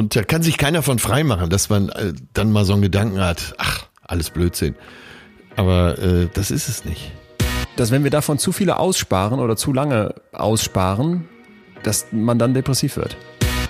Und 0.00 0.16
da 0.16 0.22
kann 0.22 0.42
sich 0.42 0.56
keiner 0.56 0.82
von 0.82 0.98
frei 0.98 1.24
machen, 1.24 1.50
dass 1.50 1.68
man 1.68 1.90
äh, 1.90 2.14
dann 2.32 2.50
mal 2.52 2.64
so 2.64 2.72
einen 2.72 2.80
Gedanken 2.80 3.20
hat, 3.20 3.52
ach, 3.58 3.84
alles 4.02 4.30
Blödsinn. 4.30 4.74
Aber 5.56 5.98
äh, 5.98 6.26
das 6.32 6.50
ist 6.50 6.70
es 6.70 6.86
nicht. 6.86 7.12
Dass 7.76 7.90
wenn 7.90 8.02
wir 8.02 8.10
davon 8.10 8.38
zu 8.38 8.50
viele 8.50 8.78
aussparen 8.78 9.40
oder 9.40 9.56
zu 9.56 9.74
lange 9.74 10.14
aussparen, 10.32 11.28
dass 11.82 12.06
man 12.12 12.38
dann 12.38 12.54
depressiv 12.54 12.96
wird. 12.96 13.18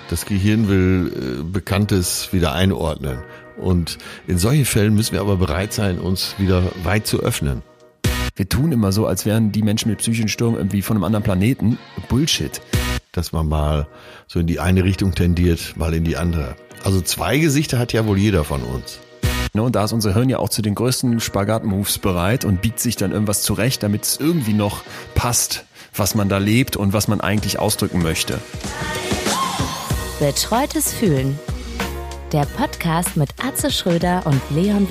Das 0.09 0.25
Gehirn 0.25 0.69
will 0.69 1.11
äh, 1.41 1.43
Bekanntes 1.43 2.31
wieder 2.31 2.53
einordnen. 2.53 3.17
Und 3.57 3.97
in 4.25 4.37
solchen 4.37 4.63
Fällen 4.63 4.95
müssen 4.95 5.11
wir 5.11 5.19
aber 5.19 5.35
bereit 5.35 5.73
sein, 5.73 5.99
uns 5.99 6.35
wieder 6.37 6.63
weit 6.85 7.07
zu 7.07 7.19
öffnen. 7.19 7.61
Wir 8.37 8.47
tun 8.47 8.71
immer 8.71 8.93
so, 8.93 9.05
als 9.05 9.25
wären 9.25 9.51
die 9.51 9.63
Menschen 9.63 9.89
mit 9.89 9.99
psychischen 9.99 10.29
Störungen 10.29 10.61
irgendwie 10.61 10.81
von 10.81 10.95
einem 10.95 11.03
anderen 11.03 11.23
Planeten. 11.23 11.77
Bullshit. 12.07 12.61
Dass 13.11 13.33
man 13.33 13.47
mal 13.47 13.87
so 14.27 14.39
in 14.39 14.47
die 14.47 14.59
eine 14.59 14.83
Richtung 14.83 15.13
tendiert, 15.13 15.75
mal 15.75 15.93
in 15.93 16.03
die 16.03 16.15
andere. 16.15 16.55
Also 16.83 17.01
zwei 17.01 17.39
Gesichter 17.39 17.77
hat 17.77 17.91
ja 17.93 18.07
wohl 18.07 18.17
jeder 18.17 18.43
von 18.43 18.63
uns. 18.63 18.99
Ne, 19.53 19.63
und 19.63 19.75
da 19.75 19.83
ist 19.83 19.91
unser 19.91 20.13
Hirn 20.13 20.29
ja 20.29 20.39
auch 20.39 20.47
zu 20.47 20.61
den 20.61 20.75
größten 20.75 21.19
Spagat-Moves 21.19 21.97
bereit 21.97 22.45
und 22.45 22.61
biegt 22.61 22.79
sich 22.79 22.95
dann 22.95 23.11
irgendwas 23.11 23.43
zurecht, 23.43 23.83
damit 23.83 24.03
es 24.03 24.17
irgendwie 24.17 24.53
noch 24.53 24.83
passt, 25.13 25.65
was 25.93 26.15
man 26.15 26.29
da 26.29 26.37
lebt 26.37 26.77
und 26.77 26.93
was 26.93 27.09
man 27.09 27.19
eigentlich 27.19 27.59
ausdrücken 27.59 28.01
möchte. 28.01 28.39
Betreutes 30.19 30.93
Fühlen. 30.93 31.37
Der 32.31 32.45
Podcast 32.45 33.17
mit 33.17 33.31
Atze 33.43 33.71
Schröder 33.71 34.25
und 34.25 34.41
Leon 34.51 34.87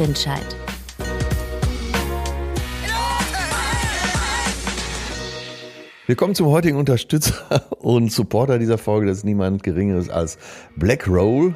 Willkommen 6.11 6.35
zum 6.35 6.49
heutigen 6.49 6.77
Unterstützer 6.77 7.63
und 7.79 8.11
Supporter 8.11 8.59
dieser 8.59 8.79
Folge. 8.79 9.07
Das 9.07 9.19
ist 9.19 9.25
niemand 9.25 9.63
Geringeres 9.63 10.11
als 10.11 10.39
Black 10.75 11.07
Roll. 11.07 11.55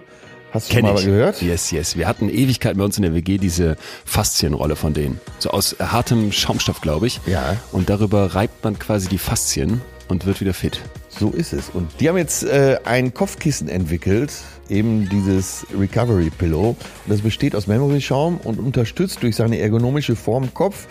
Hast 0.52 0.70
du 0.70 0.74
Kenn 0.74 0.84
mal 0.84 0.96
ich. 0.96 1.06
gehört? 1.06 1.42
Yes, 1.42 1.72
yes. 1.72 1.96
Wir 1.96 2.06
hatten 2.06 2.28
Ewigkeit 2.28 2.76
bei 2.76 2.84
uns 2.84 2.96
in 2.96 3.02
der 3.02 3.14
WG 3.14 3.38
diese 3.38 3.76
Faszienrolle 4.04 4.76
von 4.76 4.94
denen. 4.94 5.20
So 5.40 5.50
aus 5.50 5.74
hartem 5.80 6.30
Schaumstoff, 6.30 6.80
glaube 6.80 7.08
ich. 7.08 7.20
Ja. 7.26 7.56
Und 7.72 7.90
darüber 7.90 8.36
reibt 8.36 8.62
man 8.62 8.78
quasi 8.78 9.08
die 9.08 9.18
Faszien 9.18 9.80
und 10.06 10.24
wird 10.24 10.40
wieder 10.40 10.54
fit. 10.54 10.80
So 11.08 11.30
ist 11.30 11.52
es. 11.52 11.70
Und 11.70 11.88
die 11.98 12.08
haben 12.08 12.16
jetzt 12.16 12.44
äh, 12.44 12.78
ein 12.84 13.12
Kopfkissen 13.12 13.68
entwickelt, 13.68 14.32
eben 14.68 15.08
dieses 15.08 15.66
Recovery 15.76 16.30
Pillow. 16.30 16.68
Und 16.68 17.08
das 17.08 17.22
besteht 17.22 17.56
aus 17.56 17.66
Memory-Schaum 17.66 18.36
und 18.44 18.60
unterstützt 18.60 19.20
durch 19.24 19.34
seine 19.34 19.58
ergonomische 19.58 20.14
Form 20.14 20.54
Kopf, 20.54 20.86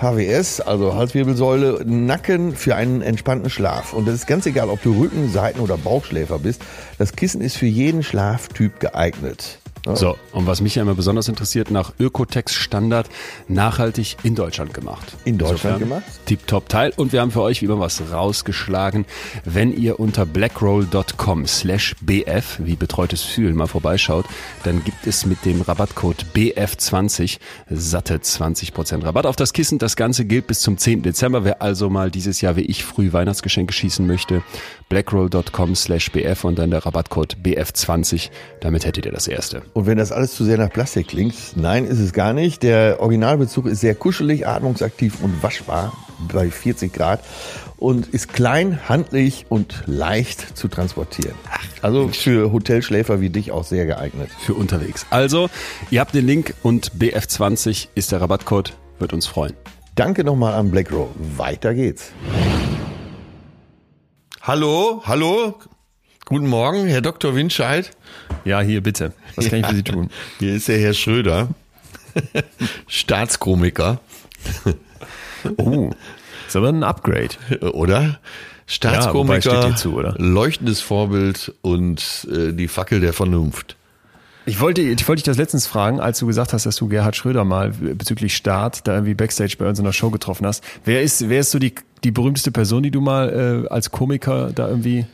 HWS, 0.00 0.60
also 0.60 0.94
Halswirbelsäule, 0.94 1.82
Nacken 1.86 2.54
für 2.54 2.76
einen 2.76 3.02
entspannten 3.02 3.50
Schlaf. 3.50 3.92
Und 3.92 4.06
das 4.06 4.14
ist 4.14 4.26
ganz 4.26 4.46
egal, 4.46 4.68
ob 4.68 4.82
du 4.82 4.98
Rücken-, 5.00 5.30
Seiten- 5.30 5.60
oder 5.60 5.76
Bauchschläfer 5.76 6.38
bist. 6.38 6.62
Das 6.98 7.12
Kissen 7.12 7.40
ist 7.40 7.56
für 7.56 7.66
jeden 7.66 8.02
Schlaftyp 8.02 8.80
geeignet. 8.80 9.60
Ja. 9.86 9.96
So, 9.96 10.16
und 10.32 10.46
was 10.46 10.60
mich 10.60 10.76
ja 10.76 10.82
immer 10.82 10.94
besonders 10.94 11.28
interessiert, 11.28 11.70
nach 11.70 11.92
Ökotex-Standard 11.98 13.08
nachhaltig 13.48 14.16
in 14.22 14.34
Deutschland 14.34 14.72
gemacht. 14.72 15.16
In 15.24 15.36
Deutschland 15.36 15.78
gemacht? 15.78 16.02
Tip-top 16.24 16.68
Teil. 16.70 16.92
Und 16.96 17.12
wir 17.12 17.20
haben 17.20 17.30
für 17.30 17.42
euch 17.42 17.60
wie 17.60 17.66
immer 17.66 17.80
was 17.80 18.02
rausgeschlagen. 18.10 19.04
Wenn 19.44 19.76
ihr 19.76 20.00
unter 20.00 20.24
blackroll.com 20.24 21.46
slash 21.46 21.96
bf, 22.00 22.60
wie 22.60 22.76
betreutes 22.76 23.22
Fühlen, 23.22 23.56
mal 23.56 23.66
vorbeischaut, 23.66 24.24
dann 24.62 24.82
gibt 24.84 25.06
es 25.06 25.26
mit 25.26 25.44
dem 25.44 25.60
Rabattcode 25.60 26.24
BF20 26.34 27.38
satte 27.68 28.16
20% 28.16 29.04
Rabatt 29.04 29.26
auf 29.26 29.36
das 29.36 29.52
Kissen. 29.52 29.78
Das 29.78 29.96
Ganze 29.96 30.24
gilt 30.24 30.46
bis 30.46 30.60
zum 30.60 30.78
10. 30.78 31.02
Dezember. 31.02 31.44
Wer 31.44 31.60
also 31.60 31.90
mal 31.90 32.10
dieses 32.10 32.40
Jahr 32.40 32.56
wie 32.56 32.62
ich 32.62 32.84
früh 32.84 33.12
Weihnachtsgeschenke 33.12 33.72
schießen 33.72 34.06
möchte, 34.06 34.42
blackroll.com 34.88 35.74
slash 35.74 36.10
bf 36.12 36.44
und 36.44 36.58
dann 36.58 36.70
der 36.70 36.84
Rabattcode 36.84 37.36
BF20. 37.42 38.30
Damit 38.60 38.84
hättet 38.84 39.06
ihr 39.06 39.12
das 39.12 39.28
erste. 39.28 39.62
Und 39.72 39.86
wenn 39.86 39.98
das 39.98 40.12
alles 40.12 40.34
zu 40.34 40.44
sehr 40.44 40.58
nach 40.58 40.70
Plastik 40.70 41.08
klingt, 41.08 41.34
nein, 41.56 41.84
ist 41.84 41.98
es 41.98 42.12
gar 42.12 42.32
nicht. 42.32 42.62
Der 42.62 43.00
Originalbezug 43.00 43.66
ist 43.66 43.80
sehr 43.80 43.94
kuschelig, 43.94 44.46
atmungsaktiv 44.46 45.22
und 45.22 45.42
waschbar 45.42 45.92
bei 46.32 46.50
40 46.50 46.92
Grad 46.92 47.20
und 47.76 48.06
ist 48.06 48.32
klein, 48.32 48.88
handlich 48.88 49.46
und 49.48 49.82
leicht 49.86 50.56
zu 50.56 50.68
transportieren. 50.68 51.34
Also 51.82 52.08
für 52.08 52.52
Hotelschläfer 52.52 53.20
wie 53.20 53.30
dich 53.30 53.52
auch 53.52 53.64
sehr 53.64 53.86
geeignet. 53.86 54.30
für 54.38 54.54
unterwegs. 54.54 55.06
Also, 55.10 55.50
ihr 55.90 56.00
habt 56.00 56.14
den 56.14 56.26
Link 56.26 56.54
und 56.62 56.92
BF20 56.92 57.88
ist 57.94 58.12
der 58.12 58.20
Rabattcode, 58.20 58.72
wird 58.98 59.12
uns 59.12 59.26
freuen. 59.26 59.54
Danke 59.94 60.24
nochmal 60.24 60.54
an 60.54 60.70
Blackrow. 60.70 61.08
Weiter 61.36 61.74
geht's. 61.74 62.10
Hallo, 64.46 65.02
hallo. 65.06 65.58
Guten 66.26 66.48
Morgen, 66.48 66.86
Herr 66.86 67.00
Dr. 67.00 67.34
Winscheid. 67.34 67.96
Ja, 68.44 68.60
hier 68.60 68.82
bitte. 68.82 69.14
Was 69.36 69.48
kann 69.48 69.60
ich 69.60 69.66
für 69.66 69.74
Sie 69.74 69.82
tun? 69.82 70.10
Hier 70.38 70.54
ist 70.54 70.68
der 70.68 70.78
Herr 70.78 70.92
Schröder, 70.92 71.48
Staatskomiker, 72.86 74.00
Oh, 75.56 75.92
ist 76.46 76.56
aber 76.56 76.68
ein 76.68 76.82
Upgrade. 76.82 77.30
oder? 77.72 78.20
Staatskomiker, 78.66 79.70
dir 79.70 79.76
zu, 79.76 79.94
oder? 79.94 80.14
leuchtendes 80.18 80.82
Vorbild 80.82 81.54
und 81.62 82.28
äh, 82.30 82.52
die 82.52 82.68
Fackel 82.68 83.00
der 83.00 83.14
Vernunft. 83.14 83.76
Ich 84.44 84.60
wollte, 84.60 84.82
ich 84.82 85.08
wollte 85.08 85.20
dich 85.20 85.24
das 85.24 85.38
letztens 85.38 85.66
fragen, 85.66 86.00
als 86.00 86.18
du 86.18 86.26
gesagt 86.26 86.52
hast, 86.52 86.66
dass 86.66 86.76
du 86.76 86.86
Gerhard 86.88 87.16
Schröder 87.16 87.44
mal 87.44 87.70
bezüglich 87.70 88.36
Start 88.36 88.86
da 88.86 88.92
irgendwie 88.92 89.14
Backstage 89.14 89.56
bei 89.58 89.66
uns 89.66 89.78
in 89.78 89.86
der 89.86 89.92
Show 89.92 90.10
getroffen 90.10 90.46
hast. 90.46 90.62
Wer 90.84 91.00
ist, 91.00 91.30
wer 91.30 91.40
ist 91.40 91.50
so 91.50 91.58
die, 91.58 91.74
die 92.04 92.10
berühmteste 92.10 92.52
Person, 92.52 92.82
die 92.82 92.90
du 92.90 93.00
mal 93.00 93.64
äh, 93.64 93.68
als 93.68 93.90
Komiker 93.90 94.52
da 94.54 94.68
irgendwie 94.68 95.06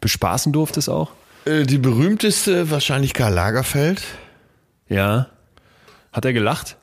bespaßen 0.00 0.52
durftest 0.52 0.90
auch? 0.90 1.12
Äh, 1.44 1.64
die 1.64 1.78
berühmteste 1.78 2.70
wahrscheinlich 2.70 3.14
Karl 3.14 3.32
Lagerfeld. 3.32 4.02
Ja. 4.88 5.28
Hat 6.12 6.24
er 6.24 6.32
gelacht? 6.32 6.76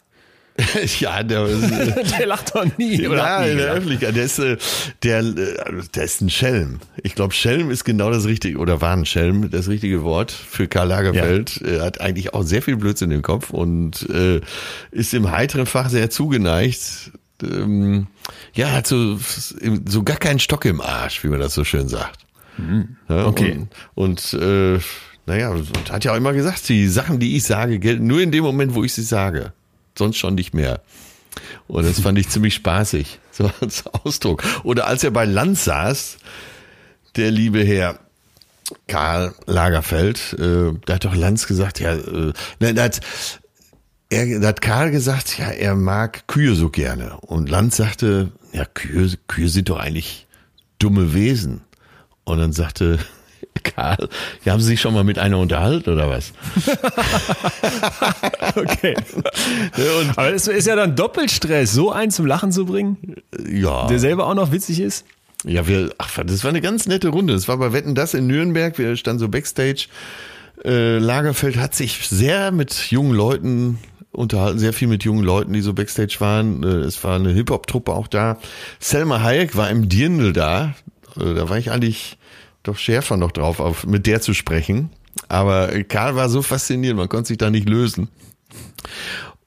ja, 1.00 1.24
der, 1.24 1.48
der 2.20 2.28
lacht 2.28 2.56
doch 2.56 2.66
nie. 2.78 3.08
Oder 3.08 3.18
ja, 3.18 3.42
nie 3.42 3.52
in 3.52 3.58
der 3.58 3.66
gelacht. 3.66 3.78
Öffentlichkeit. 3.78 4.16
Der 4.16 4.24
ist, 4.24 4.40
äh, 4.40 4.58
der, 5.02 5.20
äh, 5.20 5.82
der 5.96 6.04
ist 6.04 6.22
ein 6.22 6.30
Schelm. 6.30 6.80
Ich 7.02 7.16
glaube, 7.16 7.34
Schelm 7.34 7.72
ist 7.72 7.84
genau 7.84 8.12
das 8.12 8.26
richtige, 8.26 8.60
oder 8.60 8.80
war 8.80 8.96
ein 8.96 9.06
Schelm, 9.06 9.50
das 9.50 9.68
richtige 9.68 10.04
Wort 10.04 10.32
für 10.32 10.68
Karl 10.68 10.90
Lagerfeld. 10.90 11.62
Er 11.62 11.82
hat 11.82 12.02
eigentlich 12.02 12.34
auch 12.36 12.44
sehr 12.44 12.62
viel 12.62 12.78
Blödsinn 12.78 13.10
im 13.10 13.24
Kopf 13.24 13.50
und 13.50 14.08
äh, 14.10 14.42
ist 14.92 15.14
im 15.16 15.32
heiteren 15.32 15.66
Fach 15.66 15.90
sehr 15.90 16.12
zugeneigt. 16.12 17.12
Ähm, 17.44 18.08
ja, 18.54 18.72
hat 18.72 18.88
so, 18.88 19.20
so 19.86 20.04
gar 20.04 20.18
keinen 20.18 20.40
Stock 20.40 20.66
im 20.66 20.82
Arsch, 20.82 21.24
wie 21.24 21.28
man 21.28 21.40
das 21.40 21.54
so 21.54 21.64
schön 21.64 21.88
sagt. 21.88 22.22
Ja, 22.58 22.64
Mhm. 22.64 22.98
okay. 23.26 23.68
Und, 23.96 24.34
und 24.34 24.42
äh, 24.42 24.80
naja, 25.26 25.50
und 25.50 25.92
hat 25.92 26.04
ja 26.04 26.12
auch 26.12 26.18
immer 26.18 26.34
gesagt, 26.34 26.68
die 26.70 26.88
Sachen, 26.88 27.20
die 27.20 27.36
ich 27.36 27.44
sage, 27.44 27.80
gelten 27.80 28.06
nur 28.06 28.22
in 28.22 28.32
dem 28.32 28.44
Moment, 28.44 28.76
wo 28.76 28.84
ich 28.84 28.94
sie 28.94 29.02
sage. 29.04 29.54
Sonst 29.98 30.18
schon 30.18 30.36
nicht 30.36 30.54
mehr. 30.54 30.82
Und 31.68 31.86
das 31.86 32.00
fand 32.00 32.20
ich 32.20 32.30
ziemlich 32.30 32.54
spaßig, 32.54 33.20
so 33.32 33.50
als 33.62 33.86
Ausdruck. 33.88 34.44
Oder 34.64 34.86
als 34.88 35.04
er 35.04 35.12
bei 35.12 35.26
Lanz 35.26 35.64
saß, 35.66 36.18
der 37.16 37.32
liebe 37.32 37.64
Herr 37.64 37.98
Karl 38.88 39.34
Lagerfeld, 39.46 40.34
äh, 40.40 40.74
da 40.86 40.94
hat 40.96 41.06
doch 41.06 41.16
Lanz 41.16 41.48
gesagt, 41.48 41.80
ja, 41.80 41.94
äh, 41.94 42.34
nein, 42.60 42.76
da 42.76 42.84
hat, 42.84 43.02
er, 44.14 44.48
hat 44.48 44.62
Karl 44.62 44.92
gesagt, 44.92 45.38
ja, 45.38 45.48
er 45.50 45.76
mag 45.76 46.28
Kühe 46.28 46.56
so 46.56 46.70
gerne. 46.70 47.18
Und 47.22 47.50
Lanz 47.50 47.78
sagte, 47.78 48.32
ja, 48.52 48.66
Kühe, 48.66 49.12
Kühe 49.28 49.50
sind 49.50 49.70
doch 49.70 49.80
eigentlich 49.80 50.28
dumme 50.80 51.14
Wesen. 51.14 51.62
Und 52.24 52.40
dann 52.40 52.54
sagte 52.54 53.00
Karl, 53.64 54.10
ja, 54.46 54.54
haben 54.54 54.60
Sie 54.62 54.68
sich 54.68 54.82
schon 54.82 54.94
mal 54.94 55.04
mit 55.04 55.20
einer 55.20 55.38
unterhalten 55.38 55.90
oder 55.92 56.10
was? 56.10 56.32
Okay. 58.56 58.96
Aber 60.16 60.32
das 60.32 60.48
ist 60.48 60.68
ja 60.68 60.76
dann 60.76 60.96
Doppelstress, 60.96 61.72
so 61.74 61.92
einen 61.92 62.12
zum 62.12 62.26
Lachen 62.26 62.52
zu 62.52 62.66
bringen, 62.66 63.16
Ja. 63.50 63.88
der 63.88 64.00
selber 64.00 64.28
auch 64.28 64.36
noch 64.36 64.52
witzig 64.52 64.80
ist. 64.80 65.06
Ja, 65.44 65.68
wir, 65.68 65.92
ach, 65.98 66.20
das 66.26 66.44
war 66.44 66.50
eine 66.50 66.62
ganz 66.62 66.86
nette 66.88 67.10
Runde. 67.10 67.34
Das 67.34 67.48
war 67.48 67.58
bei 67.58 67.74
Wetten 67.74 67.96
das 67.96 68.14
in 68.14 68.28
Nürnberg. 68.28 68.78
Wir 68.78 68.96
standen 68.96 69.20
so 69.20 69.28
Backstage. 69.28 69.88
Äh, 70.64 71.00
Lagerfeld 71.00 71.58
hat 71.58 71.74
sich 71.76 72.08
sehr 72.08 72.52
mit 72.52 72.74
jungen 72.92 73.14
Leuten 73.14 73.80
unterhalten, 74.14 74.60
sehr 74.60 74.74
viel 74.74 74.88
mit 74.88 75.04
jungen 75.04 75.24
Leuten, 75.24 75.54
die 75.54 75.62
so 75.62 75.74
Backstage 75.74 76.16
waren. 76.20 76.64
Äh, 76.64 76.68
es 76.68 77.04
war 77.04 77.16
eine 77.16 77.32
Hip-Hop-Truppe 77.32 77.92
auch 77.94 78.08
da. 78.08 78.38
Selma 78.80 79.22
Hayek 79.22 79.56
war 79.58 79.70
im 79.70 79.90
Dirndl 79.90 80.34
da. 80.34 80.76
Äh, 81.20 81.34
da 81.34 81.50
war 81.50 81.58
ich 81.58 81.72
eigentlich 81.72 82.18
doch 82.62 82.78
schärfer 82.78 83.18
noch 83.18 83.32
drauf, 83.32 83.60
auf, 83.60 83.86
mit 83.86 84.08
der 84.08 84.22
zu 84.22 84.34
sprechen. 84.34 84.90
Aber 85.28 85.68
Karl 85.84 86.16
war 86.16 86.30
so 86.30 86.42
faszinierend, 86.42 86.98
man 86.98 87.10
konnte 87.10 87.28
sich 87.28 87.38
da 87.38 87.50
nicht 87.50 87.68
lösen. 87.68 88.10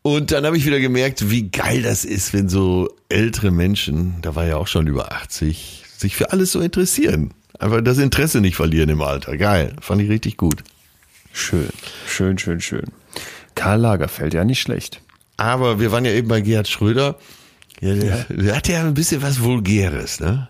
Und 0.02 0.30
dann 0.30 0.46
habe 0.46 0.56
ich 0.56 0.66
wieder 0.66 0.78
gemerkt, 0.78 1.30
wie 1.30 1.50
geil 1.50 1.82
das 1.82 2.04
ist, 2.04 2.32
wenn 2.32 2.48
so 2.48 2.88
ältere 3.08 3.50
Menschen, 3.50 4.16
da 4.22 4.36
war 4.36 4.46
ja 4.46 4.56
auch 4.56 4.68
schon 4.68 4.86
über 4.86 5.10
80, 5.12 5.84
sich 5.96 6.14
für 6.14 6.30
alles 6.30 6.52
so 6.52 6.60
interessieren. 6.60 7.32
Einfach 7.58 7.80
das 7.80 7.98
Interesse 7.98 8.40
nicht 8.40 8.56
verlieren 8.56 8.88
im 8.88 9.02
Alter. 9.02 9.36
Geil, 9.36 9.74
fand 9.80 10.02
ich 10.02 10.08
richtig 10.08 10.36
gut. 10.36 10.62
Schön, 11.32 11.70
schön, 12.06 12.38
schön, 12.38 12.60
schön. 12.60 12.84
Karl 13.56 13.80
Lagerfeld, 13.80 14.34
ja 14.34 14.44
nicht 14.44 14.60
schlecht. 14.60 15.02
Aber 15.36 15.80
wir 15.80 15.90
waren 15.90 16.04
ja 16.04 16.12
eben 16.12 16.28
bei 16.28 16.40
Gerhard 16.40 16.68
Schröder. 16.68 17.18
Ja, 17.80 17.94
der, 17.94 18.24
der 18.28 18.56
hat 18.56 18.68
ja 18.68 18.80
ein 18.80 18.94
bisschen 18.94 19.22
was 19.22 19.42
Vulgäres, 19.42 20.20
ne? 20.20 20.48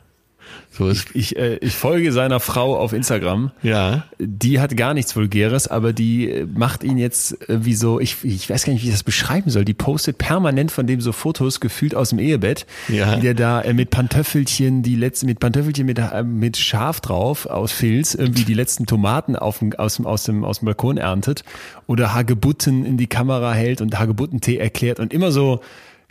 So 0.76 0.88
ist, 0.88 1.08
Ich, 1.14 1.36
äh, 1.36 1.56
ich 1.56 1.74
folge 1.74 2.12
seiner 2.12 2.38
Frau 2.40 2.76
auf 2.76 2.92
Instagram. 2.92 3.50
ja. 3.62 4.04
Die 4.18 4.60
hat 4.60 4.76
gar 4.76 4.92
nichts 4.94 5.14
Vulgäres, 5.16 5.68
aber 5.68 5.92
die 5.92 6.30
äh, 6.30 6.46
macht 6.46 6.84
ihn 6.84 6.98
jetzt 6.98 7.36
wie 7.48 7.74
so, 7.74 7.98
ich, 8.00 8.16
ich 8.24 8.48
weiß 8.50 8.64
gar 8.64 8.72
nicht, 8.72 8.82
wie 8.82 8.86
ich 8.88 8.92
das 8.92 9.02
beschreiben 9.02 9.50
soll. 9.50 9.64
Die 9.64 9.74
postet 9.74 10.18
permanent 10.18 10.70
von 10.70 10.86
dem 10.86 11.00
so 11.00 11.12
Fotos 11.12 11.60
gefühlt 11.60 11.94
aus 11.94 12.10
dem 12.10 12.18
Ehebett, 12.18 12.66
Ja. 12.88 13.16
wie 13.16 13.20
der 13.20 13.34
da 13.34 13.60
äh, 13.62 13.72
mit 13.72 13.90
Pantöffelchen, 13.90 14.82
die 14.82 14.96
letzten, 14.96 15.26
mit 15.26 15.40
Pantöffelchen 15.40 15.86
mit, 15.86 15.98
äh, 15.98 16.22
mit 16.22 16.56
Schaf 16.56 17.00
drauf 17.00 17.46
aus 17.46 17.72
Filz, 17.72 18.14
irgendwie 18.14 18.44
die 18.44 18.54
letzten 18.54 18.86
Tomaten 18.86 19.34
auf 19.36 19.60
aus, 19.78 19.96
dem, 19.96 20.06
aus, 20.06 20.24
dem, 20.24 20.44
aus 20.44 20.58
dem 20.60 20.66
Balkon 20.66 20.96
erntet 20.98 21.44
oder 21.86 22.12
Hagebutten 22.14 22.84
in 22.84 22.96
die 22.98 23.06
Kamera 23.06 23.52
hält 23.54 23.80
und 23.80 23.98
Hagebuttentee 23.98 24.56
erklärt 24.58 25.00
und 25.00 25.12
immer 25.14 25.32
so 25.32 25.60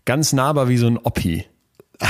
ganz 0.05 0.33
nahbar 0.33 0.69
wie 0.69 0.77
so 0.77 0.87
ein 0.87 0.97
Oppi. 0.97 1.45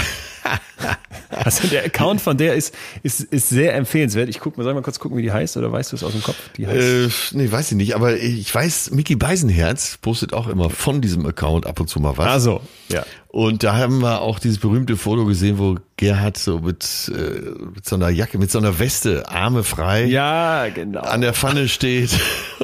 Also 1.29 1.67
der 1.67 1.85
Account 1.85 2.21
von 2.21 2.37
der 2.37 2.55
ist, 2.55 2.73
ist, 3.03 3.21
ist 3.21 3.49
sehr 3.49 3.75
empfehlenswert. 3.75 4.29
Ich 4.29 4.39
guck 4.39 4.57
mal, 4.57 4.67
ich 4.67 4.73
mal 4.73 4.81
kurz 4.81 4.99
gucken, 4.99 5.17
wie 5.17 5.21
die 5.23 5.31
heißt, 5.31 5.57
oder 5.57 5.71
weißt 5.71 5.91
du 5.91 5.95
es 5.95 6.03
aus 6.03 6.11
dem 6.13 6.23
Kopf? 6.23 6.35
Die 6.57 6.67
heißt 6.67 7.33
Äh, 7.33 7.37
nee, 7.37 7.51
weiß 7.51 7.71
ich 7.71 7.77
nicht, 7.77 7.95
aber 7.95 8.15
ich 8.17 8.53
weiß, 8.53 8.91
Mickey 8.91 9.15
Beisenherz 9.15 9.97
postet 10.01 10.33
auch 10.33 10.47
immer 10.47 10.69
von 10.69 11.01
diesem 11.01 11.25
Account 11.25 11.65
ab 11.65 11.79
und 11.79 11.87
zu 11.89 11.99
mal 11.99 12.17
was. 12.17 12.27
Ah 12.27 12.39
so, 12.39 12.61
ja. 12.89 13.05
Und 13.27 13.63
da 13.63 13.75
haben 13.75 13.99
wir 13.99 14.21
auch 14.21 14.39
dieses 14.39 14.59
berühmte 14.59 14.95
Foto 14.95 15.25
gesehen, 15.25 15.57
wo 15.59 15.75
Gerhard 15.97 16.37
so 16.37 16.59
mit, 16.59 17.11
äh, 17.13 17.41
mit 17.75 17.85
so 17.85 17.95
einer 17.95 18.09
Jacke, 18.09 18.37
mit 18.37 18.49
so 18.49 18.59
einer 18.59 18.79
Weste, 18.79 19.27
Arme 19.29 19.63
frei, 19.63 20.05
Ja, 20.05 20.69
genau. 20.69 21.01
an 21.01 21.21
der 21.21 21.33
Pfanne 21.33 21.67
steht. 21.67 22.11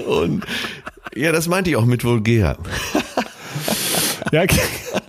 Und 0.08 0.46
ja, 1.14 1.32
das 1.34 1.48
meinte 1.50 1.70
ich 1.72 1.76
auch 1.76 1.86
mit 1.86 2.04
vulgär. 2.06 2.58
Ja, 4.32 4.46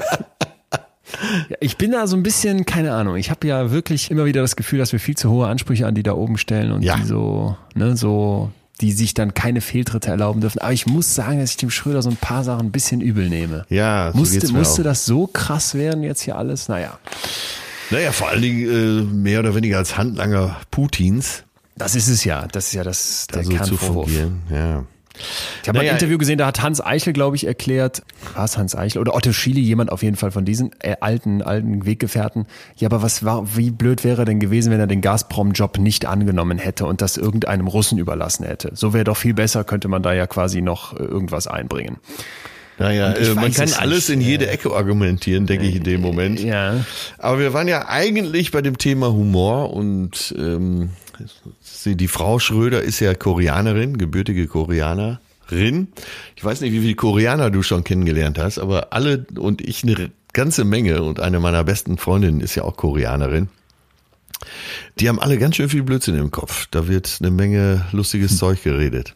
ich 1.60 1.76
bin 1.76 1.92
da 1.92 2.06
so 2.06 2.16
ein 2.16 2.22
bisschen, 2.22 2.64
keine 2.66 2.92
Ahnung, 2.92 3.16
ich 3.16 3.30
habe 3.30 3.46
ja 3.46 3.70
wirklich 3.70 4.10
immer 4.10 4.24
wieder 4.24 4.40
das 4.42 4.56
Gefühl, 4.56 4.78
dass 4.78 4.92
wir 4.92 5.00
viel 5.00 5.16
zu 5.16 5.30
hohe 5.30 5.46
Ansprüche 5.46 5.86
an 5.86 5.94
die 5.94 6.02
da 6.02 6.12
oben 6.14 6.38
stellen 6.38 6.72
und 6.72 6.82
Ja. 6.82 6.96
die 6.96 7.04
so, 7.04 7.56
ne, 7.74 7.96
so, 7.96 8.50
die 8.80 8.92
sich 8.92 9.14
dann 9.14 9.34
keine 9.34 9.60
Fehltritte 9.60 10.10
erlauben 10.10 10.40
dürfen. 10.40 10.58
Aber 10.60 10.72
ich 10.72 10.86
muss 10.86 11.14
sagen, 11.14 11.38
dass 11.40 11.50
ich 11.50 11.56
dem 11.56 11.70
Schröder 11.70 12.02
so 12.02 12.10
ein 12.10 12.16
paar 12.16 12.42
Sachen 12.44 12.66
ein 12.66 12.72
bisschen 12.72 13.00
übel 13.00 13.28
nehme. 13.28 13.64
Ja, 13.68 14.10
so 14.12 14.18
musste, 14.18 14.52
musste 14.52 14.82
auch. 14.82 14.84
das 14.86 15.04
so 15.06 15.26
krass 15.26 15.74
werden 15.74 16.02
jetzt 16.02 16.22
hier 16.22 16.36
alles? 16.36 16.68
Naja, 16.68 16.98
Naja, 17.90 18.10
vor 18.12 18.28
allen 18.30 18.42
Dingen 18.42 18.68
äh, 18.68 19.02
mehr 19.02 19.40
oder 19.40 19.54
weniger 19.54 19.78
als 19.78 19.96
Handlanger 19.98 20.56
Putins, 20.70 21.44
das 21.76 21.94
ist 21.94 22.08
es 22.08 22.24
ja. 22.24 22.46
Das 22.52 22.66
ist 22.66 22.72
ja 22.74 22.84
das, 22.84 23.26
der 23.28 23.38
da 23.38 23.44
so 23.44 23.50
Kernvorwurf. 23.52 24.06
fungieren. 24.06 24.42
Ja. 24.50 24.84
Ich 25.62 25.68
habe 25.68 25.78
Naja, 25.78 25.90
ein 25.90 25.96
Interview 25.96 26.18
gesehen, 26.18 26.38
da 26.38 26.46
hat 26.46 26.62
Hans 26.62 26.80
Eichel, 26.80 27.12
glaube 27.12 27.36
ich, 27.36 27.46
erklärt, 27.46 28.02
war 28.34 28.44
es 28.44 28.56
Hans 28.56 28.74
Eichel 28.74 29.00
oder 29.00 29.14
Otto 29.14 29.32
Schiele, 29.32 29.60
jemand 29.60 29.92
auf 29.92 30.02
jeden 30.02 30.16
Fall 30.16 30.30
von 30.30 30.44
diesen 30.44 30.70
äh, 30.80 30.96
alten, 31.00 31.42
alten 31.42 31.84
Weggefährten. 31.84 32.46
Ja, 32.76 32.88
aber 32.88 33.02
was 33.02 33.24
war, 33.24 33.56
wie 33.56 33.70
blöd 33.70 34.04
wäre 34.04 34.22
er 34.22 34.24
denn 34.24 34.40
gewesen, 34.40 34.72
wenn 34.72 34.80
er 34.80 34.86
den 34.86 35.00
Gazprom-Job 35.00 35.78
nicht 35.78 36.06
angenommen 36.06 36.58
hätte 36.58 36.86
und 36.86 37.02
das 37.02 37.16
irgendeinem 37.16 37.66
Russen 37.66 37.98
überlassen 37.98 38.46
hätte? 38.46 38.70
So 38.74 38.92
wäre 38.92 39.04
doch 39.04 39.16
viel 39.16 39.34
besser, 39.34 39.64
könnte 39.64 39.88
man 39.88 40.02
da 40.02 40.12
ja 40.12 40.26
quasi 40.26 40.62
noch 40.62 40.98
äh, 40.98 41.04
irgendwas 41.04 41.46
einbringen. 41.46 41.98
Naja, 42.78 43.12
äh, 43.12 43.34
man 43.34 43.52
kann 43.52 43.66
es 43.66 43.78
alles 43.78 44.08
nicht, 44.08 44.18
in 44.18 44.20
jede 44.22 44.48
Ecke 44.48 44.72
argumentieren, 44.72 45.46
denke 45.46 45.66
ich 45.66 45.76
in 45.76 45.84
dem 45.84 46.00
Moment. 46.00 46.40
Ja. 46.40 46.84
Aber 47.18 47.38
wir 47.38 47.52
waren 47.52 47.68
ja 47.68 47.86
eigentlich 47.88 48.50
bei 48.50 48.62
dem 48.62 48.78
Thema 48.78 49.12
Humor 49.12 49.72
und 49.74 50.34
ähm, 50.38 50.90
sie, 51.82 51.96
die 51.96 52.08
Frau 52.08 52.38
Schröder 52.38 52.82
ist 52.82 53.00
ja 53.00 53.14
Koreanerin, 53.14 53.98
gebürtige 53.98 54.46
Koreanerin. 54.46 55.88
Ich 56.36 56.44
weiß 56.44 56.60
nicht, 56.60 56.72
wie 56.72 56.80
viele 56.80 56.94
Koreaner 56.94 57.50
du 57.50 57.62
schon 57.62 57.84
kennengelernt 57.84 58.38
hast, 58.38 58.58
aber 58.58 58.92
alle 58.92 59.26
und 59.38 59.60
ich 59.60 59.82
eine 59.82 60.10
ganze 60.32 60.64
Menge 60.64 61.02
und 61.02 61.20
eine 61.20 61.40
meiner 61.40 61.64
besten 61.64 61.98
Freundinnen 61.98 62.40
ist 62.40 62.54
ja 62.54 62.64
auch 62.64 62.76
Koreanerin. 62.76 63.48
Die 64.98 65.08
haben 65.08 65.20
alle 65.20 65.38
ganz 65.38 65.56
schön 65.56 65.68
viel 65.68 65.82
Blödsinn 65.82 66.16
im 66.16 66.30
Kopf. 66.30 66.66
Da 66.70 66.88
wird 66.88 67.18
eine 67.20 67.30
Menge 67.30 67.86
lustiges 67.92 68.36
Zeug 68.38 68.62
geredet. 68.62 69.14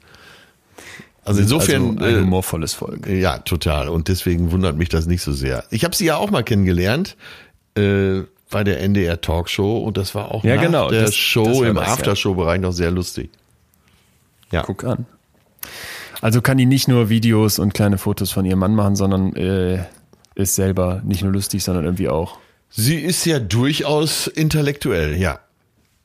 Also 1.24 1.40
insofern 1.40 1.98
also 1.98 2.04
ein 2.04 2.14
äh, 2.14 2.20
humorvolles 2.20 2.74
Volk. 2.74 3.08
ja, 3.08 3.38
total. 3.38 3.88
Und 3.88 4.06
deswegen 4.06 4.52
wundert 4.52 4.76
mich 4.76 4.88
das 4.88 5.06
nicht 5.06 5.22
so 5.22 5.32
sehr. 5.32 5.64
Ich 5.70 5.84
habe 5.84 5.96
sie 5.96 6.04
ja 6.04 6.16
auch 6.16 6.30
mal 6.30 6.44
kennengelernt 6.44 7.16
äh, 7.76 8.20
bei 8.50 8.62
der 8.64 8.81
NDR 8.81 9.20
Talkshow 9.20 9.78
und 9.78 9.96
das 9.96 10.14
war 10.14 10.32
auch 10.32 10.44
Ja, 10.44 10.56
nach 10.56 10.62
genau, 10.62 10.88
der 10.90 11.02
das- 11.02 11.14
Show 11.14 11.44
das 11.44 11.60
im. 11.70 11.78
Aftershow-Bereich 11.78 12.60
noch 12.60 12.72
sehr 12.72 12.90
lustig. 12.90 13.31
Ja. 14.52 14.62
Guck 14.62 14.84
an. 14.84 15.06
Also 16.20 16.40
kann 16.40 16.56
die 16.56 16.66
nicht 16.66 16.88
nur 16.88 17.08
Videos 17.08 17.58
und 17.58 17.75
kleine 17.75 17.98
Fotos 17.98 18.31
von 18.32 18.44
ihrem 18.44 18.60
Mann 18.60 18.75
machen, 18.75 18.96
sondern 18.96 19.34
äh, 19.37 19.84
ist 20.34 20.54
selber 20.54 21.02
nicht 21.04 21.22
nur 21.22 21.32
lustig, 21.32 21.62
sondern 21.64 21.84
irgendwie 21.84 22.08
auch. 22.08 22.38
Sie 22.70 22.96
ist 22.96 23.25
ja 23.26 23.38
durchaus 23.38 24.26
intellektuell, 24.26 25.16
ja. 25.16 25.40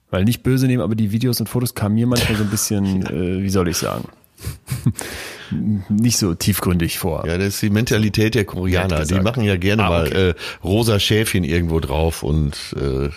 Weil 0.10 0.26
nicht 0.26 0.44
böse 0.44 0.68
nehmen, 0.68 0.82
aber 0.84 0.96
die 0.96 1.12
Videos 1.12 1.40
und 1.40 1.48
Fotos 1.48 1.76
kamen 1.76 1.96
mir 1.96 2.08
manchmal 2.08 2.38
so 2.38 2.44
ein 2.44 2.50
bisschen, 2.50 3.06
äh, 3.40 3.42
wie 3.44 3.50
soll 3.50 3.68
ich 3.68 3.78
sagen, 3.78 4.06
nicht 5.90 6.18
so 6.18 6.34
tiefgründig 6.34 6.98
vor. 7.00 7.26
Ja, 7.28 7.38
das 7.38 7.48
ist 7.56 7.62
die 7.62 7.70
Mentalität 7.70 8.36
der 8.36 8.46
Koreaner. 8.46 9.06
Die 9.06 9.20
machen 9.20 9.44
ja 9.44 9.58
gerne 9.58 9.84
Ah, 9.86 9.90
mal 9.90 10.08
okay. 10.08 10.30
äh, 10.30 10.34
rosa 10.64 11.00
Schäfchen 11.00 11.44
irgendwo 11.44 11.80
drauf 11.80 12.24
und 12.24 12.56
äh, 12.80 13.10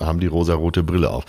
haben 0.00 0.20
die 0.20 0.26
rosa-rote 0.26 0.82
Brille 0.82 1.10
auf. 1.10 1.24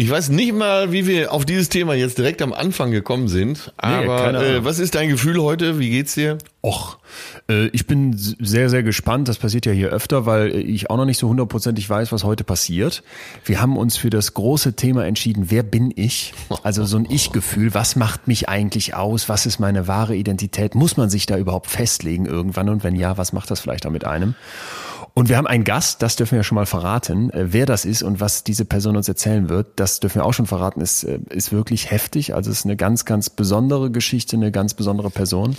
Ich 0.00 0.08
weiß 0.08 0.30
nicht 0.30 0.54
mal, 0.54 0.92
wie 0.92 1.06
wir 1.06 1.30
auf 1.30 1.44
dieses 1.44 1.68
Thema 1.68 1.92
jetzt 1.92 2.16
direkt 2.16 2.40
am 2.40 2.54
Anfang 2.54 2.90
gekommen 2.90 3.28
sind. 3.28 3.70
Aber 3.76 4.28
Ahnung. 4.28 4.42
äh, 4.42 4.64
was 4.64 4.78
ist 4.78 4.94
dein 4.94 5.10
Gefühl 5.10 5.42
heute? 5.42 5.78
Wie 5.78 5.90
geht's 5.90 6.14
dir? 6.14 6.38
Och, 6.64 6.96
äh, 7.50 7.66
ich 7.66 7.86
bin 7.86 8.14
sehr, 8.16 8.70
sehr 8.70 8.82
gespannt. 8.82 9.28
Das 9.28 9.36
passiert 9.36 9.66
ja 9.66 9.72
hier 9.72 9.90
öfter, 9.90 10.24
weil 10.24 10.56
ich 10.56 10.88
auch 10.88 10.96
noch 10.96 11.04
nicht 11.04 11.18
so 11.18 11.28
hundertprozentig 11.28 11.90
weiß, 11.90 12.12
was 12.12 12.24
heute 12.24 12.44
passiert. 12.44 13.02
Wir 13.44 13.60
haben 13.60 13.76
uns 13.76 13.98
für 13.98 14.08
das 14.08 14.32
große 14.32 14.72
Thema 14.72 15.04
entschieden, 15.04 15.50
wer 15.50 15.62
bin 15.62 15.92
ich? 15.94 16.32
Also 16.62 16.86
so 16.86 16.96
ein 16.96 17.06
Ich-Gefühl, 17.10 17.74
was 17.74 17.94
macht 17.94 18.26
mich 18.26 18.48
eigentlich 18.48 18.94
aus? 18.94 19.28
Was 19.28 19.44
ist 19.44 19.58
meine 19.58 19.86
wahre 19.86 20.16
Identität? 20.16 20.74
Muss 20.74 20.96
man 20.96 21.10
sich 21.10 21.26
da 21.26 21.36
überhaupt 21.36 21.66
festlegen 21.66 22.24
irgendwann? 22.24 22.70
Und 22.70 22.84
wenn 22.84 22.96
ja, 22.96 23.18
was 23.18 23.34
macht 23.34 23.50
das 23.50 23.60
vielleicht 23.60 23.84
auch 23.84 23.90
mit 23.90 24.06
einem? 24.06 24.34
Und 25.14 25.28
wir 25.28 25.36
haben 25.36 25.46
einen 25.46 25.64
Gast, 25.64 26.02
das 26.02 26.16
dürfen 26.16 26.36
wir 26.36 26.44
schon 26.44 26.54
mal 26.56 26.66
verraten. 26.66 27.30
Äh, 27.30 27.52
Wer 27.52 27.66
das 27.66 27.84
ist 27.84 28.02
und 28.02 28.20
was 28.20 28.44
diese 28.44 28.64
Person 28.64 28.96
uns 28.96 29.08
erzählen 29.08 29.48
wird, 29.48 29.68
das 29.76 30.00
dürfen 30.00 30.20
wir 30.20 30.24
auch 30.24 30.32
schon 30.34 30.46
verraten, 30.46 30.80
ist, 30.80 31.04
äh, 31.04 31.18
ist 31.30 31.52
wirklich 31.52 31.90
heftig. 31.90 32.34
Also 32.34 32.50
es 32.50 32.60
ist 32.60 32.64
eine 32.64 32.76
ganz, 32.76 33.04
ganz 33.04 33.28
besondere 33.30 33.90
Geschichte, 33.90 34.36
eine 34.36 34.52
ganz 34.52 34.74
besondere 34.74 35.10
Person. 35.10 35.56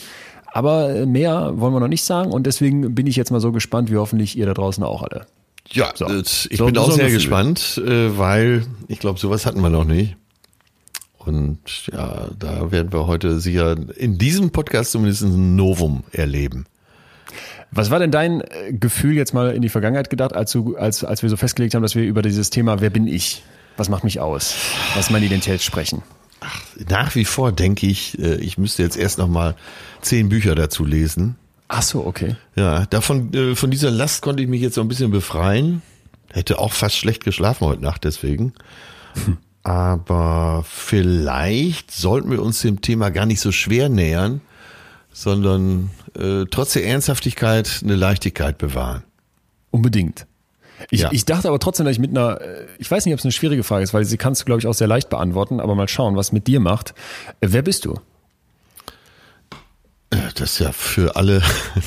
Aber 0.53 0.89
äh, 0.95 1.05
mehr 1.05 1.53
wollen 1.55 1.73
wir 1.73 1.79
noch 1.79 1.87
nicht 1.87 2.03
sagen 2.03 2.31
und 2.31 2.45
deswegen 2.47 2.95
bin 2.95 3.07
ich 3.07 3.15
jetzt 3.15 3.31
mal 3.31 3.39
so 3.41 3.51
gespannt, 3.51 3.91
wie 3.91 3.97
hoffentlich 3.97 4.37
ihr 4.37 4.45
da 4.45 4.53
draußen 4.53 4.83
auch 4.83 5.03
alle. 5.03 5.25
Ja, 5.71 5.91
So. 5.95 6.07
ich 6.09 6.49
So- 6.57 6.65
bin 6.65 6.77
auch 6.77 6.91
sehr 6.91 7.11
gespannt, 7.11 7.79
weil 7.85 8.65
ich 8.87 8.99
glaube, 8.99 9.19
sowas 9.19 9.45
hatten 9.45 9.61
wir 9.61 9.69
noch 9.69 9.85
nicht. 9.85 10.17
Und 11.19 11.59
ja, 11.93 12.29
da 12.37 12.71
werden 12.71 12.91
wir 12.91 13.05
heute 13.05 13.39
sicher 13.39 13.75
in 13.95 14.17
diesem 14.17 14.49
Podcast 14.49 14.91
zumindest 14.91 15.21
ein 15.21 15.55
Novum 15.55 16.03
erleben. 16.11 16.65
Was 17.71 17.89
war 17.89 17.99
denn 17.99 18.11
dein 18.11 18.41
äh, 18.41 18.73
Gefühl 18.73 19.15
jetzt 19.15 19.33
mal 19.33 19.53
in 19.55 19.61
die 19.61 19.69
Vergangenheit 19.69 20.09
gedacht, 20.09 20.33
als, 20.33 20.51
du, 20.51 20.75
als, 20.75 21.03
als 21.03 21.23
wir 21.23 21.29
so 21.29 21.37
festgelegt 21.37 21.73
haben, 21.73 21.81
dass 21.81 21.95
wir 21.95 22.03
über 22.03 22.21
dieses 22.21 22.49
Thema, 22.49 22.81
wer 22.81 22.89
bin 22.89 23.07
ich? 23.07 23.43
Was 23.77 23.87
macht 23.87 24.03
mich 24.03 24.19
aus? 24.19 24.55
Was 24.95 25.05
ist 25.05 25.11
meine 25.11 25.25
Identität 25.25 25.61
sprechen? 25.61 26.03
Nach 26.89 27.15
wie 27.15 27.23
vor 27.23 27.51
denke 27.51 27.87
ich, 27.87 28.19
äh, 28.19 28.35
ich 28.35 28.57
müsste 28.57 28.83
jetzt 28.83 28.97
erst 28.97 29.17
noch 29.17 29.27
mal 29.27 29.55
zehn 30.01 30.27
Bücher 30.27 30.55
dazu 30.55 30.83
lesen. 30.83 31.35
Ach 31.69 31.81
so, 31.81 32.05
okay. 32.05 32.35
Ja, 32.55 32.85
davon 32.87 33.33
äh, 33.33 33.55
von 33.55 33.71
dieser 33.71 33.91
Last 33.91 34.21
konnte 34.21 34.43
ich 34.43 34.49
mich 34.49 34.61
jetzt 34.61 34.75
so 34.75 34.81
ein 34.81 34.89
bisschen 34.89 35.11
befreien. 35.11 35.81
Hätte 36.29 36.59
auch 36.59 36.73
fast 36.73 36.97
schlecht 36.97 37.23
geschlafen 37.23 37.65
heute 37.65 37.81
Nacht 37.81 38.03
deswegen. 38.03 38.53
Aber 39.63 40.65
vielleicht 40.67 41.91
sollten 41.91 42.31
wir 42.31 42.41
uns 42.41 42.61
dem 42.61 42.81
Thema 42.81 43.11
gar 43.11 43.25
nicht 43.25 43.39
so 43.39 43.51
schwer 43.51 43.87
nähern, 43.87 44.41
sondern 45.13 45.91
äh, 46.17 46.45
trotz 46.49 46.73
der 46.73 46.85
Ernsthaftigkeit 46.85 47.81
eine 47.83 47.95
Leichtigkeit 47.95 48.57
bewahren. 48.57 49.03
Unbedingt. 49.71 50.25
Ich, 50.89 51.01
Ja. 51.01 51.09
ich 51.11 51.25
dachte 51.25 51.47
aber 51.47 51.59
trotzdem, 51.59 51.85
dass 51.85 51.93
ich 51.93 51.99
mit 51.99 52.09
einer, 52.11 52.41
äh, 52.41 52.65
ich 52.79 52.89
weiß 52.89 53.05
nicht, 53.05 53.13
ob 53.13 53.19
es 53.19 53.25
eine 53.25 53.31
schwierige 53.31 53.63
Frage 53.63 53.83
ist, 53.83 53.93
weil 53.93 54.03
sie 54.05 54.17
kannst 54.17 54.41
du, 54.41 54.45
glaube 54.45 54.59
ich, 54.59 54.67
auch 54.67 54.73
sehr 54.73 54.87
leicht 54.87 55.09
beantworten, 55.09 55.59
aber 55.59 55.75
mal 55.75 55.87
schauen, 55.87 56.15
was 56.15 56.31
mit 56.31 56.47
dir 56.47 56.59
macht. 56.59 56.93
Äh, 57.39 57.47
Wer 57.51 57.61
bist 57.61 57.85
du? 57.85 57.99
Das 60.35 60.53
ist 60.53 60.59
ja 60.59 60.71
für 60.73 61.15
alle 61.15 61.41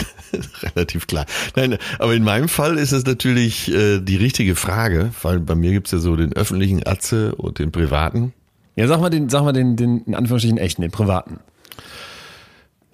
relativ 0.62 1.06
klar. 1.06 1.26
Nein, 1.56 1.76
aber 1.98 2.14
in 2.14 2.22
meinem 2.24 2.48
Fall 2.48 2.78
ist 2.78 2.92
es 2.92 3.04
natürlich 3.04 3.70
äh, 3.70 4.00
die 4.00 4.16
richtige 4.16 4.56
Frage, 4.56 5.10
weil 5.22 5.40
bei 5.40 5.54
mir 5.54 5.72
gibt's 5.72 5.90
ja 5.90 5.98
so 5.98 6.16
den 6.16 6.32
öffentlichen 6.32 6.86
Atze 6.86 7.34
und 7.34 7.58
den 7.58 7.70
privaten. 7.70 8.32
Ja, 8.76 8.86
sag 8.88 9.00
mal 9.00 9.10
den, 9.10 9.28
sag 9.28 9.42
mal 9.44 9.52
den, 9.52 9.76
den, 9.76 10.04
in 10.04 10.14
Anführungsstrichen 10.14 10.58
echten, 10.58 10.82
den 10.82 10.90
privaten. 10.90 11.38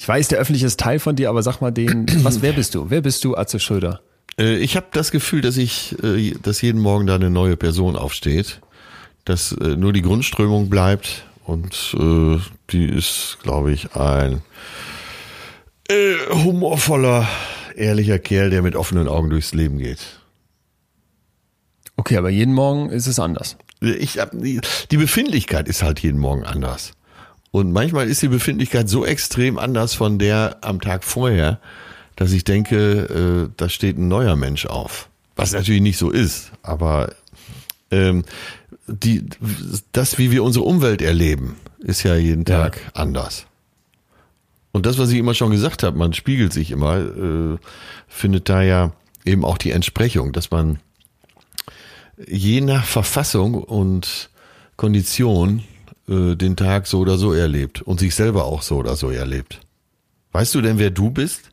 Ich 0.01 0.09
weiß, 0.09 0.29
der 0.29 0.39
öffentliche 0.39 0.65
ist 0.65 0.81
Teil 0.81 0.99
von 0.99 1.15
dir, 1.15 1.29
aber 1.29 1.43
sag 1.43 1.61
mal 1.61 1.71
den, 1.71 2.07
was, 2.25 2.41
wer 2.41 2.55
bist 2.55 2.75
du? 2.75 2.89
Wer 2.89 3.03
bist 3.03 3.23
du, 3.23 3.37
Atze 3.37 3.61
Schröder? 3.61 4.01
Äh, 4.39 4.57
ich 4.57 4.75
habe 4.77 4.87
das 4.93 5.11
Gefühl, 5.11 5.43
dass 5.43 5.59
ich, 5.59 5.95
äh, 6.03 6.33
dass 6.43 6.63
jeden 6.63 6.81
Morgen 6.81 7.07
da 7.07 7.17
eine 7.17 7.29
neue 7.29 7.59
Person 7.59 7.97
aufsteht, 7.97 8.63
dass 9.27 9.53
äh, 9.53 9.77
nur 9.77 9.93
die 9.93 10.01
Grundströmung 10.01 10.71
bleibt 10.71 11.27
und 11.45 11.97
die 12.71 12.85
ist, 12.85 13.39
glaube 13.43 13.73
ich, 13.73 13.97
ein 13.97 14.41
humorvoller, 16.31 17.27
ehrlicher 17.75 18.21
Kerl, 18.21 18.51
der 18.51 18.63
mit 18.63 18.77
offenen 18.77 19.09
Augen 19.09 19.31
durchs 19.31 19.53
Leben 19.53 19.79
geht. 19.79 20.21
Okay, 21.97 22.17
aber 22.17 22.31
jeden 22.31 22.55
Morgen 22.55 22.89
ist 22.91 23.09
es 23.09 23.19
anders. 23.19 23.57
Ich 23.81 24.21
hab, 24.21 24.31
die 24.33 24.97
Befindlichkeit 24.97 25.67
ist 25.67 25.83
halt 25.83 25.99
jeden 25.99 26.21
Morgen 26.21 26.45
anders. 26.45 26.93
Und 27.51 27.73
manchmal 27.73 28.09
ist 28.09 28.23
die 28.23 28.29
Befindlichkeit 28.29 28.89
so 28.89 29.05
extrem 29.05 29.59
anders 29.59 29.95
von 29.95 30.19
der 30.19 30.59
am 30.61 30.81
Tag 30.81 31.05
vorher, 31.05 31.61
dass 32.17 32.33
ich 32.33 32.45
denke, 32.45 33.49
äh, 33.49 33.53
da 33.57 33.69
steht 33.69 33.99
ein 33.99 34.09
neuer 34.09 34.37
Mensch 34.37 34.67
auf. 34.67 35.09
Was 35.37 35.53
natürlich 35.53 35.81
nicht 35.81 35.99
so 35.99 36.11
ist, 36.11 36.53
aber 36.63 37.13
ähm, 37.91 38.25
die, 38.87 39.25
das, 39.93 40.19
wie 40.19 40.31
wir 40.31 40.45
unsere 40.45 40.65
Umwelt 40.65 41.03
erleben, 41.03 41.57
ist 41.79 42.03
ja 42.03 42.15
jeden 42.15 42.45
Ja. 42.47 42.63
Tag 42.63 42.81
anders. 42.95 43.47
Und 44.73 44.87
das, 44.87 44.99
was 44.99 45.11
ich 45.11 45.19
immer 45.19 45.35
schon 45.35 45.51
gesagt 45.51 45.83
habe, 45.83 45.99
man 45.99 46.13
spiegelt 46.13 46.53
sich 46.53 46.71
immer, 46.71 46.99
äh, 46.99 47.59
findet 48.07 48.49
da 48.49 48.63
ja 48.63 48.93
eben 49.25 49.45
auch 49.45 49.59
die 49.59 49.73
Entsprechung, 49.73 50.33
dass 50.33 50.51
man 50.51 50.79
je 52.29 52.61
nach 52.61 52.85
Verfassung 52.85 53.55
und 53.55 54.31
Kondition 54.77 55.65
äh, 56.11 56.35
den 56.37 56.57
Tag 56.57 56.87
so 56.87 56.99
oder 56.99 57.17
so 57.17 57.33
erlebt 57.33 57.81
und 57.83 58.01
sich 58.01 58.15
selber 58.15 58.45
auch 58.45 58.63
so 58.63 58.77
oder 58.77 58.97
so 58.97 59.11
erlebt. 59.11 59.61
Weißt 60.33 60.55
du 60.55 60.61
denn, 60.61 60.79
wer 60.79 60.91
du 60.91 61.11
bist? 61.11 61.51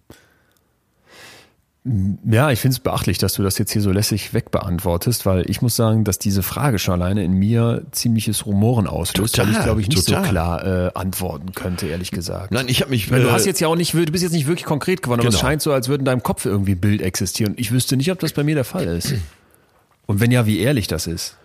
Ja, 2.30 2.52
ich 2.52 2.60
finde 2.60 2.74
es 2.74 2.80
beachtlich, 2.82 3.18
dass 3.18 3.34
du 3.36 3.44
das 3.44 3.58
jetzt 3.58 3.72
hier 3.72 3.82
so 3.82 3.92
lässig 3.94 4.34
wegbeantwortest, 4.34 5.26
weil 5.26 5.50
ich 5.50 5.62
muss 5.62 5.78
sagen, 5.78 6.04
dass 6.04 6.20
diese 6.20 6.44
Frage 6.44 6.80
schon 6.80 7.02
alleine 7.02 7.24
in 7.24 7.32
mir 7.32 7.84
ziemliches 7.92 8.46
Rumoren 8.46 8.88
auslöst, 8.88 9.38
weil 9.38 9.46
ich 9.46 9.52
Total, 9.52 9.64
glaube 9.64 9.82
ich 9.82 9.88
nicht 9.88 10.06
total. 10.06 10.26
so 10.26 10.30
klar 10.30 10.66
äh, 10.88 10.92
antworten 10.96 11.54
könnte, 11.54 11.88
ehrlich 11.88 12.12
gesagt. 12.12 12.52
Nein, 12.52 12.66
ich 12.68 12.82
habe 12.82 12.90
mich. 12.92 13.10
Weil 13.10 13.22
du 13.22 13.30
äh, 13.30 13.32
hast 13.32 13.46
jetzt 13.46 13.62
ja 13.62 13.70
auch 13.70 13.78
nicht, 13.78 13.94
du 13.94 14.04
bist 14.06 14.22
jetzt 14.22 14.34
nicht 14.34 14.48
wirklich 14.48 14.66
konkret 14.66 15.02
geworden, 15.02 15.22
aber 15.22 15.30
es 15.30 15.36
Genau. 15.36 15.48
scheint 15.48 15.62
so, 15.62 15.72
als 15.72 15.88
würde 15.88 16.02
in 16.02 16.06
deinem 16.06 16.24
Kopf 16.24 16.44
irgendwie 16.46 16.74
ein 16.74 16.82
Bild 16.82 17.02
existieren. 17.02 17.54
Ich 17.56 17.72
wüsste 17.72 17.96
nicht, 17.96 18.12
ob 18.12 18.20
das 18.20 18.34
bei 18.34 18.44
mir 18.44 18.56
der 18.56 18.66
Fall 18.66 18.84
ist. 18.84 19.14
Und 20.08 20.20
wenn 20.20 20.32
ja, 20.32 20.46
wie 20.46 20.60
ehrlich 20.60 20.88
das 20.88 21.08
ist. 21.08 21.38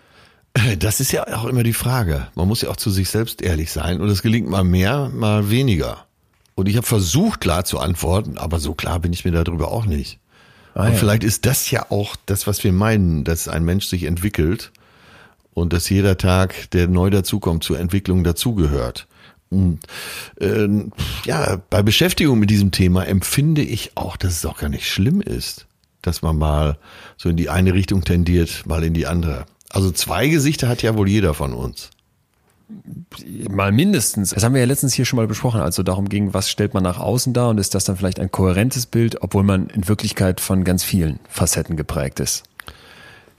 Das 0.78 1.00
ist 1.00 1.12
ja 1.12 1.26
auch 1.35 1.47
immer 1.47 1.62
die 1.62 1.73
Frage. 1.73 2.28
Man 2.35 2.47
muss 2.47 2.62
ja 2.62 2.68
auch 2.68 2.76
zu 2.76 2.90
sich 2.90 3.09
selbst 3.09 3.40
ehrlich 3.40 3.73
sein 3.73 4.00
und 4.00 4.09
es 4.09 4.23
gelingt 4.23 4.49
mal 4.49 4.64
mehr, 4.64 5.11
mal 5.14 5.50
weniger. 5.50 6.06
Und 6.54 6.68
ich 6.68 6.76
habe 6.76 6.87
versucht, 6.87 7.40
klar 7.40 7.64
zu 7.64 7.78
antworten, 7.78 8.37
aber 8.37 8.59
so 8.59 8.75
klar 8.75 9.00
bin 9.00 9.12
ich 9.12 9.25
mir 9.25 9.30
darüber 9.32 9.73
auch 9.73 9.87
nicht. 9.87 10.18
Ah, 10.75 10.87
und 10.87 10.92
ja. 10.92 10.99
vielleicht 10.99 11.25
ist 11.25 11.47
das 11.47 11.71
ja 11.71 11.90
auch 11.90 12.16
das, 12.26 12.47
was 12.47 12.62
wir 12.64 12.73
meinen, 12.73 13.25
dass 13.25 13.49
ein 13.49 13.64
Mensch 13.64 13.87
sich 13.87 14.04
entwickelt 14.04 14.73
und 15.54 15.73
dass 15.73 15.88
jeder 15.88 16.18
Tag, 16.18 16.71
der 16.71 16.88
neu 16.88 17.11
dazukommt, 17.11 17.64
zur 17.64 17.78
Entwicklung 17.78 18.25
dazugehört. 18.25 19.06
Und 19.50 19.80
ähm, 20.40 20.92
ja, 21.25 21.61
bei 21.68 21.82
Beschäftigung 21.82 22.38
mit 22.38 22.50
diesem 22.50 22.71
Thema 22.71 23.06
empfinde 23.06 23.62
ich 23.62 23.97
auch, 23.97 24.16
dass 24.16 24.32
es 24.32 24.47
auch 24.47 24.59
gar 24.59 24.71
nicht 24.71 24.88
schlimm 24.88 25.21
ist, 25.21 25.66
dass 26.00 26.23
man 26.23 26.38
mal 26.38 26.78
so 27.18 27.28
in 27.28 27.37
die 27.37 27.50
eine 27.50 27.75
Richtung 27.75 28.02
tendiert, 28.02 28.64
mal 28.66 28.82
in 28.82 28.94
die 28.94 29.06
andere. 29.06 29.44
Also 29.73 29.91
zwei 29.91 30.29
Gesichter 30.29 30.69
hat 30.69 30.83
ja 30.83 30.97
wohl 30.97 31.09
jeder 31.09 31.35
von 31.35 31.52
uns. 31.52 31.91
Mal 33.50 33.73
mindestens. 33.73 34.31
Das 34.31 34.45
haben 34.45 34.55
wir 34.55 34.61
ja 34.61 34.67
letztens 34.67 34.95
hier 34.95 35.05
schon 35.05 35.17
mal 35.17 35.26
besprochen, 35.26 35.61
als 35.61 35.76
so 35.76 35.83
darum 35.83 36.09
ging, 36.09 36.33
was 36.33 36.50
stellt 36.50 36.75
man 36.75 36.83
nach 36.83 36.99
außen 36.99 37.33
dar 37.33 37.49
und 37.49 37.59
ist 37.59 37.75
das 37.75 37.85
dann 37.85 37.97
vielleicht 37.97 38.21
ein 38.21 38.31
kohärentes 38.31 38.87
Bild, 38.87 39.23
obwohl 39.23 39.43
man 39.43 39.69
in 39.69 39.88
Wirklichkeit 39.88 40.41
von 40.41 40.64
ganz 40.64 40.85
vielen 40.85 41.19
Facetten 41.29 41.76
geprägt 41.76 42.21
ist. 42.21 42.45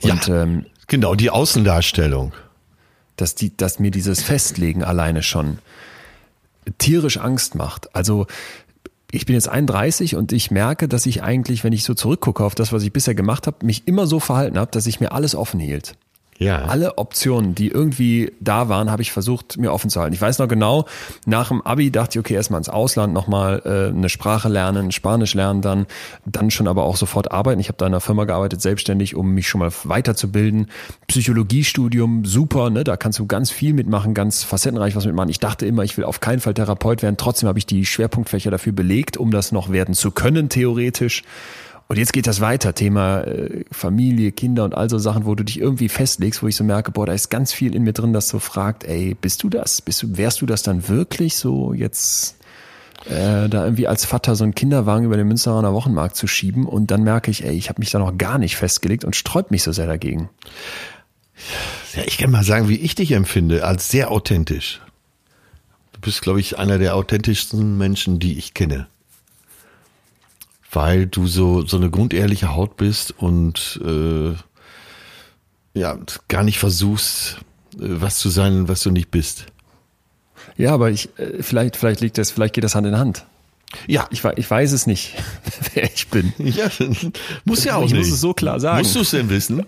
Und 0.02 0.28
ähm, 0.28 0.66
Genau, 0.86 1.14
die 1.14 1.30
Außendarstellung. 1.30 2.32
dass, 3.16 3.34
die, 3.34 3.56
dass 3.56 3.78
mir 3.78 3.90
dieses 3.90 4.22
Festlegen 4.22 4.82
alleine 4.82 5.22
schon 5.22 5.58
tierisch 6.78 7.18
Angst 7.18 7.54
macht. 7.54 7.94
Also 7.94 8.26
ich 9.10 9.26
bin 9.26 9.34
jetzt 9.34 9.48
31 9.48 10.16
und 10.16 10.32
ich 10.32 10.50
merke, 10.50 10.88
dass 10.88 11.06
ich 11.06 11.22
eigentlich, 11.22 11.62
wenn 11.62 11.72
ich 11.72 11.84
so 11.84 11.94
zurückgucke 11.94 12.42
auf 12.42 12.56
das, 12.56 12.72
was 12.72 12.82
ich 12.82 12.92
bisher 12.92 13.14
gemacht 13.14 13.46
habe, 13.46 13.64
mich 13.64 13.86
immer 13.86 14.06
so 14.06 14.18
verhalten 14.18 14.58
habe, 14.58 14.72
dass 14.72 14.86
ich 14.86 14.98
mir 14.98 15.12
alles 15.12 15.36
offen 15.36 15.60
hielt. 15.60 15.96
Ja. 16.38 16.64
Alle 16.64 16.98
Optionen, 16.98 17.54
die 17.54 17.68
irgendwie 17.68 18.32
da 18.40 18.68
waren, 18.68 18.90
habe 18.90 19.02
ich 19.02 19.12
versucht, 19.12 19.56
mir 19.56 19.72
offen 19.72 19.88
zu 19.88 20.00
halten. 20.00 20.14
Ich 20.14 20.20
weiß 20.20 20.40
noch 20.40 20.48
genau, 20.48 20.86
nach 21.26 21.48
dem 21.48 21.62
Abi 21.62 21.90
dachte 21.90 22.18
ich, 22.18 22.20
okay, 22.20 22.34
erstmal 22.34 22.58
ins 22.58 22.68
Ausland 22.68 23.14
nochmal 23.14 23.62
äh, 23.64 23.96
eine 23.96 24.08
Sprache 24.08 24.48
lernen, 24.48 24.90
Spanisch 24.90 25.34
lernen 25.34 25.62
dann, 25.62 25.86
dann 26.26 26.50
schon 26.50 26.66
aber 26.66 26.84
auch 26.84 26.96
sofort 26.96 27.30
arbeiten. 27.30 27.60
Ich 27.60 27.68
habe 27.68 27.78
da 27.78 27.86
in 27.86 27.92
einer 27.92 28.00
Firma 28.00 28.24
gearbeitet, 28.24 28.60
selbstständig, 28.60 29.14
um 29.14 29.30
mich 29.32 29.48
schon 29.48 29.60
mal 29.60 29.70
weiterzubilden. 29.84 30.70
Psychologiestudium, 31.06 32.24
super, 32.24 32.70
ne? 32.70 32.82
da 32.82 32.96
kannst 32.96 33.20
du 33.20 33.26
ganz 33.26 33.50
viel 33.50 33.72
mitmachen, 33.72 34.12
ganz 34.12 34.42
facettenreich 34.42 34.96
was 34.96 35.06
mitmachen. 35.06 35.28
Ich 35.28 35.40
dachte 35.40 35.66
immer, 35.66 35.84
ich 35.84 35.96
will 35.96 36.04
auf 36.04 36.20
keinen 36.20 36.40
Fall 36.40 36.54
Therapeut 36.54 37.02
werden. 37.02 37.16
Trotzdem 37.16 37.48
habe 37.48 37.58
ich 37.58 37.66
die 37.66 37.86
Schwerpunktfächer 37.86 38.50
dafür 38.50 38.72
belegt, 38.72 39.16
um 39.16 39.30
das 39.30 39.52
noch 39.52 39.70
werden 39.70 39.94
zu 39.94 40.10
können, 40.10 40.48
theoretisch. 40.48 41.22
Und 41.86 41.98
jetzt 41.98 42.12
geht 42.12 42.26
das 42.26 42.40
weiter, 42.40 42.74
Thema 42.74 43.20
äh, 43.22 43.64
Familie, 43.70 44.32
Kinder 44.32 44.64
und 44.64 44.74
all 44.74 44.88
so 44.88 44.98
Sachen, 44.98 45.26
wo 45.26 45.34
du 45.34 45.44
dich 45.44 45.60
irgendwie 45.60 45.88
festlegst, 45.88 46.42
wo 46.42 46.48
ich 46.48 46.56
so 46.56 46.64
merke, 46.64 46.90
boah, 46.90 47.06
da 47.06 47.12
ist 47.12 47.28
ganz 47.28 47.52
viel 47.52 47.74
in 47.74 47.82
mir 47.82 47.92
drin, 47.92 48.12
das 48.12 48.28
so 48.28 48.38
fragt, 48.38 48.84
ey, 48.84 49.14
bist 49.14 49.42
du 49.42 49.50
das? 49.50 49.82
Bist 49.82 50.02
du, 50.02 50.16
wärst 50.16 50.40
du 50.40 50.46
das 50.46 50.62
dann 50.62 50.88
wirklich 50.88 51.36
so 51.36 51.74
jetzt 51.74 52.36
äh, 53.06 53.48
da 53.48 53.64
irgendwie 53.64 53.86
als 53.86 54.06
Vater 54.06 54.34
so 54.34 54.44
einen 54.44 54.54
Kinderwagen 54.54 55.04
über 55.04 55.18
den 55.18 55.28
Münsteraner 55.28 55.74
Wochenmarkt 55.74 56.16
zu 56.16 56.26
schieben 56.26 56.66
und 56.66 56.90
dann 56.90 57.02
merke 57.02 57.30
ich, 57.30 57.44
ey, 57.44 57.54
ich 57.54 57.68
habe 57.68 57.80
mich 57.80 57.90
da 57.90 57.98
noch 57.98 58.16
gar 58.16 58.38
nicht 58.38 58.56
festgelegt 58.56 59.04
und 59.04 59.14
sträubt 59.14 59.50
mich 59.50 59.62
so 59.62 59.72
sehr 59.72 59.86
dagegen. 59.86 60.30
Ja, 61.94 62.02
ich 62.06 62.16
kann 62.16 62.30
mal 62.30 62.44
sagen, 62.44 62.68
wie 62.68 62.78
ich 62.78 62.94
dich 62.94 63.12
empfinde, 63.12 63.64
als 63.64 63.90
sehr 63.90 64.10
authentisch. 64.10 64.80
Du 65.92 66.00
bist, 66.00 66.22
glaube 66.22 66.40
ich, 66.40 66.58
einer 66.58 66.78
der 66.78 66.96
authentischsten 66.96 67.76
Menschen, 67.76 68.18
die 68.18 68.38
ich 68.38 68.54
kenne. 68.54 68.86
Weil 70.74 71.06
du 71.06 71.26
so, 71.26 71.64
so 71.66 71.76
eine 71.76 71.90
grundehrliche 71.90 72.54
Haut 72.54 72.76
bist 72.76 73.14
und 73.16 73.80
äh, 73.84 74.34
ja, 75.78 75.98
gar 76.28 76.42
nicht 76.42 76.58
versuchst, 76.58 77.38
äh, 77.74 77.78
was 77.80 78.18
zu 78.18 78.28
sein, 78.28 78.68
was 78.68 78.82
du 78.82 78.90
nicht 78.90 79.10
bist. 79.10 79.46
Ja, 80.56 80.72
aber 80.74 80.90
ich, 80.90 81.08
äh, 81.18 81.42
vielleicht, 81.42 81.76
vielleicht 81.76 82.00
liegt 82.00 82.18
das, 82.18 82.30
vielleicht 82.30 82.54
geht 82.54 82.64
das 82.64 82.74
Hand 82.74 82.86
in 82.86 82.98
Hand. 82.98 83.24
Ja, 83.88 84.06
Ich, 84.10 84.22
ich 84.36 84.48
weiß 84.50 84.72
es 84.72 84.86
nicht, 84.86 85.14
wer 85.74 85.84
ich 85.92 86.08
bin. 86.08 86.32
ja 86.38 86.68
muss 87.44 87.64
ja 87.64 87.76
auch 87.76 87.84
ich 87.86 87.92
nicht. 87.92 88.06
muss 88.06 88.12
es 88.14 88.20
so 88.20 88.32
klar 88.34 88.60
sagen. 88.60 88.78
Musst 88.78 88.94
du 88.94 89.00
es 89.00 89.10
denn 89.10 89.28
wissen? 89.30 89.64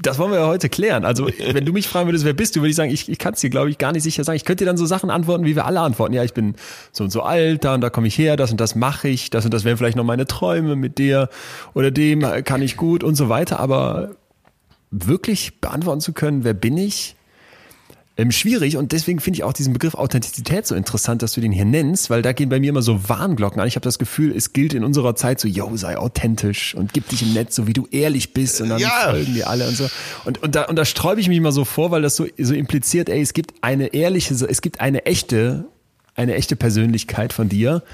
Das 0.00 0.18
wollen 0.18 0.32
wir 0.32 0.40
ja 0.40 0.46
heute 0.46 0.68
klären. 0.68 1.04
Also, 1.04 1.28
wenn 1.52 1.64
du 1.64 1.72
mich 1.72 1.88
fragen 1.88 2.08
würdest, 2.08 2.24
wer 2.24 2.32
bist 2.32 2.54
du, 2.54 2.60
würde 2.60 2.70
ich 2.70 2.76
sagen, 2.76 2.90
ich, 2.90 3.08
ich 3.08 3.18
kann 3.18 3.34
es 3.34 3.40
dir, 3.40 3.50
glaube 3.50 3.70
ich, 3.70 3.78
gar 3.78 3.92
nicht 3.92 4.02
sicher 4.02 4.24
sagen. 4.24 4.36
Ich 4.36 4.44
könnte 4.44 4.64
dir 4.64 4.66
dann 4.66 4.76
so 4.76 4.86
Sachen 4.86 5.10
antworten, 5.10 5.44
wie 5.44 5.56
wir 5.56 5.66
alle 5.66 5.80
antworten. 5.80 6.14
Ja, 6.14 6.24
ich 6.24 6.34
bin 6.34 6.54
so 6.92 7.04
und 7.04 7.10
so 7.10 7.22
alt, 7.22 7.64
da 7.64 7.74
und 7.74 7.80
da 7.80 7.90
komme 7.90 8.06
ich 8.06 8.16
her, 8.16 8.36
das 8.36 8.50
und 8.50 8.60
das 8.60 8.74
mache 8.74 9.08
ich, 9.08 9.30
das 9.30 9.44
und 9.44 9.52
das 9.52 9.64
wären 9.64 9.76
vielleicht 9.76 9.96
noch 9.96 10.04
meine 10.04 10.26
Träume 10.26 10.76
mit 10.76 10.98
der 10.98 11.28
oder 11.74 11.90
dem 11.90 12.20
kann 12.44 12.62
ich 12.62 12.76
gut 12.76 13.02
und 13.02 13.14
so 13.14 13.28
weiter. 13.28 13.60
Aber 13.60 14.10
wirklich 14.90 15.60
beantworten 15.60 16.00
zu 16.00 16.12
können, 16.12 16.44
wer 16.44 16.54
bin 16.54 16.76
ich, 16.78 17.16
ähm, 18.18 18.32
schwierig 18.32 18.76
und 18.76 18.90
deswegen 18.90 19.20
finde 19.20 19.36
ich 19.38 19.44
auch 19.44 19.52
diesen 19.52 19.72
Begriff 19.72 19.94
Authentizität 19.94 20.66
so 20.66 20.74
interessant, 20.74 21.22
dass 21.22 21.32
du 21.34 21.40
den 21.40 21.52
hier 21.52 21.64
nennst, 21.64 22.10
weil 22.10 22.20
da 22.20 22.32
gehen 22.32 22.48
bei 22.48 22.58
mir 22.58 22.70
immer 22.70 22.82
so 22.82 23.08
Warnglocken 23.08 23.60
an. 23.60 23.68
Ich 23.68 23.76
habe 23.76 23.84
das 23.84 23.98
Gefühl, 23.98 24.36
es 24.36 24.52
gilt 24.52 24.74
in 24.74 24.82
unserer 24.82 25.14
Zeit 25.14 25.38
so, 25.38 25.46
yo, 25.46 25.70
sei 25.76 25.96
authentisch 25.96 26.74
und 26.74 26.92
gib 26.92 27.08
dich 27.08 27.22
im 27.22 27.32
Netz, 27.32 27.54
so 27.54 27.68
wie 27.68 27.72
du 27.72 27.86
ehrlich 27.92 28.34
bist 28.34 28.60
und 28.60 28.70
dann 28.70 28.80
Ja. 28.80 29.10
folgen 29.10 29.34
dir 29.34 29.48
alle 29.48 29.68
und 29.68 29.76
so. 29.76 29.88
Und, 30.24 30.42
und 30.42 30.56
da, 30.56 30.64
und 30.64 30.74
da 30.76 30.84
sträube 30.84 31.20
ich 31.20 31.28
mich 31.28 31.38
immer 31.38 31.52
so 31.52 31.64
vor, 31.64 31.92
weil 31.92 32.02
das 32.02 32.16
so, 32.16 32.26
so 32.36 32.54
impliziert, 32.54 33.08
ey, 33.08 33.22
es 33.22 33.32
gibt 33.32 33.54
eine 33.62 33.94
ehrliche, 33.94 34.34
es 34.34 34.60
gibt 34.62 34.80
eine 34.80 35.06
echte, 35.06 35.66
eine 36.16 36.34
echte 36.34 36.56
Persönlichkeit 36.56 37.32
von 37.32 37.48
dir. 37.48 37.84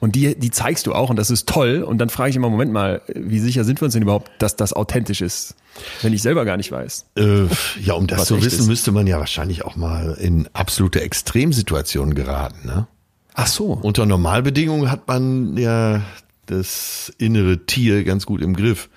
Und 0.00 0.14
die, 0.14 0.34
die 0.34 0.50
zeigst 0.50 0.86
du 0.86 0.94
auch 0.94 1.10
und 1.10 1.16
das 1.16 1.30
ist 1.30 1.46
toll. 1.46 1.82
Und 1.82 1.98
dann 1.98 2.08
frage 2.08 2.30
ich 2.30 2.36
immer, 2.36 2.48
Moment 2.48 2.72
mal, 2.72 3.02
wie 3.14 3.38
sicher 3.38 3.64
sind 3.64 3.80
wir 3.80 3.84
uns 3.84 3.92
denn 3.92 4.02
überhaupt, 4.02 4.30
dass 4.38 4.56
das 4.56 4.72
authentisch 4.72 5.20
ist? 5.20 5.54
Wenn 6.02 6.12
ich 6.12 6.22
selber 6.22 6.44
gar 6.44 6.56
nicht 6.56 6.72
weiß. 6.72 7.06
Äh, 7.16 7.44
ja, 7.82 7.94
um 7.94 8.06
das 8.06 8.24
zu 8.24 8.42
wissen, 8.42 8.60
ist. 8.60 8.66
müsste 8.66 8.92
man 8.92 9.06
ja 9.06 9.18
wahrscheinlich 9.18 9.64
auch 9.64 9.76
mal 9.76 10.16
in 10.18 10.48
absolute 10.54 11.02
Extremsituationen 11.02 12.14
geraten. 12.14 12.66
Ne? 12.66 12.86
Ach 13.34 13.46
so. 13.46 13.78
Unter 13.80 14.06
Normalbedingungen 14.06 14.90
hat 14.90 15.06
man 15.06 15.56
ja 15.56 16.02
das 16.46 17.12
innere 17.18 17.66
Tier 17.66 18.02
ganz 18.04 18.26
gut 18.26 18.42
im 18.42 18.54
Griff. 18.54 18.88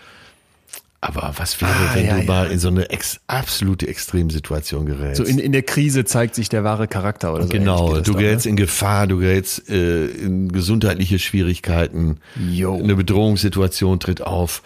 Aber 1.05 1.33
was 1.35 1.59
wäre, 1.59 1.69
Ah, 1.69 1.95
wenn 1.95 2.05
ja, 2.05 2.13
du 2.13 2.19
ja. 2.21 2.25
mal 2.25 2.49
in 2.49 2.59
so 2.59 2.69
eine 2.69 2.89
ex 2.89 3.19
absolute 3.27 3.87
Extremsituation 3.89 4.85
gerätst? 4.85 5.17
So 5.17 5.23
in, 5.25 5.37
in 5.37 5.51
der 5.51 5.63
Krise 5.63 6.05
zeigt 6.05 6.33
sich 6.33 6.47
der 6.47 6.63
wahre 6.63 6.87
Charakter 6.87 7.33
oder 7.33 7.43
so. 7.43 7.49
genau, 7.49 7.95
du 7.95 8.01
dann, 8.13 8.21
gerätst 8.21 8.45
ne? 8.45 8.51
in 8.51 8.55
Gefahr, 8.55 9.05
du 9.07 9.17
gerätst 9.17 9.69
äh, 9.69 10.05
in 10.05 10.49
gesundheitliche 10.53 11.19
Schwierigkeiten, 11.19 12.19
Jo. 12.49 12.75
eine 12.79 12.95
Bedrohungssituation 12.95 13.99
tritt 13.99 14.21
auf. 14.21 14.63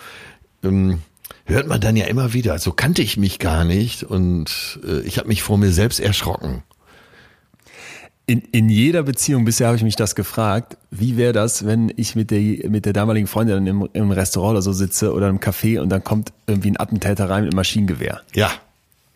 Ähm, 0.64 1.00
hört 1.46 1.68
man 1.68 1.82
dann 1.82 1.96
ja 1.96 2.06
immer 2.06 2.34
wieder. 2.34 2.60
So 2.60 2.72
kannte 2.72 3.02
ich 3.02 3.18
mich 3.18 3.40
gar 3.40 3.64
nicht 3.64 4.04
und 4.04 4.80
äh, 4.88 5.00
ich 5.02 5.18
habe 5.18 5.30
mich 5.30 5.42
vor 5.42 5.58
mir 5.58 5.72
selbst 5.72 6.00
erschrocken. 6.00 6.62
In, 8.30 8.42
in 8.52 8.68
jeder 8.68 9.04
Beziehung 9.04 9.46
bisher 9.46 9.68
habe 9.68 9.78
ich 9.78 9.84
mich 9.84 9.96
das 9.96 10.14
gefragt, 10.14 10.76
wie 10.92 11.16
wäre 11.16 11.32
das, 11.32 11.66
wenn 11.66 11.94
ich 11.96 12.14
mit 12.18 12.30
der, 12.30 12.42
mit 12.70 12.86
der 12.86 12.92
damaligen 12.92 13.26
Freundin 13.26 13.66
im, 13.66 13.88
im 13.94 14.12
Restaurant 14.12 14.52
oder 14.52 14.62
so 14.62 14.74
sitze 14.74 15.14
oder 15.14 15.30
im 15.30 15.40
Café 15.40 15.80
und 15.80 15.88
dann 15.88 16.04
kommt 16.04 16.34
irgendwie 16.46 16.72
ein 16.72 16.78
Attentäter 16.80 17.30
rein 17.30 17.44
mit 17.46 17.54
einem 17.54 17.58
Maschinengewehr. 17.58 18.22
Ja, 18.36 18.52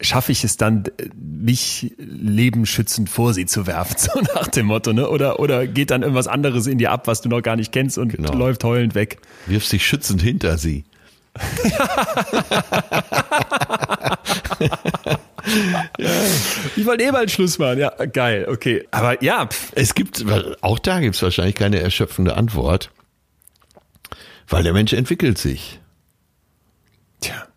Schaffe 0.04 0.32
ich 0.32 0.44
es 0.44 0.58
dann, 0.58 0.86
mich 1.14 1.94
lebenschützend 2.00 3.08
vor 3.08 3.36
sie 3.36 3.46
zu 3.46 3.68
werfen, 3.68 3.98
so 4.00 4.20
nach 4.34 4.48
dem 4.48 4.66
Motto, 4.66 4.94
ne? 4.94 5.08
Oder, 5.10 5.40
oder 5.40 5.68
geht 5.68 5.92
dann 5.92 6.02
irgendwas 6.02 6.26
anderes 6.28 6.66
in 6.66 6.80
dir 6.80 6.92
ab, 6.92 7.06
was 7.06 7.22
du 7.22 7.30
noch 7.30 7.44
gar 7.44 7.56
nicht 7.56 7.72
kennst 7.72 8.00
und 8.00 8.16
Genau. 8.16 8.34
läuft 8.34 8.64
heulend 8.64 8.96
weg? 8.96 9.20
wirfst 9.46 9.72
dich 9.74 9.86
schützend 9.86 10.24
hinter 10.24 10.58
sie. 10.58 10.86
Ich 16.76 16.86
wollte 16.86 17.04
eh 17.04 17.12
mal 17.12 17.28
Schluss 17.30 17.58
machen. 17.58 17.80
Ja, 17.80 17.90
geil, 18.06 18.48
okay. 18.50 18.88
Aber 18.92 19.24
ja, 19.24 19.50
Es 19.74 19.96
gibt, 19.96 20.24
auch 20.62 20.80
da 20.80 21.00
gibt 21.00 21.16
es 21.16 21.22
wahrscheinlich 21.22 21.56
keine 21.56 21.80
erschöpfende 21.80 22.36
Antwort, 22.36 22.92
weil 24.48 24.64
der 24.64 24.74
Mensch 24.74 24.94
entwickelt 24.94 25.38
sich. 25.38 25.80
Tja. 27.22 27.48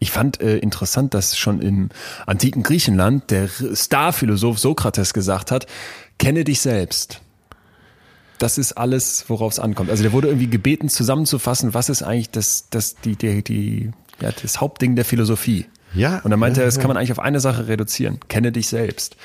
Ich 0.00 0.10
fand 0.10 0.40
äh, 0.40 0.58
interessant, 0.58 1.14
dass 1.14 1.38
schon 1.38 1.62
im 1.62 1.88
antiken 2.26 2.62
Griechenland 2.62 3.30
der 3.30 3.48
Starphilosoph 3.48 4.58
Sokrates 4.58 5.14
gesagt 5.14 5.50
hat, 5.50 5.66
kenne 6.18 6.44
dich 6.44 6.60
selbst. 6.60 7.20
Das 8.38 8.58
ist 8.58 8.72
alles, 8.72 9.24
worauf 9.28 9.52
es 9.52 9.58
ankommt. 9.58 9.90
Also 9.90 10.02
der 10.02 10.12
wurde 10.12 10.28
irgendwie 10.28 10.50
gebeten, 10.50 10.88
zusammenzufassen, 10.88 11.72
was 11.72 11.88
ist 11.88 12.02
eigentlich 12.02 12.30
das, 12.30 12.68
das, 12.68 12.96
die, 12.96 13.16
die, 13.16 13.42
die, 13.42 13.90
ja, 14.20 14.30
das 14.32 14.60
Hauptding 14.60 14.96
der 14.96 15.04
Philosophie. 15.04 15.66
Ja, 15.94 16.18
Und 16.20 16.30
dann 16.30 16.40
meinte 16.40 16.60
ja, 16.60 16.64
er, 16.64 16.66
das 16.66 16.76
ja. 16.76 16.80
kann 16.80 16.88
man 16.88 16.96
eigentlich 16.96 17.12
auf 17.12 17.20
eine 17.20 17.40
Sache 17.40 17.68
reduzieren. 17.68 18.20
Kenne 18.28 18.52
dich 18.52 18.68
selbst. 18.68 19.16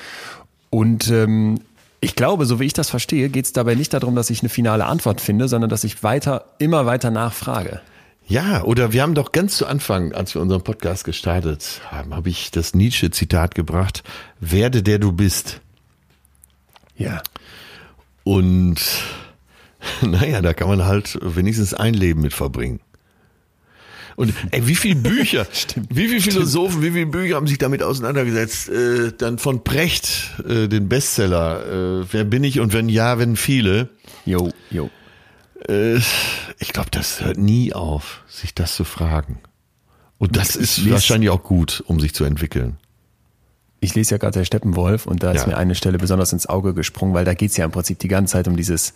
Und 0.70 1.10
ähm, 1.10 1.60
ich 2.00 2.16
glaube, 2.16 2.46
so 2.46 2.60
wie 2.60 2.64
ich 2.64 2.72
das 2.72 2.88
verstehe, 2.88 3.28
geht 3.28 3.44
es 3.44 3.52
dabei 3.52 3.74
nicht 3.74 3.92
darum, 3.92 4.14
dass 4.14 4.30
ich 4.30 4.40
eine 4.40 4.48
finale 4.48 4.86
Antwort 4.86 5.20
finde, 5.20 5.48
sondern 5.48 5.68
dass 5.68 5.84
ich 5.84 6.02
weiter, 6.02 6.44
immer 6.58 6.86
weiter 6.86 7.10
nachfrage. 7.10 7.80
Ja, 8.26 8.62
oder 8.62 8.92
wir 8.92 9.02
haben 9.02 9.14
doch 9.14 9.32
ganz 9.32 9.56
zu 9.56 9.66
Anfang, 9.66 10.12
als 10.12 10.34
wir 10.34 10.40
unseren 10.40 10.62
Podcast 10.62 11.04
gestartet 11.04 11.80
haben, 11.90 12.14
habe 12.14 12.28
ich 12.28 12.52
das 12.52 12.74
Nietzsche-Zitat 12.74 13.56
gebracht, 13.56 14.04
werde 14.38 14.84
der 14.84 15.00
du 15.00 15.10
bist. 15.10 15.60
Ja. 16.96 17.22
Und 18.22 18.76
naja, 20.00 20.40
da 20.40 20.54
kann 20.54 20.68
man 20.68 20.84
halt 20.86 21.18
wenigstens 21.22 21.74
ein 21.74 21.94
Leben 21.94 22.20
mit 22.20 22.32
verbringen. 22.32 22.80
Und 24.20 24.34
ey, 24.50 24.66
wie 24.66 24.74
viele 24.74 24.96
Bücher, 24.96 25.46
wie 25.88 26.08
viele 26.08 26.20
Philosophen, 26.20 26.82
wie 26.82 26.90
viele 26.90 27.06
Bücher 27.06 27.36
haben 27.36 27.46
sich 27.46 27.56
damit 27.56 27.82
auseinandergesetzt? 27.82 28.68
Äh, 28.68 29.12
dann 29.16 29.38
von 29.38 29.64
Precht, 29.64 30.32
äh, 30.46 30.68
den 30.68 30.90
Bestseller, 30.90 32.02
äh, 32.02 32.06
Wer 32.12 32.24
bin 32.24 32.44
ich 32.44 32.60
und 32.60 32.74
wenn 32.74 32.90
ja, 32.90 33.18
wenn 33.18 33.36
viele. 33.36 33.88
Jo, 34.26 34.50
jo. 34.70 34.90
Äh, 35.66 36.00
ich 36.58 36.74
glaube, 36.74 36.90
das 36.90 37.22
hört 37.22 37.38
nie 37.38 37.72
auf, 37.72 38.22
sich 38.28 38.54
das 38.54 38.76
zu 38.76 38.84
fragen. 38.84 39.38
Und 40.18 40.36
das 40.36 40.54
ist 40.54 40.90
wahrscheinlich 40.90 41.30
auch 41.30 41.42
gut, 41.42 41.82
um 41.86 41.98
sich 41.98 42.14
zu 42.14 42.24
entwickeln. 42.24 42.76
Ich 43.80 43.94
lese 43.94 44.12
ja 44.12 44.18
gerade 44.18 44.38
der 44.38 44.44
Steppenwolf 44.44 45.06
und 45.06 45.22
da 45.22 45.32
ist 45.32 45.42
Ja. 45.42 45.48
mir 45.48 45.56
eine 45.56 45.74
Stelle 45.74 45.96
besonders 45.98 46.32
ins 46.32 46.46
Auge 46.46 46.74
gesprungen, 46.74 47.14
weil 47.14 47.24
da 47.24 47.32
geht's 47.34 47.56
ja 47.56 47.64
im 47.64 47.70
Prinzip 47.70 47.98
die 47.98 48.08
ganze 48.08 48.32
Zeit 48.32 48.46
um 48.46 48.56
dieses 48.56 48.92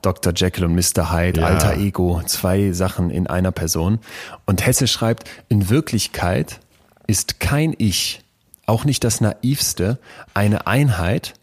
Dr. 0.00 0.32
Jekyll 0.34 0.64
und 0.64 0.74
Mr. 0.74 1.12
Hyde, 1.12 1.40
Ja. 1.40 1.46
alter 1.48 1.76
Ego, 1.76 2.22
zwei 2.26 2.70
Sachen 2.72 3.10
in 3.10 3.26
einer 3.26 3.50
Person. 3.50 3.98
Und 4.46 4.64
Hesse 4.64 4.86
schreibt, 4.86 5.28
in 5.48 5.68
Wirklichkeit 5.70 6.60
ist 7.08 7.40
kein 7.40 7.74
Ich, 7.78 8.22
auch 8.66 8.84
nicht 8.84 9.02
das 9.02 9.20
naivste, 9.20 9.98
eine 10.34 10.66
Einheit, 10.68 11.34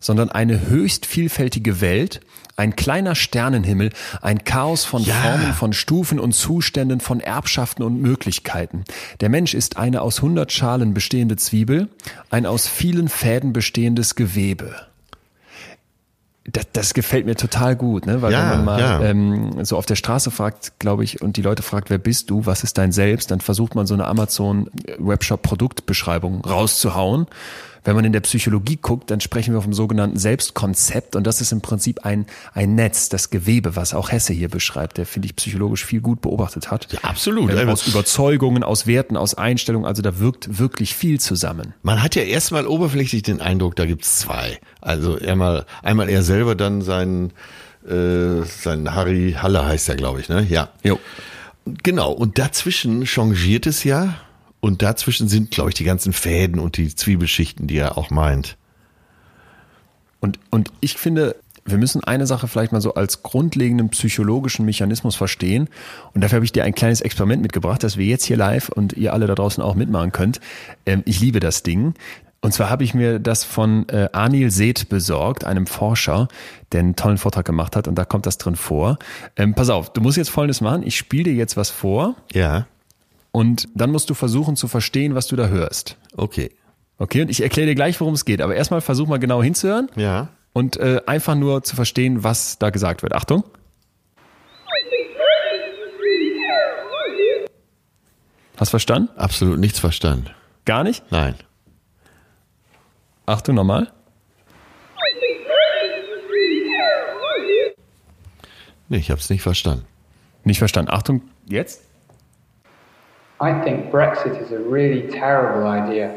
sondern 0.00 0.30
eine 0.30 0.68
höchst 0.68 1.06
vielfältige 1.06 1.80
Welt, 1.80 2.20
ein 2.60 2.76
kleiner 2.76 3.14
Sternenhimmel, 3.14 3.88
ein 4.20 4.44
Chaos 4.44 4.84
von 4.84 5.02
Ja. 5.02 5.14
Formen, 5.14 5.54
von 5.54 5.72
Stufen 5.72 6.20
und 6.20 6.32
Zuständen, 6.32 7.00
von 7.00 7.20
Erbschaften 7.20 7.82
und 7.82 8.02
Möglichkeiten. 8.02 8.84
Der 9.20 9.30
Mensch 9.30 9.54
ist 9.54 9.78
eine 9.78 10.02
aus 10.02 10.20
hundert 10.20 10.52
Schalen 10.52 10.92
bestehende 10.92 11.36
Zwiebel, 11.36 11.88
ein 12.28 12.44
aus 12.44 12.68
vielen 12.68 13.08
Fäden 13.08 13.54
bestehendes 13.54 14.14
Gewebe. 14.14 14.74
Das, 16.44 16.66
das 16.72 16.94
gefällt 16.94 17.26
mir 17.26 17.36
total 17.36 17.76
gut, 17.76 18.06
ne? 18.06 18.22
weil 18.22 18.32
Ja, 18.32 18.40
wenn 18.42 18.48
man 18.48 18.64
mal 18.64 18.80
ja. 18.80 19.00
ähm, 19.02 19.62
so 19.64 19.76
auf 19.78 19.86
der 19.86 19.96
Straße 19.96 20.30
fragt, 20.30 20.78
glaube 20.78 21.02
ich, 21.04 21.22
und 21.22 21.36
die 21.38 21.42
Leute 21.42 21.62
fragt, 21.62 21.88
wer 21.90 21.98
bist 21.98 22.28
du, 22.28 22.44
was 22.44 22.62
ist 22.64 22.76
dein 22.76 22.92
Selbst, 22.92 23.30
dann 23.30 23.40
versucht 23.40 23.74
man 23.74 23.86
so 23.86 23.94
eine 23.94 24.06
Amazon-Webshop-Produktbeschreibung 24.06 26.44
rauszuhauen. 26.44 27.26
Wenn 27.84 27.96
man 27.96 28.04
in 28.04 28.12
der 28.12 28.20
Psychologie 28.20 28.78
guckt, 28.80 29.10
dann 29.10 29.20
sprechen 29.20 29.54
wir 29.54 29.62
vom 29.62 29.72
sogenannten 29.72 30.18
Selbstkonzept 30.18 31.16
und 31.16 31.26
das 31.26 31.40
ist 31.40 31.52
im 31.52 31.60
Prinzip 31.60 32.04
ein, 32.04 32.26
ein 32.52 32.74
Netz, 32.74 33.08
das 33.08 33.30
Gewebe, 33.30 33.76
was 33.76 33.94
auch 33.94 34.12
Hesse 34.12 34.32
hier 34.32 34.48
beschreibt, 34.48 34.98
der, 34.98 35.06
finde 35.06 35.26
ich, 35.26 35.36
psychologisch 35.36 35.84
viel 35.84 36.00
gut 36.00 36.20
beobachtet 36.20 36.70
hat. 36.70 36.88
Ja, 36.92 37.00
absolut. 37.02 37.52
Ähm, 37.52 37.68
aus 37.68 37.86
Überzeugungen, 37.86 38.62
aus 38.62 38.86
Werten, 38.86 39.16
aus 39.16 39.34
Einstellungen, 39.34 39.86
also 39.86 40.02
da 40.02 40.18
wirkt 40.18 40.58
wirklich 40.58 40.94
viel 40.94 41.20
zusammen. 41.20 41.74
Man 41.82 42.02
hat 42.02 42.14
ja 42.14 42.22
erstmal 42.22 42.66
oberflächlich 42.66 43.22
den 43.22 43.40
Eindruck, 43.40 43.76
da 43.76 43.86
gibt's 43.86 44.18
zwei. 44.18 44.58
Also 44.80 45.18
einmal, 45.18 45.66
einmal 45.82 46.08
er 46.08 46.22
selber, 46.22 46.54
dann 46.54 46.82
sein, 46.82 47.32
äh, 47.88 48.42
sein 48.44 48.94
Harry 48.94 49.36
Halle 49.40 49.64
heißt 49.64 49.88
er, 49.88 49.96
glaube 49.96 50.20
ich, 50.20 50.28
ne? 50.28 50.46
Ja. 50.48 50.68
Jo. 50.82 50.98
Genau. 51.82 52.12
Und 52.12 52.38
dazwischen 52.38 53.06
changiert 53.06 53.66
es 53.66 53.84
ja. 53.84 54.14
Und 54.60 54.82
dazwischen 54.82 55.28
sind, 55.28 55.50
glaube 55.50 55.70
ich, 55.70 55.74
die 55.74 55.84
ganzen 55.84 56.12
Fäden 56.12 56.60
und 56.60 56.76
die 56.76 56.94
Zwiebelschichten, 56.94 57.66
die 57.66 57.78
er 57.78 57.96
auch 57.96 58.10
meint. 58.10 58.56
Und, 60.20 60.38
und 60.50 60.70
ich 60.80 60.94
finde, 60.94 61.36
wir 61.64 61.78
müssen 61.78 62.04
eine 62.04 62.26
Sache 62.26 62.48
vielleicht 62.48 62.72
mal 62.72 62.80
so 62.80 62.94
als 62.94 63.22
grundlegenden 63.22 63.88
psychologischen 63.90 64.64
Mechanismus 64.64 65.16
verstehen. 65.16 65.68
Und 66.14 66.22
dafür 66.22 66.36
habe 66.36 66.44
ich 66.44 66.52
dir 66.52 66.64
ein 66.64 66.74
kleines 66.74 67.00
Experiment 67.00 67.42
mitgebracht, 67.42 67.82
das 67.82 67.96
wir 67.96 68.06
jetzt 68.06 68.24
hier 68.24 68.36
live 68.36 68.68
und 68.68 68.94
ihr 68.94 69.12
alle 69.12 69.26
da 69.26 69.34
draußen 69.34 69.62
auch 69.62 69.74
mitmachen 69.74 70.12
könnt. 70.12 70.40
Ähm, 70.86 71.02
ich 71.06 71.20
liebe 71.20 71.40
das 71.40 71.62
Ding. 71.62 71.94
Und 72.42 72.54
zwar 72.54 72.70
habe 72.70 72.84
ich 72.84 72.94
mir 72.94 73.18
das 73.18 73.44
von 73.44 73.86
äh, 73.90 74.08
Anil 74.12 74.50
Seth 74.50 74.88
besorgt, 74.88 75.44
einem 75.44 75.66
Forscher, 75.66 76.28
der 76.72 76.80
einen 76.80 76.96
tollen 76.96 77.18
Vortrag 77.18 77.44
gemacht 77.44 77.76
hat 77.76 77.86
und 77.86 77.96
da 77.96 78.06
kommt 78.06 78.24
das 78.24 78.38
drin 78.38 78.56
vor. 78.56 78.98
Ähm, 79.36 79.54
pass 79.54 79.68
auf, 79.68 79.92
du 79.92 80.00
musst 80.00 80.16
jetzt 80.16 80.30
Folgendes 80.30 80.62
machen. 80.62 80.82
Ich 80.82 80.96
spiele 80.96 81.24
dir 81.24 81.34
jetzt 81.34 81.58
was 81.58 81.68
vor 81.68 82.16
Ja. 82.32 82.66
Und 83.32 83.68
dann 83.74 83.90
musst 83.90 84.10
du 84.10 84.14
versuchen 84.14 84.56
zu 84.56 84.68
verstehen, 84.68 85.14
was 85.14 85.26
du 85.26 85.36
da 85.36 85.48
hörst. 85.48 85.96
Okay. 86.16 86.50
Okay, 86.98 87.22
und 87.22 87.30
ich 87.30 87.42
erkläre 87.42 87.68
dir 87.68 87.74
gleich, 87.74 87.98
worum 88.00 88.14
es 88.14 88.24
geht. 88.24 88.42
Aber 88.42 88.54
erstmal 88.54 88.80
versuch 88.82 89.06
mal 89.08 89.18
genau 89.18 89.42
hinzuhören 89.42 89.88
Ja. 89.96 90.28
und 90.52 90.76
äh, 90.76 91.00
einfach 91.06 91.34
nur 91.34 91.62
zu 91.62 91.74
verstehen, 91.74 92.22
was 92.24 92.58
da 92.58 92.70
gesagt 92.70 93.02
wird. 93.02 93.14
Achtung. 93.14 93.44
Hast 98.56 98.70
verstanden? 98.70 99.08
Absolut 99.16 99.58
nichts 99.58 99.78
verstanden. 99.78 100.28
Gar 100.66 100.84
nicht? 100.84 101.02
Nein. 101.10 101.34
Achtung 103.26 103.54
nochmal. 103.54 103.90
Nee, 108.88 108.98
ich 108.98 109.10
habe 109.10 109.20
es 109.20 109.30
nicht 109.30 109.42
verstanden. 109.42 109.86
Nicht 110.44 110.58
verstanden. 110.58 110.90
Achtung, 110.90 111.22
jetzt? 111.46 111.82
I 113.42 113.52
think 113.64 113.90
Brexit 113.90 114.32
is 114.40 114.52
a 114.52 114.58
really 114.58 115.08
terrible 115.08 115.66
idea. 115.66 116.10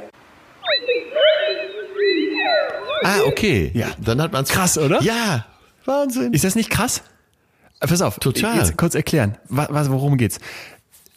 Ah, 3.05 3.19
okay. 3.27 3.71
Ja. 3.73 3.88
Dann 4.03 4.21
hat 4.21 4.33
man 4.33 4.43
es. 4.43 4.49
Krass, 4.49 4.77
oder? 4.77 5.01
Ja. 5.01 5.45
Wahnsinn. 5.86 6.33
Ist 6.33 6.43
das 6.43 6.55
nicht 6.55 6.69
krass? 6.69 7.01
Äh, 7.79 7.88
Pass 7.88 8.01
auf. 8.01 8.19
Total. 8.19 8.57
Jetzt 8.57 8.77
kurz 8.77 8.95
erklären. 8.95 9.38
Was, 9.47 9.67
was, 9.69 9.89
worum 9.89 10.17
geht's? 10.17 10.39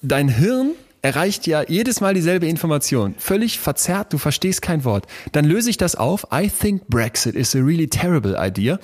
Dein 0.02 0.28
Hirn 0.28 0.72
erreicht 1.02 1.46
ja 1.46 1.62
jedes 1.66 2.00
Mal 2.00 2.14
dieselbe 2.14 2.46
Information. 2.46 3.14
Völlig 3.18 3.58
verzerrt, 3.58 4.12
du 4.12 4.18
verstehst 4.18 4.62
kein 4.62 4.84
Wort. 4.84 5.06
Dann 5.32 5.44
löse 5.44 5.70
ich 5.70 5.76
das 5.76 5.96
auf. 5.96 6.26
I 6.32 6.48
think 6.48 6.88
Brexit 6.88 7.34
is 7.34 7.54
a 7.54 7.58
really 7.58 7.88
terrible 7.88 8.36
idea. 8.38 8.78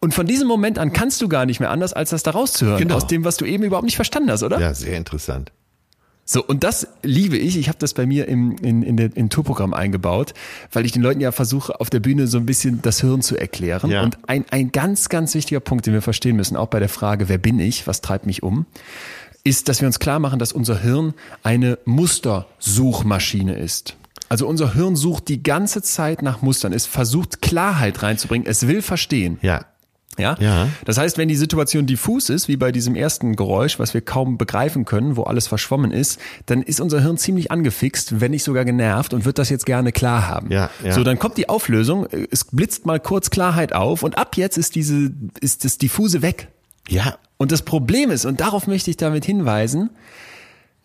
Und 0.00 0.14
von 0.14 0.26
diesem 0.26 0.48
Moment 0.48 0.78
an 0.78 0.92
kannst 0.92 1.20
du 1.22 1.28
gar 1.28 1.46
nicht 1.46 1.60
mehr 1.60 1.70
anders, 1.70 1.92
als 1.92 2.10
das 2.10 2.22
da 2.22 2.32
rauszuhören. 2.32 2.78
Genau. 2.78 2.96
Aus 2.96 3.06
dem, 3.06 3.24
was 3.24 3.36
du 3.36 3.44
eben 3.46 3.64
überhaupt 3.64 3.84
nicht 3.84 3.96
verstanden 3.96 4.30
hast, 4.30 4.42
oder? 4.42 4.58
Ja, 4.58 4.72
sehr 4.74 4.96
interessant. 4.96 5.52
So, 6.28 6.44
und 6.44 6.64
das 6.64 6.88
liebe 7.04 7.38
ich. 7.38 7.56
Ich 7.56 7.68
habe 7.68 7.78
das 7.78 7.94
bei 7.94 8.04
mir 8.04 8.26
im, 8.26 8.56
in, 8.58 8.82
in, 8.82 8.96
der, 8.96 9.16
in 9.16 9.30
Tourprogramm 9.30 9.72
eingebaut, 9.72 10.34
weil 10.72 10.84
ich 10.84 10.90
den 10.90 11.00
Leuten 11.00 11.20
ja 11.20 11.30
versuche, 11.30 11.80
auf 11.80 11.88
der 11.88 12.00
Bühne 12.00 12.26
so 12.26 12.36
ein 12.36 12.46
bisschen 12.46 12.82
das 12.82 13.00
Hirn 13.00 13.22
zu 13.22 13.36
erklären. 13.36 13.92
Ja. 13.92 14.02
Und 14.02 14.18
ein, 14.28 14.44
ein 14.50 14.72
ganz, 14.72 15.08
ganz 15.08 15.34
wichtiger 15.34 15.60
Punkt, 15.60 15.86
den 15.86 15.94
wir 15.94 16.02
verstehen 16.02 16.34
müssen, 16.34 16.56
auch 16.56 16.66
bei 16.66 16.80
der 16.80 16.88
Frage, 16.88 17.28
wer 17.28 17.38
bin 17.38 17.60
ich, 17.60 17.86
was 17.86 18.00
treibt 18.00 18.26
mich 18.26 18.42
um, 18.42 18.66
ist, 19.44 19.68
dass 19.68 19.80
wir 19.80 19.86
uns 19.86 20.00
klar 20.00 20.18
machen, 20.18 20.40
dass 20.40 20.52
unser 20.52 20.80
Hirn 20.80 21.14
eine 21.44 21.78
Mustersuchmaschine 21.84 23.54
ist. 23.54 23.96
Also 24.28 24.48
unser 24.48 24.74
Hirn 24.74 24.96
sucht 24.96 25.28
die 25.28 25.44
ganze 25.44 25.80
Zeit 25.82 26.22
nach 26.22 26.42
Mustern. 26.42 26.72
Es 26.72 26.86
versucht 26.86 27.40
Klarheit 27.40 28.02
reinzubringen. 28.02 28.48
Es 28.48 28.66
will 28.66 28.82
verstehen. 28.82 29.38
Ja. 29.42 29.64
Ja? 30.18 30.36
Ja. 30.40 30.68
Das 30.84 30.98
heißt, 30.98 31.18
wenn 31.18 31.28
die 31.28 31.36
Situation 31.36 31.86
diffus 31.86 32.30
ist, 32.30 32.48
wie 32.48 32.56
bei 32.56 32.72
diesem 32.72 32.94
ersten 32.94 33.36
Geräusch, 33.36 33.78
was 33.78 33.94
wir 33.94 34.00
kaum 34.00 34.38
begreifen 34.38 34.84
können, 34.84 35.16
wo 35.16 35.24
alles 35.24 35.46
verschwommen 35.46 35.90
ist, 35.90 36.18
dann 36.46 36.62
ist 36.62 36.80
unser 36.80 37.00
Hirn 37.02 37.16
ziemlich 37.16 37.50
angefixt, 37.50 38.20
wenn 38.20 38.30
nicht 38.30 38.44
sogar 38.44 38.64
genervt 38.64 39.14
und 39.14 39.24
wird 39.24 39.38
das 39.38 39.50
jetzt 39.50 39.66
gerne 39.66 39.92
klar 39.92 40.28
haben. 40.28 40.50
Ja, 40.50 40.70
ja. 40.84 40.92
So, 40.92 41.04
dann 41.04 41.18
kommt 41.18 41.36
die 41.36 41.48
Auflösung, 41.48 42.06
es 42.30 42.44
blitzt 42.44 42.86
mal 42.86 43.00
kurz 43.00 43.30
Klarheit 43.30 43.72
auf 43.72 44.02
und 44.02 44.18
ab 44.18 44.36
jetzt 44.36 44.58
ist 44.58 44.74
diese, 44.74 45.10
ist 45.40 45.64
das 45.64 45.78
diffuse 45.78 46.22
weg. 46.22 46.48
Ja. 46.88 47.16
Und 47.36 47.52
das 47.52 47.62
Problem 47.62 48.10
ist, 48.10 48.24
und 48.24 48.40
darauf 48.40 48.66
möchte 48.66 48.90
ich 48.90 48.96
damit 48.96 49.24
hinweisen, 49.24 49.90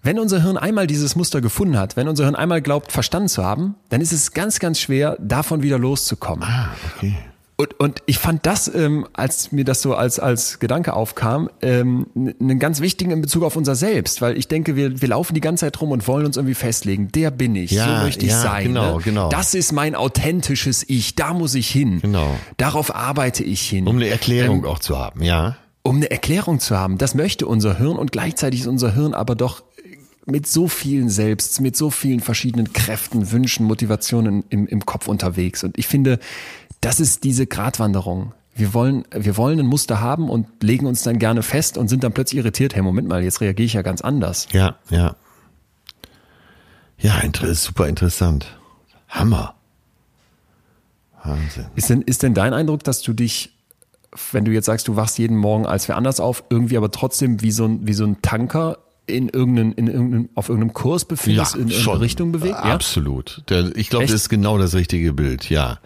wenn 0.04 0.20
unser 0.20 0.42
Hirn 0.42 0.58
einmal 0.58 0.88
dieses 0.88 1.16
Muster 1.16 1.42
gefunden 1.42 1.78
hat, 1.78 1.96
wenn 1.96 2.08
unser 2.08 2.24
Hirn 2.24 2.36
einmal 2.36 2.62
glaubt, 2.62 2.92
verstanden 2.92 3.30
zu 3.30 3.44
haben, 3.44 3.76
dann 3.90 4.02
ist 4.02 4.12
es 4.12 4.32
ganz, 4.32 4.60
ganz 4.60 4.80
schwer, 4.80 5.16
davon 5.20 5.62
wieder 5.62 5.78
loszukommen. 5.78 6.44
Ah, 6.44 6.70
okay. 6.96 7.16
Und, 7.62 7.80
und 7.80 8.02
ich 8.08 8.18
fand 8.18 8.46
das, 8.48 8.74
ähm, 8.74 9.06
als 9.14 9.52
mir 9.52 9.64
das 9.64 9.84
so 9.84 9.94
als, 9.94 10.20
als 10.20 10.58
Gedanke 10.60 10.94
aufkam, 10.94 11.48
ähm, 11.62 12.08
einen 12.16 12.58
ganz 12.58 12.82
wichtigen 12.82 13.12
in 13.12 13.22
Bezug 13.22 13.44
auf 13.44 13.56
unser 13.56 13.76
Selbst, 13.76 14.20
weil 14.22 14.36
ich 14.36 14.48
denke, 14.48 14.76
wir, 14.76 15.00
wir 15.00 15.08
laufen 15.10 15.36
die 15.36 15.42
ganze 15.42 15.66
Zeit 15.66 15.80
rum 15.80 15.92
und 15.92 16.08
wollen 16.08 16.26
uns 16.26 16.38
irgendwie 16.38 16.56
festlegen, 16.56 17.12
der 17.12 17.30
bin 17.30 17.56
ich, 17.56 17.70
Ja, 17.72 18.00
so 18.00 18.04
möchte 18.04 18.26
ich 18.26 18.32
ja, 18.32 18.42
sein. 18.42 18.64
genau, 18.70 18.98
ne? 18.98 19.04
genau. 19.04 19.30
Das 19.30 19.54
ist 19.54 19.74
mein 19.74 19.94
authentisches 19.94 20.84
Ich, 20.90 21.14
da 21.16 21.34
muss 21.36 21.54
ich 21.54 21.70
hin. 21.70 22.00
Genau. 22.02 22.36
Darauf 22.58 22.96
arbeite 22.96 23.44
ich 23.44 23.62
hin. 23.62 23.88
Um 23.88 23.98
eine 23.98 24.08
Erklärung 24.08 24.60
Ähm, 24.64 24.66
auch 24.66 24.80
zu 24.80 24.98
haben, 24.98 25.22
ja. 25.22 25.56
um 25.84 25.98
eine 25.98 26.10
Erklärung 26.10 26.60
zu 26.60 26.76
haben. 26.80 26.98
Das 26.98 27.14
möchte 27.14 27.46
unser 27.46 27.78
Hirn 27.78 27.98
und 27.98 28.12
gleichzeitig 28.12 28.62
ist 28.62 28.68
unser 28.68 28.96
Hirn 28.96 29.14
aber 29.14 29.36
doch 29.36 29.62
mit 30.26 30.48
so 30.48 30.68
vielen 30.68 31.10
Selbst, 31.10 31.62
mit 31.62 31.76
so 31.78 31.90
vielen 31.92 32.20
verschiedenen 32.22 32.74
Kräften, 32.74 33.32
Wünschen, 33.32 33.66
Motivationen 33.66 34.44
im, 34.50 34.66
im 34.68 34.86
Kopf 34.86 35.08
unterwegs. 35.08 35.64
Und 35.64 35.78
ich 35.78 35.88
finde, 35.88 36.20
das 36.82 37.00
ist 37.00 37.24
diese 37.24 37.48
Gratwanderung. 37.48 38.34
Wir 38.54 38.74
wollen, 38.74 39.06
wir 39.12 39.38
wollen 39.38 39.60
ein 39.60 39.66
Muster 39.66 40.02
haben 40.02 40.30
und 40.30 40.62
legen 40.62 40.86
uns 40.86 41.04
dann 41.04 41.20
gerne 41.20 41.42
fest 41.42 41.78
und 41.78 41.88
sind 41.88 42.04
dann 42.04 42.12
plötzlich 42.12 42.40
irritiert. 42.40 42.76
Hey, 42.76 42.82
Moment 42.82 43.08
mal, 43.08 43.24
jetzt 43.24 43.40
reagiere 43.40 43.66
ich 43.66 43.74
ja 43.74 43.82
ganz 43.82 44.02
anders. 44.02 44.48
Ja, 44.52 44.76
ja. 44.90 45.16
Ja, 47.00 47.22
super 47.54 47.88
interessant. 47.88 48.46
Hammer. 49.08 49.56
Wahnsinn. 51.24 51.68
Ist 51.76 51.90
denn, 51.90 52.02
ist 52.02 52.24
denn 52.24 52.34
dein 52.34 52.54
Eindruck, 52.54 52.84
dass 52.84 53.02
du 53.02 53.14
dich, 53.14 53.54
wenn 54.32 54.46
du 54.46 54.52
jetzt 54.52 54.66
sagst, 54.66 54.88
du 54.88 54.96
wachst 54.96 55.18
jeden 55.18 55.38
Morgen 55.38 55.66
als 55.66 55.88
wer 55.88 55.96
anders 55.98 56.20
auf, 56.20 56.44
irgendwie 56.50 56.78
aber 56.78 56.92
trotzdem 56.92 57.42
wie 57.42 57.52
so 57.52 57.66
ein, 57.66 57.88
wie 57.88 57.94
so 57.94 58.06
ein 58.06 58.22
Tanker 58.22 58.80
in 59.08 59.30
irgendeinen, 59.30 59.74
in 59.74 59.88
irgendeinen, 59.88 60.30
auf 60.36 60.50
irgendeinem 60.50 60.74
Kurs 60.74 61.06
befindest, 61.06 61.56
in 61.56 61.70
irgendeine 61.70 62.02
Richtung 62.02 62.32
bewegt? 62.32 62.56
Ja? 62.56 62.74
Absolut. 62.74 63.44
Der, 63.50 63.76
ich 63.76 63.90
glaube, 63.90 64.06
das 64.06 64.14
ist 64.14 64.30
genau 64.30 64.58
das 64.58 64.74
richtige 64.74 65.14
Bild, 65.14 65.50
ja. 65.50 65.80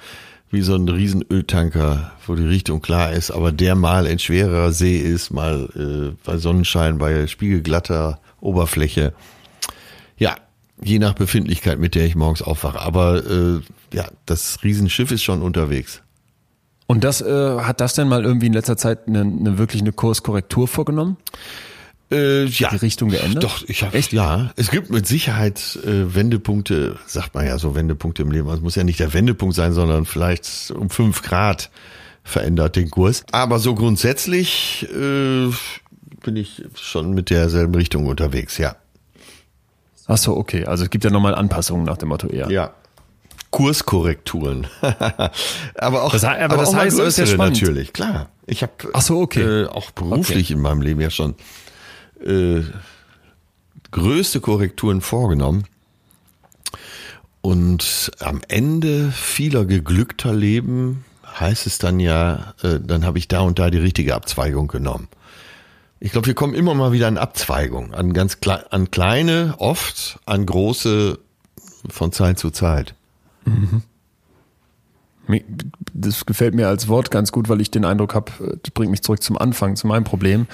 Wie 0.56 0.62
so 0.62 0.76
ein 0.76 0.88
riesen 0.88 1.22
Öltanker, 1.30 2.13
wo 2.26 2.34
die 2.34 2.48
Richtung 2.48 2.82
klar 2.82 3.12
ist, 3.12 3.30
aber 3.30 3.52
der 3.52 3.76
mal 3.76 4.06
in 4.06 4.20
schwerer 4.20 4.72
See 4.72 4.96
ist, 4.96 5.30
mal 5.30 5.68
äh, 5.76 6.15
bei 6.24 6.38
Sonnenschein, 6.38 6.98
bei 6.98 7.28
spiegelglatter 7.28 8.22
Oberfläche. 8.39 9.12
Ja, 10.15 10.38
je 10.82 10.98
nach 11.00 11.13
Befindlichkeit, 11.13 11.78
mit 11.78 11.94
der 11.94 12.06
ich 12.06 12.15
morgens 12.15 12.41
aufwache. 12.41 12.80
Aber 12.80 13.18
äh, 13.30 13.60
ja, 13.94 14.08
das 14.26 14.63
Riesenschiff 14.63 15.12
ist 15.12 15.24
schon 15.24 15.41
unterwegs. 15.41 16.02
Und 16.88 17.04
das 17.04 17.20
äh, 17.20 17.60
hat 17.60 17.82
das 17.82 17.94
denn 17.96 18.08
mal 18.08 18.24
irgendwie 18.24 18.48
in 18.48 18.54
letzter 18.54 18.78
Zeit 18.78 19.10
eine, 19.10 19.24
eine 19.24 19.58
wirklich 19.58 19.82
eine 19.82 19.91
Kurskorrektur 19.91 20.70
vorgenommen? 20.70 21.18
Äh, 22.12 22.46
ja. 22.46 22.70
Die 22.70 22.76
Richtung 22.78 23.10
geändert? 23.10 23.44
Doch, 23.44 23.63
ich 23.68 23.84
habe 23.84 23.98
Echt? 23.98 24.13
ja. 24.13 24.52
Es 24.58 24.70
gibt 24.70 24.91
mit 24.91 25.08
Sicherheit 25.08 25.80
äh, 25.84 26.13
Wendepunkte, 26.13 26.98
sagt 27.08 27.34
man 27.34 27.46
ja 27.48 27.58
so 27.58 27.74
Wendepunkte 27.76 28.22
im 28.22 28.32
Leben. 28.32 28.48
Also 28.48 28.58
Es 28.60 28.63
muss 28.63 28.76
ja 28.76 28.84
nicht 28.84 29.00
der 29.00 29.13
Wendepunkt 29.13 29.56
sein, 29.56 29.74
sondern 29.74 30.06
vielleicht 30.06 30.72
um 30.72 30.89
fünf 30.91 31.24
Grad 31.24 31.72
verändert 32.24 32.76
den 32.76 32.91
Kurs. 32.91 33.24
Aber 33.32 33.58
so 33.60 33.74
grundsätzlich 33.76 34.88
äh, 34.94 35.50
bin 36.24 36.36
ich 36.36 36.63
schon 36.80 37.13
mit 37.13 37.30
derselben 37.32 37.74
Richtung 37.76 38.06
unterwegs, 38.06 38.58
ja. 38.60 38.76
Ach 40.08 40.18
so, 40.18 40.38
okay. 40.38 40.65
Also 40.65 40.84
es 40.84 40.91
gibt 40.91 41.04
ja 41.04 41.10
nochmal 41.10 41.34
Anpassungen 41.34 41.86
nach 41.86 41.98
dem 41.98 42.10
Motto 42.10 42.28
eher. 42.28 42.50
Ja. 42.52 42.74
Kurskorrekturen. 43.50 44.68
aber 45.76 46.04
auch, 46.04 46.12
Das 46.12 46.22
he- 46.24 46.28
aber 46.28 46.58
das 46.58 46.70
auch 46.70 46.76
heißt, 46.76 47.00
das 47.00 47.08
ist 47.08 47.18
ja 47.18 47.24
größere 47.24 47.28
spannend. 47.36 47.62
natürlich, 47.62 47.94
klar. 47.94 48.30
Ich 48.48 48.62
habe 48.62 48.74
so, 49.00 49.20
okay. 49.22 49.41
äh, 49.63 49.68
auch 49.68 49.91
beruflich 49.91 50.52
in 50.52 50.60
meinem 50.60 50.82
Leben 50.82 51.02
ja 51.02 51.10
schon 51.10 51.36
äh, 52.23 52.62
größte 53.91 54.41
Korrekturen 54.41 55.01
vorgenommen. 55.01 55.65
Und 57.41 58.12
am 58.19 58.41
Ende 58.47 59.12
vieler 59.12 59.65
geglückter 59.65 60.34
Leben 60.34 61.06
heißt 61.39 61.67
es 61.67 61.78
dann 61.78 61.99
ja, 61.99 62.54
äh, 62.63 62.80
dann 62.80 63.06
habe 63.06 63.19
ich 63.19 63.28
da 63.28 63.41
und 63.41 63.60
da 63.60 63.69
die 63.69 63.78
richtige 63.78 64.15
Abzweigung 64.15 64.67
genommen. 64.67 65.08
Ich 65.99 66.12
glaube, 66.12 66.28
wir 66.28 66.34
kommen 66.34 66.54
immer 66.56 66.73
mal 66.73 66.91
wieder 66.91 67.08
an 67.08 67.17
Abzweigungen, 67.17 67.93
an 67.93 68.13
ganz 68.13 68.39
klei 68.39 68.56
an 68.69 68.91
kleine, 68.91 69.56
oft, 69.60 70.19
an 70.25 70.45
große 70.45 71.19
von 71.89 72.12
Zeit 72.12 72.39
zu 72.39 72.49
Zeit. 72.49 72.95
Mir- 75.28 75.43
Das 75.93 76.25
gefällt 76.25 76.54
mir 76.54 76.67
als 76.67 76.88
Wort 76.88 77.12
ganz 77.12 77.32
gut, 77.32 77.47
weil 77.47 77.62
ich 77.62 77.71
den 77.71 77.86
Eindruck 77.86 78.13
habe, 78.15 78.60
das 78.62 78.71
bringt 78.71 78.91
mich 78.91 79.04
zurück 79.04 79.23
zum 79.23 79.38
Anfang, 79.38 79.75
zu 79.75 79.88
meinem 79.88 80.04
Problem, 80.04 80.47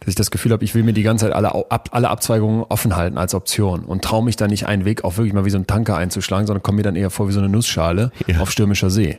dass 0.00 0.08
ich 0.08 0.14
das 0.14 0.30
Gefühl 0.30 0.52
habe, 0.52 0.64
ich 0.64 0.74
will 0.74 0.82
mir 0.82 0.92
die 0.92 1.02
ganze 1.02 1.26
Zeit 1.26 1.34
alle, 1.34 1.54
ab, 1.70 1.88
alle 1.92 2.10
Abzweigungen 2.10 2.64
offen 2.68 2.96
halten 2.96 3.18
als 3.18 3.34
Option 3.34 3.84
und 3.84 4.02
traue 4.04 4.22
mich 4.24 4.36
da 4.36 4.46
nicht 4.46 4.66
einen 4.66 4.84
Weg 4.84 5.04
auch 5.04 5.16
wirklich 5.16 5.32
mal 5.32 5.44
wie 5.44 5.50
so 5.50 5.58
ein 5.58 5.66
Tanker 5.66 5.96
einzuschlagen, 5.96 6.46
sondern 6.46 6.62
komme 6.62 6.76
mir 6.76 6.82
dann 6.82 6.96
eher 6.96 7.10
vor 7.10 7.28
wie 7.28 7.32
so 7.32 7.38
eine 7.40 7.48
Nussschale 7.48 8.12
Ja. 8.26 8.40
auf 8.40 8.50
stürmischer 8.50 8.90
See. 8.90 9.18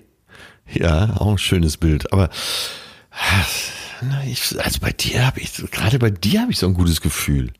Ja, 0.72 1.16
auch 1.18 1.32
ein 1.32 1.38
schönes 1.38 1.78
Bild. 1.78 2.12
Aber 2.14 2.30
ich, 4.26 4.56
also 4.64 4.80
bei 4.80 4.92
dir 4.92 5.26
habe 5.26 5.40
ich, 5.40 5.54
gerade 5.72 5.98
bei 6.00 6.10
dir 6.12 6.42
habe 6.42 6.52
ich 6.52 6.60
so 6.60 6.68
ein 6.68 6.74
gutes 6.74 7.02
Gefühl. 7.02 7.52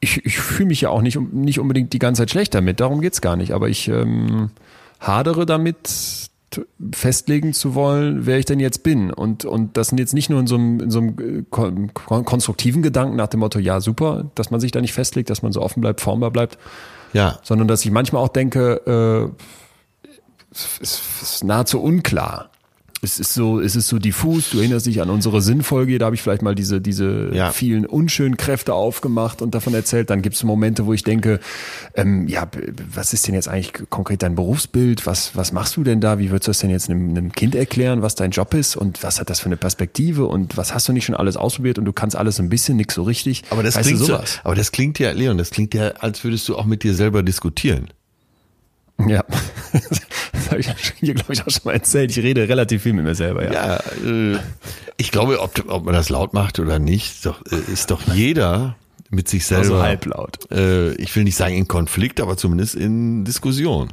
ich, 0.00 0.24
ich 0.24 0.38
fühle 0.38 0.66
mich 0.68 0.82
ja 0.82 0.90
auch 0.90 1.00
nicht, 1.00 1.18
nicht 1.18 1.58
unbedingt 1.58 1.92
die 1.92 1.98
ganze 1.98 2.22
Zeit 2.22 2.30
schlecht 2.30 2.54
damit, 2.54 2.80
darum 2.80 3.00
geht's 3.00 3.20
gar 3.20 3.36
nicht. 3.36 3.52
Aber 3.52 3.68
ich 3.68 3.88
ähm, 3.88 4.50
hadere 5.00 5.46
damit, 5.46 6.28
festlegen 6.92 7.52
zu 7.52 7.74
wollen, 7.74 8.26
wer 8.26 8.38
ich 8.38 8.44
denn 8.44 8.60
jetzt 8.60 8.82
bin. 8.82 9.10
Und, 9.12 9.44
und 9.44 9.76
das 9.76 9.88
sind 9.88 9.98
jetzt 9.98 10.14
nicht 10.14 10.30
nur 10.30 10.40
in 10.40 10.46
so 10.46 10.56
einem, 10.56 10.80
in 10.80 10.90
so 10.90 10.98
einem 10.98 11.08
äh, 11.18 11.44
kon 11.50 11.92
kon 11.94 12.24
konstruktiven 12.24 12.82
Gedanken 12.82 13.16
nach 13.16 13.28
dem 13.28 13.40
Motto, 13.40 13.58
ja, 13.58 13.80
super, 13.80 14.30
dass 14.34 14.50
man 14.50 14.60
sich 14.60 14.72
da 14.72 14.80
nicht 14.80 14.92
festlegt, 14.92 15.30
dass 15.30 15.42
man 15.42 15.52
so 15.52 15.60
offen 15.60 15.80
bleibt, 15.80 16.00
formbar 16.00 16.30
bleibt, 16.30 16.58
Ja, 17.12 17.38
sondern 17.42 17.68
dass 17.68 17.84
ich 17.84 17.90
manchmal 17.90 18.22
auch 18.22 18.28
denke, 18.28 19.32
äh, 19.34 19.44
es 20.52 21.02
ist 21.22 21.44
nahezu 21.44 21.80
unklar. 21.80 22.50
Es 23.04 23.20
ist 23.20 23.34
so, 23.34 23.60
es 23.60 23.76
ist 23.76 23.86
so 23.88 23.98
diffus. 23.98 24.50
Du 24.50 24.58
erinnerst 24.58 24.86
dich 24.86 25.00
an 25.00 25.10
unsere 25.10 25.40
Sinnfolge. 25.42 25.98
Da 25.98 26.06
habe 26.06 26.16
ich 26.16 26.22
vielleicht 26.22 26.42
mal 26.42 26.54
diese, 26.54 26.80
diese 26.80 27.30
Ja. 27.32 27.52
vielen 27.52 27.86
unschönen 27.86 28.36
Kräfte 28.36 28.74
aufgemacht 28.74 29.42
und 29.42 29.54
davon 29.54 29.74
erzählt. 29.74 30.10
Dann 30.10 30.22
gibt 30.22 30.34
es 30.36 30.42
Momente, 30.42 30.86
wo 30.86 30.92
ich 30.92 31.04
denke, 31.04 31.38
ähm, 31.94 32.26
ja, 32.26 32.48
was 32.92 33.12
ist 33.12 33.26
denn 33.28 33.34
jetzt 33.34 33.48
eigentlich 33.48 33.72
konkret 33.90 34.22
dein 34.22 34.34
Berufsbild? 34.34 35.06
Was, 35.06 35.36
was 35.36 35.52
machst 35.52 35.76
du 35.76 35.84
denn 35.84 36.00
da? 36.00 36.18
Wie 36.18 36.30
würdest 36.30 36.48
du 36.48 36.50
das 36.50 36.58
denn 36.58 36.70
jetzt 36.70 36.90
einem, 36.90 37.10
einem 37.10 37.32
Kind 37.32 37.54
erklären, 37.54 38.02
was 38.02 38.14
dein 38.14 38.30
Job 38.30 38.54
ist 38.54 38.76
und 38.76 39.02
was 39.02 39.20
hat 39.20 39.30
das 39.30 39.40
für 39.40 39.46
eine 39.46 39.56
Perspektive 39.56 40.26
und 40.26 40.56
was 40.56 40.74
hast 40.74 40.88
du 40.88 40.92
nicht 40.92 41.04
schon 41.04 41.14
alles 41.14 41.36
ausprobiert 41.36 41.78
und 41.78 41.84
du 41.84 41.92
kannst 41.92 42.16
alles 42.16 42.40
ein 42.40 42.48
bisschen, 42.48 42.76
nix 42.76 42.94
so 42.94 43.02
richtig. 43.02 43.42
aber 43.50 43.62
das 43.62 43.76
weißt 43.76 43.88
klingt 43.88 44.04
so, 44.04 44.18
aber 44.44 44.54
das 44.54 44.72
klingt 44.72 44.98
ja, 44.98 45.12
Leon, 45.12 45.36
das 45.38 45.50
klingt 45.50 45.74
ja, 45.74 45.88
als 46.00 46.24
würdest 46.24 46.48
du 46.48 46.56
auch 46.56 46.64
mit 46.64 46.82
dir 46.82 46.94
selber 46.94 47.22
diskutieren. 47.22 47.88
Ja, 48.98 49.24
das 50.32 50.50
habe 50.50 50.60
ich 50.60 50.68
hier, 51.00 51.14
glaube 51.14 51.32
ich, 51.32 51.42
auch 51.42 51.50
schon 51.50 51.62
mal 51.64 51.72
erzählt. 51.72 52.10
Ich 52.10 52.22
rede 52.22 52.48
relativ 52.48 52.82
viel 52.82 52.92
mit 52.92 53.04
mir 53.04 53.14
selber, 53.14 53.44
ja. 53.44 53.52
Ja, 53.52 53.76
äh, 54.06 54.38
ich 54.96 55.10
glaube, 55.10 55.40
ob, 55.40 55.64
ob 55.68 55.84
man 55.84 55.94
das 55.94 56.08
laut 56.08 56.32
macht 56.32 56.58
oder 56.58 56.78
nicht, 56.78 57.14
ist 57.14 57.26
doch, 57.26 57.42
äh, 57.50 57.72
ist 57.72 57.90
doch 57.90 58.02
jeder 58.14 58.76
mit 59.10 59.28
sich 59.28 59.46
selber. 59.46 59.62
Also 59.62 59.82
halblaut. 59.82 60.50
Äh, 60.50 60.94
ich 60.94 61.14
will 61.16 61.24
nicht 61.24 61.36
sagen 61.36 61.54
in 61.54 61.68
Konflikt, 61.68 62.20
aber 62.20 62.36
zumindest 62.36 62.74
in 62.74 63.24
Diskussion. 63.24 63.92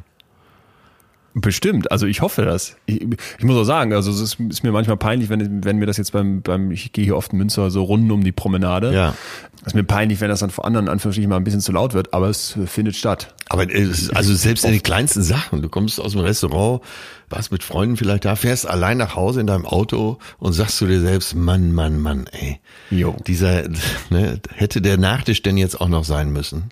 Bestimmt, 1.33 1.91
also 1.91 2.07
ich 2.07 2.21
hoffe 2.21 2.43
das. 2.43 2.75
Ich, 2.85 3.01
ich 3.37 3.43
muss 3.45 3.55
auch 3.55 3.63
sagen, 3.63 3.93
also 3.93 4.11
es 4.11 4.19
ist, 4.19 4.39
ist 4.39 4.63
mir 4.63 4.71
manchmal 4.71 4.97
peinlich, 4.97 5.29
wenn, 5.29 5.63
wenn 5.63 5.77
mir 5.77 5.85
das 5.85 5.95
jetzt 5.95 6.11
beim, 6.11 6.41
beim, 6.41 6.71
ich 6.71 6.91
gehe 6.91 7.05
hier 7.05 7.15
oft 7.15 7.31
in 7.31 7.37
Münster 7.37 7.71
so 7.71 7.83
Runden 7.83 8.11
um 8.11 8.23
die 8.23 8.33
Promenade. 8.33 8.93
Ja. 8.93 9.15
Es 9.61 9.67
ist 9.67 9.75
mir 9.75 9.83
peinlich, 9.83 10.19
wenn 10.19 10.27
das 10.27 10.41
dann 10.41 10.49
vor 10.49 10.65
anderen 10.65 10.89
Anführungsstrichen 10.89 11.29
mal 11.29 11.37
ein 11.37 11.43
bisschen 11.43 11.61
zu 11.61 11.71
laut 11.71 11.93
wird, 11.93 12.13
aber 12.13 12.27
es 12.29 12.57
findet 12.65 12.95
statt. 12.95 13.33
Aber 13.47 13.69
es 13.73 14.09
also 14.09 14.33
selbst 14.33 14.65
in 14.65 14.71
den 14.71 14.83
kleinsten 14.83 15.21
Sachen, 15.21 15.61
du 15.61 15.69
kommst 15.69 16.01
aus 16.01 16.13
dem 16.13 16.21
Restaurant, 16.21 16.81
warst 17.29 17.51
mit 17.51 17.63
Freunden 17.63 17.95
vielleicht 17.95 18.25
da, 18.25 18.35
fährst 18.35 18.67
allein 18.67 18.97
nach 18.97 19.15
Hause 19.15 19.39
in 19.39 19.47
deinem 19.47 19.65
Auto 19.65 20.17
und 20.39 20.53
sagst 20.53 20.77
zu 20.77 20.87
dir 20.87 20.99
selbst, 20.99 21.35
Mann, 21.35 21.71
Mann, 21.73 21.99
Mann, 21.99 22.25
ey, 22.31 22.59
Jo. 22.89 23.15
dieser, 23.25 23.63
ne, 24.09 24.41
hätte 24.53 24.81
der 24.81 24.97
Nachtisch 24.97 25.41
denn 25.43 25.57
jetzt 25.57 25.79
auch 25.79 25.89
noch 25.89 26.03
sein 26.03 26.33
müssen? 26.33 26.71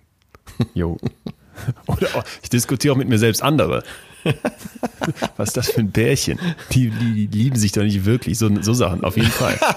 Jo. 0.74 0.98
Oder 1.88 2.08
ich 2.42 2.50
diskutiere 2.50 2.94
auch 2.94 2.98
mit 2.98 3.08
mir 3.10 3.20
selbst 3.20 3.44
andere. 3.44 3.84
Was 5.38 5.50
ist 5.50 5.58
das 5.58 5.72
für 5.72 5.82
ein 5.82 5.92
Pärchen? 5.92 6.40
Die, 6.72 6.90
die, 6.90 7.28
die 7.28 7.38
lieben 7.38 7.56
sich 7.56 7.72
doch 7.72 7.84
nicht 7.84 8.06
wirklich. 8.06 8.38
So, 8.38 8.50
so 8.62 8.74
Sachen, 8.74 9.04
auf 9.04 9.18
jeden 9.18 9.32
Fall. 9.32 9.58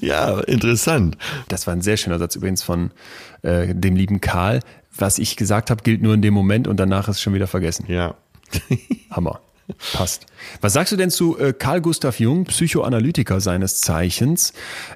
Ja, 0.00 0.40
interessant. 0.40 1.16
Das 1.48 1.66
war 1.66 1.74
ein 1.74 1.82
sehr 1.82 1.96
schöner 1.96 2.18
Satz 2.18 2.34
übrigens 2.36 2.62
von 2.62 2.90
äh, 3.42 3.74
dem 3.74 3.96
lieben 3.96 4.20
Karl. 4.20 4.60
Was 4.96 5.18
ich 5.18 5.36
gesagt 5.36 5.70
habe, 5.70 5.82
gilt 5.82 6.02
nur 6.02 6.14
in 6.14 6.22
dem 6.22 6.34
Moment 6.34 6.66
und 6.66 6.78
danach 6.78 7.08
ist 7.08 7.16
es 7.16 7.22
schon 7.22 7.34
wieder 7.34 7.46
vergessen. 7.46 7.84
Ja. 7.88 8.16
Hammer. 9.10 9.40
Passt. 9.92 10.26
Was 10.60 10.72
sagst 10.72 10.92
du 10.92 10.96
denn 10.96 11.10
zu 11.10 11.38
äh, 11.38 11.52
Carl 11.52 11.82
Gustav 11.82 12.18
Jung, 12.18 12.44
Psychoanalytiker 12.44 13.40
seines 13.40 13.80
Zeichens, 13.80 14.54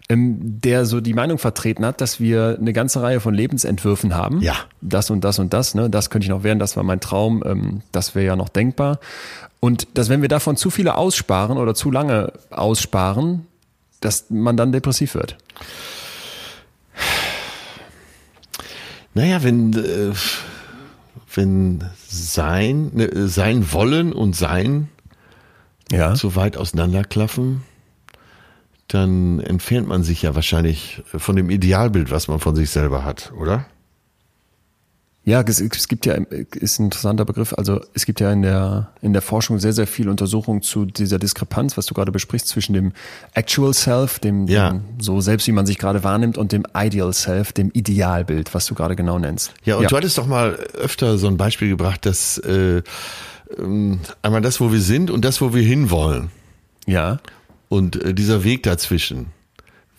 ähm, 0.08 0.38
der 0.61 0.87
so 0.87 1.00
die 1.00 1.12
Meinung 1.12 1.38
vertreten 1.38 1.85
hat, 1.85 2.00
dass 2.00 2.20
wir 2.20 2.56
eine 2.58 2.72
ganze 2.72 3.02
Reihe 3.02 3.20
von 3.20 3.35
Lebensentwürfen 3.35 4.14
haben? 4.14 4.40
Ja. 4.40 4.54
Das 4.80 5.11
und 5.11 5.24
das 5.24 5.38
und 5.38 5.52
das, 5.52 5.74
ne? 5.74 5.90
Das 5.90 6.08
könnte 6.08 6.24
ich 6.24 6.30
noch 6.30 6.42
werden, 6.42 6.58
das 6.58 6.76
war 6.76 6.85
mein 6.85 7.00
Traum, 7.00 7.42
ähm, 7.44 7.82
das 7.92 8.14
wäre 8.14 8.26
ja 8.26 8.37
noch 8.37 8.48
denkbar. 8.48 8.98
Und 9.61 9.88
dass 9.94 10.08
wenn 10.08 10.22
wir 10.22 10.28
davon 10.28 10.56
zu 10.56 10.70
viele 10.70 10.96
aussparen 10.96 11.58
oder 11.58 11.74
zu 11.74 11.90
lange 11.90 12.32
aussparen, 12.50 13.46
dass 14.00 14.30
man 14.30 14.56
dann 14.56 14.72
depressiv 14.72 15.14
wird. 15.14 15.37
Naja, 19.14 19.42
wenn, 19.42 19.72
äh, 19.74 20.12
wenn 21.34 21.84
sein, 22.08 22.90
ne, 22.94 23.28
sein 23.28 23.72
Wollen 23.72 24.12
und 24.12 24.36
sein 24.36 24.88
Ja. 25.90 26.14
zu 26.14 26.36
weit 26.36 26.56
auseinanderklaffen, 26.56 27.62
dann 28.88 29.40
entfernt 29.40 29.88
man 29.88 30.02
sich 30.02 30.22
ja 30.22 30.34
wahrscheinlich 30.34 31.02
von 31.06 31.36
dem 31.36 31.50
Idealbild, 31.50 32.10
was 32.10 32.28
man 32.28 32.40
von 32.40 32.54
sich 32.54 32.70
selber 32.70 33.04
hat, 33.04 33.32
oder? 33.38 33.66
Ja, 35.24 35.40
es, 35.42 35.61
es 35.61 35.87
gibt 35.87 36.04
ja, 36.04 36.14
ist 36.14 36.80
ein 36.80 36.87
interessanter 36.87 37.24
Begriff. 37.24 37.54
Also 37.56 37.80
es 37.94 38.06
gibt 38.06 38.18
ja 38.20 38.32
in 38.32 38.42
der, 38.42 38.90
in 39.02 39.12
der 39.12 39.22
Forschung 39.22 39.61
sehr, 39.61 39.72
sehr 39.72 39.87
viel 39.87 40.08
Untersuchung 40.08 40.62
zu 40.62 40.85
dieser 40.85 41.20
Diskrepanz, 41.20 41.76
was 41.76 41.87
du 41.87 41.94
gerade 41.94 42.11
besprichst, 42.11 42.48
zwischen 42.48 42.72
dem 42.72 42.92
Actual 43.32 43.72
Self, 43.72 44.18
dem, 44.18 44.48
Ja. 44.48 44.70
dem 44.70 44.82
so 45.00 45.20
selbst, 45.20 45.46
wie 45.46 45.52
man 45.52 45.64
sich 45.64 45.78
gerade 45.78 46.02
wahrnimmt, 46.02 46.38
und 46.38 46.50
dem 46.50 46.64
Ideal 46.76 47.12
Self, 47.12 47.52
dem 47.52 47.70
Idealbild, 47.72 48.52
was 48.52 48.66
du 48.66 48.74
gerade 48.74 48.96
genau 48.96 49.20
nennst. 49.20 49.54
Ja, 49.64 49.76
und 49.76 49.88
du 49.90 49.96
hattest 49.96 50.18
doch 50.18 50.26
mal 50.26 50.54
öfter 50.54 51.16
so 51.18 51.28
ein 51.28 51.37
Beispiel 51.37 51.68
gebracht, 51.68 52.04
dass 52.04 52.38
äh, 52.38 52.82
ähm, 53.56 54.00
einmal 54.22 54.40
das, 54.40 54.61
wo 54.61 54.72
wir 54.72 54.80
sind 54.80 55.08
und 55.11 55.24
das, 55.24 55.40
wo 55.40 55.54
wir 55.54 55.62
hinwollen. 55.62 56.30
ja. 56.87 57.18
Und 57.68 57.96
äh, 58.02 58.12
dieser 58.12 58.44
Weg 58.44 58.64
dazwischen, 58.64 59.28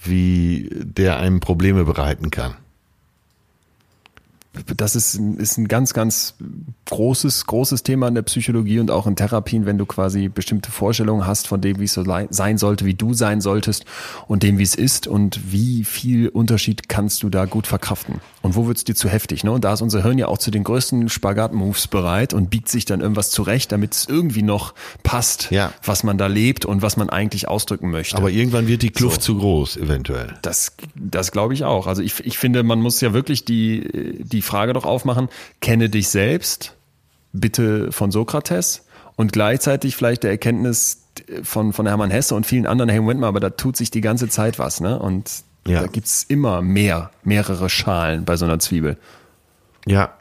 wie 0.03 0.69
der 0.73 1.17
einem 1.17 1.39
Probleme 1.39 1.85
bereiten 1.85 2.29
kann. 2.29 2.53
Das 4.77 4.95
ist, 4.95 5.15
ein- 5.15 5.37
ist 5.37 5.57
ein 5.57 5.67
ganz, 5.67 5.93
ganz 5.93 6.35
großes, 6.89 7.47
großes 7.47 7.81
Thema 7.83 8.07
in 8.07 8.15
der 8.15 8.21
Psychologie 8.21 8.79
und 8.79 8.91
auch 8.91 9.07
in 9.07 9.15
Therapien, 9.15 9.65
wenn 9.65 9.77
du 9.79 9.85
quasi 9.85 10.27
bestimmte 10.29 10.69
Vorstellungen 10.71 11.25
hast 11.25 11.47
von 11.47 11.59
dem, 11.61 11.79
wie 11.79 11.85
es 11.85 11.93
so 11.93 12.03
sein 12.29 12.57
sollte, 12.57 12.85
wie 12.85 12.93
du 12.93 13.13
sein 13.13 13.41
solltest 13.41 13.85
und 14.27 14.43
dem, 14.43 14.59
wie 14.59 14.63
es 14.63 14.75
ist 14.75 15.07
und 15.07 15.51
wie 15.51 15.83
viel 15.83 16.29
Unterschied 16.29 16.87
kannst 16.89 17.23
du 17.23 17.29
da 17.29 17.45
gut 17.45 17.65
verkraften. 17.65 18.21
Und 18.43 18.55
wo 18.55 18.67
wird's 18.67 18.83
dir 18.83 18.93
zu 18.95 19.09
heftig? 19.09 19.43
Ne? 19.43 19.51
Und 19.51 19.63
da 19.63 19.73
ist 19.73 19.81
unser 19.81 20.03
Hirn 20.03 20.17
ja 20.17 20.27
auch 20.27 20.37
zu 20.37 20.51
den 20.51 20.63
größten 20.65 21.09
Spagat-Moves 21.09 21.87
bereit 21.87 22.33
und 22.33 22.49
biegt 22.49 22.69
sich 22.69 22.85
dann 22.85 23.01
irgendwas 23.01 23.31
zurecht, 23.31 23.71
damit 23.71 23.93
es 23.93 24.05
irgendwie 24.07 24.43
noch 24.43 24.73
passt, 25.01 25.49
Ja. 25.49 25.73
was 25.83 26.03
man 26.03 26.17
da 26.17 26.27
lebt 26.27 26.65
und 26.65 26.81
was 26.81 26.97
man 26.97 27.09
eigentlich 27.09 27.47
ausdrücken 27.47 27.89
möchte. 27.89 28.17
Aber 28.17 28.29
irgendwann 28.29 28.67
wird 28.67 28.81
die 28.83 28.89
Kluft 28.91 29.21
So. 29.23 29.33
zu 29.33 29.39
groß, 29.39 29.77
eventuell. 29.77 30.33
Das, 30.41 30.73
das 30.93 31.31
glaube 31.31 31.53
ich 31.55 31.63
auch. 31.63 31.87
Also 31.87 32.01
ich, 32.03 32.19
ich 32.25 32.37
finde, 32.37 32.61
man 32.63 32.81
muss 32.81 32.99
ja 33.01 33.13
wirklich 33.13 33.45
die, 33.45 34.19
die 34.23 34.42
Frage 34.43 34.73
doch 34.73 34.85
aufmachen, 34.85 35.29
kenne 35.61 35.89
dich 35.89 36.09
selbst, 36.09 36.75
bitte 37.31 37.91
von 37.91 38.11
Sokrates 38.11 38.85
und 39.15 39.33
gleichzeitig 39.33 39.95
vielleicht 39.95 40.23
der 40.23 40.31
Erkenntnis 40.31 40.99
von, 41.43 41.73
von 41.73 41.87
Hermann 41.87 42.11
Hesse 42.11 42.35
und 42.35 42.45
vielen 42.45 42.65
anderen, 42.67 42.89
hey 42.89 42.99
Moment 42.99 43.19
mal, 43.19 43.27
aber 43.27 43.39
da 43.39 43.49
tut 43.49 43.75
sich 43.77 43.89
die 43.91 44.01
ganze 44.01 44.27
Zeit 44.29 44.59
was, 44.59 44.79
ne? 44.81 44.99
Und 44.99 45.43
Ja. 45.67 45.81
da 45.81 45.87
gibt's 45.87 46.23
immer 46.23 46.61
mehr, 46.61 47.11
mehrere 47.23 47.69
Schalen 47.69 48.25
bei 48.25 48.35
so 48.35 48.45
einer 48.45 48.59
Zwiebel. 48.59 48.97
Ja. 49.85 50.13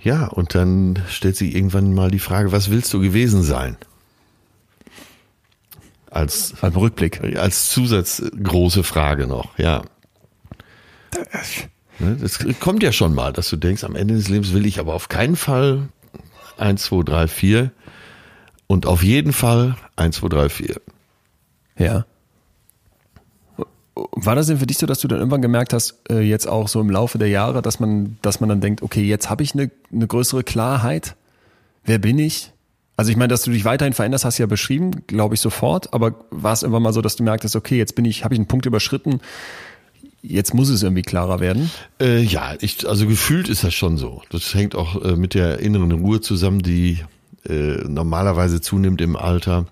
Ja, 0.00 0.26
und 0.26 0.54
dann 0.54 1.02
stellt 1.08 1.36
sich 1.36 1.54
irgendwann 1.54 1.94
mal 1.94 2.10
die 2.10 2.18
Frage, 2.18 2.50
was 2.52 2.70
willst 2.70 2.92
du 2.92 3.00
gewesen 3.00 3.42
sein? 3.42 3.76
Als, 6.10 6.54
Beim 6.60 6.72
Rückblick. 6.74 7.22
als 7.38 7.70
Zusatz 7.70 8.22
große 8.42 8.82
Frage 8.82 9.26
noch, 9.26 9.56
ja. 9.58 9.82
Ne, 12.02 12.16
Das 12.20 12.40
kommt 12.60 12.82
ja 12.82 12.92
schon 12.92 13.14
mal, 13.14 13.32
dass 13.32 13.48
du 13.48 13.56
denkst, 13.56 13.84
am 13.84 13.94
Ende 13.94 14.14
des 14.14 14.28
Lebens 14.28 14.52
will 14.52 14.66
ich 14.66 14.80
aber 14.80 14.94
auf 14.94 15.08
keinen 15.08 15.36
Fall 15.36 15.88
1, 16.58 16.82
2, 16.82 17.02
3, 17.04 17.28
4 17.28 17.70
und 18.66 18.86
auf 18.86 19.02
jeden 19.02 19.32
Fall 19.32 19.76
1, 19.96 20.16
2, 20.16 20.28
3, 20.28 20.48
4. 20.48 20.80
Ja. 21.78 22.04
War 23.94 24.34
das 24.34 24.46
denn 24.46 24.58
für 24.58 24.66
dich 24.66 24.78
so, 24.78 24.86
dass 24.86 25.00
du 25.00 25.08
dann 25.08 25.18
irgendwann 25.18 25.42
gemerkt 25.42 25.72
hast, 25.72 26.00
äh, 26.10 26.20
jetzt 26.20 26.48
auch 26.48 26.66
so 26.66 26.80
im 26.80 26.90
Laufe 26.90 27.18
der 27.18 27.28
Jahre, 27.28 27.62
dass 27.62 27.78
man, 27.78 28.16
dass 28.22 28.40
man 28.40 28.48
dann 28.48 28.60
denkt, 28.60 28.82
okay, 28.82 29.02
jetzt 29.02 29.30
habe 29.30 29.42
ich 29.42 29.54
eine, 29.54 29.70
eine 29.92 30.06
größere 30.06 30.42
Klarheit? 30.42 31.14
Wer 31.84 31.98
bin 31.98 32.18
ich? 32.18 32.52
Also 32.96 33.10
ich 33.10 33.16
meine, 33.16 33.28
dass 33.28 33.42
du 33.42 33.50
dich 33.50 33.64
weiterhin 33.64 33.92
veränderst, 33.92 34.24
hast 34.24 34.38
du 34.38 34.42
ja 34.42 34.46
beschrieben, 34.46 35.06
glaube 35.06 35.34
ich 35.34 35.40
sofort, 35.40 35.92
aber 35.92 36.14
war 36.30 36.52
es 36.52 36.62
irgendwann 36.62 36.82
mal 36.82 36.92
so, 36.92 37.00
dass 37.00 37.16
du 37.16 37.22
merktest, 37.22 37.54
okay, 37.54 37.76
jetzt 37.76 37.94
bin 37.94 38.04
ich, 38.04 38.24
habe 38.24 38.34
ich 38.34 38.40
einen 38.40 38.48
Punkt 38.48 38.66
überschritten, 38.66 39.20
jetzt 40.22 40.54
muss 40.54 40.68
es 40.68 40.82
irgendwie 40.82 41.02
klarer 41.02 41.40
werden? 41.40 41.70
Äh, 42.00 42.20
ja, 42.22 42.54
ich, 42.60 42.88
also 42.88 43.06
gefühlt 43.06 43.48
ist 43.48 43.64
das 43.64 43.74
schon 43.74 43.98
so. 43.98 44.22
Das 44.30 44.54
hängt 44.54 44.74
auch 44.74 45.02
äh, 45.02 45.16
mit 45.16 45.34
der 45.34 45.58
inneren 45.58 45.92
Ruhe 45.92 46.20
zusammen, 46.20 46.62
die 46.62 46.98
äh, 47.48 47.82
normalerweise 47.86 48.60
zunimmt 48.60 49.00
im 49.00 49.16
Alter. 49.16 49.66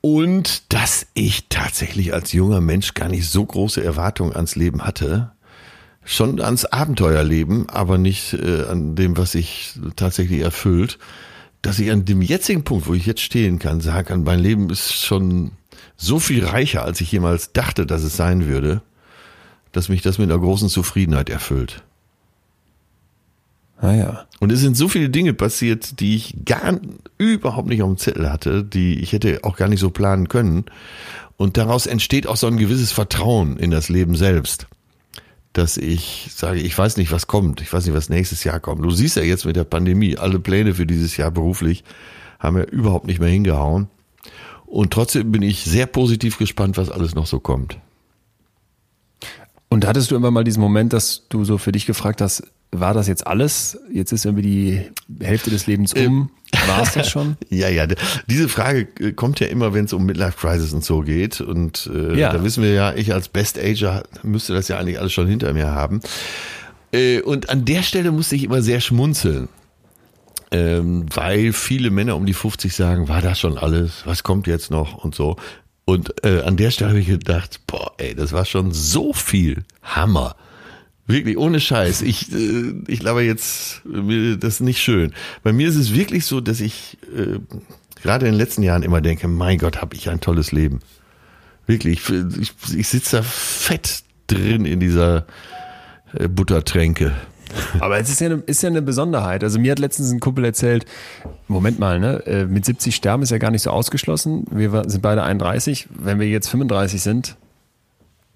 Und 0.00 0.72
dass 0.72 1.08
ich 1.14 1.48
tatsächlich 1.48 2.14
als 2.14 2.32
junger 2.32 2.60
Mensch 2.60 2.94
gar 2.94 3.08
nicht 3.08 3.28
so 3.28 3.44
große 3.44 3.82
Erwartungen 3.82 4.34
ans 4.34 4.54
Leben 4.54 4.84
hatte. 4.84 5.32
Schon 6.04 6.40
ans 6.40 6.64
Abenteuerleben, 6.64 7.68
aber 7.68 7.98
nicht 7.98 8.34
äh, 8.34 8.66
an 8.70 8.94
dem, 8.94 9.16
was 9.16 9.32
sich 9.32 9.74
tatsächlich 9.96 10.40
erfüllt. 10.40 10.98
Dass 11.62 11.80
ich 11.80 11.90
an 11.90 12.04
dem 12.04 12.22
jetzigen 12.22 12.62
Punkt, 12.62 12.86
wo 12.86 12.94
ich 12.94 13.06
jetzt 13.06 13.22
stehen 13.22 13.58
kann, 13.58 13.80
kann, 13.80 14.22
mein 14.22 14.38
Leben 14.38 14.70
ist 14.70 14.92
schon 14.92 15.50
so 15.96 16.18
viel 16.18 16.44
reicher, 16.44 16.84
als 16.84 17.00
ich 17.00 17.10
jemals 17.10 17.52
dachte, 17.52 17.86
dass 17.86 18.02
es 18.02 18.16
sein 18.16 18.46
würde 18.46 18.82
dass 19.76 19.90
mich 19.90 20.00
das 20.00 20.16
mit 20.16 20.30
einer 20.30 20.40
großen 20.40 20.70
Zufriedenheit 20.70 21.28
erfüllt. 21.28 21.82
Ah 23.78 23.92
ja. 23.92 24.26
Und 24.40 24.50
es 24.50 24.60
sind 24.60 24.74
so 24.74 24.88
viele 24.88 25.10
Dinge 25.10 25.34
passiert, 25.34 26.00
die 26.00 26.16
ich 26.16 26.34
gar 26.46 26.80
überhaupt 27.18 27.68
nicht 27.68 27.82
auf 27.82 27.90
dem 27.90 27.98
Zettel 27.98 28.32
hatte, 28.32 28.64
die 28.64 28.98
ich 29.00 29.12
hätte 29.12 29.40
auch 29.42 29.56
gar 29.56 29.68
nicht 29.68 29.80
so 29.80 29.90
planen 29.90 30.28
können. 30.28 30.64
Und 31.36 31.58
daraus 31.58 31.86
entsteht 31.86 32.26
auch 32.26 32.36
so 32.36 32.46
ein 32.46 32.56
gewisses 32.56 32.90
Vertrauen 32.90 33.58
in 33.58 33.70
das 33.70 33.90
Leben 33.90 34.16
selbst. 34.16 34.66
Dass 35.52 35.76
ich 35.76 36.30
sage, 36.34 36.60
ich 36.60 36.76
weiß 36.76 36.96
nicht, 36.96 37.12
was 37.12 37.26
kommt. 37.26 37.60
Ich 37.60 37.70
weiß 37.70 37.84
nicht, 37.84 37.94
was 37.94 38.08
nächstes 38.08 38.44
Jahr 38.44 38.60
kommt. 38.60 38.82
Du 38.82 38.90
siehst 38.90 39.16
ja 39.16 39.22
jetzt 39.22 39.44
mit 39.44 39.56
der 39.56 39.64
Pandemie, 39.64 40.16
alle 40.16 40.38
Pläne 40.38 40.74
für 40.74 40.86
dieses 40.86 41.18
Jahr 41.18 41.30
beruflich 41.30 41.84
haben 42.38 42.56
ja 42.56 42.64
überhaupt 42.64 43.06
nicht 43.06 43.20
mehr 43.20 43.28
hingehauen. 43.28 43.88
Und 44.76 44.92
trotzdem 44.92 45.32
bin 45.32 45.40
ich 45.40 45.64
sehr 45.64 45.86
positiv 45.86 46.36
gespannt, 46.36 46.76
was 46.76 46.90
alles 46.90 47.14
noch 47.14 47.26
so 47.26 47.40
kommt. 47.40 47.78
Und 49.70 49.86
hattest 49.86 50.10
du 50.10 50.16
immer 50.16 50.30
mal 50.30 50.44
diesen 50.44 50.60
Moment, 50.60 50.92
dass 50.92 51.22
du 51.30 51.46
so 51.46 51.56
für 51.56 51.72
dich 51.72 51.86
gefragt 51.86 52.20
hast, 52.20 52.42
war 52.72 52.92
das 52.92 53.08
jetzt 53.08 53.26
alles? 53.26 53.78
Jetzt 53.90 54.12
ist 54.12 54.26
irgendwie 54.26 54.90
die 55.08 55.24
Hälfte 55.24 55.48
des 55.48 55.66
Lebens 55.66 55.94
um. 55.94 56.28
War 56.66 56.82
es 56.82 56.92
das 56.92 57.08
schon? 57.08 57.38
Ja, 57.48 57.70
ja, 57.70 57.86
diese 58.26 58.50
Frage 58.50 58.86
äh, 59.00 59.12
kommt 59.12 59.40
ja 59.40 59.46
immer, 59.46 59.72
wenn 59.72 59.86
es 59.86 59.94
um 59.94 60.04
Midlife 60.04 60.36
Crisis 60.36 60.74
und 60.74 60.84
so 60.84 61.00
geht. 61.00 61.40
Und 61.40 61.90
äh, 61.94 62.18
Ja. 62.18 62.34
da 62.34 62.44
wissen 62.44 62.62
wir 62.62 62.74
ja, 62.74 62.92
ich 62.92 63.14
als 63.14 63.30
Best 63.30 63.58
Ager 63.58 64.02
müsste 64.22 64.52
das 64.52 64.68
ja 64.68 64.76
eigentlich 64.76 65.00
alles 65.00 65.14
schon 65.14 65.26
hinter 65.26 65.54
mir 65.54 65.68
haben. 65.68 66.00
Äh, 66.92 67.22
und 67.22 67.48
an 67.48 67.64
der 67.64 67.82
Stelle 67.82 68.12
musste 68.12 68.36
ich 68.36 68.44
immer 68.44 68.60
sehr 68.60 68.80
schmunzeln. 68.82 69.48
Ähm, 70.56 71.06
weil 71.14 71.52
viele 71.52 71.90
Männer 71.90 72.16
um 72.16 72.24
die 72.24 72.34
50 72.34 72.74
sagen, 72.74 73.08
war 73.08 73.20
das 73.20 73.38
schon 73.38 73.58
alles? 73.58 74.06
Was 74.06 74.22
kommt 74.22 74.46
jetzt 74.46 74.70
noch? 74.70 75.04
Und 75.04 75.14
so. 75.14 75.36
Und 75.84 76.24
äh, 76.24 76.40
an 76.42 76.56
der 76.56 76.70
Stelle 76.70 76.90
habe 76.90 77.00
ich 77.00 77.06
gedacht, 77.06 77.60
boah, 77.66 77.92
ey, 77.98 78.14
das 78.14 78.32
war 78.32 78.44
schon 78.44 78.72
so 78.72 79.12
viel. 79.12 79.64
Hammer. 79.82 80.34
Wirklich, 81.06 81.36
ohne 81.36 81.60
Scheiß. 81.60 82.02
Ich, 82.02 82.32
äh, 82.32 82.72
ich 82.88 83.00
glaube 83.00 83.22
jetzt, 83.22 83.82
das 83.84 84.54
ist 84.54 84.60
nicht 84.60 84.80
schön. 84.80 85.12
Bei 85.42 85.52
mir 85.52 85.68
ist 85.68 85.76
es 85.76 85.94
wirklich 85.94 86.24
so, 86.24 86.40
dass 86.40 86.60
ich 86.60 86.96
äh, 87.14 87.38
gerade 88.02 88.26
in 88.26 88.32
den 88.32 88.38
letzten 88.38 88.62
Jahren 88.62 88.82
immer 88.82 89.00
denke, 89.00 89.28
mein 89.28 89.58
Gott, 89.58 89.80
habe 89.80 89.94
ich 89.94 90.08
ein 90.08 90.20
tolles 90.20 90.52
Leben. 90.52 90.80
Wirklich, 91.66 92.00
ich, 92.40 92.52
ich 92.76 92.88
sitze 92.88 93.18
da 93.18 93.22
fett 93.22 94.02
drin 94.26 94.64
in 94.64 94.80
dieser 94.80 95.26
äh, 96.14 96.28
Buttertränke. 96.28 97.14
Aber 97.80 97.98
es 97.98 98.08
ist 98.08 98.20
ja, 98.20 98.26
eine, 98.26 98.42
ist 98.46 98.62
ja 98.62 98.68
eine 98.68 98.82
Besonderheit. 98.82 99.42
Also 99.44 99.58
mir 99.58 99.72
hat 99.72 99.78
letztens 99.78 100.10
ein 100.10 100.20
Kumpel 100.20 100.44
erzählt, 100.44 100.84
Moment 101.48 101.78
mal, 101.78 101.98
ne, 101.98 102.24
äh, 102.26 102.46
mit 102.46 102.64
70 102.64 102.94
sterben 102.94 103.22
ist 103.22 103.30
ja 103.30 103.38
gar 103.38 103.50
nicht 103.50 103.62
so 103.62 103.70
ausgeschlossen. 103.70 104.44
Wir 104.50 104.84
sind 104.86 105.02
beide 105.02 105.22
31. 105.22 105.88
Wenn 105.90 106.20
wir 106.20 106.28
jetzt 106.28 106.48
35 106.48 107.00
sind, 107.02 107.36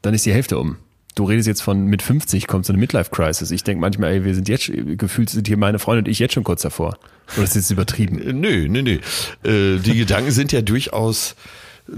dann 0.02 0.14
ist 0.14 0.26
die 0.26 0.32
Hälfte 0.32 0.58
um. 0.58 0.76
Du 1.16 1.24
redest 1.24 1.48
jetzt 1.48 1.60
von 1.60 1.86
mit 1.86 2.02
50 2.02 2.46
kommt 2.46 2.64
so 2.64 2.72
eine 2.72 2.80
Midlife-Crisis. 2.80 3.50
Ich 3.50 3.64
denke 3.64 3.80
manchmal, 3.80 4.12
ey, 4.12 4.24
wir 4.24 4.34
sind 4.34 4.48
jetzt, 4.48 4.70
gefühlt 4.96 5.28
sind 5.28 5.48
hier 5.48 5.56
meine 5.56 5.78
Freunde 5.78 6.00
und 6.00 6.08
ich 6.08 6.18
jetzt 6.20 6.34
schon 6.34 6.44
kurz 6.44 6.62
davor. 6.62 6.96
Oder 7.36 7.44
ist 7.44 7.56
jetzt 7.56 7.70
übertrieben? 7.70 8.20
Äh, 8.20 8.32
Nö, 8.32 8.68
nö, 8.68 8.82
nö. 8.82 8.98
Äh, 9.42 9.80
die 9.80 9.98
Gedanken 9.98 10.30
sind 10.30 10.52
ja 10.52 10.62
durchaus 10.62 11.34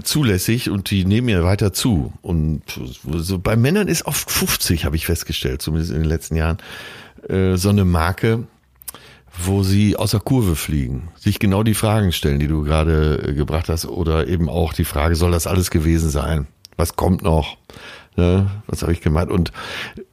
zulässig 0.01 0.69
und 0.69 0.89
die 0.89 1.05
nehmen 1.05 1.29
ja 1.29 1.43
weiter 1.43 1.73
zu. 1.73 2.13
Und 2.21 2.63
so 3.05 3.37
bei 3.37 3.55
Männern 3.55 3.87
ist 3.87 4.05
oft 4.05 4.31
50, 4.31 4.85
habe 4.85 4.95
ich 4.95 5.05
festgestellt, 5.05 5.61
zumindest 5.61 5.91
in 5.91 5.99
den 5.99 6.09
letzten 6.09 6.35
Jahren, 6.35 6.57
äh, 7.29 7.55
so 7.55 7.69
eine 7.69 7.85
Marke, 7.85 8.47
wo 9.37 9.63
sie 9.63 9.95
außer 9.95 10.19
Kurve 10.19 10.55
fliegen, 10.55 11.09
sich 11.15 11.39
genau 11.39 11.63
die 11.63 11.73
Fragen 11.73 12.11
stellen, 12.11 12.39
die 12.39 12.47
du 12.47 12.63
gerade 12.63 13.29
äh, 13.29 13.33
gebracht 13.33 13.69
hast, 13.69 13.85
oder 13.85 14.27
eben 14.27 14.49
auch 14.49 14.73
die 14.73 14.85
Frage, 14.85 15.15
soll 15.15 15.31
das 15.31 15.47
alles 15.47 15.71
gewesen 15.71 16.09
sein? 16.09 16.47
Was 16.77 16.95
kommt 16.95 17.21
noch? 17.21 17.57
Ne? 18.15 18.49
Was 18.67 18.83
habe 18.83 18.93
ich 18.93 19.01
gemacht? 19.01 19.29
Und 19.29 19.51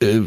äh, 0.01 0.21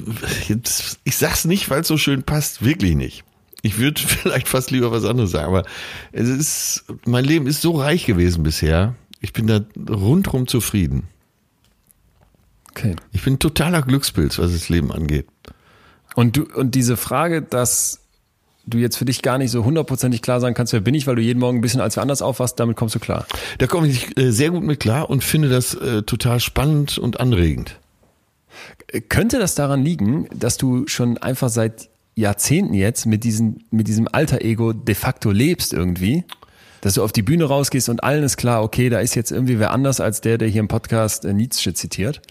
ich 1.04 1.18
sag's 1.18 1.46
nicht, 1.46 1.70
weil 1.70 1.82
es 1.82 1.88
so 1.88 1.98
schön 1.98 2.24
passt, 2.24 2.64
wirklich 2.64 2.96
nicht. 2.96 3.24
Ich 3.62 3.80
würde 3.80 4.00
vielleicht 4.06 4.48
fast 4.48 4.72
lieber 4.72 4.92
was 4.92 5.06
anderes 5.06 5.32
sagen, 5.32 5.48
aber 5.48 5.66
es 6.12 6.30
ist, 6.30 6.86
mein 7.06 7.26
Leben 7.26 7.48
ist 7.48 7.62
so 7.62 7.72
reich 7.72 8.06
gewesen 8.06 8.44
bisher. 8.44 8.96
Ich 9.22 9.34
bin 9.34 9.48
da 9.48 9.62
rundrum 9.90 10.48
zufrieden. 10.48 11.08
Okay. 12.72 12.96
Ich 13.12 13.24
bin 13.24 13.40
totaler 13.40 13.82
Glückspilz, 13.82 14.38
was 14.40 14.52
das 14.52 14.68
Leben 14.68 14.92
angeht. 14.92 15.28
Und 16.16 16.38
du, 16.38 16.44
und 16.44 16.76
diese 16.76 16.98
Frage, 16.98 17.42
dass 17.42 18.00
du 18.66 18.78
jetzt 18.78 18.98
für 18.98 19.06
dich 19.06 19.22
gar 19.22 19.38
nicht 19.38 19.52
so 19.52 19.66
hundertprozentig 19.66 20.22
klar 20.22 20.40
sagen 20.40 20.56
kannst, 20.56 20.74
wer 20.74 20.80
bin 20.80 20.96
ich, 20.96 21.06
weil 21.08 21.16
du 21.16 21.22
jeden 21.22 21.40
Morgen 21.40 21.58
ein 21.58 21.62
bisschen 21.62 21.82
als 21.82 21.96
wer 21.96 22.04
anders 22.04 22.22
aufwachst, 22.22 22.60
damit 22.60 22.78
kommst 22.78 22.96
du 22.96 23.00
klar. 23.00 23.26
Da 23.58 23.68
komme 23.68 23.88
ich 23.88 24.18
äh, 24.18 24.32
sehr 24.32 24.52
gut 24.52 24.64
mit 24.64 24.80
klar 24.80 25.10
und 25.10 25.24
finde 25.24 25.50
das 25.50 25.74
äh, 25.76 26.04
total 26.04 26.40
spannend 26.40 26.98
und 26.98 27.20
anregend. 27.20 27.80
Könnte 29.10 29.40
das 29.40 29.56
daran 29.56 29.84
liegen, 29.84 30.28
dass 30.34 30.58
du 30.58 30.88
schon 30.88 31.18
einfach 31.18 31.50
seit 31.50 31.90
Jahrzehnten 32.16 32.76
jetzt 32.76 33.06
mit, 33.06 33.24
diesen, 33.24 33.64
mit 33.72 33.88
diesem 33.88 34.08
Alter-Ego 34.12 34.74
de 34.74 34.96
facto 34.96 35.32
lebst 35.32 35.74
irgendwie? 35.74 36.24
Dass 36.84 36.96
du 36.96 37.04
auf 37.04 37.14
die 37.14 37.22
Bühne 37.22 37.46
rausgehst 37.46 37.88
und 37.88 38.04
allen 38.04 38.24
ist 38.24 38.36
klar, 38.36 38.62
okay, 38.62 38.90
da 38.90 39.00
ist 39.00 39.16
jetzt 39.16 39.32
irgendwie 39.32 39.58
wer 39.58 39.72
anders 39.72 40.02
als 40.02 40.20
der, 40.20 40.38
der 40.38 40.50
hier 40.50 40.60
im 40.60 40.68
Podcast 40.68 41.24
äh, 41.24 41.32
Nietzsche 41.34 41.74
zitiert? 41.74 42.22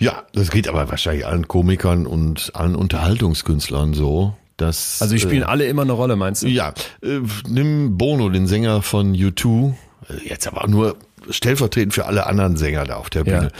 Ja, 0.00 0.24
das 0.32 0.50
geht 0.50 0.66
aber 0.66 0.90
wahrscheinlich 0.90 1.26
allen 1.26 1.46
Komikern 1.46 2.06
und 2.06 2.50
allen 2.54 2.74
Unterhaltungskünstlern 2.74 3.94
so. 3.94 4.34
Dass, 4.56 5.00
Also 5.00 5.14
die 5.14 5.20
spielen 5.20 5.42
äh, 5.42 5.46
alle 5.46 5.66
immer 5.66 5.82
eine 5.82 5.92
Rolle, 5.92 6.16
meinst 6.16 6.42
du? 6.42 6.48
Ja, 6.48 6.74
äh, 7.02 7.20
nimm 7.48 7.96
Bono, 7.98 8.28
den 8.30 8.48
Sänger 8.48 8.82
von 8.82 9.14
U2, 9.14 9.74
äh, 10.08 10.28
jetzt 10.28 10.48
aber 10.48 10.66
nur 10.66 10.96
stellvertretend 11.30 11.94
für 11.94 12.06
alle 12.06 12.26
anderen 12.26 12.56
Sänger 12.56 12.84
da 12.84 12.96
auf 12.96 13.10
der 13.10 13.24
Ja. 13.24 13.38
Bühne. 13.38 13.52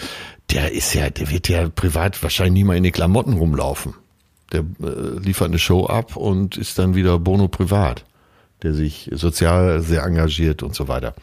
Der 0.51 0.73
ist 0.73 0.95
ja, 0.95 1.11
der 1.11 1.31
wird 1.31 1.49
ja 1.49 1.69
privat 1.69 2.21
wahrscheinlich 2.25 2.55
nie 2.55 2.65
mal 2.65 2.77
in 2.77 2.83
die 2.83 2.91
Klamotten 2.91 3.35
rumlaufen. 3.35 3.95
Der 4.51 4.61
äh, 4.61 5.19
liefert 5.21 5.49
eine 5.49 5.61
Show 5.61 5.87
ab 5.87 6.17
und 6.17 6.57
ist 6.57 6.77
dann 6.79 6.97
wieder 6.97 7.21
Bono 7.21 7.47
privat, 7.47 8.05
der 8.62 8.75
sich 8.75 9.11
sozial 9.12 9.81
sehr 9.81 10.03
engagiert 10.03 10.62
und 10.62 10.75
so 10.75 10.88
weiter. 10.88 11.14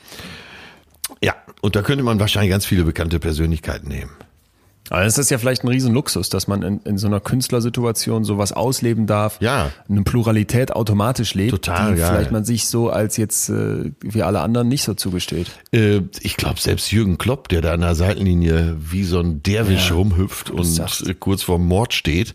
Ja, 1.23 1.35
und 1.61 1.75
da 1.75 1.81
könnte 1.81 2.03
man 2.03 2.19
wahrscheinlich 2.19 2.51
ganz 2.51 2.65
viele 2.65 2.83
bekannte 2.83 3.19
Persönlichkeiten 3.19 3.87
nehmen. 3.87 4.11
Aber 4.89 5.03
das 5.03 5.17
ist 5.17 5.29
ja 5.31 5.37
vielleicht 5.37 5.63
ein 5.63 5.67
Riesenluxus, 5.67 6.29
dass 6.29 6.47
man 6.47 6.61
in, 6.61 6.79
in 6.85 6.97
so 6.97 7.07
einer 7.07 7.19
Künstlersituation 7.19 8.23
sowas 8.23 8.53
ausleben 8.53 9.05
darf. 9.05 9.37
Ja. 9.41 9.71
Eine 9.89 10.03
Pluralität 10.03 10.71
automatisch 10.71 11.33
lebt, 11.33 11.51
Total, 11.51 11.93
die 11.93 11.99
ja, 11.99 12.07
vielleicht 12.07 12.27
ja. 12.27 12.31
man 12.31 12.45
sich 12.45 12.67
so 12.67 12.89
als 12.89 13.17
jetzt 13.17 13.49
äh, 13.49 13.91
wie 13.99 14.23
alle 14.23 14.39
anderen 14.39 14.69
nicht 14.69 14.83
so 14.83 14.93
zugesteht. 14.93 15.51
Äh, 15.73 16.01
ich 16.21 16.37
glaube, 16.37 16.59
selbst 16.59 16.91
Jürgen 16.91 17.17
Klopp, 17.17 17.49
der 17.49 17.61
da 17.61 17.73
an 17.73 17.81
der 17.81 17.95
Seitenlinie 17.95 18.77
wie 18.79 19.03
so 19.03 19.19
ein 19.19 19.43
Derwisch 19.43 19.89
Ja, 19.89 19.95
rumhüpft 19.95 20.49
und 20.49 20.63
sagst. 20.63 21.19
kurz 21.19 21.43
vorm 21.43 21.67
Mord 21.67 21.93
steht, 21.93 22.33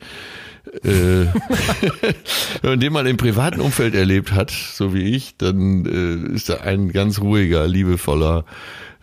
äh, 0.84 1.26
wenn 2.62 2.70
man 2.70 2.80
den 2.80 2.92
mal 2.92 3.06
im 3.06 3.16
privaten 3.16 3.60
Umfeld 3.60 3.94
erlebt 3.94 4.32
hat, 4.32 4.50
so 4.50 4.94
wie 4.94 5.14
ich, 5.14 5.36
dann 5.36 5.86
äh, 5.86 6.34
ist 6.34 6.48
er 6.48 6.62
ein 6.62 6.90
ganz 6.90 7.20
ruhiger, 7.20 7.66
liebevoller, 7.66 8.44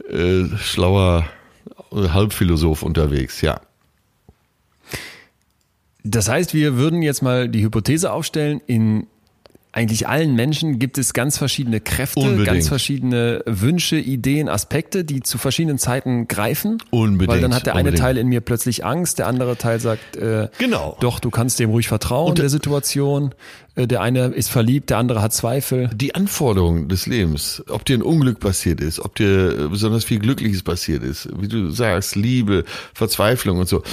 äh, 0.10 0.46
schlauer 0.58 1.26
äh, 1.92 2.10
Halbphilosoph 2.10 2.84
unterwegs, 2.84 3.42
ja. 3.42 3.62
Das 6.04 6.30
heißt, 6.30 6.54
wir 6.54 6.78
würden 6.78 7.02
jetzt 7.02 7.22
mal 7.22 7.50
die 7.50 7.64
Hypothese 7.64 8.12
aufstellen, 8.12 8.62
in 8.68 9.08
eigentlich 9.72 10.08
allen 10.08 10.34
Menschen 10.34 10.80
gibt 10.80 10.98
es 10.98 11.14
ganz 11.14 11.38
verschiedene 11.38 11.80
Kräfte, 11.80 12.20
Unbedingt. 12.22 12.48
ganz 12.48 12.68
verschiedene 12.68 13.44
Wünsche, 13.46 13.98
Ideen, 13.98 14.50
Aspekte, 14.50 15.04
die 15.04 15.22
zu 15.22 15.38
verschiedenen 15.38 15.78
Zeiten 15.78 16.28
greifen. 16.28 16.80
Unbedingt, 16.90 17.30
Weil 17.30 17.42
dann 17.42 17.54
hat 17.54 17.68
der 17.68 17.74
eine 17.74 17.82
unbedingt. 17.90 18.02
Teil 18.02 18.18
in 18.18 18.28
mir 18.28 18.42
plötzlich 18.42 18.84
Angst, 18.84 19.20
der 19.20 19.28
andere 19.28 19.58
Teil 19.58 19.80
sagt, 19.80 20.16
äh, 20.18 20.48
Genau. 20.58 20.98
doch, 21.02 21.20
du 21.20 21.30
kannst 21.30 21.60
dem 21.60 21.70
ruhig 21.70 21.88
vertrauen, 21.88 22.30
Und- 22.32 22.40
der 22.40 22.50
Situation. 22.50 23.36
Äh, 23.76 23.88
der 23.88 24.02
eine 24.02 24.28
ist 24.28 24.50
verliebt, 24.50 24.90
der 24.90 24.98
andere 24.98 25.22
hat 25.22 25.34
Zweifel. 25.34 25.90
Die 25.94 26.16
Anforderungen 26.16 26.90
des 26.90 27.06
Lebens, 27.06 27.64
ob 27.70 27.86
dir 27.86 27.98
ein 27.98 28.02
Unglück 28.02 28.40
passiert 28.40 28.82
ist, 28.82 29.00
ob 29.00 29.16
dir 29.16 29.70
besonders 29.70 30.04
viel 30.04 30.20
Glückliches 30.20 30.64
passiert 30.64 31.04
ist, 31.04 31.30
wie 31.40 31.48
du 31.48 31.70
sagst, 31.72 32.16
Liebe, 32.16 32.66
Verzweiflung 32.94 33.60
und 33.60 33.70
so, 33.70 33.84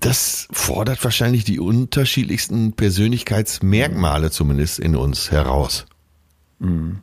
das 0.00 0.48
fordert 0.52 1.02
wahrscheinlich 1.04 1.44
die 1.44 1.60
unterschiedlichsten 1.60 2.72
Persönlichkeitsmerkmale 2.72 4.30
zumindest 4.30 4.78
in 4.78 4.96
uns 4.96 5.30
heraus. 5.30 5.86
Und 6.60 7.02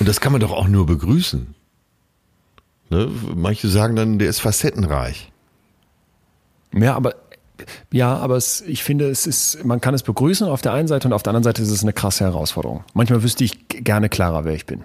das 0.00 0.20
kann 0.20 0.32
man 0.32 0.40
doch 0.40 0.52
auch 0.52 0.68
nur 0.68 0.86
begrüßen. 0.86 1.54
Ne? 2.90 3.10
Manche 3.34 3.68
sagen 3.68 3.96
dann, 3.96 4.18
der 4.18 4.28
ist 4.28 4.40
facettenreich. 4.40 5.30
Ja, 6.72 6.94
aber 6.94 7.14
ja, 7.92 8.16
aber 8.16 8.36
es, 8.36 8.60
ich 8.62 8.82
finde, 8.82 9.08
es 9.08 9.26
ist, 9.26 9.64
man 9.64 9.80
kann 9.80 9.94
es 9.94 10.02
begrüßen 10.02 10.46
auf 10.46 10.62
der 10.62 10.72
einen 10.72 10.88
Seite 10.88 11.08
und 11.08 11.12
auf 11.12 11.22
der 11.22 11.30
anderen 11.30 11.44
Seite 11.44 11.62
ist 11.62 11.70
es 11.70 11.82
eine 11.82 11.92
krasse 11.92 12.24
Herausforderung. 12.24 12.84
Manchmal 12.94 13.22
wüsste 13.22 13.44
ich 13.44 13.68
gerne 13.68 14.08
klarer, 14.08 14.44
wer 14.44 14.54
ich 14.54 14.66
bin. 14.66 14.84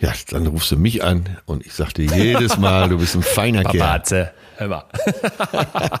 Ja, 0.00 0.12
dann 0.30 0.46
rufst 0.46 0.70
du 0.70 0.76
mich 0.76 1.02
an 1.02 1.24
und 1.44 1.66
ich 1.66 1.74
sag 1.74 1.92
dir 1.92 2.04
jedes 2.04 2.56
Mal, 2.56 2.88
du 2.88 2.98
bist 2.98 3.16
ein 3.16 3.22
feiner 3.22 3.62
Kerl. 3.62 3.78
Babatze, 3.78 4.30
hör 4.56 4.68
mal. 4.68 4.84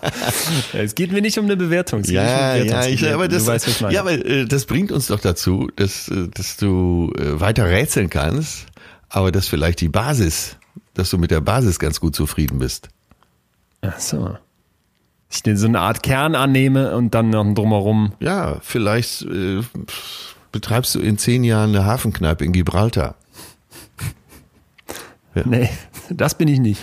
es 0.72 0.94
geht 0.94 1.10
mir 1.10 1.20
nicht 1.20 1.36
um 1.36 1.46
eine 1.46 1.56
Bewertung. 1.56 2.04
Ja, 2.04 2.54
um 2.54 2.64
ja, 2.64 2.86
ich, 2.86 3.04
aber 3.12 3.26
das, 3.26 3.48
weißt, 3.48 3.80
ja, 3.90 4.00
aber 4.00 4.12
äh, 4.12 4.44
das 4.44 4.66
bringt 4.66 4.92
uns 4.92 5.08
doch 5.08 5.18
dazu, 5.18 5.68
dass, 5.74 6.08
äh, 6.08 6.28
dass 6.32 6.56
du 6.56 7.12
äh, 7.18 7.40
weiter 7.40 7.68
rätseln 7.68 8.08
kannst, 8.08 8.66
aber 9.08 9.32
dass 9.32 9.48
vielleicht 9.48 9.80
die 9.80 9.88
Basis, 9.88 10.56
dass 10.94 11.10
du 11.10 11.18
mit 11.18 11.32
der 11.32 11.40
Basis 11.40 11.80
ganz 11.80 11.98
gut 11.98 12.14
zufrieden 12.14 12.60
bist. 12.60 12.90
Ach 13.80 13.98
so. 13.98 14.36
Ich 15.30 15.42
den 15.42 15.56
so 15.56 15.66
eine 15.66 15.80
Art 15.80 16.02
Kern 16.02 16.34
annehme 16.34 16.96
und 16.96 17.14
dann 17.14 17.30
noch 17.30 17.44
drumherum. 17.54 18.12
Ja, 18.20 18.58
vielleicht 18.62 19.22
äh, 19.22 19.60
betreibst 20.52 20.94
du 20.94 21.00
in 21.00 21.18
zehn 21.18 21.44
Jahren 21.44 21.70
eine 21.74 21.84
Hafenkneipe 21.84 22.44
in 22.44 22.52
Gibraltar. 22.52 23.14
Nee, 25.44 25.68
das 26.10 26.36
bin 26.36 26.48
ich 26.48 26.58
nicht. 26.58 26.82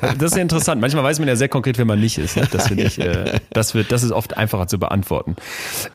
Das 0.00 0.30
ist 0.30 0.36
ja 0.36 0.42
interessant. 0.42 0.80
Manchmal 0.80 1.02
weiß 1.02 1.18
man 1.18 1.26
ja 1.26 1.34
sehr 1.34 1.48
konkret, 1.48 1.76
wer 1.78 1.84
man 1.84 1.98
nicht 1.98 2.18
ist. 2.18 2.36
Ne? 2.36 2.46
Das 2.52 2.68
finde 2.68 2.84
ich, 2.84 3.00
äh, 3.00 3.40
das 3.50 3.74
wird, 3.74 3.90
das 3.90 4.04
ist 4.04 4.12
oft 4.12 4.36
einfacher 4.36 4.68
zu 4.68 4.78
beantworten. 4.78 5.34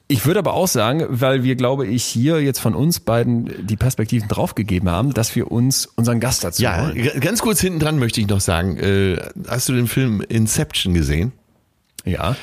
Ich 0.09 0.25
würde 0.25 0.39
aber 0.39 0.53
auch 0.53 0.67
sagen, 0.67 1.05
weil 1.07 1.43
wir, 1.43 1.55
glaube 1.55 1.87
ich, 1.87 2.03
hier 2.03 2.41
jetzt 2.41 2.59
von 2.59 2.75
uns 2.75 2.99
beiden 2.99 3.65
die 3.65 3.77
Perspektiven 3.77 4.27
draufgegeben 4.27 4.89
haben, 4.89 5.13
dass 5.13 5.35
wir 5.37 5.51
uns 5.53 5.85
unseren 5.85 6.19
Gast 6.19 6.43
dazu 6.43 6.61
Ja, 6.61 6.87
holen. 6.87 7.11
ganz 7.21 7.41
kurz 7.41 7.61
hinten 7.61 7.79
dran 7.79 7.97
möchte 7.97 8.19
ich 8.19 8.27
noch 8.27 8.41
sagen, 8.41 8.75
äh, 8.77 9.17
hast 9.47 9.69
du 9.69 9.73
den 9.73 9.87
Film 9.87 10.21
Inception 10.27 10.93
gesehen? 10.93 11.31
Ja, 12.03 12.35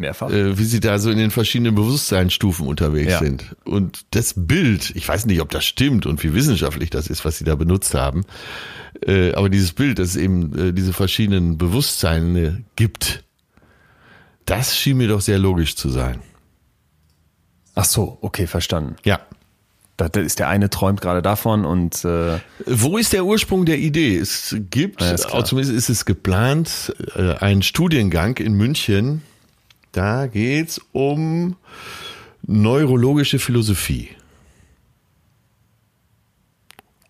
mehrfach. 0.00 0.30
äh, 0.30 0.56
wie 0.58 0.64
sie 0.64 0.78
da 0.80 0.98
so 0.98 1.10
in 1.10 1.18
den 1.18 1.30
verschiedenen 1.32 1.74
Bewusstseinsstufen 1.74 2.66
unterwegs 2.66 3.12
Ja. 3.12 3.18
sind. 3.18 3.56
Und 3.64 4.02
das 4.12 4.34
Bild, 4.36 4.90
ich 4.94 5.08
weiß 5.08 5.26
nicht, 5.26 5.40
ob 5.40 5.50
das 5.50 5.64
stimmt 5.64 6.06
und 6.06 6.22
wie 6.22 6.32
wissenschaftlich 6.34 6.90
das 6.90 7.08
ist, 7.08 7.24
was 7.24 7.36
sie 7.38 7.44
da 7.44 7.56
benutzt 7.56 7.94
haben, 7.94 8.24
äh, 9.04 9.32
aber 9.32 9.48
dieses 9.48 9.72
Bild, 9.72 9.98
dass 9.98 10.10
es 10.10 10.16
eben 10.16 10.56
äh, 10.68 10.72
diese 10.72 10.92
verschiedenen 10.92 11.58
Bewusstseine 11.58 12.62
gibt, 12.76 13.24
das 14.44 14.76
schien 14.76 14.96
mir 14.96 15.08
doch 15.08 15.20
sehr 15.20 15.38
logisch 15.38 15.74
zu 15.76 15.88
sein. 15.88 16.20
Ach 17.74 17.84
so, 17.84 18.18
okay, 18.20 18.46
verstanden. 18.46 18.96
Ja. 19.04 19.20
Da, 20.00 20.20
ist 20.20 20.38
der 20.38 20.48
eine 20.48 20.70
träumt 20.70 21.02
gerade 21.02 21.20
davon 21.20 21.66
und 21.66 22.04
äh, 22.06 22.38
Wo 22.64 22.96
ist 22.96 23.12
der 23.12 23.26
Ursprung 23.26 23.66
der 23.66 23.78
Idee? 23.78 24.16
Es 24.16 24.56
gibt, 24.70 25.02
Ja, 25.02 25.10
ist 25.10 25.32
auch 25.32 25.44
zumindest 25.44 25.76
ist 25.76 25.90
es 25.90 26.06
geplant, 26.06 26.94
äh, 27.14 27.34
einen 27.34 27.62
Studiengang 27.62 28.38
in 28.38 28.54
München. 28.54 29.22
Da 29.92 30.26
geht's 30.26 30.80
um 30.92 31.56
neurologische 32.46 33.38
Philosophie. 33.38 34.08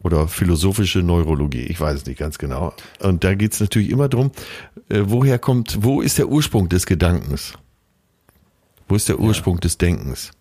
Oder 0.03 0.26
philosophische 0.26 1.00
Neurologie, 1.00 1.66
ich 1.66 1.79
weiß 1.79 1.98
es 1.98 2.07
nicht 2.07 2.18
ganz 2.18 2.38
genau. 2.38 2.74
Und 3.00 3.22
da 3.22 3.35
geht's 3.35 3.61
natürlich 3.61 3.90
immer 3.90 4.09
drum, 4.09 4.33
äh, 4.88 5.03
woher 5.05 5.38
kommt, 5.38 5.79
wo 5.83 6.00
ist 6.00 6.18
der 6.18 6.29
Ursprung 6.29 6.68
des 6.68 6.87
Gedankens? 6.87 7.53
Wo 8.88 8.96
ist 8.96 9.09
der 9.09 9.20
Ursprung 9.20 9.61
des 9.61 9.79
Denkens? 9.79 10.33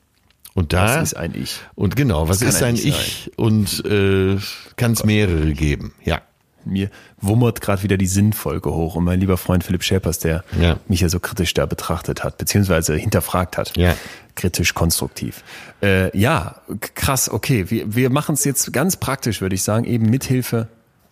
Und 0.59 0.73
da 0.73 0.97
was 0.97 1.03
ist 1.03 1.13
ein 1.17 1.33
Ich? 1.35 1.61
und 1.75 1.95
genau, 1.95 2.27
was 2.27 2.41
ist 2.41 2.61
ein 2.61 2.69
ein 2.69 2.75
Ich 2.75 2.85
Ich? 2.85 3.31
Und 3.37 3.85
äh, 3.85 4.37
kann 4.75 4.91
es 4.91 5.05
mehrere 5.05 5.53
geben, 5.53 5.93
ja. 6.03 6.19
Mir 6.65 6.89
wummert 7.21 7.61
gerade 7.61 7.81
wieder 7.83 7.95
die 7.97 8.05
Sinnfolge 8.05 8.69
hoch 8.71 8.95
und 8.95 9.05
mein 9.05 9.21
lieber 9.21 9.37
Freund 9.37 9.63
Philipp 9.63 9.81
Schäpers, 9.83 10.19
der 10.19 10.43
Ja. 10.59 10.77
mich 10.89 10.99
ja 10.99 11.07
so 11.07 11.21
kritisch 11.21 11.53
da 11.53 11.65
betrachtet 11.65 12.25
hat, 12.25 12.37
beziehungsweise 12.37 12.95
hinterfragt 12.95 13.57
hat. 13.57 13.77
Ja. 13.77 13.95
Kritisch, 14.35 14.73
konstruktiv. 14.73 15.43
Äh, 15.81 16.15
ja, 16.17 16.55
krass, 16.95 17.29
okay. 17.31 17.69
Wir, 17.69 17.95
wir 17.95 18.09
machen 18.09 18.33
es 18.33 18.43
jetzt 18.43 18.73
ganz 18.73 18.97
praktisch, 18.97 19.39
würde 19.39 19.55
ich 19.55 19.63
sagen, 19.63 19.85
eben 19.85 20.09
mithilfe 20.09 20.67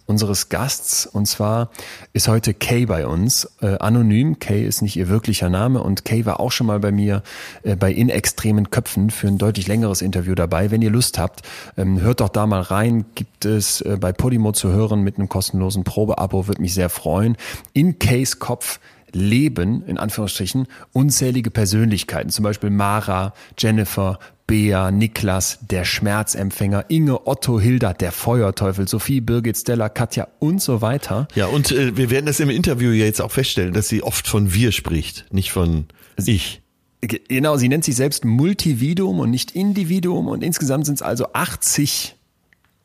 unseres 0.07 0.49
Gasts. 0.49 1.05
Und 1.05 1.27
zwar 1.27 1.69
ist 2.13 2.27
heute 2.27 2.53
Kay 2.53 2.87
bei 2.87 3.05
uns, 3.05 3.47
äh, 3.61 3.77
anonym. 3.77 4.39
Kay 4.39 4.65
ist 4.65 4.81
nicht 4.81 4.97
ihr 4.97 5.09
wirklicher 5.09 5.49
Name 5.49 5.83
und 5.83 6.05
Kay 6.05 6.25
war 6.25 6.39
auch 6.39 6.51
schon 6.51 6.65
mal 6.65 6.79
bei 6.79 6.91
mir 6.91 7.21
äh, 7.63 7.75
bei 7.75 7.91
In 7.91 8.09
extremen 8.09 8.71
Köpfen 8.71 9.11
für 9.11 9.27
ein 9.27 9.37
deutlich 9.37 9.67
längeres 9.67 10.01
Interview 10.01 10.33
dabei. 10.33 10.71
Wenn 10.71 10.81
ihr 10.81 10.89
Lust 10.89 11.19
habt, 11.19 11.41
ähm, 11.77 12.01
hört 12.01 12.21
doch 12.21 12.29
da 12.29 12.47
mal 12.47 12.61
rein. 12.61 13.05
Gibt 13.13 13.45
es 13.45 13.81
äh, 13.81 13.97
bei 13.99 14.11
Podimo 14.13 14.53
zu 14.53 14.69
hören 14.71 15.01
mit 15.01 15.17
einem 15.17 15.29
kostenlosen 15.29 15.83
Probeabo, 15.83 16.47
würde 16.47 16.61
mich 16.61 16.73
sehr 16.73 16.89
freuen. 16.89 17.37
In 17.73 17.99
Kays 17.99 18.39
Kopf 18.39 18.79
leben, 19.11 19.83
in 19.87 19.97
Anführungsstrichen, 19.97 20.67
unzählige 20.93 21.51
Persönlichkeiten, 21.51 22.29
zum 22.29 22.43
Beispiel 22.43 22.69
Mara, 22.69 23.33
Jennifer, 23.57 24.19
Bea, 24.47 24.91
Niklas, 24.91 25.59
der 25.69 25.83
Schmerzempfänger, 25.83 26.85
Inge, 26.87 27.27
Otto, 27.27 27.59
Hilda, 27.59 27.93
der 27.93 28.13
Feuerteufel, 28.13 28.87
Sophie, 28.87 29.19
Birgit, 29.19 29.57
Stella, 29.57 29.89
Katja 29.89 30.29
und 30.39 30.61
so 30.61 30.81
weiter. 30.81 31.27
Ja, 31.35 31.47
und 31.47 31.71
äh, 31.71 31.97
wir 31.97 32.09
werden 32.09 32.25
das 32.25 32.39
im 32.39 32.49
Interview 32.49 32.91
ja 32.91 33.05
jetzt 33.05 33.21
auch 33.21 33.31
feststellen, 33.31 33.73
dass 33.73 33.89
sie 33.89 34.03
oft 34.03 34.27
von 34.27 34.53
wir 34.53 34.71
spricht, 34.71 35.25
nicht 35.31 35.51
von 35.51 35.85
ich. 36.25 36.61
Genau, 37.01 37.57
sie 37.57 37.69
nennt 37.69 37.83
sich 37.83 37.95
selbst 37.95 38.25
Multividuum 38.25 39.19
und 39.19 39.29
nicht 39.29 39.51
Individuum 39.51 40.27
und 40.27 40.43
insgesamt 40.43 40.85
sind 40.85 40.95
es 40.95 41.01
also 41.01 41.27
80 41.33 42.15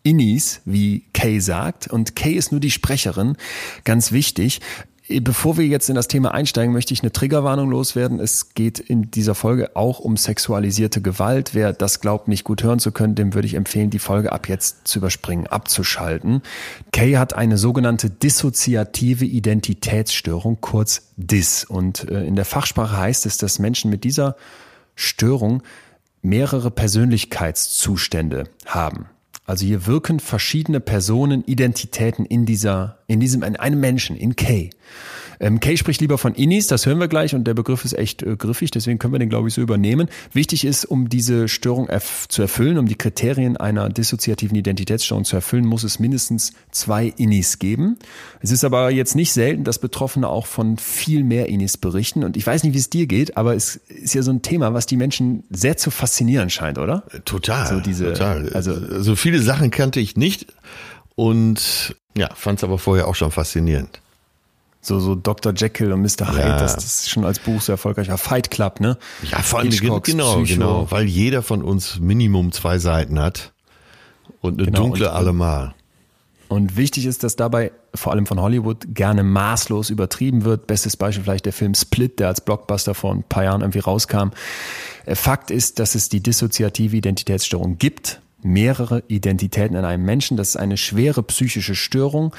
Innis, 0.02 0.60
wie 0.64 1.04
Kay 1.12 1.38
sagt. 1.40 1.86
Und 1.86 2.16
Kay 2.16 2.32
ist 2.32 2.50
nur 2.50 2.60
die 2.60 2.70
Sprecherin. 2.70 3.36
Ganz 3.84 4.12
wichtig. 4.12 4.60
Bevor 5.20 5.56
wir 5.56 5.66
jetzt 5.66 5.88
in 5.88 5.94
das 5.94 6.08
Thema 6.08 6.32
einsteigen, 6.32 6.72
möchte 6.72 6.94
ich 6.94 7.02
eine 7.02 7.12
Triggerwarnung 7.12 7.70
loswerden. 7.70 8.20
Es 8.20 8.54
geht 8.54 8.78
in 8.78 9.10
dieser 9.10 9.34
Folge 9.34 9.76
auch 9.76 9.98
um 9.98 10.16
sexualisierte 10.16 11.00
Gewalt. 11.00 11.54
Wer 11.54 11.72
das 11.72 12.00
glaubt, 12.00 12.28
nicht 12.28 12.44
gut 12.44 12.62
hören 12.62 12.78
zu 12.78 12.92
können, 12.92 13.14
dem 13.14 13.34
würde 13.34 13.46
ich 13.46 13.54
empfehlen, 13.54 13.90
die 13.90 13.98
Folge 13.98 14.32
ab 14.32 14.48
jetzt 14.48 14.86
zu 14.88 14.98
überspringen, 14.98 15.46
abzuschalten. 15.46 16.42
Kay 16.92 17.14
hat 17.14 17.34
eine 17.34 17.58
sogenannte 17.58 18.10
dissoziative 18.10 19.24
Identitätsstörung, 19.24 20.58
kurz 20.60 21.12
DIS. 21.16 21.64
Und 21.64 22.08
äh, 22.08 22.24
in 22.24 22.36
der 22.36 22.44
Fachsprache 22.44 22.96
heißt 22.96 23.26
es, 23.26 23.38
dass 23.38 23.58
Menschen 23.58 23.90
mit 23.90 24.04
dieser 24.04 24.36
Störung 24.94 25.62
mehrere 26.22 26.70
Persönlichkeitszustände 26.70 28.44
haben. 28.66 29.06
Also 29.52 29.66
hier 29.66 29.84
wirken 29.84 30.18
verschiedene 30.18 30.80
Personen, 30.80 31.44
Identitäten 31.44 32.24
in 32.24 32.46
dieser, 32.46 33.00
in 33.06 33.20
diesem, 33.20 33.42
in 33.42 33.54
einem 33.56 33.80
Menschen, 33.80 34.16
in 34.16 34.34
Kay. 34.34 34.70
Ähm, 35.42 35.58
Kay 35.58 35.76
spricht 35.76 36.00
lieber 36.00 36.18
von 36.18 36.34
Innis, 36.34 36.68
das 36.68 36.86
hören 36.86 37.00
wir 37.00 37.08
gleich 37.08 37.34
und 37.34 37.44
der 37.44 37.54
Begriff 37.54 37.84
ist 37.84 37.98
echt 37.98 38.22
äh, 38.22 38.36
griffig, 38.36 38.70
deswegen 38.70 39.00
können 39.00 39.12
wir 39.12 39.18
den, 39.18 39.28
glaube 39.28 39.48
ich, 39.48 39.54
so 39.54 39.60
übernehmen. 39.60 40.08
Wichtig 40.32 40.64
ist, 40.64 40.84
um 40.84 41.08
diese 41.08 41.48
Störung 41.48 41.88
erf 41.88 42.28
zu 42.28 42.42
erfüllen, 42.42 42.78
um 42.78 42.86
die 42.86 42.94
Kriterien 42.94 43.56
einer 43.56 43.88
dissoziativen 43.88 44.56
Identitätsstörung 44.56 45.24
zu 45.24 45.34
erfüllen, 45.34 45.66
muss 45.66 45.82
es 45.82 45.98
mindestens 45.98 46.52
zwei 46.70 47.12
Innis 47.16 47.58
geben. 47.58 47.98
Es 48.40 48.52
ist 48.52 48.62
aber 48.62 48.90
jetzt 48.92 49.16
nicht 49.16 49.32
selten, 49.32 49.64
dass 49.64 49.80
Betroffene 49.80 50.28
auch 50.28 50.46
von 50.46 50.78
viel 50.78 51.24
mehr 51.24 51.48
Innis 51.48 51.76
berichten 51.76 52.22
und 52.22 52.36
ich 52.36 52.46
weiß 52.46 52.62
nicht, 52.62 52.74
wie 52.74 52.78
es 52.78 52.88
dir 52.88 53.08
geht, 53.08 53.36
aber 53.36 53.56
es 53.56 53.76
ist 53.88 54.14
ja 54.14 54.22
so 54.22 54.30
ein 54.30 54.42
Thema, 54.42 54.74
was 54.74 54.86
die 54.86 54.96
Menschen 54.96 55.42
sehr 55.50 55.76
zu 55.76 55.90
faszinieren 55.90 56.50
scheint, 56.50 56.78
oder? 56.78 57.02
Total. 57.24 57.66
So 57.66 57.80
diese, 57.80 58.12
total. 58.12 58.50
Also 58.50 59.02
so 59.02 59.16
viele 59.16 59.42
Sachen 59.42 59.72
kannte 59.72 59.98
ich 59.98 60.16
nicht 60.16 60.46
und 61.16 61.96
ja, 62.14 62.32
fand 62.34 62.60
es 62.60 62.64
aber 62.64 62.78
vorher 62.78 63.08
auch 63.08 63.16
schon 63.16 63.32
faszinierend. 63.32 64.01
So, 64.84 64.98
so 64.98 65.14
Dr. 65.14 65.52
Jekyll 65.54 65.92
und 65.92 66.02
Mr. 66.02 66.32
Hyde, 66.32 66.40
Ja. 66.40 66.58
das, 66.58 66.74
das 66.74 66.84
ist 66.84 67.10
schon 67.10 67.24
als 67.24 67.38
Buch 67.38 67.62
sehr 67.62 67.74
erfolgreich 67.74 68.08
war. 68.08 68.18
Fight 68.18 68.50
Club, 68.50 68.80
ne? 68.80 68.98
Ja, 69.30 69.38
vor 69.38 69.60
allem 69.60 69.70
genau, 69.70 70.00
Psycho. 70.00 70.42
genau, 70.44 70.90
weil 70.90 71.04
jeder 71.06 71.42
von 71.42 71.62
uns 71.62 72.00
Minimum 72.00 72.50
zwei 72.50 72.78
Seiten 72.78 73.20
hat 73.20 73.52
und 74.40 74.54
eine 74.58 74.66
Genau, 74.66 74.80
dunkle 74.82 75.08
und- 75.08 75.14
allemal. 75.16 75.74
Und 76.48 76.76
wichtig 76.76 77.06
ist, 77.06 77.22
dass 77.22 77.34
dabei 77.36 77.72
vor 77.94 78.12
allem 78.12 78.26
von 78.26 78.38
Hollywood 78.40 78.84
gerne 78.92 79.22
maßlos 79.22 79.88
übertrieben 79.88 80.44
wird. 80.44 80.66
Bestes 80.66 80.98
Beispiel 80.98 81.22
vielleicht 81.24 81.46
der 81.46 81.52
Film 81.54 81.74
Split, 81.74 82.18
der 82.18 82.28
als 82.28 82.42
Blockbuster 82.42 82.94
vor 82.94 83.14
ein 83.14 83.22
paar 83.22 83.44
Jahren 83.44 83.62
irgendwie 83.62 83.78
rauskam. 83.78 84.32
Äh, 85.06 85.14
Fakt 85.14 85.50
ist, 85.50 85.78
dass 85.78 85.94
es 85.94 86.08
die 86.10 86.20
dissoziative 86.20 86.94
Identitätsstörung 86.96 87.78
gibt. 87.78 88.20
Mehrere 88.42 89.02
Identitäten 89.08 89.76
in 89.76 89.84
einem 89.86 90.04
Menschen. 90.04 90.36
Das 90.36 90.48
ist 90.50 90.56
eine 90.56 90.76
schwere 90.76 91.22
psychische 91.22 91.74
Störung. 91.76 92.34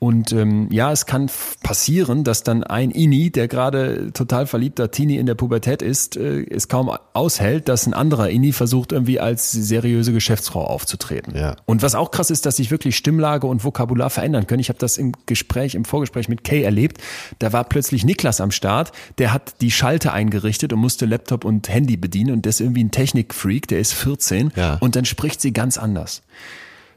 Und 0.00 0.32
ähm, 0.32 0.68
ja, 0.70 0.92
es 0.92 1.06
kann 1.06 1.28
passieren, 1.64 2.22
dass 2.22 2.44
dann 2.44 2.62
ein 2.62 2.92
Ini, 2.92 3.30
der 3.30 3.48
gerade 3.48 4.12
total 4.12 4.46
verliebter 4.46 4.92
Teenie 4.92 5.16
in 5.16 5.26
der 5.26 5.34
Pubertät 5.34 5.82
ist, 5.82 6.16
äh, 6.16 6.44
es 6.48 6.68
kaum 6.68 6.88
aushält, 7.14 7.68
dass 7.68 7.86
ein 7.86 7.94
anderer 7.94 8.30
Ini 8.30 8.52
versucht, 8.52 8.92
irgendwie 8.92 9.18
als 9.18 9.50
seriöse 9.50 10.12
Geschäftsfrau 10.12 10.62
aufzutreten. 10.64 11.36
Ja. 11.36 11.56
Und 11.66 11.82
was 11.82 11.96
auch 11.96 12.12
krass 12.12 12.30
ist, 12.30 12.46
dass 12.46 12.56
sich 12.56 12.70
wirklich 12.70 12.96
Stimmlage 12.96 13.48
und 13.48 13.64
Vokabular 13.64 14.08
verändern 14.10 14.46
können. 14.46 14.60
Ich 14.60 14.68
habe 14.68 14.78
das 14.78 14.98
im 14.98 15.12
Gespräch, 15.26 15.74
im 15.74 15.84
Vorgespräch 15.84 16.28
mit 16.28 16.44
Kay 16.44 16.62
erlebt. 16.62 16.98
Da 17.40 17.52
war 17.52 17.64
plötzlich 17.64 18.04
Niklas 18.04 18.40
am 18.40 18.52
Start, 18.52 18.92
der 19.18 19.32
hat 19.32 19.60
die 19.60 19.72
Schalte 19.72 20.12
eingerichtet 20.12 20.72
und 20.72 20.78
musste 20.78 21.06
Laptop 21.06 21.44
und 21.44 21.68
Handy 21.68 21.96
bedienen 21.96 22.32
und 22.32 22.44
der 22.44 22.50
ist 22.50 22.60
irgendwie 22.60 22.84
ein 22.84 22.92
Technikfreak, 22.92 23.66
der 23.66 23.80
ist 23.80 23.94
14 23.94 24.52
Ja. 24.54 24.76
und 24.80 24.94
dann 24.94 25.04
spricht 25.04 25.40
sie 25.40 25.52
ganz 25.52 25.76
anders. 25.76 26.22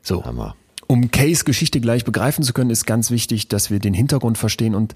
So. 0.04 0.24
Hammer. 0.24 0.56
Um 0.92 1.10
Kays 1.10 1.46
Geschichte 1.46 1.80
gleich 1.80 2.04
begreifen 2.04 2.44
zu 2.44 2.52
können, 2.52 2.70
ist 2.70 2.86
ganz 2.86 3.12
wichtig, 3.12 3.48
dass 3.48 3.72
wir 3.72 3.80
den 3.80 3.94
Hintergrund 3.94 4.38
verstehen 4.38 4.76
und 4.76 4.94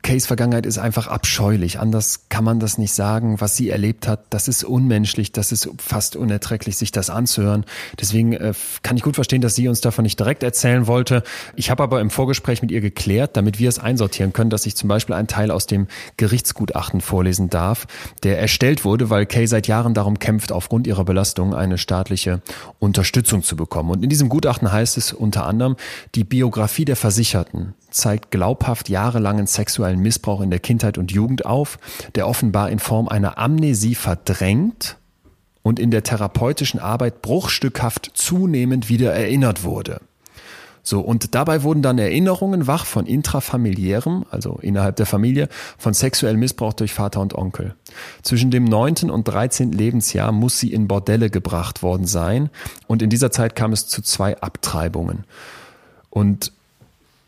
Kays 0.00 0.26
Vergangenheit 0.26 0.64
ist 0.64 0.78
einfach 0.78 1.06
abscheulich. 1.06 1.78
Anders 1.78 2.28
kann 2.30 2.44
man 2.44 2.60
das 2.60 2.78
nicht 2.78 2.94
sagen. 2.94 3.40
Was 3.40 3.56
sie 3.56 3.68
erlebt 3.68 4.08
hat, 4.08 4.24
das 4.30 4.48
ist 4.48 4.64
unmenschlich, 4.64 5.32
das 5.32 5.52
ist 5.52 5.68
fast 5.78 6.16
unerträglich, 6.16 6.76
sich 6.78 6.92
das 6.92 7.10
anzuhören. 7.10 7.66
Deswegen 8.00 8.32
äh, 8.32 8.54
kann 8.82 8.96
ich 8.96 9.02
gut 9.02 9.16
verstehen, 9.16 9.42
dass 9.42 9.54
sie 9.54 9.68
uns 9.68 9.82
davon 9.82 10.04
nicht 10.04 10.18
direkt 10.18 10.42
erzählen 10.42 10.86
wollte. 10.86 11.22
Ich 11.56 11.70
habe 11.70 11.82
aber 11.82 12.00
im 12.00 12.08
Vorgespräch 12.08 12.62
mit 12.62 12.70
ihr 12.70 12.80
geklärt, 12.80 13.36
damit 13.36 13.58
wir 13.58 13.68
es 13.68 13.78
einsortieren 13.78 14.32
können, 14.32 14.50
dass 14.50 14.64
ich 14.64 14.76
zum 14.76 14.88
Beispiel 14.88 15.14
einen 15.14 15.28
Teil 15.28 15.50
aus 15.50 15.66
dem 15.66 15.88
Gerichtsgutachten 16.16 17.00
vorlesen 17.02 17.50
darf, 17.50 17.86
der 18.22 18.38
erstellt 18.38 18.84
wurde, 18.84 19.10
weil 19.10 19.26
Kay 19.26 19.46
seit 19.46 19.66
Jahren 19.66 19.92
darum 19.92 20.18
kämpft, 20.18 20.52
aufgrund 20.52 20.86
ihrer 20.86 21.04
Belastung 21.04 21.54
eine 21.54 21.76
staatliche 21.76 22.40
Unterstützung 22.78 23.42
zu 23.42 23.56
bekommen. 23.56 23.90
Und 23.90 24.02
in 24.02 24.08
diesem 24.08 24.28
Gutachten 24.28 24.72
heißt 24.72 24.96
es 24.96 25.12
unter 25.12 25.44
anderem, 25.46 25.76
die 26.14 26.24
Biografie 26.24 26.84
der 26.84 26.96
Versicherten 26.96 27.74
zeigt 27.92 28.30
glaubhaft 28.30 28.88
jahrelangen 28.88 29.46
sexuellen 29.82 30.00
Missbrauch 30.00 30.40
in 30.40 30.50
der 30.50 30.60
Kindheit 30.60 30.96
und 30.96 31.10
Jugend 31.10 31.44
auf, 31.44 31.78
der 32.14 32.28
offenbar 32.28 32.70
in 32.70 32.78
Form 32.78 33.08
einer 33.08 33.36
Amnesie 33.36 33.96
verdrängt 33.96 34.96
und 35.62 35.80
in 35.80 35.90
der 35.90 36.04
therapeutischen 36.04 36.78
Arbeit 36.78 37.20
bruchstückhaft 37.20 38.12
zunehmend 38.14 38.88
wieder 38.88 39.12
erinnert 39.12 39.64
wurde. 39.64 40.00
So, 40.84 41.00
und 41.00 41.34
dabei 41.34 41.62
wurden 41.62 41.82
dann 41.82 41.98
Erinnerungen 41.98 42.66
wach 42.66 42.86
von 42.86 43.06
intrafamiliärem, 43.06 44.24
also 44.30 44.58
innerhalb 44.62 44.96
der 44.96 45.06
Familie, 45.06 45.48
von 45.78 45.94
sexuellem 45.94 46.40
Missbrauch 46.40 46.72
durch 46.72 46.92
Vater 46.92 47.20
und 47.20 47.34
Onkel. 47.34 47.74
Zwischen 48.22 48.50
dem 48.50 48.64
9. 48.64 49.10
und 49.10 49.24
13. 49.24 49.72
Lebensjahr 49.72 50.32
muss 50.32 50.58
sie 50.58 50.72
in 50.72 50.88
Bordelle 50.88 51.30
gebracht 51.30 51.82
worden 51.82 52.06
sein 52.06 52.50
und 52.86 53.02
in 53.02 53.10
dieser 53.10 53.30
Zeit 53.30 53.56
kam 53.56 53.72
es 53.72 53.86
zu 53.86 54.02
zwei 54.02 54.40
Abtreibungen. 54.40 55.24
Und 56.10 56.52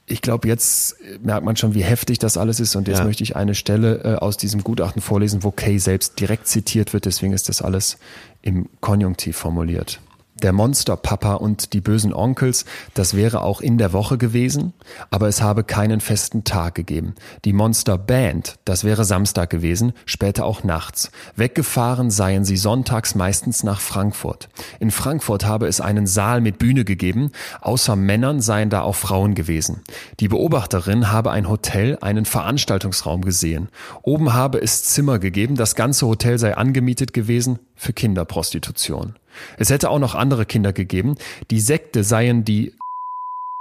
ich 0.07 0.21
glaube, 0.21 0.49
jetzt 0.49 0.97
merkt 1.23 1.45
man 1.47 1.57
schon, 1.57 1.75
wie 1.75 1.83
heftig 1.83 2.19
das 2.19 2.37
alles 2.37 2.61
ist. 2.61 2.77
Und 2.77 2.89
jetzt 2.89 2.99
Ja. 2.99 3.05
möchte 3.05 3.23
ich 3.23 3.37
eine 3.37 3.55
Stelle 3.55 4.01
äh, 4.05 4.15
aus 4.17 4.37
diesem 4.37 4.63
Gutachten 4.63 5.01
vorlesen, 5.01 5.43
wo 5.43 5.51
Kay 5.51 5.79
selbst 5.79 6.21
direkt 6.21 6.47
zitiert 6.47 6.93
wird. 6.93 7.07
Deswegen 7.07 7.33
ist 7.33 7.49
das 7.49 7.63
alles 7.63 7.97
im 8.43 8.69
Konjunktiv 8.81 9.37
formuliert. 9.37 10.01
Der 10.43 10.53
Monsterpapa 10.53 11.35
und 11.35 11.73
die 11.75 11.81
bösen 11.81 12.13
Onkels, 12.13 12.65
das 12.95 13.15
wäre 13.15 13.43
auch 13.43 13.61
in 13.61 13.79
der 13.79 13.93
Woche 13.93 14.19
gewesen, 14.19 14.73
aber 15.11 15.29
es 15.29 15.41
habe 15.41 15.63
keinen 15.63 16.01
festen 16.01 16.43
Tag 16.43 16.75
gegeben. 16.75 17.15
Die 17.45 17.53
Monsterband, 17.53 18.57
das 18.65 18.83
wäre 18.83 19.05
Samstag 19.05 19.49
gewesen, 19.51 19.93
später 20.07 20.45
auch 20.45 20.65
nachts. 20.65 21.13
Weggefahren 21.37 22.11
seien 22.11 22.45
sie 22.45 22.57
sonntags 22.57 23.15
meistens 23.15 23.63
nach 23.63 23.81
Frankfurt. 23.81 24.49
In 24.81 24.91
Frankfurt 24.91 25.45
habe 25.45 25.69
es 25.69 25.81
einen 25.81 26.09
Saal 26.09 26.41
mit 26.41 26.59
Bühne 26.59 26.85
gegeben, 26.85 27.31
außer 27.61 27.95
Männern 27.95 28.41
seien 28.41 28.71
da 28.71 28.83
auch 28.83 28.97
Frauen 28.97 29.37
gewesen. 29.37 29.83
Die 30.19 30.29
Beobachterin 30.29 31.13
habe 31.13 31.31
ein 31.31 31.49
Hotel, 31.49 31.97
einen 32.01 32.25
Veranstaltungsraum 32.25 33.23
gesehen. 33.23 33.69
Oben 34.03 34.35
habe 34.35 34.61
es 34.61 34.83
Zimmer 34.83 35.21
gegeben, 35.21 35.55
das 35.55 35.77
ganze 35.77 36.09
Hotel 36.09 36.41
sei 36.41 36.57
angemietet 36.57 37.13
gewesen 37.13 37.61
für 37.77 37.93
Kinderprostitution. 37.93 39.15
Es 39.59 39.71
hätte 39.71 39.91
auch 39.91 39.99
noch 39.99 40.15
andere 40.15 40.47
Kinder 40.47 40.73
gegeben. 40.73 41.17
Die 41.51 41.61
Sekte 41.61 42.05
seien 42.05 42.45
die 42.45 42.73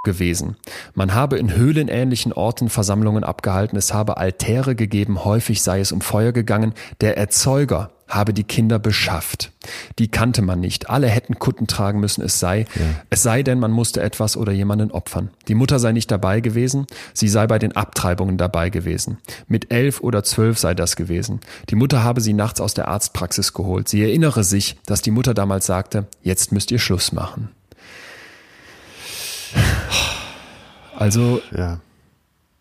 gewesen. 0.04 0.58
Man 0.94 1.14
habe 1.14 1.38
in 1.38 1.56
höhlenähnlichen 1.56 2.34
Orten 2.34 2.70
Versammlungen 2.70 3.24
abgehalten, 3.24 3.78
es 3.78 3.94
habe 3.94 4.18
Altäre 4.18 4.76
gegeben, 4.76 5.24
häufig 5.24 5.62
sei 5.62 5.80
es 5.80 5.92
um 5.94 6.02
Feuer 6.02 6.34
gegangen, 6.34 6.74
der 7.00 7.18
Erzeuger 7.18 7.92
habe 8.14 8.34
die 8.34 8.44
Kinder 8.44 8.80
beschafft. 8.80 9.52
Die 10.00 10.10
kannte 10.10 10.42
man 10.42 10.60
nicht. 10.60 10.90
Alle 10.90 11.08
hätten 11.08 11.40
Kutten 11.40 11.68
tragen 11.68 12.00
müssen, 12.00 12.22
es 12.24 12.40
sei, 12.40 12.66
es 13.10 13.24
sei 13.24 13.44
denn, 13.44 13.60
man 13.60 13.72
musste 13.72 14.02
etwas 14.02 14.38
oder 14.38 14.52
jemanden 14.52 14.92
opfern. 14.92 15.30
Die 15.48 15.56
Mutter 15.56 15.80
sei 15.80 15.92
nicht 15.92 16.12
dabei 16.12 16.40
gewesen, 16.42 16.86
sie 17.14 17.28
sei 17.30 17.48
bei 17.48 17.60
den 17.60 17.76
Abtreibungen 17.76 18.38
dabei 18.38 18.70
gewesen. 18.70 19.18
Mit 19.48 19.72
elf 19.72 20.02
oder 20.02 20.24
zwölf 20.24 20.58
sei 20.60 20.74
das 20.74 20.96
gewesen. 20.96 21.40
Die 21.70 21.76
Mutter 21.76 22.04
habe 22.04 22.22
sie 22.22 22.34
nachts 22.34 22.60
aus 22.62 22.74
der 22.74 22.88
Arztpraxis 22.88 23.54
geholt. 23.54 23.88
Sie 23.90 24.02
erinnere 24.04 24.44
sich, 24.44 24.78
dass 24.86 25.02
die 25.02 25.12
Mutter 25.12 25.34
damals 25.34 25.66
sagte, 25.66 26.08
jetzt 26.22 26.52
müsst 26.52 26.72
ihr 26.72 26.80
Schluss 26.80 27.12
machen. 27.12 27.50
Also 30.96 31.42
Ja. 31.56 31.80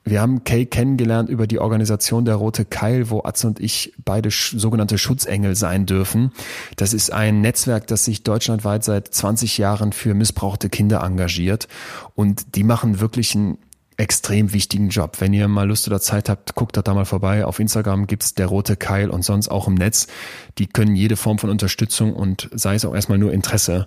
Wir 0.05 0.21
haben 0.21 0.45
Kay 0.45 0.67
kennengelernt 0.67 1.29
über 1.29 1.47
die 1.47 1.59
Organisation 1.59 2.25
der 2.25 2.35
Rote 2.35 2.65
Keil, 2.65 3.11
wo 3.11 3.23
Atze 3.25 3.47
und 3.47 3.61
ich 3.61 3.95
beide 4.05 4.31
sch 4.31 4.55
sogenannte 4.57 4.99
Schutzengel 4.99 5.55
sein 5.55 5.87
dürfen. 5.87 6.33
Das 6.77 6.93
ist 6.93 7.13
ein 7.13 7.41
Netzwerk, 7.41 7.87
das 7.87 8.05
sich 8.05 8.25
deutschlandweit 8.25 8.83
seit 8.85 9.09
20 9.09 9.59
Jahren 9.59 9.93
für 9.93 10.15
missbrauchte 10.15 10.69
Kinder 10.69 11.03
engagiert. 11.03 11.69
Und 12.15 12.57
die 12.57 12.65
machen 12.65 13.01
wirklich 13.01 13.35
einen 13.35 13.59
extrem 13.97 14.53
wichtigen 14.53 14.89
Job. 14.89 15.21
Wenn 15.21 15.33
ihr 15.33 15.47
mal 15.47 15.69
Lust 15.69 15.87
oder 15.87 16.01
Zeit 16.01 16.29
habt, 16.29 16.55
guckt 16.57 16.77
da 16.77 16.95
mal 16.95 17.05
vorbei. 17.05 17.45
Auf 17.45 17.61
Instagram 17.61 18.07
gibt's 18.09 18.35
der 18.35 18.47
Rote 18.47 18.77
Keil 18.77 19.11
und 19.11 19.25
sonst 19.25 19.49
auch 19.49 19.69
im 19.69 19.75
Netz. 19.75 20.09
Die 20.59 20.67
können 20.67 20.97
jede 20.97 21.17
Form 21.17 21.39
von 21.39 21.51
Unterstützung 21.51 22.15
und 22.15 22.49
sei 22.53 22.75
es 22.75 22.85
auch 22.85 22.95
erstmal 22.95 23.19
nur 23.19 23.33
Interesse 23.33 23.87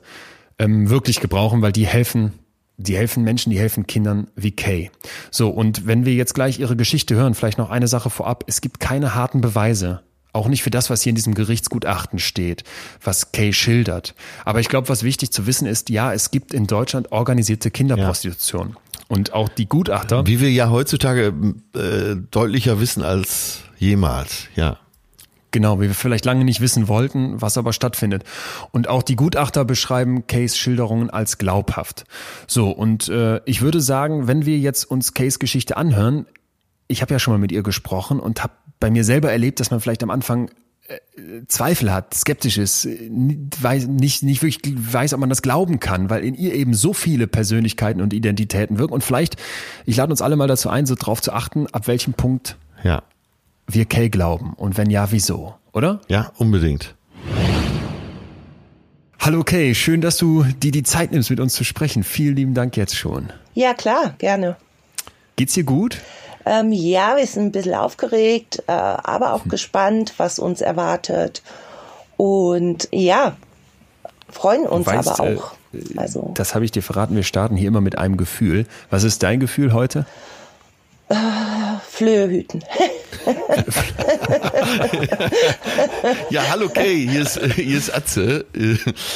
ähm, 0.57 0.89
wirklich 0.89 1.19
gebrauchen, 1.19 1.61
weil 1.61 1.73
die 1.73 1.85
helfen 1.85 2.33
die 2.77 2.95
helfen 2.95 3.23
Menschen, 3.23 3.49
die 3.51 3.59
helfen 3.59 3.87
Kindern 3.87 4.27
wie 4.35 4.51
Kay. 4.51 4.91
So, 5.31 5.49
und 5.49 5.87
wenn 5.87 6.05
wir 6.05 6.13
jetzt 6.13 6.33
gleich 6.33 6.59
ihre 6.59 6.75
Geschichte 6.75 7.15
hören, 7.15 7.33
vielleicht 7.33 7.57
noch 7.57 7.69
eine 7.69 7.87
Sache 7.87 8.09
vorab. 8.09 8.43
Es 8.47 8.61
gibt 8.61 8.79
keine 8.79 9.15
harten 9.15 9.41
Beweise 9.41 10.01
Auch 10.33 10.49
nicht 10.49 10.63
für 10.63 10.69
das, 10.69 10.89
was 10.89 11.01
hier 11.01 11.11
in 11.11 11.15
diesem 11.15 11.33
Gerichtsgutachten 11.33 12.19
steht, 12.19 12.65
was 13.01 13.31
Kay 13.31 13.53
schildert. 13.53 14.15
Aber 14.43 14.59
ich 14.59 14.67
glaube, 14.67 14.89
was 14.89 15.03
wichtig 15.03 15.31
zu 15.31 15.47
wissen 15.47 15.65
ist, 15.65 15.89
ja, 15.89 16.11
es 16.11 16.29
gibt 16.29 16.53
in 16.53 16.67
Deutschland 16.67 17.13
organisierte 17.13 17.71
Kinderprostitution. 17.71 18.75
Und 19.07 19.31
auch 19.31 19.47
die 19.47 19.67
Gutachter. 19.67 20.27
Wie 20.27 20.41
wir 20.41 20.51
ja 20.51 20.69
heutzutage 20.69 21.33
äh, 21.73 22.17
deutlicher 22.31 22.81
wissen 22.81 23.01
als 23.01 23.59
jemals, 23.77 24.47
ja. 24.57 24.77
Genau, 25.55 25.79
wie 25.79 25.87
wir 25.87 25.93
vielleicht 25.95 26.25
lange 26.25 26.43
nicht 26.43 26.59
wissen 26.59 26.89
wollten, 26.89 27.41
was 27.41 27.57
aber 27.57 27.71
stattfindet. 27.71 28.25
Und 28.71 28.89
auch 28.89 29.01
die 29.01 29.15
Gutachter 29.15 29.63
beschreiben 29.63 30.27
Kays 30.27 30.57
Schilderungen 30.57 31.09
als 31.09 31.37
glaubhaft. 31.37 32.03
So, 32.45 32.71
und 32.71 33.07
äh, 33.07 33.39
ich 33.45 33.61
würde 33.61 33.79
sagen, 33.79 34.27
wenn 34.27 34.45
wir 34.45 34.57
jetzt 34.57 34.83
uns 34.83 35.13
Kays 35.13 35.39
Geschichte 35.39 35.77
anhören, 35.77 36.25
ich 36.89 37.01
habe 37.01 37.13
ja 37.13 37.19
schon 37.19 37.35
mal 37.35 37.37
mit 37.37 37.53
ihr 37.53 37.63
gesprochen 37.63 38.19
und 38.19 38.43
habe 38.43 38.51
bei 38.81 38.89
mir 38.89 39.05
selber 39.05 39.31
erlebt, 39.31 39.61
dass 39.61 39.71
man 39.71 39.79
vielleicht 39.79 40.03
am 40.03 40.09
Anfang 40.09 40.51
äh, 40.89 41.45
Zweifel 41.47 41.89
hat, 41.93 42.13
skeptisch 42.13 42.57
ist, 42.57 42.85
weiß, 42.85 43.87
nicht, 43.87 44.23
nicht 44.23 44.41
wirklich 44.41 44.59
weiß, 44.75 45.13
ob 45.13 45.21
man 45.21 45.29
das 45.29 45.41
glauben 45.41 45.79
kann, 45.79 46.09
weil 46.09 46.25
in 46.25 46.35
ihr 46.35 46.53
eben 46.53 46.73
so 46.73 46.91
viele 46.91 47.27
Persönlichkeiten 47.27 48.01
und 48.01 48.11
Identitäten 48.11 48.77
wirken. 48.77 48.93
Und 48.93 49.05
vielleicht, 49.05 49.37
ich 49.85 49.95
lade 49.95 50.11
uns 50.11 50.21
alle 50.21 50.35
mal 50.35 50.49
dazu 50.49 50.67
ein, 50.67 50.85
so 50.85 50.95
drauf 50.95 51.21
zu 51.21 51.31
achten, 51.31 51.67
ab 51.67 51.87
welchem 51.87 52.13
Punkt 52.13 52.57
ja. 52.83 53.03
Wir 53.67 53.85
Kay 53.85 54.09
glauben. 54.09 54.53
Und 54.55 54.77
wenn 54.77 54.89
ja, 54.89 55.11
wieso, 55.11 55.55
oder? 55.73 56.01
Ja, 56.07 56.31
unbedingt. 56.37 56.95
Hallo 59.19 59.43
Kay, 59.43 59.73
schön, 59.73 60.01
dass 60.01 60.17
du 60.17 60.43
dir 60.43 60.71
die 60.71 60.83
Zeit 60.83 61.11
nimmst, 61.11 61.31
mit 61.31 61.39
uns 61.39 61.53
zu 61.53 61.63
sprechen. 61.63 62.03
Vielen 62.03 62.35
lieben 62.35 62.53
Dank 62.53 62.77
jetzt 62.77 62.95
schon. 62.95 63.31
Ja, 63.55 63.73
klar, 63.73 64.13
gerne. 64.19 64.55
Geht's 65.35 65.53
dir 65.53 65.63
gut? 65.63 65.99
Ähm, 66.45 66.71
ja, 66.71 67.17
wir 67.17 67.25
sind 67.25 67.45
ein 67.45 67.51
bisschen 67.51 67.73
aufgeregt, 67.73 68.63
äh, 68.67 68.71
aber 68.71 69.33
auch 69.33 69.47
gespannt, 69.47 70.13
was 70.17 70.37
uns 70.37 70.61
erwartet. 70.61 71.41
Und 72.17 72.87
ja, 72.91 73.35
freuen 74.29 74.67
uns 74.67 74.85
weißt, 74.85 75.19
aber 75.19 75.37
auch. 75.37 75.55
Äh, 75.73 75.97
also. 75.97 76.31
Das 76.35 76.53
habe 76.53 76.63
ich 76.63 76.71
dir 76.71 76.83
verraten. 76.83 77.15
Wir 77.15 77.23
starten 77.23 77.55
hier 77.55 77.67
immer 77.67 77.81
mit 77.81 77.97
einem 77.97 78.17
Gefühl. 78.17 78.67
Was 78.91 79.03
ist 79.03 79.23
dein 79.23 79.39
Gefühl 79.39 79.73
heute? 79.73 80.05
Äh, 81.09 81.15
Flöhe 81.89 82.29
hüten. 82.29 82.63
ja, 86.29 86.41
hallo 86.49 86.69
Kay, 86.69 87.07
hier 87.07 87.21
ist, 87.21 87.39
hier 87.55 87.77
ist 87.77 87.93
Atze. 87.93 88.45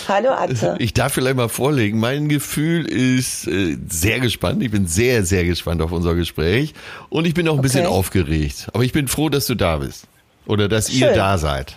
Hallo 0.07 0.29
Atze. 0.29 0.75
Ich 0.79 0.93
darf 0.93 1.13
vielleicht 1.13 1.35
mal 1.35 1.49
vorlegen. 1.49 1.99
Mein 1.99 2.29
Gefühl 2.29 2.85
ist 2.85 3.47
äh, 3.47 3.77
sehr 3.87 4.19
gespannt. 4.19 4.63
Ich 4.63 4.71
bin 4.71 4.87
sehr, 4.87 5.23
sehr 5.25 5.45
gespannt 5.45 5.81
auf 5.81 5.91
unser 5.91 6.15
Gespräch. 6.15 6.73
Und 7.09 7.25
ich 7.25 7.33
bin 7.33 7.47
auch 7.47 7.53
ein 7.53 7.59
okay. 7.59 7.67
bisschen 7.67 7.85
aufgeregt. 7.85 8.67
Aber 8.73 8.83
ich 8.83 8.93
bin 8.93 9.07
froh, 9.07 9.29
dass 9.29 9.45
du 9.45 9.55
da 9.55 9.77
bist. 9.77 10.05
Oder 10.45 10.67
dass 10.67 10.89
Schön. 10.89 11.01
ihr 11.01 11.13
da 11.13 11.37
seid. 11.37 11.75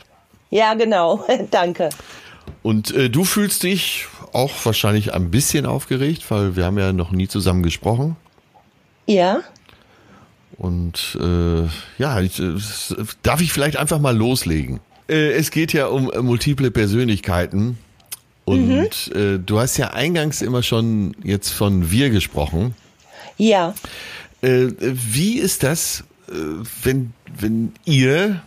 Ja, 0.51 0.75
genau. 0.75 1.25
Danke. 1.51 1.91
Und 2.63 2.95
äh, 2.95 3.11
du 3.11 3.25
fühlst 3.25 3.63
dich 3.63 4.07
auch 4.33 4.53
wahrscheinlich 4.65 5.15
ein 5.15 5.31
bisschen 5.31 5.67
aufgeregt, 5.67 6.25
weil 6.31 6.57
wir 6.57 6.65
haben 6.65 6.79
ja 6.79 6.93
noch 6.93 7.11
nie 7.11 7.29
zusammen 7.29 7.63
gesprochen. 7.63 8.17
Ja. 9.07 9.41
Und 10.63 11.19
äh, 11.21 11.65
ja, 11.99 12.21
ich, 12.21 12.39
äh, 12.39 12.55
darf 13.25 13.41
ich 13.41 13.53
vielleicht 13.53 13.77
einfach 13.77 13.99
mal 13.99 14.17
loslegen? 14.17 14.79
Äh, 15.09 15.33
es 15.33 15.51
geht 15.51 15.73
ja 15.73 15.89
um 15.89 16.09
äh, 16.13 16.23
multiple 16.23 16.71
Persönlichkeiten. 16.71 17.79
Und 18.45 18.69
mhm. 18.69 18.89
äh, 19.13 19.39
du 19.39 19.59
hast 19.59 19.77
ja 19.77 19.89
eingangs 19.89 20.41
immer 20.41 20.63
schon 20.63 21.17
jetzt 21.25 21.51
von 21.51 21.91
wir 21.91 22.11
gesprochen. 22.11 22.77
Ja. 23.39 23.75
Äh, 24.41 24.69
wie 24.79 25.39
ist 25.39 25.65
das, 25.65 26.05
wenn, 26.85 27.13
wenn 27.37 27.73
ihr, 27.85 28.41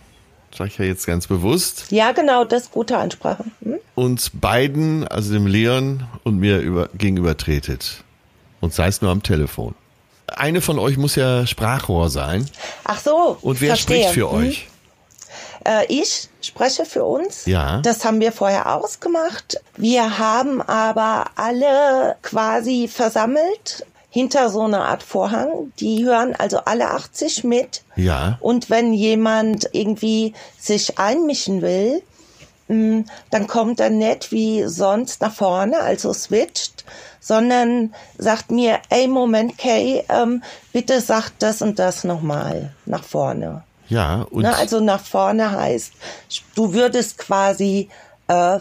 sag 0.57 0.67
ich 0.67 0.77
ja 0.77 0.85
jetzt 0.85 1.05
ganz 1.05 1.27
bewusst. 1.27 1.87
Ja, 1.91 2.13
genau, 2.13 2.45
das 2.45 2.63
ist 2.63 2.71
gute 2.71 2.97
Ansprache. 2.97 3.43
Hm? 3.61 3.75
Uns 3.93 4.29
beiden, 4.29 5.05
also 5.05 5.33
dem 5.33 5.47
Leon 5.47 6.05
und 6.23 6.37
mir 6.37 6.59
über, 6.59 6.89
gegenüber 6.97 7.35
tretet. 7.35 8.05
Und 8.61 8.73
sei 8.73 8.87
es 8.87 9.01
nur 9.01 9.11
am 9.11 9.21
Telefon 9.21 9.75
eine 10.27 10.61
von 10.61 10.79
euch 10.79 10.97
muss 10.97 11.15
ja 11.15 11.45
Sprachrohr 11.45 12.09
sein. 12.09 12.49
Ach 12.83 12.99
so. 12.99 13.37
Und 13.41 13.61
wer 13.61 13.69
verstehe. 13.69 14.03
spricht 14.03 14.13
für 14.13 14.27
mhm. 14.27 14.47
euch? 14.47 14.67
Äh, 15.65 15.85
ich 15.87 16.29
spreche 16.41 16.85
für 16.85 17.03
uns. 17.03 17.45
Ja. 17.45 17.81
Das 17.81 18.05
haben 18.05 18.19
wir 18.19 18.31
vorher 18.31 18.73
ausgemacht. 18.73 19.59
Wir 19.77 20.17
haben 20.17 20.61
aber 20.61 21.25
alle 21.35 22.15
quasi 22.21 22.87
versammelt 22.87 23.85
hinter 24.09 24.49
so 24.49 24.61
einer 24.61 24.85
Art 24.85 25.03
Vorhang. 25.03 25.73
Die 25.79 26.05
hören 26.05 26.35
also 26.35 26.59
alle 26.59 26.89
80 26.91 27.43
mit. 27.43 27.83
Ja. 27.95 28.37
Und 28.39 28.69
wenn 28.69 28.93
jemand 28.93 29.69
irgendwie 29.73 30.33
sich 30.57 30.97
einmischen 30.97 31.61
will, 31.61 32.01
dann 32.67 33.47
kommt 33.47 33.79
er 33.79 33.91
nicht 33.91 34.31
wie 34.31 34.63
sonst 34.63 35.21
nach 35.21 35.33
vorne, 35.33 35.79
also 35.79 36.13
switcht, 36.13 36.83
sondern 37.19 37.93
sagt 38.17 38.51
mir, 38.51 38.79
ey, 38.89 39.07
Moment, 39.07 39.57
Kay, 39.57 40.03
ähm, 40.09 40.41
bitte 40.73 41.01
sag 41.01 41.29
das 41.39 41.61
und 41.61 41.77
das 41.77 42.03
nochmal 42.03 42.73
nach 42.85 43.03
vorne. 43.03 43.63
Ja, 43.87 44.25
und 44.31 44.43
Na, 44.43 44.53
also 44.53 44.79
nach 44.79 45.03
vorne 45.03 45.51
heißt, 45.51 45.93
du 46.55 46.73
würdest 46.73 47.19
quasi 47.19 47.89
äh, 48.27 48.59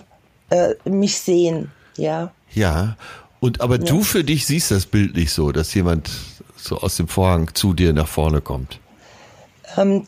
äh, 0.51 0.75
mich 0.85 1.19
sehen, 1.19 1.73
ja. 1.97 2.31
Ja, 2.53 2.97
und 3.41 3.61
aber 3.61 3.79
ja. 3.79 3.85
du 3.85 4.03
für 4.03 4.23
dich 4.23 4.47
siehst 4.47 4.71
das 4.71 4.87
Bild 4.87 5.17
nicht 5.17 5.33
so, 5.33 5.51
dass 5.51 5.73
jemand 5.73 6.11
so 6.57 6.79
aus 6.79 6.97
dem 6.97 7.09
Vorhang 7.09 7.55
zu 7.55 7.73
dir 7.73 7.93
nach 7.93 8.09
vorne 8.09 8.41
kommt. 8.41 8.81
Ähm, 9.77 10.07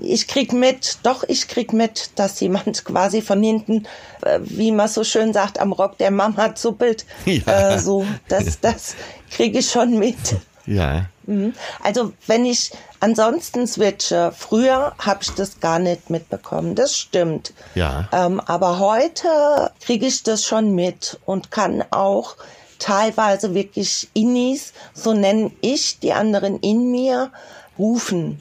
ich 0.00 0.28
krieg 0.28 0.52
mit, 0.52 0.98
doch, 1.02 1.24
ich 1.26 1.48
krieg 1.48 1.72
mit, 1.72 2.10
dass 2.16 2.40
jemand 2.40 2.84
quasi 2.84 3.22
von 3.22 3.42
hinten, 3.42 3.86
äh, 4.22 4.40
wie 4.42 4.72
man 4.72 4.88
so 4.88 5.04
schön 5.04 5.32
sagt, 5.32 5.58
am 5.58 5.72
Rock 5.72 5.98
der 5.98 6.10
Mama 6.10 6.54
zuppelt. 6.54 7.04
Ja. 7.26 7.74
Äh, 7.74 7.78
so, 7.78 8.06
das, 8.28 8.60
das 8.60 8.94
kriege 9.30 9.58
ich 9.58 9.70
schon 9.70 9.98
mit. 9.98 10.16
Ja. 10.64 11.06
Mhm. 11.26 11.54
Also 11.82 12.12
wenn 12.26 12.44
ich 12.44 12.72
ansonsten 13.00 13.66
switche, 13.66 14.32
früher 14.36 14.94
habe 14.98 15.20
ich 15.22 15.30
das 15.30 15.60
gar 15.60 15.78
nicht 15.78 16.10
mitbekommen, 16.10 16.74
das 16.74 16.96
stimmt. 16.96 17.52
Ja. 17.74 18.08
Ähm, 18.12 18.40
aber 18.40 18.78
heute 18.78 19.70
kriege 19.80 20.06
ich 20.06 20.22
das 20.22 20.44
schon 20.44 20.74
mit 20.74 21.18
und 21.24 21.50
kann 21.50 21.84
auch 21.90 22.36
teilweise 22.78 23.54
wirklich 23.54 24.08
Innis, 24.12 24.72
so 24.94 25.12
nenne 25.12 25.50
ich 25.60 25.98
die 25.98 26.12
anderen 26.12 26.58
in 26.60 26.90
mir, 26.90 27.30
rufen. 27.78 28.40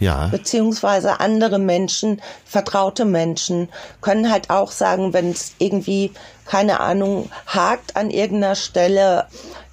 Ja. 0.00 0.28
Beziehungsweise 0.28 1.20
andere 1.20 1.58
Menschen, 1.58 2.20
vertraute 2.44 3.04
Menschen, 3.04 3.68
können 4.00 4.30
halt 4.30 4.50
auch 4.50 4.72
sagen, 4.72 5.12
wenn 5.12 5.30
es 5.30 5.54
irgendwie, 5.58 6.12
keine 6.46 6.80
Ahnung, 6.80 7.30
hakt 7.46 7.96
an 7.96 8.10
irgendeiner 8.10 8.56
Stelle, 8.56 9.26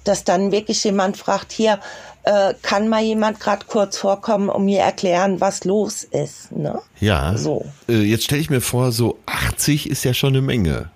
dass 0.04 0.24
dann 0.24 0.52
wirklich 0.52 0.82
jemand 0.84 1.16
fragt, 1.16 1.52
hier, 1.52 1.78
äh, 2.24 2.54
kann 2.62 2.88
mal 2.88 3.02
jemand 3.02 3.40
gerade 3.40 3.66
kurz 3.66 3.98
vorkommen 3.98 4.48
und 4.48 4.64
mir 4.64 4.80
erklären, 4.80 5.40
was 5.40 5.64
los 5.64 6.04
ist. 6.04 6.52
Ne? 6.52 6.80
Ja. 7.00 7.36
So. 7.36 7.64
Äh, 7.88 8.02
jetzt 8.02 8.24
stelle 8.24 8.40
ich 8.40 8.50
mir 8.50 8.60
vor, 8.60 8.92
so 8.92 9.18
80 9.26 9.90
ist 9.90 10.04
ja 10.04 10.14
schon 10.14 10.30
eine 10.30 10.42
Menge. 10.42 10.90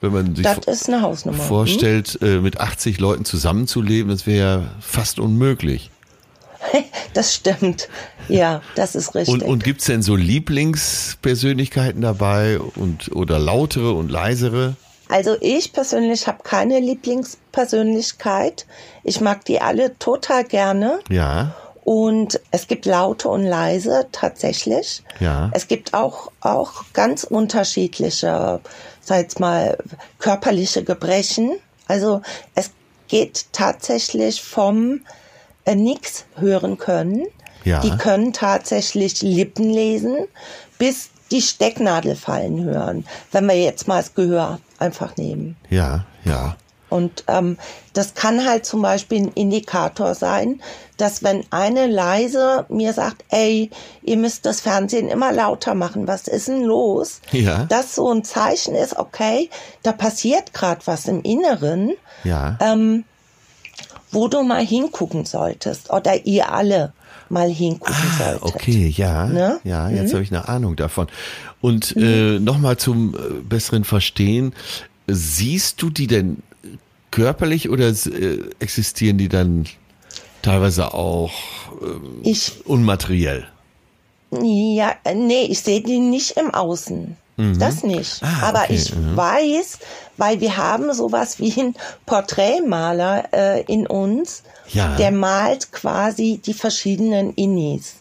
Wenn 0.00 0.12
man 0.12 0.34
sich 0.34 0.46
Hausnummer. 1.02 1.36
vorstellt, 1.36 2.16
hm? 2.22 2.42
mit 2.42 2.58
80 2.58 3.00
Leuten 3.00 3.26
zusammenzuleben, 3.26 4.10
das 4.10 4.26
wäre 4.26 4.38
ja 4.38 4.64
fast 4.80 5.18
unmöglich. 5.18 5.90
Das 7.14 7.34
stimmt. 7.34 7.88
Ja, 8.28 8.62
das 8.76 8.94
ist 8.94 9.14
richtig. 9.16 9.34
Und, 9.34 9.42
und 9.42 9.64
gibt 9.64 9.80
es 9.80 9.86
denn 9.86 10.02
so 10.02 10.14
Lieblingspersönlichkeiten 10.14 12.00
dabei 12.02 12.60
und 12.60 13.10
oder 13.12 13.38
lautere 13.38 13.92
und 13.92 14.10
leisere? 14.10 14.76
Also 15.08 15.36
ich 15.40 15.72
persönlich 15.72 16.28
habe 16.28 16.44
keine 16.44 16.78
Lieblingspersönlichkeit. 16.78 18.66
Ich 19.02 19.20
mag 19.20 19.44
die 19.44 19.60
alle 19.60 19.98
total 19.98 20.44
gerne. 20.44 21.00
Ja. 21.08 21.56
Und 21.82 22.40
es 22.52 22.68
gibt 22.68 22.86
laute 22.86 23.28
und 23.28 23.44
leise 23.44 24.06
tatsächlich. 24.12 25.02
Ja. 25.18 25.50
Es 25.52 25.66
gibt 25.66 25.94
auch, 25.94 26.30
auch 26.40 26.84
ganz 26.92 27.24
unterschiedliche, 27.24 28.60
sag 29.00 29.18
jetzt 29.18 29.40
mal, 29.40 29.76
körperliche 30.20 30.84
Gebrechen. 30.84 31.56
Also 31.88 32.22
es 32.54 32.70
geht 33.08 33.46
tatsächlich 33.50 34.40
vom 34.40 35.00
äh, 35.64 35.74
nichts 35.74 36.24
hören 36.36 36.78
können. 36.78 37.26
Ja. 37.64 37.80
Die 37.80 37.90
können 37.90 38.32
tatsächlich 38.32 39.20
Lippen 39.22 39.68
lesen, 39.68 40.16
bis 40.78 41.10
die 41.30 41.42
Stecknadel 41.42 42.16
fallen 42.16 42.64
hören, 42.64 43.06
wenn 43.32 43.46
wir 43.46 43.56
jetzt 43.56 43.86
mal 43.86 43.98
das 43.98 44.14
Gehör 44.14 44.60
einfach 44.78 45.16
nehmen. 45.16 45.56
Ja, 45.68 46.04
ja. 46.24 46.56
Und 46.88 47.24
ähm, 47.28 47.56
das 47.92 48.14
kann 48.14 48.44
halt 48.44 48.66
zum 48.66 48.82
Beispiel 48.82 49.22
ein 49.22 49.32
Indikator 49.34 50.14
sein, 50.14 50.60
dass 50.96 51.22
wenn 51.22 51.44
eine 51.50 51.86
leise 51.86 52.66
mir 52.68 52.92
sagt, 52.92 53.24
ey, 53.30 53.70
ihr 54.02 54.16
müsst 54.16 54.44
das 54.44 54.60
Fernsehen 54.60 55.08
immer 55.08 55.32
lauter 55.32 55.74
machen, 55.74 56.08
was 56.08 56.26
ist 56.26 56.48
denn 56.48 56.64
los? 56.64 57.20
Ja. 57.30 57.64
Das 57.68 57.94
so 57.94 58.12
ein 58.12 58.24
Zeichen 58.24 58.74
ist, 58.74 58.98
okay, 58.98 59.48
da 59.82 59.92
passiert 59.92 60.52
gerade 60.52 60.80
was 60.84 61.06
im 61.06 61.22
Inneren. 61.22 61.92
Ja. 62.24 62.58
Ähm, 62.60 63.04
wo 64.12 64.28
du 64.28 64.42
mal 64.42 64.64
hingucken 64.64 65.24
solltest 65.24 65.90
oder 65.90 66.26
ihr 66.26 66.52
alle 66.52 66.92
mal 67.28 67.48
hingucken 67.48 67.94
Ah, 68.18 68.24
solltet. 68.38 68.42
okay, 68.42 68.92
ja. 68.96 69.26
Ne? 69.26 69.60
Ja, 69.64 69.88
jetzt 69.88 70.12
habe 70.12 70.22
ich 70.22 70.30
eine 70.32 70.48
Ahnung 70.48 70.76
davon. 70.76 71.06
Und 71.60 71.96
äh, 71.96 72.38
nochmal 72.40 72.76
zum 72.76 73.14
äh, 73.14 73.18
besseren 73.48 73.84
Verstehen, 73.84 74.52
siehst 75.06 75.80
du 75.82 75.90
die 75.90 76.06
denn 76.08 76.42
körperlich 77.10 77.68
oder 77.70 77.88
äh, 77.88 78.38
existieren 78.58 79.18
die 79.18 79.28
dann 79.28 79.66
teilweise 80.42 80.94
auch 80.94 81.32
ähm, 81.82 82.20
Ich 82.22 82.66
unmateriell? 82.66 83.46
Ja, 84.32 84.94
äh, 85.04 85.14
nee, 85.14 85.42
ich 85.48 85.60
sehe 85.60 85.80
die 85.82 85.98
nicht 85.98 86.32
im 86.32 86.52
Außen. 86.54 87.16
Das 87.58 87.82
nicht. 87.82 88.22
Ah, 88.22 88.48
Aber 88.48 88.62
okay, 88.64 88.74
ich 88.74 88.92
weiß, 88.94 89.78
weil 90.16 90.40
wir 90.40 90.56
haben 90.56 90.92
sowas 90.94 91.38
wie 91.38 91.58
einen 91.60 91.74
Porträtmaler 92.06 93.24
äh, 93.32 93.62
in 93.62 93.86
uns, 93.86 94.42
Ja. 94.68 94.96
der 94.96 95.10
malt 95.10 95.72
quasi 95.72 96.40
die 96.44 96.54
verschiedenen 96.54 97.34
Innis. 97.34 97.94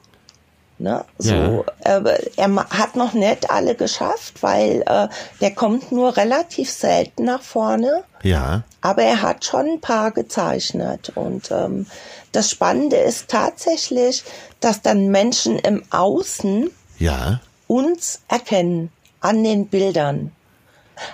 Ne? 0.77 1.03
So, 1.17 1.65
Ja. 1.85 1.97
äh, 1.97 2.29
er 2.37 2.55
hat 2.69 2.95
noch 2.95 3.13
nicht 3.13 3.49
alle 3.51 3.75
geschafft, 3.75 4.41
weil 4.41 4.83
äh, 4.85 5.07
der 5.41 5.51
kommt 5.53 5.91
nur 5.91 6.15
relativ 6.15 6.71
selten 6.71 7.25
nach 7.25 7.41
vorne. 7.41 8.03
Ja. 8.23 8.63
Aber 8.81 9.03
er 9.03 9.21
hat 9.21 9.43
schon 9.43 9.65
ein 9.67 9.81
paar 9.81 10.11
gezeichnet. 10.11 11.11
Und 11.15 11.51
ähm, 11.51 11.85
das 12.31 12.49
Spannende 12.49 12.95
ist 12.95 13.27
tatsächlich, 13.27 14.23
dass 14.61 14.81
dann 14.81 15.07
Menschen 15.07 15.59
im 15.59 15.83
Außen 15.89 16.69
Ja. 16.97 17.41
uns 17.67 18.21
erkennen 18.29 18.89
an 19.21 19.43
den 19.43 19.67
Bildern. 19.67 20.31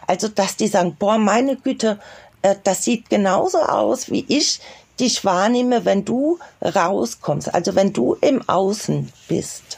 Also, 0.07 0.27
dass 0.27 0.55
die 0.55 0.67
sagen, 0.67 0.95
boah, 0.97 1.17
meine 1.17 1.55
Güte, 1.57 1.99
äh, 2.41 2.55
das 2.63 2.83
sieht 2.83 3.09
genauso 3.09 3.59
aus, 3.59 4.09
wie 4.09 4.25
ich 4.27 4.59
dich 4.99 5.25
wahrnehme, 5.25 5.85
wenn 5.85 6.05
du 6.05 6.39
rauskommst. 6.61 7.53
Also, 7.53 7.75
wenn 7.75 7.93
du 7.93 8.15
im 8.21 8.47
Außen 8.47 9.11
bist. 9.27 9.77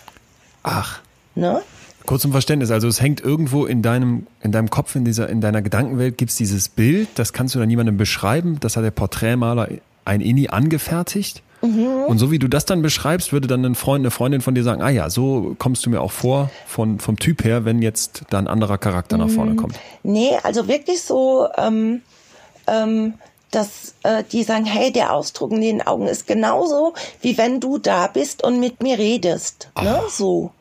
Ach. 0.63 1.01
Ne? 1.35 1.61
Kurz 2.05 2.21
zum 2.21 2.31
Verständnis, 2.31 2.71
also 2.71 2.87
es 2.87 3.01
hängt 3.01 3.19
irgendwo 3.19 3.65
in 3.65 3.81
deinem, 3.81 4.27
in 4.41 4.53
deinem 4.53 4.69
Kopf, 4.69 4.95
in 4.95 5.03
dieser, 5.03 5.27
in 5.27 5.41
deiner 5.41 5.61
Gedankenwelt 5.61 6.17
gibt's 6.17 6.37
dieses 6.37 6.69
Bild, 6.69 7.09
das 7.15 7.33
kannst 7.33 7.53
du 7.53 7.59
dann 7.59 7.69
jemandem 7.69 7.97
beschreiben, 7.97 8.61
das 8.61 8.77
hat 8.77 8.85
der 8.85 8.91
Porträtmaler 8.91 9.67
ein 10.05 10.21
Inni 10.21 10.47
angefertigt. 10.47 11.43
Und 11.61 12.19
so 12.19 12.29
wie 12.31 12.39
du 12.39 12.47
das 12.47 12.65
dann 12.65 12.81
beschreibst, 12.81 13.33
würde 13.33 13.47
dann 13.47 13.65
ein 13.65 13.75
Freund, 13.75 14.03
eine 14.03 14.11
Freundin 14.11 14.41
von 14.41 14.53
dir 14.53 14.63
sagen, 14.63 14.81
ah 14.81 14.89
ja, 14.89 15.09
so 15.09 15.55
kommst 15.57 15.85
du 15.85 15.89
mir 15.89 16.01
auch 16.01 16.11
vor, 16.11 16.51
von, 16.67 16.99
vom 16.99 17.17
Typ 17.17 17.43
her, 17.43 17.65
wenn 17.65 17.81
jetzt 17.81 18.23
da 18.29 18.37
ein 18.37 18.47
anderer 18.47 18.77
Charakter 18.77 19.17
nach 19.17 19.29
vorne 19.29 19.55
kommt. 19.55 19.75
Nee, 20.03 20.37
also 20.43 20.67
wirklich 20.67 21.01
so, 21.01 21.47
ähm, 21.57 22.01
ähm, 22.67 23.15
dass 23.51 23.95
äh, 24.03 24.23
die 24.31 24.43
sagen, 24.43 24.65
hey, 24.65 24.91
der 24.91 25.13
Ausdruck 25.13 25.51
in 25.51 25.61
den 25.61 25.81
Augen 25.81 26.07
ist 26.07 26.27
genauso, 26.27 26.93
wie 27.21 27.37
wenn 27.37 27.59
du 27.59 27.77
da 27.79 28.07
bist 28.07 28.43
und 28.43 28.59
mit 28.59 28.83
mir 28.83 28.99
redest. 28.99 29.69
Ne? 29.81 30.01
So. 30.09 30.51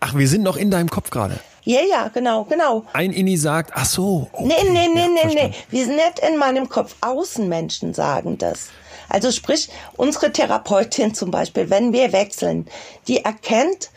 Ach, 0.00 0.14
wir 0.14 0.26
sind 0.26 0.42
noch 0.42 0.56
in 0.56 0.70
deinem 0.70 0.88
Kopf 0.90 1.10
gerade. 1.10 1.38
Ja, 1.66 1.80
ja, 1.88 2.08
genau, 2.08 2.44
genau. 2.44 2.84
Ein 2.92 3.12
Inni 3.12 3.36
sagt, 3.36 3.72
ach 3.74 3.86
so. 3.86 4.28
Okay. 4.32 4.44
Nee, 4.46 4.70
nee, 4.70 4.88
nee, 4.94 5.00
Ja, 5.00 5.26
nee, 5.26 5.34
nee. 5.34 5.54
Wir 5.68 5.84
sind 5.84 5.96
nicht 5.96 6.20
in 6.20 6.38
meinem 6.38 6.68
Kopf. 6.68 6.94
Außenmenschen 7.00 7.92
sagen 7.92 8.38
das. 8.38 8.68
Also 9.08 9.30
sprich, 9.30 9.68
unsere 9.96 10.32
Therapeutin 10.32 11.14
zum 11.14 11.30
Beispiel, 11.30 11.70
wenn 11.70 11.92
wir 11.92 12.12
wechseln, 12.12 12.66
die 13.08 13.18
erkennt 13.24 13.90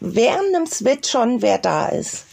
während 0.00 0.54
dem 0.54 0.66
Switch 0.66 1.10
schon, 1.10 1.42
wer 1.42 1.58
da 1.58 1.86
ist. 1.88 2.24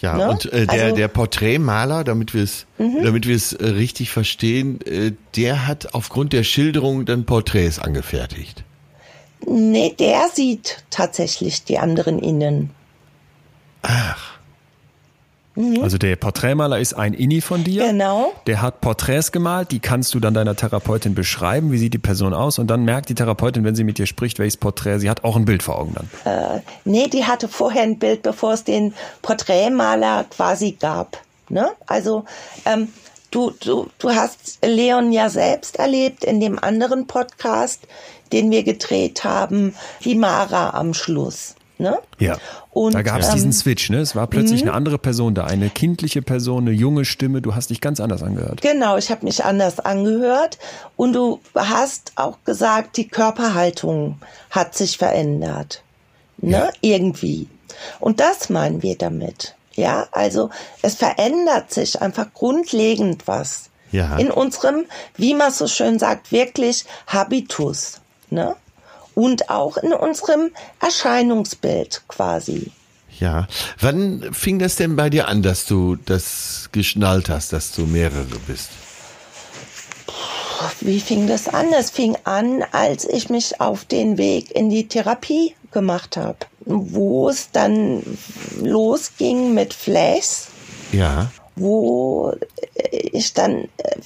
Ja, 0.00 0.16
Ne? 0.16 0.28
und 0.30 0.46
äh, 0.52 0.66
der, 0.66 0.82
Also- 0.82 0.94
Mhm. 0.94 0.98
der 0.98 1.08
Porträtmaler, 1.08 2.02
damit 2.02 2.34
wir 2.34 2.42
es, 2.42 2.66
damit 2.78 3.28
wir 3.28 3.36
es 3.36 3.52
äh, 3.52 3.64
richtig 3.66 4.10
verstehen, 4.10 4.80
äh, 4.84 5.12
der 5.36 5.68
hat 5.68 5.94
aufgrund 5.94 6.32
der 6.32 6.42
Schilderung 6.42 7.04
dann 7.04 7.24
Porträts 7.24 7.78
angefertigt. 7.78 8.64
Nee, 9.46 9.94
der 9.98 10.28
sieht 10.32 10.84
tatsächlich 10.90 11.64
die 11.64 11.78
anderen 11.78 12.18
innen. 12.18 12.70
Also 15.82 15.98
der 15.98 16.16
Porträtmaler 16.16 16.78
ist 16.78 16.94
ein 16.94 17.12
Inni 17.12 17.40
von 17.40 17.62
dir. 17.62 17.86
Genau. 17.86 18.32
Der 18.46 18.62
hat 18.62 18.80
Porträts 18.80 19.32
gemalt, 19.32 19.70
die 19.70 19.80
kannst 19.80 20.14
du 20.14 20.20
dann 20.20 20.32
deiner 20.32 20.56
Therapeutin 20.56 21.14
beschreiben, 21.14 21.72
wie 21.72 21.78
sieht 21.78 21.92
die 21.94 21.98
Person 21.98 22.32
aus 22.32 22.58
und 22.58 22.68
dann 22.68 22.84
merkt 22.84 23.10
die 23.10 23.14
Therapeutin, 23.14 23.64
wenn 23.64 23.74
sie 23.74 23.84
mit 23.84 23.98
dir 23.98 24.06
spricht, 24.06 24.38
welches 24.38 24.56
Porträt 24.56 24.98
sie 24.98 25.10
hat, 25.10 25.24
auch 25.24 25.36
ein 25.36 25.44
Bild 25.44 25.62
vor 25.62 25.78
Augen 25.78 25.94
dann. 25.94 26.62
Nee, 26.84 27.08
die 27.08 27.24
hatte 27.24 27.48
vorher 27.48 27.82
ein 27.82 27.98
Bild, 27.98 28.22
bevor 28.22 28.54
es 28.54 28.64
den 28.64 28.94
Porträtmaler 29.20 30.24
quasi 30.24 30.72
gab. 30.72 31.18
Ne? 31.48 31.70
Also 31.86 32.24
ähm, 32.64 32.88
du, 33.30 33.52
du, 33.60 33.88
du 33.98 34.10
hast 34.10 34.58
Leon 34.64 35.12
ja 35.12 35.28
selbst 35.28 35.76
erlebt 35.76 36.24
in 36.24 36.40
dem 36.40 36.58
anderen 36.58 37.06
Podcast, 37.06 37.82
den 38.32 38.50
wir 38.50 38.62
gedreht 38.62 39.24
haben, 39.24 39.74
die 40.04 40.14
Mara 40.14 40.70
am 40.70 40.94
Schluss. 40.94 41.54
Ne? 41.78 41.98
Ja. 42.18 42.38
Und, 42.70 42.94
da 42.94 43.02
gab 43.02 43.20
es 43.20 43.28
ähm, 43.28 43.34
diesen 43.34 43.52
Switch, 43.52 43.90
ne? 43.90 43.98
Es 43.98 44.14
war 44.14 44.26
plötzlich 44.26 44.62
eine 44.62 44.72
andere 44.72 44.98
Person 44.98 45.34
da, 45.34 45.44
eine 45.44 45.68
kindliche 45.68 46.22
Person, 46.22 46.68
eine 46.68 46.76
junge 46.76 47.04
Stimme. 47.04 47.42
Du 47.42 47.54
hast 47.54 47.70
dich 47.70 47.80
ganz 47.80 47.98
anders 47.98 48.22
angehört. 48.22 48.60
Genau, 48.62 48.96
ich 48.96 49.10
habe 49.10 49.24
mich 49.24 49.44
anders 49.44 49.80
angehört 49.80 50.58
und 50.96 51.12
du 51.12 51.40
hast 51.56 52.12
auch 52.16 52.38
gesagt, 52.44 52.96
die 52.96 53.08
Körperhaltung 53.08 54.20
hat 54.50 54.76
sich 54.76 54.96
verändert. 54.96 55.82
Ne? 56.38 56.52
Ja. 56.52 56.70
Irgendwie. 56.80 57.48
Und 58.00 58.20
das 58.20 58.50
meinen 58.50 58.82
wir 58.82 58.96
damit. 58.96 59.56
Ja, 59.74 60.06
also 60.12 60.50
es 60.82 60.94
verändert 60.94 61.72
sich 61.72 62.00
einfach 62.00 62.32
grundlegend 62.34 63.26
was. 63.26 63.70
Ja. 63.90 64.16
In 64.16 64.30
unserem, 64.30 64.86
wie 65.16 65.34
man 65.34 65.52
so 65.52 65.66
schön 65.66 65.98
sagt, 65.98 66.32
wirklich 66.32 66.84
Habitus. 67.06 68.00
Ne? 68.30 68.56
Und 69.14 69.50
auch 69.50 69.76
in 69.76 69.92
unserem 69.92 70.50
Erscheinungsbild 70.80 72.02
quasi. 72.08 72.70
Ja. 73.18 73.46
Wann 73.78 74.32
fing 74.32 74.58
das 74.58 74.76
denn 74.76 74.96
bei 74.96 75.10
dir 75.10 75.28
an, 75.28 75.42
dass 75.42 75.66
du 75.66 75.96
das 75.96 76.70
geschnallt 76.72 77.28
hast, 77.28 77.52
dass 77.52 77.72
du 77.72 77.82
mehrere 77.86 78.38
bist? 78.46 78.70
Wie 80.80 81.00
fing 81.00 81.26
das 81.26 81.48
an? 81.48 81.72
Es 81.72 81.90
fing 81.90 82.16
an, 82.24 82.64
als 82.72 83.04
ich 83.04 83.28
mich 83.30 83.60
auf 83.60 83.84
den 83.84 84.16
Weg 84.18 84.50
in 84.52 84.70
die 84.70 84.86
Therapie 84.88 85.54
gemacht 85.72 86.16
habe, 86.16 86.38
wo 86.64 87.28
es 87.28 87.50
dann 87.50 88.02
losging 88.60 89.54
mit 89.54 89.74
Flash, 89.74 90.46
Ja. 90.92 91.30
wo 91.56 92.34
ich 92.80 93.34
dann 93.34 93.64
äh, 93.78 93.96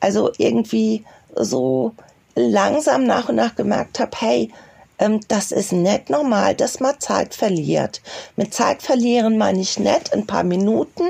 also 0.00 0.30
irgendwie 0.38 1.04
so 1.34 1.92
langsam 2.36 3.04
nach 3.04 3.28
und 3.28 3.36
nach 3.36 3.56
gemerkt 3.56 3.98
habe, 3.98 4.12
hey, 4.18 4.52
ähm, 4.98 5.20
das 5.28 5.50
ist 5.52 5.72
nicht 5.72 6.10
normal, 6.10 6.54
dass 6.54 6.80
man 6.80 7.00
Zeit 7.00 7.34
verliert. 7.34 8.00
Mit 8.36 8.54
Zeit 8.54 8.82
verlieren 8.82 9.36
meine 9.36 9.60
ich 9.60 9.78
nicht 9.78 10.12
ein 10.12 10.26
paar 10.26 10.44
Minuten, 10.44 11.04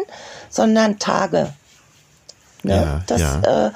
sondern 0.49 0.99
Tage. 0.99 1.53
Ne? 2.63 2.75
Ja, 2.75 3.03
das, 3.07 3.21
ja. 3.21 3.67
Äh, 3.67 3.71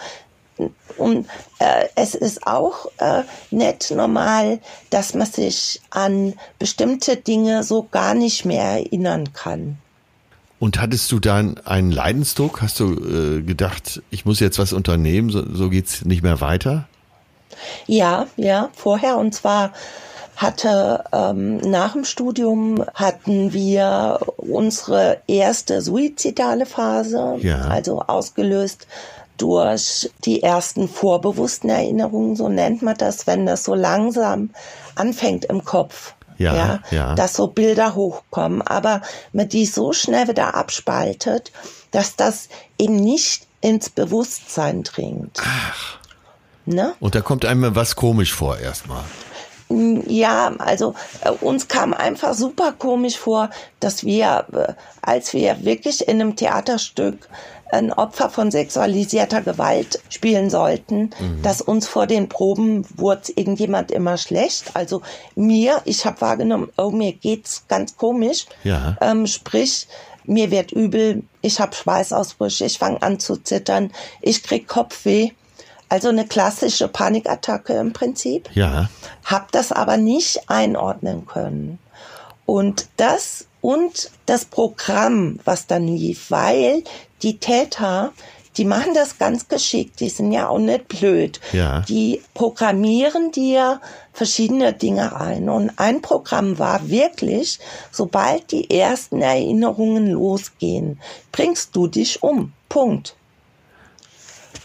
und 0.98 1.26
äh, 1.58 1.86
es 1.94 2.14
ist 2.14 2.46
auch 2.46 2.86
äh, 2.98 3.22
nicht 3.50 3.90
normal, 3.90 4.60
dass 4.90 5.14
man 5.14 5.26
sich 5.26 5.80
an 5.90 6.34
bestimmte 6.58 7.16
Dinge 7.16 7.64
so 7.64 7.86
gar 7.90 8.14
nicht 8.14 8.44
mehr 8.44 8.64
erinnern 8.64 9.32
kann. 9.32 9.78
Und 10.58 10.78
hattest 10.78 11.10
du 11.10 11.20
dann 11.20 11.56
einen 11.64 11.90
Leidensdruck? 11.90 12.60
Hast 12.60 12.80
du 12.80 12.92
äh, 12.92 13.42
gedacht, 13.42 14.02
ich 14.10 14.26
muss 14.26 14.40
jetzt 14.40 14.58
was 14.58 14.74
unternehmen, 14.74 15.30
so, 15.30 15.42
so 15.54 15.70
geht's 15.70 16.04
nicht 16.04 16.22
mehr 16.22 16.42
weiter? 16.42 16.86
Ja, 17.86 18.26
ja, 18.36 18.70
vorher. 18.74 19.16
Und 19.16 19.34
zwar 19.34 19.72
hatte 20.36 21.04
ähm, 21.12 21.58
nach 21.58 21.92
dem 21.92 22.04
Studium 22.04 22.84
hatten 22.94 23.52
wir 23.52 24.20
unsere 24.38 25.18
erste 25.26 25.82
suizidale 25.82 26.64
Phase, 26.64 27.36
Ja. 27.40 27.62
also 27.68 28.00
ausgelöst 28.00 28.86
durch 29.36 30.10
die 30.24 30.42
ersten 30.42 30.88
vorbewussten 30.88 31.70
Erinnerungen, 31.70 32.36
so 32.36 32.48
nennt 32.48 32.82
man 32.82 32.96
das, 32.96 33.26
wenn 33.26 33.46
das 33.46 33.64
so 33.64 33.74
langsam 33.74 34.50
anfängt 34.94 35.46
im 35.46 35.64
Kopf. 35.64 36.14
Ja, 36.38 36.80
ja. 36.90 37.14
Dass 37.16 37.34
so 37.34 37.48
Bilder 37.48 37.94
hochkommen, 37.94 38.62
aber 38.62 39.02
man 39.34 39.48
die 39.48 39.66
so 39.66 39.92
schnell 39.92 40.26
wieder 40.28 40.54
abspaltet, 40.54 41.52
dass 41.90 42.16
das 42.16 42.48
eben 42.78 42.96
nicht 42.96 43.46
ins 43.60 43.90
Bewusstsein 43.90 44.82
dringt. 44.82 45.38
Ach. 45.44 45.99
Ne? 46.70 46.94
Und 47.00 47.14
da 47.14 47.20
kommt 47.20 47.44
einem 47.44 47.74
was 47.74 47.96
komisch 47.96 48.32
vor 48.32 48.58
erstmal. 48.58 49.04
Ja, 50.06 50.52
also 50.58 50.94
äh, 51.22 51.30
uns 51.30 51.68
kam 51.68 51.94
einfach 51.94 52.34
super 52.34 52.72
komisch 52.72 53.16
vor, 53.16 53.50
dass 53.78 54.04
wir, 54.04 54.46
äh, 54.52 54.72
als 55.00 55.32
wir 55.32 55.64
wirklich 55.64 56.08
in 56.08 56.20
einem 56.20 56.34
Theaterstück 56.34 57.28
ein 57.70 57.92
Opfer 57.92 58.30
von 58.30 58.50
sexualisierter 58.50 59.42
Gewalt 59.42 60.00
spielen 60.08 60.50
sollten, 60.50 61.10
dass 61.44 61.62
uns 61.62 61.86
vor 61.86 62.08
den 62.08 62.28
Proben 62.28 62.84
wurde 62.96 63.30
irgendjemand 63.36 63.92
immer 63.92 64.16
schlecht. 64.16 64.72
Also 64.74 65.02
mir, 65.36 65.80
ich 65.84 66.04
habe 66.04 66.20
wahrgenommen, 66.20 66.70
oh, 66.76 66.90
mir 66.90 67.12
geht's 67.12 67.64
ganz 67.68 67.96
komisch. 67.96 68.46
Ja. 68.64 68.96
Ähm, 69.00 69.28
sprich, 69.28 69.86
mir 70.24 70.50
wird 70.50 70.72
übel, 70.72 71.22
ich 71.42 71.60
habe 71.60 71.74
Schweißausbrüche, 71.74 72.64
ich 72.64 72.78
fange 72.78 73.02
an 73.02 73.20
zu 73.20 73.36
zittern, 73.36 73.92
ich 74.20 74.42
krieg 74.42 74.66
Kopfweh. 74.66 75.30
Also 75.90 76.08
eine 76.08 76.26
klassische 76.26 76.88
Panikattacke 76.88 77.74
im 77.74 77.92
Prinzip. 77.92 78.48
Ja. 78.54 78.88
Hab 79.24 79.52
das 79.52 79.72
aber 79.72 79.96
nicht 79.96 80.48
einordnen 80.48 81.26
können. 81.26 81.78
Und 82.46 82.86
das 82.96 83.46
und 83.60 84.10
das 84.24 84.44
Programm, 84.44 85.40
was 85.44 85.66
dann 85.66 85.86
lief, 85.86 86.30
weil 86.30 86.84
die 87.22 87.38
Täter, 87.38 88.12
die 88.56 88.64
machen 88.64 88.94
das 88.94 89.18
ganz 89.18 89.48
geschickt, 89.48 90.00
die 90.00 90.08
sind 90.08 90.32
ja 90.32 90.48
auch 90.48 90.58
nicht 90.58 90.88
blöd. 90.88 91.40
Ja. 91.52 91.80
Die 91.82 92.22
programmieren 92.34 93.32
dir 93.32 93.80
verschiedene 94.12 94.72
Dinge 94.72 95.16
ein. 95.16 95.48
Und 95.48 95.72
ein 95.76 96.02
Programm 96.02 96.58
war 96.58 96.88
wirklich, 96.88 97.58
sobald 97.90 98.50
die 98.52 98.70
ersten 98.70 99.22
Erinnerungen 99.22 100.10
losgehen, 100.10 101.00
bringst 101.32 101.74
du 101.74 101.88
dich 101.88 102.22
um. 102.22 102.52
Punkt. 102.68 103.16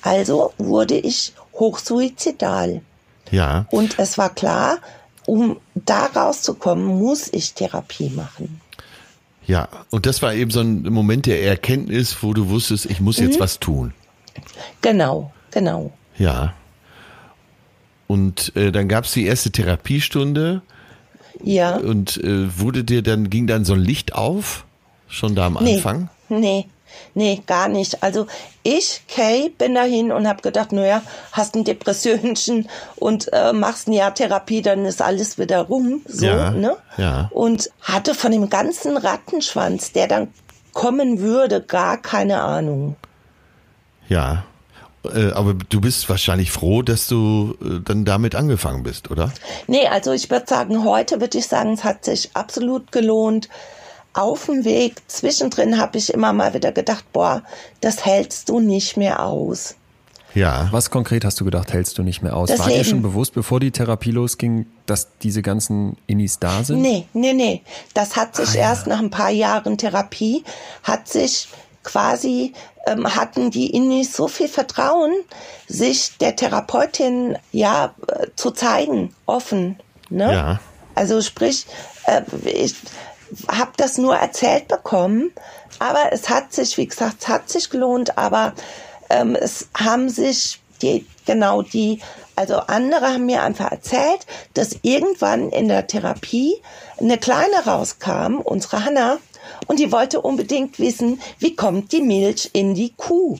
Also 0.06 0.54
wurde 0.60 0.98
ich 0.98 1.34
hochsuizidal. 1.54 2.82
Ja. 3.32 3.66
Und 3.72 3.98
es 3.98 4.18
war 4.20 4.30
klar, 4.30 4.78
um 5.26 5.58
da 5.74 6.06
rauszukommen, 6.06 6.86
muss 6.86 7.28
ich 7.34 7.54
Therapie 7.56 8.10
machen. 8.12 8.62
Ja. 9.48 9.68
Und 9.90 10.06
das 10.06 10.22
war 10.22 10.34
eben 10.36 10.52
so 10.52 10.60
ein 10.60 10.84
Moment 10.84 11.26
der 11.26 11.44
Erkenntnis, 11.44 12.18
wo 12.22 12.34
du 12.34 12.50
wusstest, 12.50 12.86
ich 12.86 13.00
muss 13.02 13.18
jetzt 13.18 13.40
was 13.40 13.60
tun. 13.60 13.94
Genau, 14.82 15.32
genau. 15.50 15.92
Ja. 16.18 16.54
Und 18.08 18.56
äh, 18.56 18.72
dann 18.72 18.88
gab's 18.88 19.14
die 19.14 19.26
erste 19.26 19.52
Therapiestunde 19.52 20.62
Ja. 21.42 21.78
und 21.78 22.18
äh, 22.18 22.60
wurde 22.60 22.84
dir 22.84 23.02
dann, 23.02 23.32
ging 23.32 23.48
dann 23.48 23.66
so 23.66 23.74
ein 23.74 23.80
Licht 23.80 24.14
auf? 24.14 24.66
Schon 25.08 25.34
da 25.34 25.48
am 25.48 25.58
Anfang? 25.58 26.10
nee, 26.30 26.40
nee, 26.40 26.68
gar 27.46 27.68
nicht. 27.68 28.04
Also 28.04 28.28
ich, 28.64 29.02
Kay, 29.08 29.50
bin 29.50 29.76
dahin 29.76 30.12
und 30.12 30.28
habe 30.28 30.42
gedacht, 30.42 30.72
naja, 30.72 31.02
hast 31.32 31.56
ein 31.56 31.64
Depressionchen 31.64 32.68
und 32.96 33.32
äh, 33.34 33.54
machst 33.54 33.88
ein 33.88 33.94
Jahr 33.94 34.14
Therapie, 34.14 34.62
dann 34.62 34.86
ist 34.86 35.02
alles 35.02 35.38
wieder 35.38 35.62
rum. 35.62 36.02
So, 36.08 36.26
Ja, 36.26 36.52
ne? 36.52 36.78
ja. 36.98 37.30
Und 37.32 37.70
hatte 37.82 38.14
von 38.14 38.32
dem 38.32 38.50
ganzen 38.50 38.98
Rattenschwanz, 38.98 39.92
der 39.92 40.08
dann 40.08 40.28
kommen 40.74 41.20
würde, 41.20 41.62
gar 41.62 41.98
keine 41.98 42.42
Ahnung. 42.42 42.96
Ja. 44.10 44.44
Äh, 45.14 45.32
aber 45.32 45.54
du 45.54 45.82
bist 45.82 46.10
wahrscheinlich 46.10 46.52
froh, 46.52 46.82
dass 46.82 47.08
du 47.08 47.56
äh, 47.62 47.80
dann 47.84 48.06
damit 48.06 48.36
angefangen 48.36 48.84
bist, 48.84 49.12
oder? 49.12 49.32
Nee, 49.68 49.88
also 49.88 50.12
ich 50.12 50.30
würde 50.30 50.48
sagen, 50.48 50.84
heute 50.84 51.22
würde 51.22 51.38
ich 51.38 51.48
sagen, 51.48 51.74
es 51.74 51.84
hat 51.84 52.06
sich 52.06 52.32
absolut 52.34 52.92
gelohnt. 52.92 53.50
Auf 54.16 54.46
dem 54.46 54.64
Weg, 54.64 55.02
zwischendrin 55.08 55.78
habe 55.78 55.98
ich 55.98 56.14
immer 56.14 56.32
mal 56.32 56.54
wieder 56.54 56.72
gedacht, 56.72 57.04
boah, 57.12 57.44
das 57.82 58.06
hältst 58.06 58.48
du 58.50 58.60
nicht 58.62 58.96
mehr 58.96 59.24
aus. 59.26 59.76
Ja. 60.34 60.68
Was 60.72 60.90
konkret 60.90 61.24
hast 61.26 61.40
du 61.40 61.46
gedacht, 61.46 61.72
hältst 61.74 61.98
du 61.98 62.04
nicht 62.04 62.22
mehr 62.22 62.36
aus? 62.36 62.50
Das 62.50 62.60
War 62.60 62.68
dir 62.68 62.76
Leben. 62.78 62.86
schon 62.90 63.02
bewusst, 63.02 63.34
bevor 63.34 63.60
die 63.60 63.72
Therapie 63.72 64.12
losging, 64.12 64.66
dass 64.86 65.10
diese 65.22 65.42
ganzen 65.42 65.98
Innis 66.08 66.40
da 66.40 66.64
sind? 66.64 66.82
Nee, 66.82 67.08
nee, 67.14 67.34
nee. 67.34 67.62
Das 67.94 68.16
hat 68.16 68.36
sich 68.38 68.50
Ah, 68.52 68.54
ja. 68.56 68.62
erst 68.62 68.88
nach 68.88 69.00
ein 69.00 69.10
paar 69.10 69.30
Jahren 69.32 69.78
Therapie, 69.78 70.44
hat 70.84 71.08
sich 71.08 71.48
quasi, 71.84 72.54
ähm, 72.88 73.16
hatten 73.16 73.52
die 73.52 73.70
Innis 73.76 74.14
so 74.14 74.28
viel 74.28 74.48
Vertrauen, 74.50 75.12
sich 75.68 76.18
der 76.20 76.36
Therapeutin 76.36 77.38
ja 77.52 77.94
äh, 78.08 78.28
zu 78.36 78.52
zeigen, 78.52 79.14
offen. 79.26 79.78
Ne? 80.10 80.34
Ja. 80.34 80.60
Also 80.96 81.22
sprich, 81.22 81.66
äh, 82.08 82.22
ich 82.50 82.76
habe 83.48 83.72
das 83.78 83.98
nur 83.98 84.16
erzählt 84.16 84.68
bekommen, 84.68 85.32
aber 85.80 86.12
es 86.12 86.30
hat 86.30 86.54
sich, 86.54 86.78
wie 86.78 86.88
gesagt, 86.88 87.16
es 87.22 87.28
hat 87.28 87.50
sich 87.50 87.70
gelohnt, 87.70 88.18
aber 88.18 88.54
ähm, 89.10 89.36
es 89.36 89.68
haben 89.78 90.10
sich 90.10 90.62
die, 90.82 91.06
genau 91.26 91.62
die, 91.62 92.02
also 92.36 92.56
andere 92.58 93.08
haben 93.08 93.26
mir 93.26 93.44
einfach 93.44 93.72
erzählt, 93.72 94.26
dass 94.54 94.78
irgendwann 94.82 95.50
in 95.50 95.68
der 95.68 95.88
Therapie 95.88 96.56
eine 97.00 97.18
Kleine 97.18 97.66
rauskam, 97.66 98.40
unsere 98.44 98.84
Hanna, 98.86 99.18
und 99.68 99.80
die 99.80 99.92
wollte 99.92 100.22
unbedingt 100.22 100.80
wissen, 100.80 101.22
wie 101.40 101.56
kommt 101.56 101.92
die 101.92 102.02
Milch 102.02 102.50
in 102.54 102.74
die 102.74 102.94
Kuh? 102.96 103.38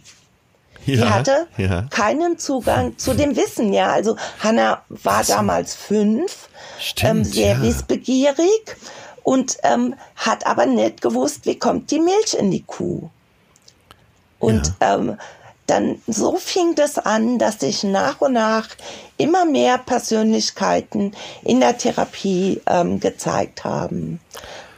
ja. 0.86 0.96
Die 0.96 1.10
hatte 1.10 1.48
Ja. 1.58 1.88
keinen 1.90 2.38
Zugang 2.38 2.98
zu 2.98 3.16
dem 3.16 3.36
Wissen, 3.36 3.74
ja. 3.74 3.92
Also 3.92 4.16
Hannah 4.44 4.84
war 4.90 5.24
damals 5.24 5.74
fünf, 5.74 6.48
Stimmt, 6.80 7.10
ähm, 7.12 7.24
sehr 7.26 7.54
ja. 7.54 7.62
wissbegierig 7.62 8.78
und 9.26 9.58
ähm, 9.64 9.96
hat 10.16 10.46
aber 10.46 10.68
nicht 10.68 11.02
gewusst, 11.02 11.46
wie 11.46 11.58
kommt 11.58 11.90
die 11.90 12.00
Milch 12.00 12.36
in 12.40 12.52
die 12.52 12.62
Kuh. 12.62 13.10
Und 14.40 14.74
ähm, 14.80 15.18
dann 15.66 16.00
so 16.06 16.38
fing 16.38 16.76
das 16.76 17.00
an, 17.00 17.40
dass 17.40 17.60
sich 17.60 17.84
nach 17.84 18.22
und 18.22 18.34
nach 18.34 18.70
immer 19.18 19.46
mehr 19.46 19.80
Persönlichkeiten 19.80 21.14
in 21.44 21.60
der 21.60 21.76
Therapie 21.76 22.62
ähm, 22.68 23.00
gezeigt 23.00 23.64
haben. 23.64 24.20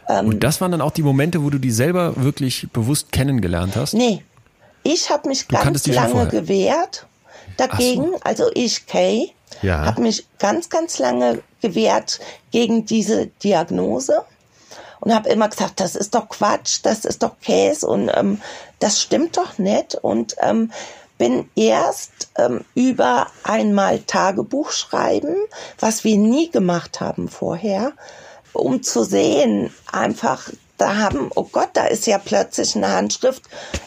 Und 0.08 0.42
das 0.42 0.62
waren 0.62 0.72
dann 0.72 0.80
auch 0.80 0.92
die 0.92 1.04
Momente, 1.04 1.44
wo 1.44 1.50
du 1.50 1.58
die 1.58 1.72
selber 1.72 2.14
wirklich 2.16 2.70
bewusst 2.72 3.12
kennengelernt 3.12 3.76
hast? 3.76 3.94
Nee, 3.94 4.24
ich 4.84 5.10
habe 5.10 5.28
mich 5.28 5.46
Du 5.46 5.58
ganz 5.58 5.86
lange 5.88 6.28
gewehrt 6.30 7.06
dagegen. 7.58 8.12
Also 8.24 8.46
ich, 8.54 8.86
Kay, 8.88 9.34
Ja. 9.62 9.86
habe 9.86 10.04
mich 10.04 10.26
ganz, 10.40 10.70
ganz 10.70 11.00
lange 11.00 11.44
gewehrt 11.62 12.22
gegen 12.52 12.86
diese 12.86 13.28
Diagnose 13.44 14.24
und 15.00 15.14
habe 15.14 15.30
immer 15.30 15.50
gesagt, 15.50 15.80
das 15.80 15.96
ist 15.96 16.16
doch 16.16 16.30
Quatsch, 16.30 16.80
das 16.84 17.06
ist 17.06 17.24
doch 17.24 17.40
Käse 17.42 17.88
und 17.88 18.10
ähm, 18.16 18.42
das 18.80 19.02
stimmt 19.02 19.38
doch 19.38 19.58
nicht. 19.58 19.96
Und 19.96 20.36
ähm, 20.42 20.72
bin 21.18 21.50
erst 21.56 22.30
ähm, 22.38 22.64
über 22.76 23.28
einmal 23.44 24.00
Tagebuch 24.00 24.72
schreiben, 24.72 25.36
was 25.80 26.04
wir 26.04 26.18
nie 26.18 26.52
gemacht 26.52 27.02
haben 27.02 27.28
vorher, 27.28 27.94
um 28.54 28.84
zu 28.84 29.04
sehen, 29.04 29.74
einfach, 29.92 30.50
da 30.78 30.96
haben, 30.98 31.32
oh 31.36 31.48
Gott, 31.52 31.70
da 31.74 31.86
ist 31.86 32.06
ja 32.06 32.20
plötzlich 32.20 32.76
eine 32.76 32.92
Handschrift, 32.92 33.44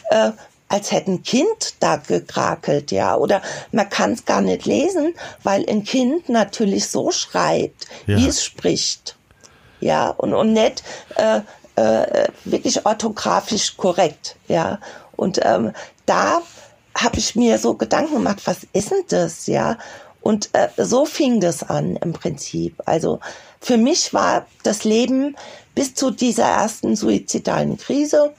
äh, 0.09 0.31
als 0.67 0.91
hätte 0.91 1.11
ein 1.11 1.23
Kind 1.23 1.75
da 1.81 1.97
gekrakelt, 1.97 2.91
ja, 2.91 3.15
oder 3.17 3.41
man 3.71 3.89
kann 3.89 4.13
es 4.13 4.23
gar 4.25 4.41
nicht 4.41 4.65
lesen, 4.65 5.13
weil 5.43 5.65
ein 5.69 5.83
Kind 5.83 6.29
natürlich 6.29 6.87
so 6.87 7.11
schreibt, 7.11 7.87
Ja. 8.07 8.17
wie 8.17 8.27
es 8.27 8.43
spricht, 8.43 9.17
ja, 9.81 10.09
und, 10.09 10.33
und 10.33 10.53
nicht 10.53 10.83
äh, 11.15 11.41
äh, 11.75 12.27
wirklich 12.45 12.85
orthografisch 12.85 13.75
korrekt, 13.77 14.37
ja, 14.47 14.79
und 15.15 15.39
ähm, 15.43 15.73
da 16.05 16.41
habe 16.95 17.17
ich 17.17 17.35
mir 17.35 17.57
so 17.57 17.75
Gedanken 17.75 18.15
gemacht, 18.15 18.41
was 18.45 18.59
ist 18.73 18.91
denn 18.91 19.03
das, 19.09 19.47
ja, 19.47 19.77
und 20.21 20.49
äh, 20.53 20.69
so 20.77 21.05
fing 21.05 21.39
das 21.39 21.63
an 21.63 21.95
im 21.97 22.13
Prinzip. 22.13 22.81
Also 22.85 23.19
für 23.59 23.77
mich 23.77 24.13
war 24.13 24.45
das 24.63 24.83
Leben 24.83 25.35
bis 25.73 25.95
zu 25.95 26.11
dieser 26.11 26.45
ersten 26.45 26.95
suizidalen 26.95 27.77
Krise 27.77 28.33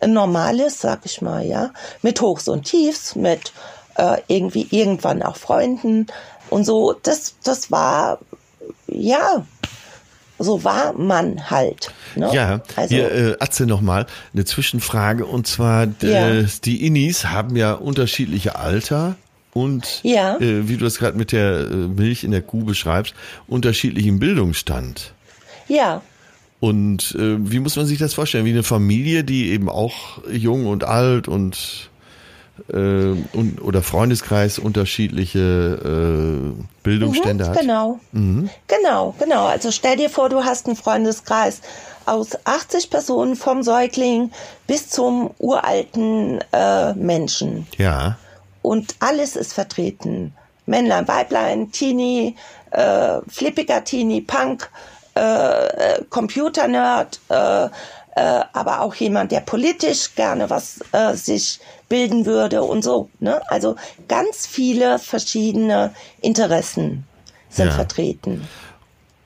ein 0.00 0.12
normales, 0.12 0.80
sag 0.80 1.00
ich 1.04 1.22
mal, 1.22 1.44
ja, 1.44 1.70
mit 2.02 2.20
Hochs 2.20 2.48
und 2.48 2.64
Tiefs, 2.64 3.16
mit 3.16 3.52
äh, 3.96 4.18
irgendwie 4.28 4.66
irgendwann 4.70 5.22
auch 5.22 5.36
Freunden 5.36 6.06
und 6.50 6.64
so. 6.64 6.92
Das, 6.92 7.34
das 7.42 7.70
war 7.70 8.18
ja, 8.86 9.44
so 10.44 10.62
war 10.62 10.92
man 10.92 11.50
halt. 11.50 11.90
Ne? 12.14 12.30
Ja, 12.32 12.60
also 12.76 12.94
hier, 12.94 13.10
äh, 13.12 13.36
Atze 13.40 13.66
nochmal, 13.66 14.06
eine 14.32 14.44
Zwischenfrage. 14.44 15.26
Und 15.26 15.46
zwar, 15.48 15.88
Ja. 16.02 16.42
die 16.64 16.86
Innis 16.86 17.26
haben 17.26 17.56
ja 17.56 17.72
unterschiedliche 17.72 18.54
Alter 18.56 19.16
und, 19.52 20.00
Ja. 20.04 20.36
äh, 20.38 20.68
wie 20.68 20.76
du 20.76 20.84
das 20.84 20.98
gerade 20.98 21.18
mit 21.18 21.32
der 21.32 21.62
äh, 21.70 21.74
Milch 21.74 22.22
in 22.22 22.30
der 22.30 22.42
Kuh 22.42 22.64
beschreibst, 22.64 23.14
unterschiedlichen 23.48 24.18
Bildungsstand. 24.20 25.12
ja, 25.66 26.02
Und 26.60 27.14
äh, 27.18 27.36
wie 27.50 27.58
muss 27.58 27.76
man 27.76 27.84
sich 27.86 27.98
das 27.98 28.14
vorstellen? 28.14 28.44
Wie 28.46 28.50
eine 28.52 28.62
Familie, 28.62 29.22
die 29.24 29.50
eben 29.50 29.68
auch 29.68 30.18
jung 30.32 30.66
und 30.66 30.84
alt 30.84 31.28
und, 31.28 31.90
äh, 32.72 32.76
und 32.76 33.60
oder 33.62 33.82
Freundeskreis 33.82 34.58
unterschiedliche 34.58 35.40
äh, 35.40 36.62
Bildungsstände 36.82 37.44
Mhm, 37.44 37.48
hat? 37.48 37.60
Genau. 37.60 38.00
Genau, 38.12 39.14
genau. 39.18 39.46
Also 39.46 39.70
stell 39.70 39.96
dir 39.96 40.10
vor, 40.10 40.28
du 40.28 40.44
hast 40.44 40.66
einen 40.66 40.76
Freundeskreis 40.76 41.60
aus 42.06 42.30
80 42.44 42.90
Personen 42.90 43.36
vom 43.36 43.62
Säugling 43.62 44.30
bis 44.66 44.90
zum 44.90 45.30
uralten 45.38 46.40
äh, 46.52 46.92
Menschen. 46.94 47.66
Ja, 47.78 48.18
Und 48.62 48.96
alles 49.00 49.36
ist 49.36 49.52
vertreten. 49.52 50.32
Männlein, 50.66 51.06
Weiblein, 51.08 51.72
Teenie, 51.72 52.36
äh, 52.70 53.20
flippiger 53.28 53.84
Teenie, 53.84 54.22
Punk, 54.22 54.70
äh, 55.16 55.20
äh, 55.66 56.04
Computernerd, 56.08 57.20
äh, 57.28 57.68
äh, 58.16 58.40
aber 58.52 58.80
auch 58.80 58.94
jemand, 58.94 59.32
der 59.32 59.40
politisch 59.40 60.14
gerne 60.14 60.48
was 60.50 60.80
äh, 60.92 61.14
sich 61.14 61.60
bilden 61.88 62.26
würde 62.26 62.62
und 62.62 62.82
so. 62.82 63.08
Ne? 63.20 63.40
Also 63.50 63.76
ganz 64.08 64.46
viele 64.46 64.98
verschiedene 64.98 65.92
Interessen 66.20 67.04
sind 67.50 67.66
Ja. 67.68 67.72
vertreten. 67.74 68.46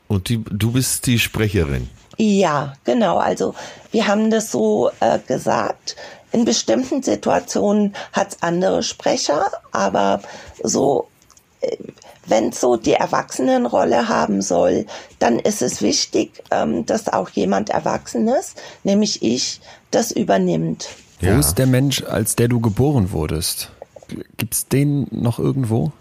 und 0.09 0.29
die, 0.29 0.43
du 0.43 0.73
bist 0.73 1.07
die 1.07 1.19
Sprecherin. 1.19 1.89
Ja, 2.17 2.73
genau. 2.85 3.19
Also 3.19 3.55
wir 3.93 4.07
haben 4.07 4.31
das 4.31 4.51
so 4.51 4.91
äh, 5.01 5.19
gesagt. 5.27 5.97
in 6.33 6.45
bestimmten 6.45 7.03
Situationen 7.03 7.95
hat 8.13 8.29
es 8.33 8.43
andere 8.43 8.83
Sprecher, 8.83 9.51
aber 9.73 10.21
so, 10.63 11.09
äh, 11.63 11.77
wenn 12.29 12.53
so 12.53 12.77
die 12.77 12.93
Erwachsenenrolle 12.93 14.09
haben 14.09 14.43
soll, 14.43 14.87
dann 15.19 15.39
ist 15.39 15.63
es 15.63 15.83
wichtig, 15.83 16.43
ähm, 16.51 16.87
dass 16.87 17.09
auch 17.09 17.31
jemand 17.31 17.71
Erwachsenes, 17.71 18.55
nämlich 18.85 19.23
ich, 19.23 19.61
das 19.91 20.13
übernimmt. 20.13 20.89
Wo 21.21 21.27
ja. 21.27 21.39
ist 21.39 21.57
der 21.57 21.67
Mensch, 21.67 22.03
als 22.05 22.37
der 22.37 22.49
du 22.49 22.61
geboren 22.61 23.13
wurdest? 23.13 23.71
Gibt's 24.37 24.69
den 24.69 25.07
noch 25.11 25.39
irgendwo? 25.39 25.93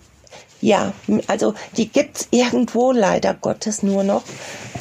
Ja, 0.61 0.93
also 1.27 1.53
die 1.75 1.87
gibt's 1.87 2.27
irgendwo 2.31 2.91
leider 2.91 3.33
Gottes 3.33 3.83
nur 3.83 4.03
noch. 4.03 4.23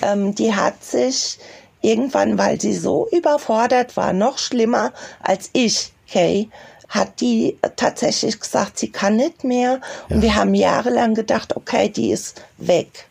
Ähm, 0.02 0.34
die 0.34 0.54
hat 0.54 0.82
sich 0.82 1.38
irgendwann, 1.82 2.38
weil 2.38 2.60
sie 2.60 2.74
so 2.74 3.08
überfordert 3.12 3.96
war, 3.96 4.12
noch 4.12 4.38
schlimmer 4.38 4.92
als 5.20 5.50
ich, 5.52 5.92
Kay, 6.08 6.48
hat 6.88 7.20
die 7.20 7.58
tatsächlich 7.76 8.40
gesagt, 8.40 8.78
sie 8.78 8.90
kann 8.90 9.16
nicht 9.16 9.44
mehr. 9.44 9.80
Ja. 10.08 10.16
Und 10.16 10.22
wir 10.22 10.34
haben 10.34 10.54
jahrelang 10.54 11.14
gedacht, 11.14 11.56
okay, 11.56 11.88
die 11.88 12.10
ist 12.10 12.42
weg. 12.58 13.08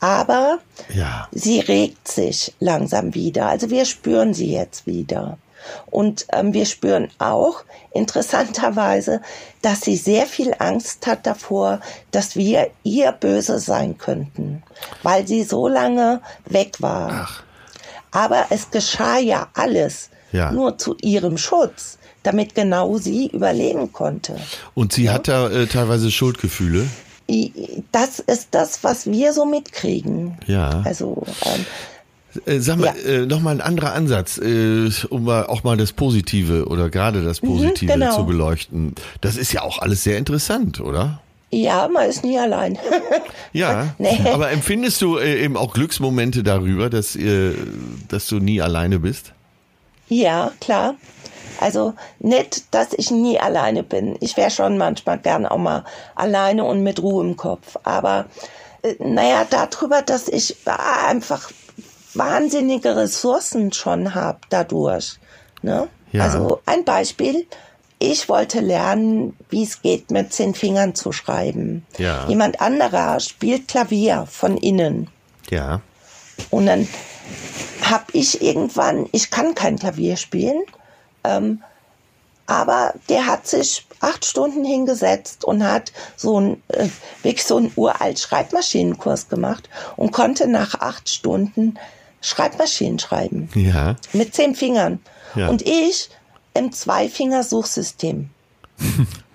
Aber 0.00 0.58
ja. 0.94 1.26
sie 1.32 1.60
regt 1.60 2.08
sich 2.08 2.54
langsam 2.60 3.14
wieder. 3.14 3.46
Also 3.46 3.70
wir 3.70 3.86
spüren 3.86 4.34
sie 4.34 4.52
jetzt 4.52 4.86
wieder. 4.86 5.38
Und 5.86 6.26
ähm, 6.32 6.52
wir 6.52 6.66
spüren 6.66 7.10
auch 7.18 7.64
interessanterweise, 7.92 9.20
dass 9.62 9.80
sie 9.80 9.96
sehr 9.96 10.26
viel 10.26 10.54
Angst 10.58 11.06
hat 11.06 11.26
davor, 11.26 11.80
dass 12.12 12.36
wir 12.36 12.70
ihr 12.84 13.10
böse 13.12 13.58
sein 13.58 13.98
könnten, 13.98 14.62
weil 15.02 15.26
sie 15.26 15.42
so 15.42 15.66
lange 15.66 16.20
weg 16.44 16.76
war. 16.80 17.26
Ach. 17.26 17.42
Aber 18.12 18.46
es 18.50 18.70
geschah 18.70 19.18
ja 19.18 19.48
alles 19.54 20.10
ja. 20.32 20.52
nur 20.52 20.78
zu 20.78 20.96
ihrem 21.02 21.38
Schutz, 21.38 21.98
damit 22.26 22.54
genau 22.54 22.98
sie 22.98 23.28
überleben 23.28 23.92
konnte. 23.92 24.36
Und 24.74 24.92
sie 24.92 25.04
ja? 25.04 25.14
hat 25.14 25.28
da 25.28 25.48
äh, 25.48 25.66
teilweise 25.66 26.10
Schuldgefühle? 26.10 26.86
Das 27.92 28.20
ist 28.20 28.48
das, 28.52 28.84
was 28.84 29.06
wir 29.06 29.32
so 29.32 29.44
mitkriegen. 29.44 30.38
Ja. 30.46 30.82
Also 30.84 31.24
ähm, 31.44 31.66
äh, 32.44 32.60
sag 32.60 32.78
mal, 32.78 32.94
ja. 33.04 33.10
äh, 33.10 33.26
nochmal 33.26 33.54
ein 33.54 33.60
anderer 33.60 33.92
Ansatz, 33.94 34.38
äh, 34.38 34.90
um 35.10 35.24
mal 35.24 35.46
auch 35.46 35.64
mal 35.64 35.76
das 35.76 35.92
Positive 35.92 36.66
oder 36.66 36.90
gerade 36.90 37.22
das 37.22 37.42
mhm, 37.42 37.48
Positive 37.48 37.96
mhm, 37.96 38.00
genau. 38.00 38.16
zu 38.16 38.26
beleuchten. 38.26 38.94
Das 39.20 39.36
ist 39.36 39.52
ja 39.52 39.62
auch 39.62 39.78
alles 39.78 40.04
sehr 40.04 40.18
interessant, 40.18 40.80
oder? 40.80 41.20
Ja, 41.50 41.88
man 41.88 42.08
ist 42.08 42.24
nie 42.24 42.38
allein. 42.38 42.78
ja, 43.52 43.94
nee. 43.98 44.18
aber 44.32 44.50
empfindest 44.50 45.00
du 45.00 45.16
äh, 45.16 45.42
eben 45.42 45.56
auch 45.56 45.72
Glücksmomente 45.74 46.42
darüber, 46.42 46.90
dass, 46.90 47.16
äh, 47.16 47.54
dass 48.08 48.26
du 48.26 48.38
nie 48.38 48.60
alleine 48.60 48.98
bist? 48.98 49.32
Ja, 50.08 50.52
klar. 50.60 50.94
Also 51.60 51.94
nicht, 52.18 52.74
dass 52.74 52.92
ich 52.92 53.10
nie 53.10 53.38
alleine 53.38 53.82
bin. 53.82 54.16
Ich 54.20 54.36
wäre 54.36 54.50
schon 54.50 54.78
manchmal 54.78 55.18
gern 55.18 55.46
auch 55.46 55.58
mal 55.58 55.84
alleine 56.14 56.64
und 56.64 56.82
mit 56.82 57.02
Ruhe 57.02 57.24
im 57.24 57.36
Kopf. 57.36 57.76
Aber 57.82 58.26
äh, 58.82 58.94
naja, 58.98 59.46
darüber, 59.48 60.02
dass 60.02 60.28
ich 60.28 60.56
einfach 60.66 61.50
wahnsinnige 62.14 62.96
Ressourcen 62.96 63.72
schon 63.72 64.14
habe 64.14 64.38
dadurch. 64.48 65.18
Ne? 65.62 65.88
Ja. 66.12 66.24
Also 66.24 66.60
ein 66.66 66.84
Beispiel. 66.84 67.46
Ich 67.98 68.28
wollte 68.28 68.60
lernen, 68.60 69.34
wie 69.48 69.62
es 69.62 69.80
geht, 69.80 70.10
mit 70.10 70.32
zehn 70.32 70.54
Fingern 70.54 70.94
zu 70.94 71.12
schreiben. 71.12 71.86
Ja. 71.96 72.28
Jemand 72.28 72.60
anderer 72.60 73.20
spielt 73.20 73.68
Klavier 73.68 74.26
von 74.30 74.58
innen. 74.58 75.08
Ja. 75.48 75.80
Und 76.50 76.66
dann 76.66 76.86
habe 77.82 78.04
ich 78.12 78.42
irgendwann, 78.42 79.06
ich 79.12 79.30
kann 79.30 79.54
kein 79.54 79.78
Klavier 79.78 80.16
spielen, 80.16 80.62
ähm, 81.26 81.62
aber 82.46 82.94
der 83.08 83.26
hat 83.26 83.46
sich 83.46 83.84
acht 84.00 84.24
Stunden 84.24 84.64
hingesetzt 84.64 85.44
und 85.44 85.64
hat 85.64 85.92
so 86.16 86.40
ein, 86.40 86.62
äh, 86.68 86.88
wirklich 87.22 87.44
so 87.44 87.56
einen 87.56 87.72
uralt 87.74 88.18
Schreibmaschinenkurs 88.18 89.28
gemacht 89.28 89.68
und 89.96 90.12
konnte 90.12 90.46
nach 90.46 90.74
acht 90.80 91.08
Stunden 91.08 91.78
Schreibmaschinen 92.20 92.98
schreiben. 92.98 93.48
Ja. 93.54 93.96
Mit 94.12 94.34
zehn 94.34 94.54
Fingern. 94.54 95.00
Ja. 95.34 95.48
Und 95.48 95.62
ich 95.62 96.10
im 96.54 96.72
Zweifinger-Suchsystem. 96.72 98.30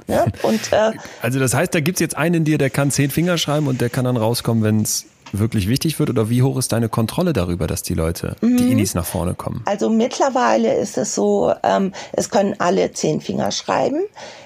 ja, 0.08 0.26
und, 0.44 0.72
äh, 0.72 0.92
also 1.22 1.40
das 1.40 1.54
heißt, 1.54 1.74
da 1.74 1.80
gibt 1.80 1.98
es 1.98 2.00
jetzt 2.00 2.18
einen 2.18 2.36
in 2.36 2.46
dir, 2.46 2.58
der 2.58 2.70
kann 2.70 2.92
zehn 2.92 3.12
Finger 3.12 3.38
schreiben 3.38 3.68
und 3.68 3.82
der 3.82 3.90
kann 3.90 4.06
dann 4.06 4.18
rauskommen, 4.18 4.64
wenn 4.64 4.82
es 4.82 5.06
wirklich 5.34 5.68
wichtig 5.68 6.00
wird? 6.00 6.10
Oder 6.10 6.30
wie 6.30 6.44
hoch 6.44 6.58
ist 6.58 6.72
deine 6.72 6.90
Kontrolle 6.90 7.34
darüber, 7.34 7.68
dass 7.68 7.84
die 7.84 7.94
Leute, 7.94 8.36
mhm. 8.42 8.58
die 8.58 8.72
Inis 8.72 8.96
nach 8.96 9.06
vorne 9.06 9.34
kommen? 9.34 9.62
Also 9.66 9.90
mittlerweile 9.90 10.74
ist 10.76 10.98
es 10.98 11.16
so, 11.16 11.54
ähm, 11.64 11.94
es 12.14 12.30
können 12.30 12.56
alle 12.60 12.92
zehn 12.92 13.22
Finger 13.22 13.52
schreiben. 13.52 14.02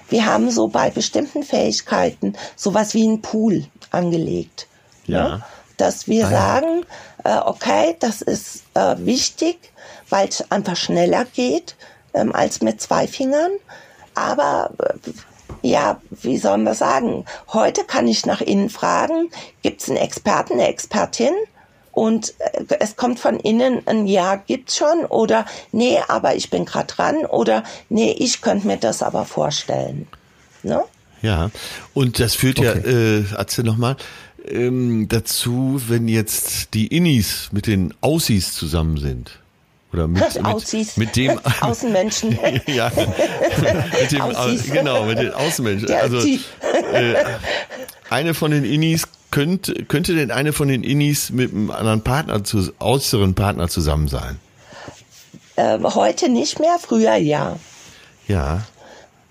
Wir 0.10 0.26
haben 0.26 0.52
so 0.52 0.68
bei 0.68 0.90
bestimmten 0.90 1.44
Fähigkeiten 1.44 2.34
sowas 2.56 2.94
wie 2.94 3.04
einen 3.04 3.22
Pool 3.22 3.66
angelegt. 3.92 4.68
Ja. 5.06 5.24
Ne? 5.28 5.44
Dass 5.78 6.08
wir 6.08 6.28
ah, 6.28 6.30
sagen, 6.30 6.86
äh, 7.24 7.38
okay, 7.46 7.96
das 8.00 8.22
ist 8.22 8.64
äh, 8.76 8.96
wichtig, 9.00 9.58
weil 10.10 10.30
es 10.30 10.50
einfach 10.52 10.78
schneller 10.78 11.26
geht 11.26 11.76
ähm, 12.14 12.34
als 12.34 12.62
mit 12.62 12.82
zwei 12.82 13.08
Fingern. 13.08 13.52
Aber 14.14 14.72
äh, 14.80 15.12
ja, 15.66 16.00
wie 16.10 16.38
soll 16.38 16.58
man 16.60 16.74
sagen? 16.74 17.26
Heute 17.52 17.84
kann 17.84 18.08
ich 18.08 18.26
nach 18.26 18.42
innen 18.42 18.70
fragen, 18.70 19.30
gibt 19.62 19.82
es 19.82 19.90
einen 19.90 19.98
Experten, 19.98 20.54
eine 20.54 20.68
Expertin? 20.68 21.34
Und 21.92 22.34
äh, 22.40 22.78
es 22.80 22.98
kommt 22.98 23.20
von 23.20 23.40
innen 23.40 23.82
ein 23.88 24.06
Ja 24.06 24.36
gibt's 24.36 24.78
schon 24.78 25.06
oder 25.06 25.46
nee, 25.72 25.98
aber 26.08 26.36
ich 26.36 26.50
bin 26.50 26.66
gerade 26.66 26.88
dran 26.88 27.26
oder 27.26 27.64
nee, 27.90 28.12
ich 28.12 28.42
könnte 28.42 28.68
mir 28.68 28.78
das 28.78 29.02
aber 29.02 29.26
vorstellen. 29.26 30.08
Ne? 30.62 30.84
Ja, 31.22 31.50
und 31.94 32.20
das 32.20 32.36
führt 32.36 32.60
okay. 32.60 32.82
ja, 32.84 32.92
äh, 32.92 33.24
erzähl 33.38 33.64
nochmal, 33.64 33.96
ähm, 34.46 35.08
dazu, 35.08 35.82
wenn 35.88 36.08
jetzt 36.08 36.74
die 36.74 36.88
Innis 36.88 37.50
mit 37.52 37.66
den 37.66 37.94
Aussis 38.02 38.54
zusammen 38.54 38.98
sind. 38.98 39.40
Oder 39.96 40.10
mit, 40.10 40.44
mit, 40.44 40.98
mit 40.98 41.16
dem 41.16 41.40
Außenmenschen. 41.62 42.38
ja, 42.68 42.92
mit 44.00 44.12
dem, 44.12 44.22
Aussies. 44.22 44.72
genau, 44.72 45.06
mit 45.06 45.20
den 45.20 45.34
Außenmenschen. 45.34 45.90
also 45.90 46.18
äh, 46.18 47.16
eine 48.10 48.34
von 48.34 48.52
den 48.52 48.66
Innis 48.66 49.04
könnte, 49.32 49.86
könnte 49.86 50.14
denn 50.14 50.32
eine 50.32 50.52
von 50.52 50.68
den 50.68 50.84
Innis 50.84 51.30
mit 51.30 51.54
einem 51.54 51.72
anderen 51.72 52.02
Partner, 52.02 52.44
zu, 52.44 52.74
äußeren 52.80 53.36
Partner 53.36 53.70
zusammen 53.70 54.10
sein? 54.10 54.38
Äh, 55.56 55.80
heute 55.82 56.28
nicht 56.28 56.60
mehr, 56.60 56.76
früher 56.78 57.16
ja. 57.16 57.56
Ja. 58.28 58.64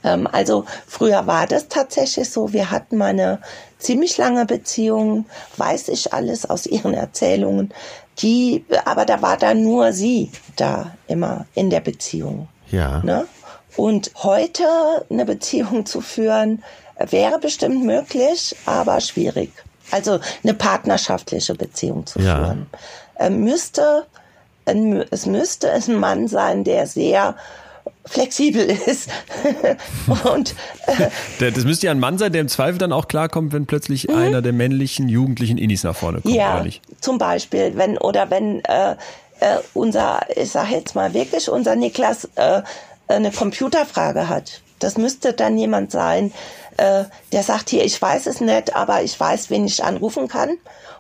Ähm, 0.03 0.27
also 0.33 0.65
früher 0.87 1.27
war 1.27 1.47
das 1.47 1.69
tatsächlich 1.69 2.31
so. 2.31 2.55
Wir 2.55 2.71
hatten 2.71 2.97
mal 2.97 3.11
eine 3.11 3.41
ziemlich 3.79 4.17
lange 4.17 4.47
Beziehung, 4.47 5.27
weiß 5.59 5.89
ich 5.89 6.15
alles 6.15 6.49
aus 6.49 6.65
ihren 6.65 6.95
Erzählungen. 6.95 7.73
Die, 8.19 8.65
aber 8.85 9.05
da 9.05 9.23
war 9.23 9.37
dann 9.37 9.63
nur 9.63 9.93
sie 9.93 10.31
da 10.57 10.93
immer 11.09 11.47
in 11.55 11.71
der 11.71 11.81
Beziehung. 11.81 12.49
Ja. 12.71 13.03
Ne? 13.03 13.27
Und 13.77 14.13
heute 14.23 14.65
eine 15.11 15.25
Beziehung 15.25 15.85
zu 15.85 16.01
führen, 16.01 16.63
wäre 16.99 17.39
bestimmt 17.41 17.85
möglich, 17.85 18.55
aber 18.67 19.01
schwierig. 19.01 19.51
Also 19.91 20.21
eine 20.43 20.55
partnerschaftliche 20.55 21.55
Beziehung 21.55 22.07
zu 22.07 22.21
ja. 22.21 22.37
führen. 22.37 22.67
Äh, 23.17 23.31
müsste, 23.31 24.07
es 25.11 25.27
müsste 25.27 25.73
ein 25.73 25.97
Mann 25.97 26.29
sein, 26.29 26.65
der 26.65 26.87
sehr 26.87 27.37
flexibel 28.07 28.63
ist. 28.87 29.09
und 30.35 30.55
äh, 30.87 31.53
das 31.53 31.65
müsste 31.65 31.87
ja 31.87 31.93
ein 31.93 32.01
Mann 32.01 32.19
sein, 32.19 32.33
der 32.33 32.43
im 32.43 32.49
Zweifel 32.49 32.79
dann 32.79 32.93
auch 32.93 33.09
klarkommt, 33.09 33.53
wenn 33.53 33.67
plötzlich 33.67 34.09
mhm. 34.09 34.15
einer 34.15 34.43
der 34.43 34.53
männlichen 34.53 35.09
jugendlichen 35.09 35.59
Innis 35.59 35.85
nach 35.85 35.97
vorne 35.97 36.21
kommt. 36.21 36.35
Ja, 36.35 36.65
zum 37.01 37.19
Beispiel, 37.19 37.73
wenn 37.77 37.99
oder 37.99 38.31
wenn 38.31 38.65
äh, 38.65 38.97
äh, 39.41 39.59
unser, 39.73 40.21
ich 40.37 40.51
sage 40.51 40.75
jetzt 40.75 40.95
mal 40.95 41.15
wirklich, 41.15 41.49
unser 41.49 41.77
Niklas 41.77 42.29
äh, 42.37 42.63
eine 43.09 43.31
Computerfrage 43.31 44.29
hat. 44.29 44.61
Das 44.79 44.99
müsste 44.99 45.33
dann 45.33 45.57
jemand 45.57 45.91
sein, 45.91 46.33
äh, 46.77 47.05
der 47.33 47.43
sagt 47.43 47.71
hier, 47.71 47.85
ich 47.85 48.01
weiß 48.01 48.27
es 48.27 48.41
nicht, 48.41 48.75
aber 48.75 49.03
ich 49.03 49.19
weiß, 49.19 49.51
wen 49.51 49.67
ich 49.67 49.83
anrufen 49.83 50.29
kann. 50.29 50.51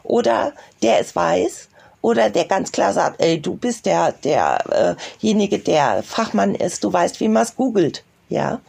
Oder 0.02 0.52
der 0.82 1.00
es 1.00 1.16
weiß 1.16 1.68
oder 2.04 2.28
der 2.28 2.44
ganz 2.44 2.70
klar 2.70 2.92
sagt, 2.92 3.22
ey, 3.22 3.40
du 3.40 3.56
bist 3.56 3.86
der 3.86 4.12
derjenige, 4.12 5.58
der 5.58 6.02
Fachmann 6.02 6.54
ist, 6.54 6.84
du 6.84 6.92
weißt, 6.92 7.18
wie 7.20 7.28
man 7.28 7.44
es 7.44 7.56
googelt, 7.56 8.04
ja. 8.28 8.60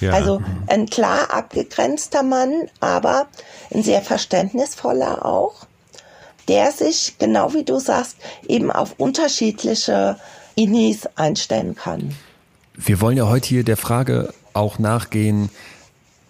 ja. 0.00 0.12
Also 0.12 0.40
ein 0.68 0.86
klar 0.86 1.34
abgegrenzter 1.34 2.22
Mann, 2.22 2.52
aber 2.78 3.26
ein 3.74 3.82
sehr 3.82 4.00
verständnisvoller 4.00 5.26
auch, 5.26 5.66
der 6.46 6.70
sich, 6.70 7.16
genau 7.18 7.52
wie 7.52 7.64
du 7.64 7.80
sagst, 7.80 8.14
eben 8.46 8.70
auf 8.70 8.94
unterschiedliche 8.98 10.16
Inis 10.54 11.08
einstellen 11.16 11.74
kann. 11.74 12.14
Wir 12.76 13.00
wollen 13.00 13.16
ja 13.16 13.28
heute 13.28 13.48
hier 13.48 13.64
der 13.64 13.76
Frage 13.76 14.32
auch 14.52 14.78
nachgehen, 14.78 15.50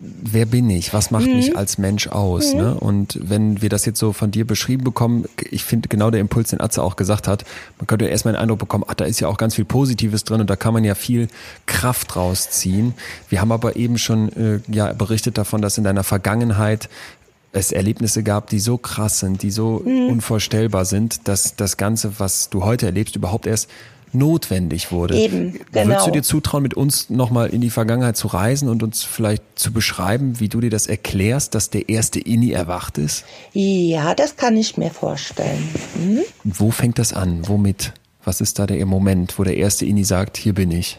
wer 0.01 0.45
bin 0.47 0.69
ich? 0.71 0.93
Was 0.93 1.11
macht 1.11 1.27
Mhm. 1.27 1.37
mich 1.37 1.57
als 1.57 1.79
Mensch 1.79 2.09
aus? 2.09 2.53
Ne? 2.55 2.75
Und 2.75 3.19
wenn 3.23 3.63
wir 3.63 3.69
das 3.69 3.87
jetzt 3.87 3.99
so 3.99 4.13
von 4.13 4.31
dir 4.31 4.47
beschrieben 4.47 4.85
bekommen, 4.85 5.25
ich 5.51 5.65
finde 5.65 5.89
genau 5.89 6.11
der 6.11 6.21
Impuls, 6.21 6.51
den 6.51 6.61
Atze 6.61 6.83
auch 6.83 6.97
gesagt 6.97 7.27
hat, 7.29 7.45
man 7.79 7.87
könnte 7.87 8.07
erstmal 8.07 8.35
den 8.35 8.41
Eindruck 8.41 8.59
bekommen, 8.59 8.85
ach, 8.87 8.95
da 8.95 9.05
ist 9.05 9.21
ja 9.21 9.29
auch 9.29 9.39
ganz 9.39 9.55
viel 9.55 9.65
Positives 9.65 10.25
drin 10.25 10.41
und 10.41 10.51
da 10.51 10.57
kann 10.57 10.75
man 10.75 10.85
ja 10.85 10.95
viel 10.95 11.29
Kraft 11.67 12.17
rausziehen. 12.17 12.95
Wir 13.29 13.41
haben 13.41 13.53
aber 13.53 13.77
eben 13.77 13.97
schon 13.99 14.31
äh, 14.33 14.61
ja 14.69 14.93
berichtet 14.93 15.39
davon, 15.39 15.63
dass 15.63 15.79
in 15.79 15.85
deiner 15.85 16.05
Vergangenheit 16.05 16.89
es 17.53 17.71
Erlebnisse 17.71 18.25
gab, 18.25 18.51
die 18.51 18.59
so 18.59 18.77
krass 18.79 19.21
sind, 19.21 19.43
die 19.43 19.53
so 19.53 19.81
Mhm. 19.85 20.09
unvorstellbar 20.11 20.85
sind, 20.85 21.29
dass 21.29 21.55
das 21.55 21.77
Ganze, 21.77 22.19
was 22.19 22.51
du 22.51 22.65
heute 22.65 22.87
erlebst, 22.87 23.15
überhaupt 23.15 23.47
erst 23.47 23.69
notwendig 24.15 24.93
wurde. 24.93 25.19
Eben, 25.19 25.55
Würdest 25.55 25.73
genau. 25.73 26.05
du 26.07 26.11
dir 26.13 26.23
zutrauen, 26.23 26.63
mit 26.63 26.75
uns 26.75 27.11
nochmal 27.11 27.49
in 27.49 27.61
die 27.61 27.71
Vergangenheit 27.71 28.17
zu 28.17 28.29
reisen 28.29 28.69
und 28.69 28.83
uns 28.83 29.03
vielleicht 29.03 29.43
zu 29.57 29.73
beschreiben, 29.73 30.41
wie 30.41 30.49
du 30.49 30.61
dir 30.61 30.71
das 30.71 30.87
erklärst, 30.87 31.55
dass 31.55 31.71
der 31.71 31.89
erste 31.89 32.21
Inni 32.21 32.53
erwacht 32.53 32.99
ist? 32.99 33.25
Ja, 33.53 34.15
das 34.15 34.37
kann 34.37 34.57
ich 34.57 34.77
mir 34.77 34.91
vorstellen. 34.91 35.69
Mhm. 35.97 36.21
Wo 36.45 36.71
fängt 36.71 36.99
das 36.99 37.13
an? 37.13 37.47
Womit? 37.49 37.93
Was 38.25 38.41
ist 38.41 38.59
da 38.59 38.67
der 38.67 38.85
Moment, 38.87 39.39
wo 39.39 39.45
der 39.45 39.57
erste 39.57 39.85
Inni 39.85 40.05
sagt, 40.05 40.37
hier 40.37 40.55
bin 40.55 40.71
ich? 40.71 40.99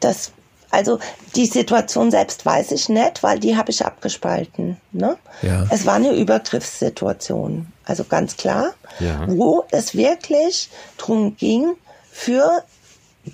Das, 0.00 0.32
also 0.70 0.98
die 1.36 1.46
Situation 1.46 2.10
selbst 2.10 2.46
weiß 2.46 2.70
ich 2.72 2.88
nicht, 2.88 3.22
weil 3.22 3.38
die 3.38 3.56
habe 3.56 3.70
ich 3.70 3.84
abgespalten. 3.84 4.76
Ne? 4.92 5.16
Ja. 5.42 5.66
Es 5.70 5.86
war 5.86 5.94
eine 5.94 6.12
Übergriffssituation, 6.12 7.66
also 7.84 8.04
ganz 8.04 8.36
klar, 8.36 8.74
Ja. 8.98 9.24
wo 9.28 9.64
es 9.70 9.94
wirklich 9.94 10.70
drum 10.96 11.36
ging, 11.36 11.74
für 12.12 12.62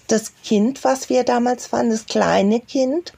das 0.09 0.32
Kind, 0.45 0.84
was 0.84 1.09
wir 1.09 1.24
damals 1.24 1.72
waren, 1.72 1.91
das 1.91 2.07
kleine 2.07 2.61
Kind, 2.61 3.12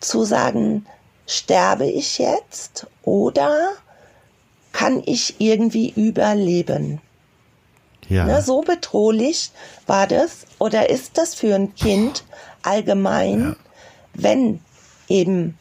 zu 0.00 0.24
sagen, 0.24 0.86
sterbe 1.26 1.86
ich 1.86 2.18
jetzt 2.18 2.86
oder 3.02 3.54
kann 4.72 5.02
ich 5.04 5.36
irgendwie 5.40 5.90
überleben? 5.90 7.00
Ja. 8.08 8.24
Ne, 8.24 8.42
so 8.42 8.62
bedrohlich 8.62 9.52
war 9.86 10.06
das 10.06 10.46
oder 10.58 10.90
ist 10.90 11.16
das 11.18 11.34
für 11.34 11.54
ein 11.54 11.74
Kind 11.74 12.24
allgemein, 12.62 13.56
wenn 14.14 14.60
eben 15.08 15.56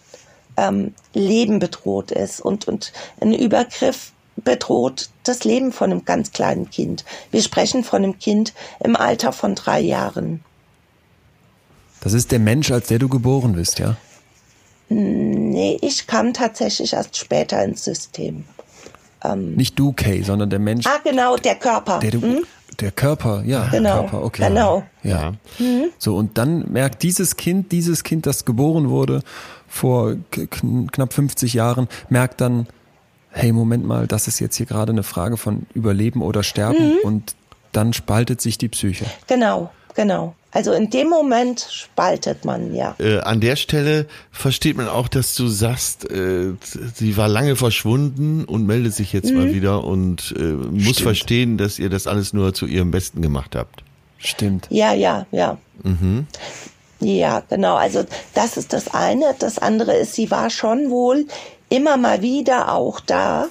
ähm, 0.58 0.94
Leben 1.14 1.60
bedroht 1.60 2.12
ist 2.12 2.40
und, 2.42 2.68
und 2.68 2.92
ein 3.20 3.34
Übergriff 3.34 4.12
bedroht 4.38 5.10
das 5.24 5.44
Leben 5.44 5.72
von 5.72 5.92
einem 5.92 6.06
ganz 6.06 6.32
kleinen 6.32 6.70
Kind. 6.70 7.04
Wir 7.32 7.42
sprechen 7.42 7.84
von 7.84 8.04
einem 8.04 8.20
Kind 8.20 8.54
im 8.80 8.96
Alter 8.96 9.34
von 9.34 9.56
drei 9.56 9.80
Jahren. 9.82 10.44
Das 12.02 12.14
ist 12.14 12.32
der 12.32 12.40
Mensch, 12.40 12.72
als 12.72 12.88
der 12.88 13.00
du 13.00 13.10
geboren 13.10 13.54
bist, 13.54 13.80
ja? 13.80 13.98
Nee, 14.88 15.78
ich 15.82 16.08
kam 16.08 16.34
tatsächlich 16.34 16.94
erst 16.94 17.18
später 17.18 17.64
ins 17.64 17.84
System. 17.84 18.46
Nicht 19.36 19.78
du, 19.78 19.92
Kay, 19.92 20.24
sondern 20.24 20.50
der 20.50 20.60
Mensch, 20.60 20.88
Ah, 20.88 21.00
genau, 21.04 21.36
der 21.36 21.56
Körper. 21.56 22.00
der 22.00 22.12
du, 22.12 22.42
der 22.80 22.92
Körper, 22.92 23.44
ja, 23.46 23.68
Genau, 23.68 24.02
der 24.02 24.10
Körper, 24.10 24.24
okay. 24.26 24.48
genau. 24.48 24.84
Ja. 25.04 25.34
So, 25.98 26.16
und 26.16 26.38
dann 26.38 26.72
merkt 26.72 27.04
dieses 27.04 27.36
Kind, 27.38 27.72
dieses 27.72 28.04
Kind, 28.04 28.26
das 28.26 28.46
geboren 28.46 28.90
wurde 28.90 29.22
vor 29.68 30.16
knapp 30.32 31.14
50 31.14 31.54
Jahren, 31.54 31.88
merkt 32.10 32.42
dann, 32.42 32.68
hey, 33.32 33.52
Moment 33.52 33.86
mal, 33.86 34.08
das 34.08 34.28
ist 34.28 34.40
jetzt 34.40 34.56
hier 34.56 34.66
gerade 34.66 34.92
eine 34.92 35.04
Frage 35.04 35.38
von 35.38 35.68
Überleben 35.74 36.22
oder 36.22 36.44
Sterben 36.44 36.94
und 37.04 37.36
dann 37.72 37.94
spaltet 37.94 38.42
sich 38.42 38.58
die 38.58 38.70
Psyche. 38.70 39.06
Genau, 39.28 39.72
genau. 39.96 40.36
Also 40.52 40.72
in 40.74 40.90
dem 40.90 41.10
Moment 41.10 41.68
spaltet 41.72 42.44
man, 42.44 42.74
ja. 42.74 42.96
Äh, 43.00 43.20
an 43.20 43.40
der 43.40 43.56
Stelle 43.56 44.08
versteht 44.32 44.78
man 44.78 44.88
auch, 44.88 45.08
dass 45.08 45.36
du 45.36 45.48
sagst, 45.48 46.10
äh, 46.10 46.54
sie 46.96 47.18
war 47.18 47.28
lange 47.28 47.56
verschwunden 47.56 48.46
und 48.46 48.66
meldet 48.66 48.96
sich 48.96 49.14
jetzt 49.14 49.30
Mhm. 49.32 49.38
mal 49.38 49.54
wieder 49.54 49.84
und 49.84 50.34
äh, 50.38 50.42
muss 50.42 50.82
Stimmt. 50.82 51.00
verstehen, 51.02 51.58
dass 51.58 51.78
ihr 51.78 51.90
das 51.92 52.08
alles 52.08 52.34
nur 52.34 52.54
zu 52.56 52.66
ihrem 52.66 52.90
Besten 52.90 53.22
gemacht 53.22 53.56
habt. 53.56 53.84
Stimmt. 54.18 54.66
Ja, 54.72 54.94
ja, 54.94 55.28
ja. 55.32 55.58
Ja, 57.00 57.42
genau. 57.50 57.76
Also 57.76 58.04
das 58.34 58.58
ist 58.58 58.74
das 58.74 58.94
eine. 58.94 59.34
Das 59.40 59.60
andere 59.60 59.94
ist, 59.94 60.14
sie 60.16 60.30
war 60.32 60.50
schon 60.50 60.90
wohl 60.90 61.26
immer 61.70 61.96
mal 61.98 62.22
wieder 62.22 62.74
auch 62.74 63.00
da. 63.00 63.48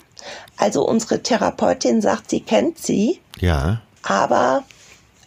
Also 0.56 0.86
unsere 0.86 1.22
Therapeutin 1.22 2.02
sagt, 2.02 2.28
sie 2.30 2.40
kennt 2.40 2.78
sie, 2.78 3.20
Ja. 3.40 3.80
aber 4.02 4.64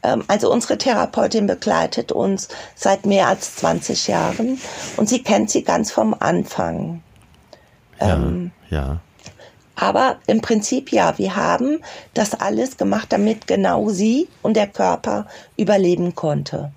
also 0.02 0.52
unsere 0.52 0.78
Therapeutin 0.78 1.48
begleitet 1.48 2.12
uns 2.12 2.48
seit 2.76 3.06
mehr 3.06 3.28
als 3.28 3.56
20 3.58 4.08
Jahren 4.08 4.60
und 4.98 5.08
sie 5.10 5.24
kennt 5.24 5.50
sie 5.50 5.64
ganz 5.64 5.92
vom 5.92 6.16
Anfang. 6.20 7.02
Ja. 8.00 8.16
Ähm, 8.16 8.52
ja. 8.70 9.00
Aber 9.76 10.18
im 10.28 10.42
Prinzip 10.42 10.92
ja, 10.92 11.18
wir 11.18 11.36
haben 11.36 11.80
das 12.14 12.34
alles 12.34 12.78
gemacht, 12.78 13.08
damit 13.10 13.48
genau 13.48 13.90
sie 13.90 14.28
und 14.42 14.56
der 14.56 14.68
Körper 14.68 15.28
überleben 15.58 16.14
konnte. 16.16 16.72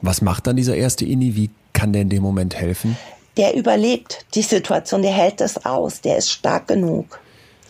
Was 0.00 0.20
macht 0.20 0.46
dann 0.46 0.56
dieser 0.56 0.76
erste 0.76 1.04
Inni? 1.04 1.36
Wie 1.36 1.50
kann 1.72 1.92
der 1.92 2.02
in 2.02 2.08
dem 2.08 2.22
Moment 2.22 2.54
helfen? 2.56 2.96
der 3.38 3.54
überlebt 3.54 4.26
die 4.34 4.42
Situation, 4.42 5.00
der 5.00 5.12
hält 5.12 5.40
das 5.40 5.64
aus, 5.64 6.00
der 6.00 6.18
ist 6.18 6.30
stark 6.30 6.66
genug, 6.66 7.20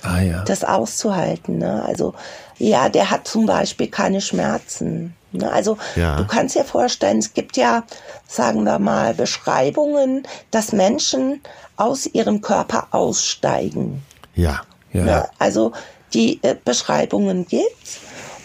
Ah 0.03 0.21
ja. 0.21 0.43
das 0.45 0.65
auszuhalten. 0.65 1.59
Ne? 1.59 1.85
Also 1.85 2.15
ja, 2.59 2.89
der 2.89 3.11
hat 3.11 3.27
zum 3.29 3.47
Beispiel 3.47 3.89
keine 3.89 4.21
Schmerzen. 4.21 5.15
Ne? 5.33 5.51
Also 5.51 5.79
Ja. 5.97 6.17
du 6.17 6.27
kannst 6.27 6.55
dir 6.55 6.65
vorstellen, 6.65 7.19
es 7.19 7.35
gibt 7.35 7.57
ja, 7.57 7.85
sagen 8.27 8.65
wir 8.65 8.79
mal, 8.79 9.15
Beschreibungen, 9.15 10.27
dass 10.51 10.73
Menschen 10.73 11.41
aus 11.77 12.07
ihrem 12.07 12.41
Körper 12.41 12.89
aussteigen. 12.91 14.03
Ja. 14.35 14.63
ja. 14.93 15.05
Ne? 15.05 15.29
Also 15.39 15.73
die 16.15 16.41
äh, 16.43 16.57
Beschreibungen 16.65 17.47
gibt's 17.47 18.01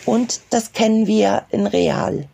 und 0.06 0.42
das 0.50 0.74
kennen 0.74 1.08
wir 1.08 1.44
in 1.50 1.66
real. 1.68 2.28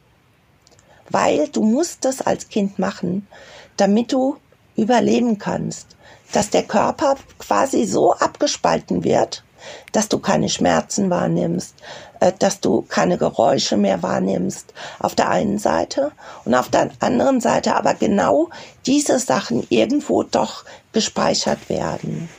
Weil 1.09 1.47
du 1.47 1.63
musst 1.63 2.05
das 2.05 2.21
als 2.21 2.49
Kind 2.49 2.79
machen, 2.79 3.27
damit 3.77 4.11
du 4.11 4.37
überleben 4.75 5.37
kannst. 5.37 5.87
Dass 6.31 6.51
der 6.51 6.63
Körper 6.63 7.15
quasi 7.39 7.85
so 7.85 8.13
abgespalten 8.13 9.03
wird, 9.03 9.43
dass 9.91 10.09
du 10.09 10.19
keine 10.19 10.49
Schmerzen 10.49 11.09
wahrnimmst, 11.09 11.75
äh, 12.19 12.31
dass 12.37 12.59
du 12.59 12.81
keine 12.83 13.17
Geräusche 13.17 13.77
mehr 13.77 14.01
wahrnimmst. 14.03 14.73
Auf 14.99 15.15
der 15.15 15.29
einen 15.29 15.59
Seite 15.59 16.11
und 16.45 16.55
auf 16.55 16.69
der 16.69 16.89
anderen 16.99 17.41
Seite 17.41 17.75
aber 17.75 17.93
genau 17.93 18.49
diese 18.85 19.19
Sachen 19.19 19.65
irgendwo 19.69 20.23
doch 20.23 20.65
gespeichert 20.93 21.69
werden. 21.69 22.29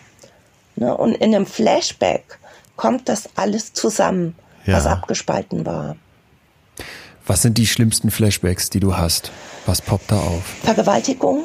Ne? 0.76 0.96
Und 0.96 1.14
in 1.16 1.34
einem 1.34 1.46
Flashback 1.46 2.38
kommt 2.76 3.08
das 3.08 3.28
alles 3.36 3.72
zusammen, 3.72 4.34
was 4.66 4.84
Ja. 4.84 4.92
abgespalten 4.92 5.66
war. 5.66 5.96
Was 7.26 7.42
sind 7.42 7.58
die 7.58 7.66
schlimmsten 7.66 8.10
Flashbacks, 8.10 8.70
die 8.70 8.80
du 8.80 8.96
hast? 8.96 9.30
Was 9.66 9.82
poppt 9.82 10.10
da 10.10 10.16
auf? 10.18 10.42
Vergewaltigung, 10.64 11.44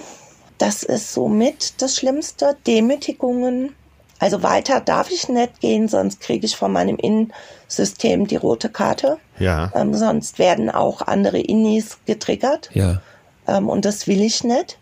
das 0.58 0.84
ist 0.84 1.14
somit 1.14 1.82
das 1.82 1.96
Schlimmste. 1.98 2.56
Demütigungen. 2.66 3.76
Also 4.26 4.42
weiter 4.42 4.82
darf 4.82 5.12
ich 5.12 5.30
nicht 5.30 5.60
gehen, 5.60 5.88
sonst 5.88 6.20
kriege 6.20 6.48
ich 6.48 6.56
von 6.56 6.72
meinem 6.72 6.98
Innensystem 6.98 8.26
die 8.26 8.38
rote 8.38 8.70
Karte. 8.70 9.20
Ja. 9.38 9.72
Ähm, 9.76 9.94
sonst 9.94 10.40
werden 10.40 10.72
auch 10.72 11.04
andere 11.04 11.38
Innis 11.38 12.00
getriggert. 12.08 12.72
Ja. 12.74 13.04
Ähm, 13.48 13.70
und 13.70 13.86
das 13.86 14.08
will 14.08 14.24
ich 14.24 14.44
nicht, 14.44 14.80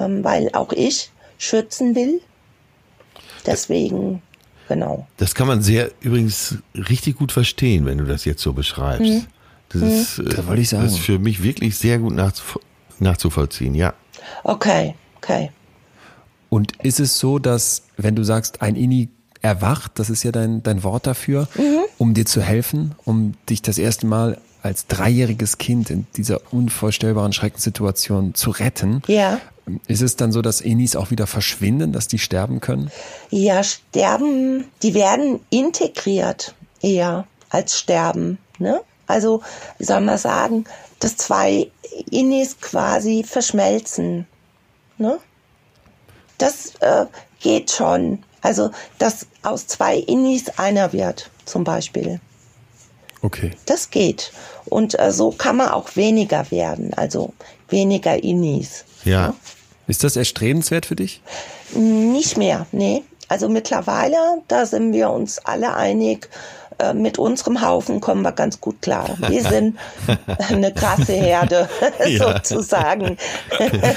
ähm, 0.00 0.24
weil 0.24 0.50
auch 0.54 0.72
ich 0.72 1.12
schützen 1.38 1.94
will. 1.94 2.20
Deswegen, 3.46 4.22
genau. 4.66 5.06
Das 5.18 5.36
kann 5.36 5.46
man 5.46 5.62
sehr 5.62 5.92
übrigens 6.00 6.56
richtig 6.74 7.18
gut 7.18 7.30
verstehen, 7.30 7.86
wenn 7.86 7.98
du 7.98 8.06
das 8.06 8.24
jetzt 8.24 8.42
so 8.42 8.54
beschreibst. 8.54 9.28
Das 9.68 9.82
ist, 9.82 10.18
äh, 10.18 10.24
Da 10.34 10.48
wollte 10.48 10.62
ich 10.62 10.70
sagen. 10.70 10.82
Das 10.82 10.94
ist 10.94 10.98
für 10.98 11.20
mich 11.20 11.44
wirklich 11.44 11.78
sehr 11.78 12.00
gut 12.00 12.20
nachzuvollziehen, 12.98 13.76
ja. 13.76 13.94
Okay, 14.42 14.96
okay. 15.18 15.52
Und 16.52 16.72
ist 16.84 17.00
es 17.00 17.18
so, 17.18 17.38
dass, 17.38 17.80
wenn 17.96 18.14
du 18.14 18.24
sagst, 18.24 18.60
ein 18.60 18.76
Inni 18.76 19.08
erwacht, 19.40 19.92
das 19.94 20.10
ist 20.10 20.22
ja 20.22 20.32
dein, 20.32 20.62
dein 20.62 20.82
Wort 20.84 21.06
dafür, 21.06 21.48
um 21.96 22.12
dir 22.12 22.26
zu 22.26 22.42
helfen, 22.42 22.94
um 23.06 23.32
dich 23.48 23.62
das 23.62 23.78
erste 23.78 24.06
Mal 24.06 24.38
als 24.62 24.86
dreijähriges 24.86 25.56
Kind 25.56 25.88
in 25.88 26.06
dieser 26.14 26.42
unvorstellbaren 26.52 27.32
Schreckenssituation 27.32 28.34
zu 28.34 28.50
retten, 28.50 29.00
Ja. 29.06 29.40
ist 29.86 30.02
es 30.02 30.16
dann 30.16 30.30
so, 30.30 30.42
dass 30.42 30.60
Innis 30.60 30.94
auch 30.94 31.10
wieder 31.10 31.26
verschwinden, 31.26 31.90
dass 31.90 32.06
die 32.06 32.18
sterben 32.18 32.60
können? 32.60 32.90
Ja, 33.30 33.64
sterben, 33.64 34.66
die 34.82 34.92
werden 34.92 35.40
integriert 35.48 36.54
eher 36.82 37.26
als 37.48 37.78
sterben. 37.78 38.36
Ne? 38.58 38.82
Also, 39.06 39.40
wie 39.78 39.84
soll 39.84 40.02
man 40.02 40.18
sagen, 40.18 40.64
dass 40.98 41.16
zwei 41.16 41.70
Innis 42.10 42.60
quasi 42.60 43.24
verschmelzen. 43.26 44.26
Ne? 44.98 45.18
Das 46.42 46.74
äh, 46.80 47.06
geht 47.40 47.70
schon. 47.70 48.22
Also, 48.40 48.70
dass 48.98 49.26
aus 49.42 49.66
zwei 49.66 49.96
Innis 49.96 50.48
einer 50.58 50.92
wird, 50.92 51.30
zum 51.44 51.64
Beispiel. 51.64 52.20
Okay. 53.22 53.52
Das 53.66 53.90
geht. 53.90 54.32
Und 54.64 54.98
äh, 54.98 55.12
so 55.12 55.30
kann 55.30 55.56
man 55.56 55.68
auch 55.68 55.94
weniger 55.94 56.50
werden. 56.50 56.92
Also 56.94 57.32
weniger 57.68 58.22
Innis. 58.22 58.84
Ja. 59.04 59.34
Ist 59.86 60.04
das 60.04 60.16
erstrebenswert 60.16 60.86
für 60.86 60.96
dich? 60.96 61.22
Nicht 61.74 62.36
mehr, 62.36 62.66
nee. 62.72 63.02
Also 63.28 63.48
mittlerweile, 63.48 64.16
da 64.48 64.66
sind 64.66 64.92
wir 64.92 65.10
uns 65.10 65.38
alle 65.38 65.74
einig, 65.74 66.28
äh, 66.78 66.92
mit 66.94 67.18
unserem 67.18 67.62
Haufen 67.66 68.00
kommen 68.00 68.22
wir 68.22 68.32
ganz 68.32 68.60
gut 68.60 68.82
klar. 68.82 69.16
Wir 69.28 69.42
sind 69.42 69.78
eine 70.48 70.72
krasse 70.72 71.12
Herde, 71.12 71.68
Ja. 72.06 72.34
sozusagen. 72.42 73.16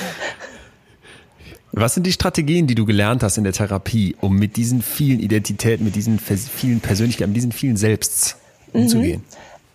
Was 1.78 1.94
sind 1.94 2.08
die 2.08 2.14
Strategien, 2.14 2.68
die 2.68 2.76
du 2.76 2.86
gelernt 2.86 3.22
hast 3.22 3.38
in 3.38 3.44
der 3.44 3.52
Therapie, 3.52 4.16
um 4.22 4.38
mit 4.38 4.56
diesen 4.56 4.82
vielen 4.82 5.20
Identitäten, 5.20 5.84
mit 5.84 5.96
diesen 5.96 6.20
vielen 6.20 6.80
Persönlichkeiten, 6.80 7.32
mit 7.32 7.36
diesen 7.36 7.52
vielen 7.52 7.76
Selbsts 7.76 8.38
umzugehen? 8.72 9.26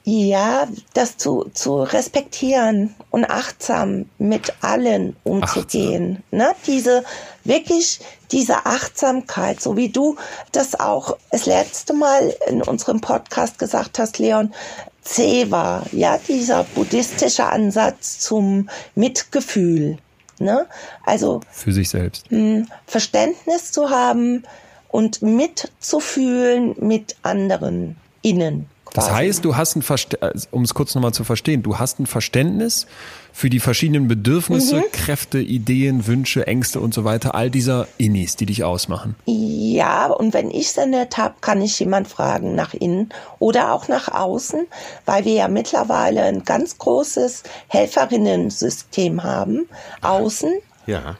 Ja, 0.05 0.66
das 0.94 1.18
zu, 1.18 1.51
zu 1.53 1.82
respektieren 1.82 2.94
und 3.11 3.26
achtsam 3.26 4.07
mit 4.16 4.55
allen 4.62 5.14
umzugehen. 5.24 6.22
Ne? 6.30 6.53
Diese, 6.66 7.05
wirklich 7.44 8.01
diese 8.32 8.64
Achtsamkeit, 8.64 9.61
so 9.61 9.76
wie 9.76 9.90
du 9.90 10.16
das 10.53 10.80
auch 10.80 11.18
das 11.30 11.44
letzte 11.44 11.92
Mal 11.92 12.34
in 12.48 12.62
unserem 12.62 13.03
Podcast 13.03 13.59
gesagt 13.59 13.98
hast, 13.98 14.18
Leon, 14.18 14.55
Zewa, 15.03 15.84
ja, 15.92 16.16
dieser 16.16 16.64
buddhistische 16.64 17.44
Ansatz 17.44 18.20
zum 18.20 18.70
Mitgefühl. 18.94 19.98
Ne? 20.41 20.66
Also 21.05 21.41
Für 21.51 21.72
sich 21.72 21.88
selbst. 21.91 22.26
Verständnis 22.86 23.72
zu 23.72 23.91
haben 23.91 24.45
und 24.88 25.22
mitzufühlen 25.22 26.74
mit 26.78 27.16
anderen 27.22 27.97
innen. 28.22 28.66
Das 28.93 29.07
quasi. 29.07 29.16
heißt, 29.16 29.45
du 29.45 29.57
hast 29.57 29.76
ein 29.76 29.82
Verständnis, 29.82 30.49
um 30.51 30.62
es 30.62 30.74
kurz 30.74 30.95
nochmal 30.95 31.12
zu 31.12 31.22
verstehen, 31.24 31.62
du 31.62 31.78
hast 31.78 32.01
ein 32.01 32.07
Verständnis 32.07 32.86
für 33.33 33.51
die 33.51 33.61
verschiedenen 33.61 34.09
Bedürfnisse, 34.09 34.76
Mhm. 34.76 34.93
Kräfte, 34.93 35.39
Ideen, 35.39 36.07
Wünsche, 36.07 36.47
Ängste 36.47 36.81
und 36.81 36.93
so 36.95 37.05
weiter, 37.05 37.35
all 37.35 37.51
dieser 37.51 37.87
Innis, 37.99 38.37
die 38.37 38.47
dich 38.47 38.64
ausmachen. 38.64 39.14
Ja, 39.26 40.07
und 40.09 40.35
wenn 40.35 40.51
ich 40.51 40.68
es 40.68 40.76
nicht 40.87 41.16
habe, 41.18 41.35
kann 41.41 41.62
ich 41.62 41.78
jemand 41.81 42.09
fragen 42.09 42.55
nach 42.55 42.74
innen 42.74 43.11
oder 43.39 43.72
auch 43.72 43.89
nach 43.89 44.09
außen, 44.09 44.66
weil 45.07 45.24
wir 45.24 45.33
ja 45.35 45.49
mittlerweile 45.49 46.22
ein 46.24 46.45
ganz 46.45 46.76
großes 46.78 47.43
Helferinnensystem 47.68 49.22
haben, 49.22 49.68
außen, 50.03 50.53
Ja. 50.87 51.16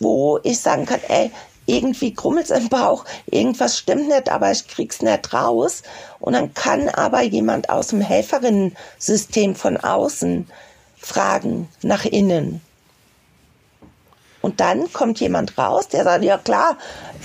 wo 0.00 0.38
ich 0.42 0.58
sagen 0.60 0.86
kann, 0.86 1.00
ey, 1.08 1.30
irgendwie 1.68 2.14
krummelt's 2.14 2.50
im 2.50 2.68
Bauch, 2.68 3.04
irgendwas 3.26 3.78
stimmt 3.78 4.08
nicht, 4.08 4.30
aber 4.30 4.50
ich 4.50 4.66
krieg's 4.66 5.02
nicht 5.02 5.32
raus. 5.32 5.82
Und 6.18 6.32
dann 6.32 6.54
kann 6.54 6.88
aber 6.88 7.22
jemand 7.22 7.70
aus 7.70 7.88
dem 7.88 8.00
Helferinnensystem 8.00 9.54
von 9.54 9.76
außen 9.76 10.48
fragen 10.96 11.68
nach 11.82 12.04
innen. 12.04 12.60
Und 14.40 14.60
dann 14.60 14.92
kommt 14.92 15.20
jemand 15.20 15.58
raus, 15.58 15.88
der 15.88 16.04
sagt, 16.04 16.24
ja 16.24 16.38
klar, 16.38 16.78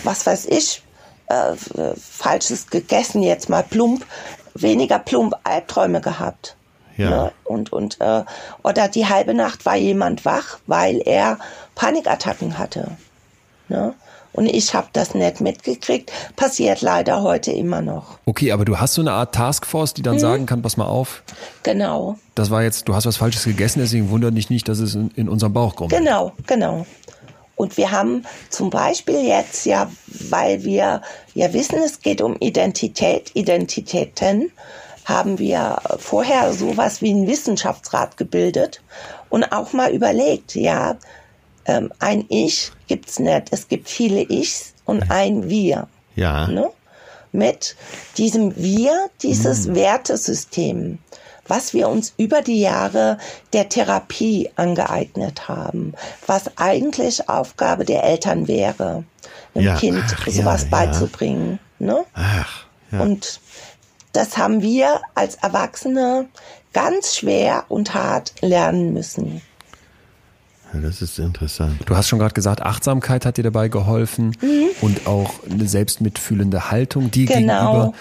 was 0.03 0.25
weiß 0.25 0.45
ich, 0.47 0.83
äh, 1.27 1.55
falsches 1.95 2.67
gegessen, 2.67 3.23
jetzt 3.23 3.49
mal 3.49 3.63
plump, 3.63 4.05
weniger 4.53 4.99
plump 4.99 5.35
Albträume 5.43 6.01
gehabt. 6.01 6.55
Ja. 6.97 7.09
Ne? 7.09 7.31
Und, 7.43 7.71
und, 7.71 8.01
äh, 8.01 8.23
oder 8.63 8.87
die 8.87 9.07
halbe 9.07 9.33
Nacht 9.33 9.65
war 9.65 9.75
jemand 9.75 10.25
wach, 10.25 10.59
weil 10.67 11.01
er 11.05 11.39
Panikattacken 11.75 12.57
hatte. 12.57 12.91
Ne? 13.67 13.93
Und 14.33 14.47
ich 14.47 14.73
habe 14.73 14.87
das 14.93 15.13
nicht 15.13 15.41
mitgekriegt. 15.41 16.11
Passiert 16.35 16.81
leider 16.81 17.21
heute 17.21 17.51
immer 17.51 17.81
noch. 17.81 18.17
Okay, 18.25 18.51
aber 18.51 18.65
du 18.65 18.79
hast 18.79 18.95
so 18.95 19.01
eine 19.01 19.11
Art 19.11 19.33
Taskforce, 19.35 19.93
die 19.93 20.01
dann 20.01 20.19
sagen 20.19 20.45
kann, 20.45 20.61
pass 20.61 20.75
mal 20.75 20.85
auf, 20.85 21.23
Genau, 21.61 22.17
das 22.35 22.49
war 22.49 22.63
jetzt, 22.63 22.87
du 22.87 22.95
hast 22.95 23.05
was 23.05 23.17
Falsches 23.17 23.43
gegessen, 23.43 23.79
deswegen 23.79 24.09
wundert 24.09 24.35
dich 24.35 24.49
nicht, 24.49 24.67
dass 24.67 24.79
es 24.79 24.95
in, 24.95 25.11
in 25.11 25.29
unserem 25.29 25.53
Bauch 25.53 25.75
kommt. 25.75 25.91
genau, 25.91 26.33
genau. 26.47 26.85
Und 27.55 27.77
wir 27.77 27.91
haben 27.91 28.25
zum 28.49 28.71
Beispiel 28.71 29.23
jetzt 29.23 29.65
ja, 29.65 29.89
weil 30.07 30.63
wir 30.63 31.01
ja 31.35 31.53
wissen, 31.53 31.77
es 31.85 32.01
geht 32.01 32.21
um 32.21 32.35
Identität, 32.39 33.31
Identitäten, 33.35 34.51
haben 35.05 35.37
wir 35.37 35.77
vorher 35.99 36.53
sowas 36.53 37.01
wie 37.01 37.11
einen 37.11 37.27
Wissenschaftsrat 37.27 38.17
gebildet 38.17 38.81
und 39.29 39.51
auch 39.51 39.73
mal 39.73 39.91
überlegt, 39.91 40.55
ja, 40.55 40.95
ähm, 41.65 41.91
ein 41.99 42.25
Ich 42.29 42.71
gibt's 42.87 43.19
nicht, 43.19 43.47
es 43.51 43.67
gibt 43.67 43.89
viele 43.89 44.21
Ichs 44.21 44.73
und 44.85 45.09
ein 45.11 45.49
Wir. 45.49 45.87
Ja. 46.15 46.47
ne? 46.47 46.69
mit 47.33 47.75
diesem 48.17 48.55
Wir, 48.55 49.09
dieses 49.21 49.73
Wertesystem, 49.73 50.99
was 51.47 51.73
wir 51.73 51.89
uns 51.89 52.13
über 52.17 52.41
die 52.41 52.61
Jahre 52.61 53.17
der 53.51 53.67
Therapie 53.67 54.49
angeeignet 54.55 55.49
haben, 55.49 55.93
was 56.25 56.57
eigentlich 56.57 57.27
Aufgabe 57.27 57.83
der 57.83 58.03
Eltern 58.03 58.47
wäre, 58.47 59.03
einem 59.53 59.65
Ja, 59.65 59.75
Kind 59.75 60.03
ach, 60.05 60.27
sowas 60.27 60.63
ja. 60.63 60.67
beizubringen. 60.69 61.59
Ne? 61.79 62.05
Ach. 62.13 62.65
Ja. 62.91 63.01
Und 63.01 63.41
das 64.13 64.37
haben 64.37 64.61
wir 64.61 65.01
als 65.15 65.35
Erwachsene 65.35 66.27
ganz 66.71 67.17
schwer 67.17 67.65
und 67.67 67.93
hart 67.93 68.33
lernen 68.41 68.93
müssen. 68.93 69.41
Ja, 70.73 70.79
das 70.81 71.01
ist 71.01 71.19
interessant. 71.19 71.77
Du 71.85 71.95
hast 71.95 72.07
schon 72.09 72.19
gerade 72.19 72.33
gesagt, 72.33 72.61
Achtsamkeit 72.61 73.25
hat 73.25 73.37
dir 73.37 73.43
dabei 73.43 73.67
geholfen 73.67 74.35
Mhm. 74.41 74.69
und 74.81 75.07
auch 75.07 75.31
eine 75.49 75.67
selbstmitfühlende 75.67 76.71
Haltung 76.71 77.11
dir 77.11 77.25
Genau. 77.27 77.33
gegenüber. 77.71 77.93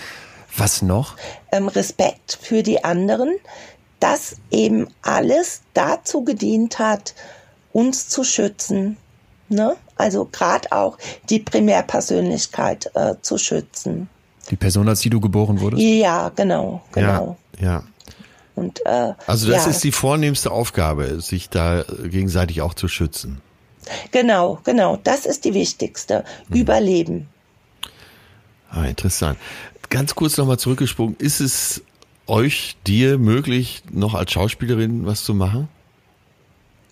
Was 0.56 0.82
noch? 0.82 1.16
ähm, 1.50 1.68
Respekt 1.68 2.38
für 2.40 2.62
die 2.62 2.84
anderen, 2.84 3.30
dass 4.00 4.36
eben 4.50 4.88
alles 5.02 5.62
dazu 5.74 6.24
gedient 6.24 6.78
hat, 6.78 7.14
uns 7.72 8.08
zu 8.08 8.22
schützen. 8.24 8.96
Ne? 9.48 9.76
Also 9.96 10.26
gerade 10.30 10.70
auch 10.72 10.98
die 11.30 11.38
Primärpersönlichkeit 11.38 12.90
äh, 12.94 13.14
zu 13.22 13.38
schützen. 13.38 14.08
Die 14.50 14.56
Person, 14.56 14.88
als 14.88 15.00
die 15.00 15.10
du 15.10 15.20
geboren 15.20 15.60
wurdest? 15.60 15.82
Ja, 15.82 16.30
genau, 16.34 16.82
genau. 16.92 17.36
Ja. 17.60 17.66
ja. 17.66 17.82
Und, 18.54 18.84
äh, 18.84 19.12
Also 19.26 19.50
das 19.50 19.64
ja, 19.64 19.70
ist 19.70 19.82
die 19.84 19.92
vornehmste 19.92 20.50
Aufgabe, 20.50 21.20
sich 21.20 21.48
da 21.48 21.84
gegenseitig 22.04 22.60
auch 22.60 22.74
zu 22.74 22.88
schützen. 22.88 23.40
Genau, 24.10 24.60
genau. 24.64 24.98
Das 25.02 25.26
ist 25.26 25.44
die 25.44 25.54
wichtigste. 25.54 26.24
Mhm. 26.48 26.56
Überleben. 26.56 27.28
Ah, 28.70 28.84
interessant. 28.84 29.38
Ganz 29.90 30.14
kurz 30.14 30.36
nochmal 30.36 30.58
zurückgesprungen. 30.58 31.16
Ist 31.18 31.40
es 31.40 31.82
euch, 32.26 32.76
dir 32.86 33.18
möglich, 33.18 33.82
noch 33.90 34.14
als 34.14 34.32
Schauspielerin 34.32 35.04
was 35.06 35.24
zu 35.24 35.34
machen? 35.34 35.68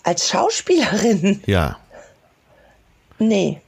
Als 0.02 0.28
Schauspielerin, 0.28 1.42
Ja. 1.46 1.78
nee. 3.18 3.60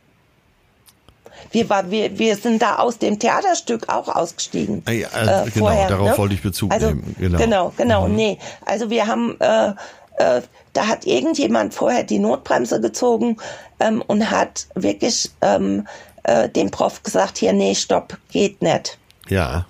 Wir, 1.53 1.69
war, 1.69 1.91
wir, 1.91 2.19
wir 2.19 2.37
sind 2.37 2.61
da 2.63 2.77
aus 2.77 2.99
dem 2.99 3.19
Theaterstück 3.19 3.89
auch 3.89 4.09
ausgestiegen. 4.09 4.83
Ah 4.87 4.91
ja, 4.91 5.09
äh, 5.45 5.51
genau, 5.51 5.87
darauf 5.89 6.19
wollte 6.19 6.35
ich 6.35 6.43
Bezug 6.43 6.73
also, 6.73 6.89
nehmen, 6.89 7.15
genau. 7.19 7.39
Genau, 7.39 7.73
genau, 7.77 8.09
nee. 8.09 8.39
Also 8.65 8.91
wir 8.91 9.07
haben, 9.07 9.37
äh, 9.41 9.69
äh, 10.17 10.43
da 10.73 10.87
hat 10.89 11.07
irgendjemand 11.07 11.75
vorher 11.75 12.05
die 12.05 12.19
Notbremse 12.19 12.81
gezogen 12.81 13.37
ähm, 13.81 14.03
und 14.07 14.31
hat 14.31 14.67
wirklich 14.75 15.31
ähm, 15.43 15.87
äh, 16.23 16.49
dem 16.49 16.71
Prof 16.71 17.03
gesagt, 17.03 17.39
hier, 17.39 17.53
nee, 17.53 17.75
stopp, 17.75 18.17
geht 18.31 18.63
nicht. 18.63 18.99
Ja. 19.29 19.67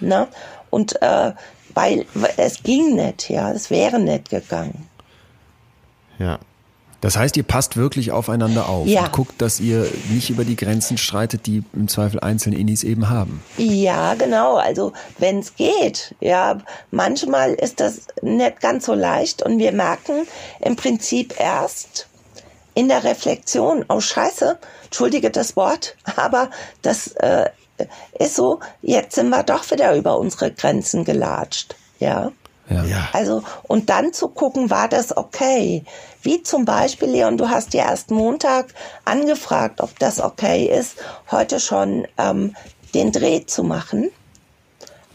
Ne? 0.00 0.28
Und 0.70 1.00
äh, 1.02 1.32
weil 1.74 2.06
weil 2.14 2.34
es 2.36 2.62
ging 2.62 2.96
nicht, 2.96 3.30
ja, 3.30 3.50
es 3.50 3.70
wäre 3.70 3.98
nicht 3.98 4.30
gegangen. 4.30 4.88
Ja. 6.18 6.38
Das 7.02 7.16
heißt, 7.16 7.36
ihr 7.36 7.42
passt 7.42 7.76
wirklich 7.76 8.12
aufeinander 8.12 8.68
auf 8.68 8.86
Ja. 8.86 9.02
und 9.04 9.12
guckt, 9.12 9.42
dass 9.42 9.60
ihr 9.60 9.86
nicht 10.08 10.30
über 10.30 10.44
die 10.44 10.56
Grenzen 10.56 10.96
streitet, 10.96 11.46
die 11.46 11.64
im 11.74 11.88
Zweifel 11.88 12.20
einzelne 12.20 12.56
Innis 12.56 12.84
eben 12.84 13.10
haben. 13.10 13.42
Ja, 13.58 14.14
genau. 14.14 14.54
Also 14.56 14.92
wenn 15.18 15.40
es 15.40 15.56
geht, 15.56 16.14
ja, 16.20 16.58
manchmal 16.92 17.54
ist 17.54 17.80
das 17.80 18.02
nicht 18.22 18.60
ganz 18.60 18.86
so 18.86 18.94
leicht 18.94 19.42
und 19.42 19.58
wir 19.58 19.72
merken 19.72 20.26
im 20.60 20.76
Prinzip 20.76 21.34
erst 21.38 22.06
in 22.74 22.88
der 22.88 23.02
Reflexion, 23.04 23.84
oh 23.88 24.00
Scheiße, 24.00 24.58
entschuldige 24.84 25.30
das 25.30 25.56
Wort, 25.56 25.96
aber 26.16 26.50
das 26.82 27.08
äh, 27.18 27.50
ist 28.16 28.36
so, 28.36 28.60
jetzt 28.80 29.16
sind 29.16 29.28
wir 29.30 29.42
doch 29.42 29.68
wieder 29.72 29.94
über 29.96 30.18
unsere 30.18 30.52
Grenzen 30.52 31.04
gelatscht, 31.04 31.74
ja. 31.98 32.30
Ja. 32.68 32.84
Ja. 32.84 33.08
Also, 33.12 33.42
und 33.64 33.90
dann 33.90 34.12
zu 34.12 34.28
gucken, 34.28 34.70
war 34.70 34.88
das 34.88 35.16
okay? 35.16 35.84
Wie 36.22 36.42
zum 36.42 36.64
Beispiel, 36.64 37.08
Leon, 37.10 37.36
du 37.36 37.48
hast 37.50 37.74
ja 37.74 37.84
erst 37.90 38.10
Montag 38.10 38.72
angefragt, 39.04 39.80
ob 39.80 39.98
das 39.98 40.20
okay 40.20 40.66
ist, 40.66 40.96
heute 41.30 41.58
schon 41.60 42.06
ähm, 42.18 42.54
den 42.94 43.10
Dreh 43.12 43.44
zu 43.44 43.64
machen. 43.64 44.10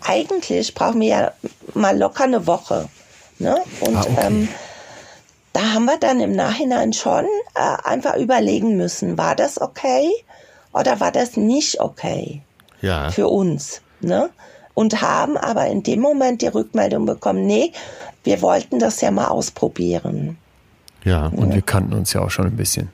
Eigentlich 0.02 0.74
brauchen 0.74 1.02
wir 1.02 1.08
ja 1.08 1.32
mal 1.74 1.98
locker 1.98 2.26
eine 2.26 2.46
Woche. 2.48 2.90
Ne? 3.40 3.62
Und 3.82 3.96
Ah, 3.96 4.02
okay. 4.02 4.18
ähm, 4.28 4.50
da 5.54 5.74
haben 5.74 5.86
wir 5.86 5.98
dann 5.98 6.20
im 6.20 6.34
Nachhinein 6.34 6.94
schon 6.94 7.26
äh, 7.56 7.78
einfach 7.84 8.16
überlegen 8.16 8.78
müssen, 8.78 9.18
war 9.18 9.36
das 9.36 9.60
okay 9.60 10.10
oder 10.74 11.00
war 11.00 11.12
das 11.12 11.38
nicht 11.38 11.80
okay? 11.80 12.42
Ja. 12.82 13.10
für 13.10 13.28
uns. 13.28 13.82
Ne? 14.02 14.30
Und 14.78 15.02
haben 15.02 15.38
aber 15.38 15.66
in 15.66 15.82
dem 15.82 16.02
Moment 16.02 16.44
die 16.44 16.48
Rückmeldung 16.48 17.08
bekommen, 17.08 17.48
nee, 17.48 17.72
wir 18.24 18.44
wollten 18.44 18.78
das 18.78 19.02
ja 19.02 19.10
mal 19.10 19.26
ausprobieren. 19.26 20.38
Ja. 21.04 21.32
Und 21.36 21.56
wir 21.56 21.64
kannten 21.64 21.94
uns 21.96 22.14
ja 22.14 22.22
auch 22.22 22.30
schon 22.30 22.46
ein 22.46 22.56
bisschen. 22.58 22.90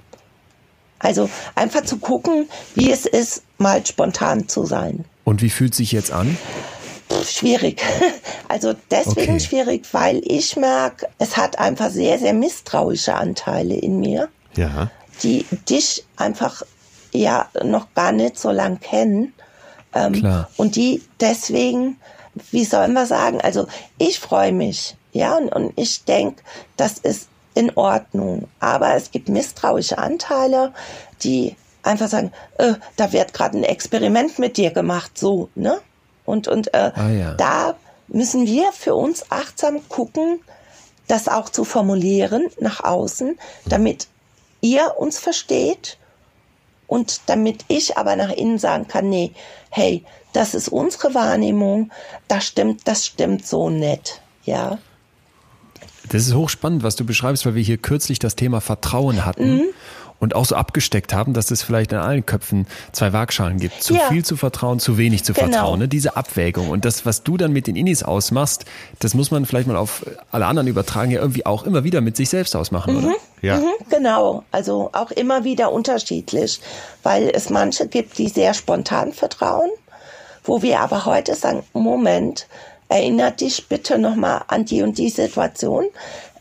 Also 0.99 1.29
einfach 1.55 1.81
zu 1.83 1.97
gucken, 1.97 2.47
wie 2.73 2.89
es 2.89 3.05
ist, 3.05 3.43
mal 3.57 3.85
spontan 3.85 4.47
zu 4.47 4.65
sein. 4.65 5.03
Und 5.25 5.41
wie 5.41 5.49
fühlt 5.49 5.75
sich 5.75 5.91
jetzt 5.91 6.13
an? 6.13 6.37
Pff, 7.11 7.29
schwierig. 7.29 7.81
Also 8.47 8.73
deswegen 8.91 9.33
Okay. 9.35 9.39
schwierig, 9.39 9.85
weil 9.93 10.21
ich 10.23 10.55
merke, 10.55 11.07
es 11.17 11.35
hat 11.37 11.57
einfach 11.59 11.89
sehr, 11.89 12.17
sehr 12.19 12.33
misstrauische 12.33 13.15
Anteile 13.15 13.73
in 13.75 13.99
mir, 13.99 14.29
Ja. 14.55 14.89
die 15.23 15.45
dich 15.69 16.05
einfach 16.15 16.61
ja 17.11 17.47
noch 17.63 17.87
gar 17.95 18.11
nicht 18.11 18.37
so 18.39 18.51
lang 18.51 18.79
kennen. 18.79 19.33
Ähm, 19.93 20.13
Klar. 20.13 20.49
Und 20.57 20.75
die 20.75 21.03
deswegen, 21.19 21.97
wie 22.51 22.65
sollen 22.65 22.93
wir 22.93 23.05
sagen, 23.05 23.41
also 23.41 23.67
ich 23.97 24.19
freue 24.19 24.51
mich, 24.51 24.95
ja, 25.11 25.37
und, 25.37 25.49
und 25.49 25.73
ich 25.75 26.03
denke, 26.05 26.43
das 26.77 26.97
ist 26.97 27.27
in 27.53 27.71
Ordnung. 27.75 28.47
Aber 28.59 28.95
es 28.95 29.11
gibt 29.11 29.29
misstrauische 29.29 29.97
Anteile, 29.97 30.73
die 31.23 31.55
einfach 31.83 32.07
sagen, 32.07 32.31
äh, 32.57 32.73
da 32.95 33.11
wird 33.11 33.33
gerade 33.33 33.57
ein 33.57 33.63
Experiment 33.63 34.39
mit 34.39 34.57
dir 34.57 34.71
gemacht, 34.71 35.17
so, 35.17 35.49
ne? 35.55 35.79
Und, 36.25 36.47
und 36.47 36.73
äh, 36.73 36.91
Ah, 36.95 37.09
ja. 37.09 37.33
da 37.35 37.75
müssen 38.07 38.45
wir 38.47 38.71
für 38.71 38.95
uns 38.95 39.29
achtsam 39.29 39.87
gucken, 39.89 40.39
das 41.07 41.27
auch 41.27 41.49
zu 41.49 41.65
formulieren 41.65 42.47
nach 42.59 42.83
außen, 42.83 43.37
damit 43.65 44.07
ihr 44.61 44.95
uns 44.97 45.19
versteht 45.19 45.97
und 46.93 47.21
damit 47.25 47.65
ich 47.69 47.97
aber 47.97 48.15
nach 48.15 48.29
innen 48.29 48.59
sagen 48.59 48.87
kann, 48.87 49.09
nee, 49.09 49.31
hey, 49.71 50.05
das 50.31 50.53
ist 50.53 50.69
unsere 50.69 51.15
Wahrnehmung, 51.15 51.91
das 52.27 52.45
stimmt, 52.45 52.81
das 52.87 53.07
stimmt 53.07 53.47
so 53.47 53.71
nicht, 53.71 54.21
ja. 54.45 54.77
Das 56.09 56.27
ist 56.27 56.35
hochspannend, 56.35 56.83
was 56.83 56.95
du 56.95 57.03
beschreibst, 57.03 57.47
weil 57.47 57.55
wir 57.55 57.63
hier 57.63 57.77
kürzlich 57.77 58.19
das 58.19 58.35
Thema 58.35 58.61
Vertrauen 58.61 59.25
hatten 59.25 59.55
Mhm. 59.55 59.63
Und 60.23 60.35
auch 60.35 60.45
so 60.45 60.55
abgesteckt 60.55 61.13
haben, 61.13 61.33
dass 61.33 61.51
es 61.51 61.61
vielleicht 61.61 61.91
in 61.91 61.99
allen 61.99 62.25
Köpfen 62.25 62.65
zwei 62.93 63.13
Waagschalen 63.13 63.59
gibt. 63.59 63.83
Zu 63.83 63.93
Ja. 63.95 64.07
viel 64.09 64.25
zu 64.25 64.35
vertrauen, 64.37 64.79
zu 64.79 64.97
wenig 64.97 65.23
zu 65.23 65.33
Genau. 65.33 65.47
vertrauen. 65.51 65.79
Ne? 65.79 65.87
Diese 65.87 66.15
Abwägung. 66.17 66.69
Und 66.69 66.85
das, 66.85 67.05
was 67.05 67.23
du 67.23 67.37
dann 67.37 67.51
mit 67.51 67.67
den 67.67 67.75
Innis 67.75 68.01
ausmachst, 68.03 68.65
das 68.99 69.13
muss 69.13 69.29
man 69.31 69.45
vielleicht 69.45 69.67
mal 69.67 69.77
auf 69.77 70.05
alle 70.31 70.45
anderen 70.47 70.67
übertragen, 70.67 71.11
ja 71.11 71.19
irgendwie 71.19 71.45
auch 71.45 71.63
immer 71.65 71.83
wieder 71.83 72.01
mit 72.01 72.15
sich 72.17 72.29
selbst 72.29 72.55
ausmachen, 72.55 72.95
oder? 72.97 73.13
Ja. 73.41 73.57
Mhm, 73.57 73.65
genau, 73.89 74.43
also 74.51 74.89
auch 74.93 75.11
immer 75.11 75.43
wieder 75.43 75.71
unterschiedlich, 75.71 76.61
weil 77.03 77.29
es 77.33 77.49
manche 77.49 77.87
gibt, 77.87 78.17
die 78.17 78.29
sehr 78.29 78.53
spontan 78.53 79.11
vertrauen, 79.11 79.69
wo 80.45 80.61
wir 80.61 80.79
aber 80.79 81.05
heute 81.05 81.35
sagen, 81.35 81.63
Moment, 81.73 82.47
erinnert 82.87 83.41
dich 83.41 83.67
bitte 83.67 83.97
nochmal 83.97 84.43
an 84.47 84.65
die 84.65 84.81
und 84.83 84.97
die 84.97 85.09
Situation. 85.09 85.85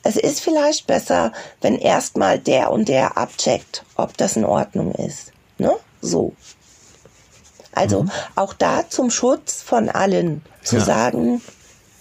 Es 0.03 0.17
ist 0.17 0.41
vielleicht 0.41 0.87
besser, 0.87 1.33
wenn 1.61 1.77
erstmal 1.79 2.39
der 2.39 2.71
und 2.73 2.89
der 2.89 3.17
abcheckt, 3.17 3.85
ob 3.97 4.17
das 4.17 4.37
in 4.37 4.45
Ordnung 4.45 4.93
ist. 4.93 5.33
Ne? 5.59 5.73
So. 6.01 6.33
Also 7.75 8.07
auch 8.35 8.53
da 8.53 8.89
zum 8.89 9.11
Schutz 9.11 9.63
von 9.63 9.89
allen 9.89 10.43
zu 10.63 10.77
Ja. 10.77 10.85
sagen, 10.85 11.41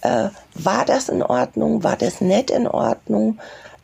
äh, 0.02 0.28
war 0.54 0.84
das 0.84 1.08
in 1.08 1.22
Ordnung, 1.22 1.82
war 1.82 1.96
das 1.96 2.20
nicht 2.20 2.50
in 2.50 2.66
Ordnung, 2.66 3.38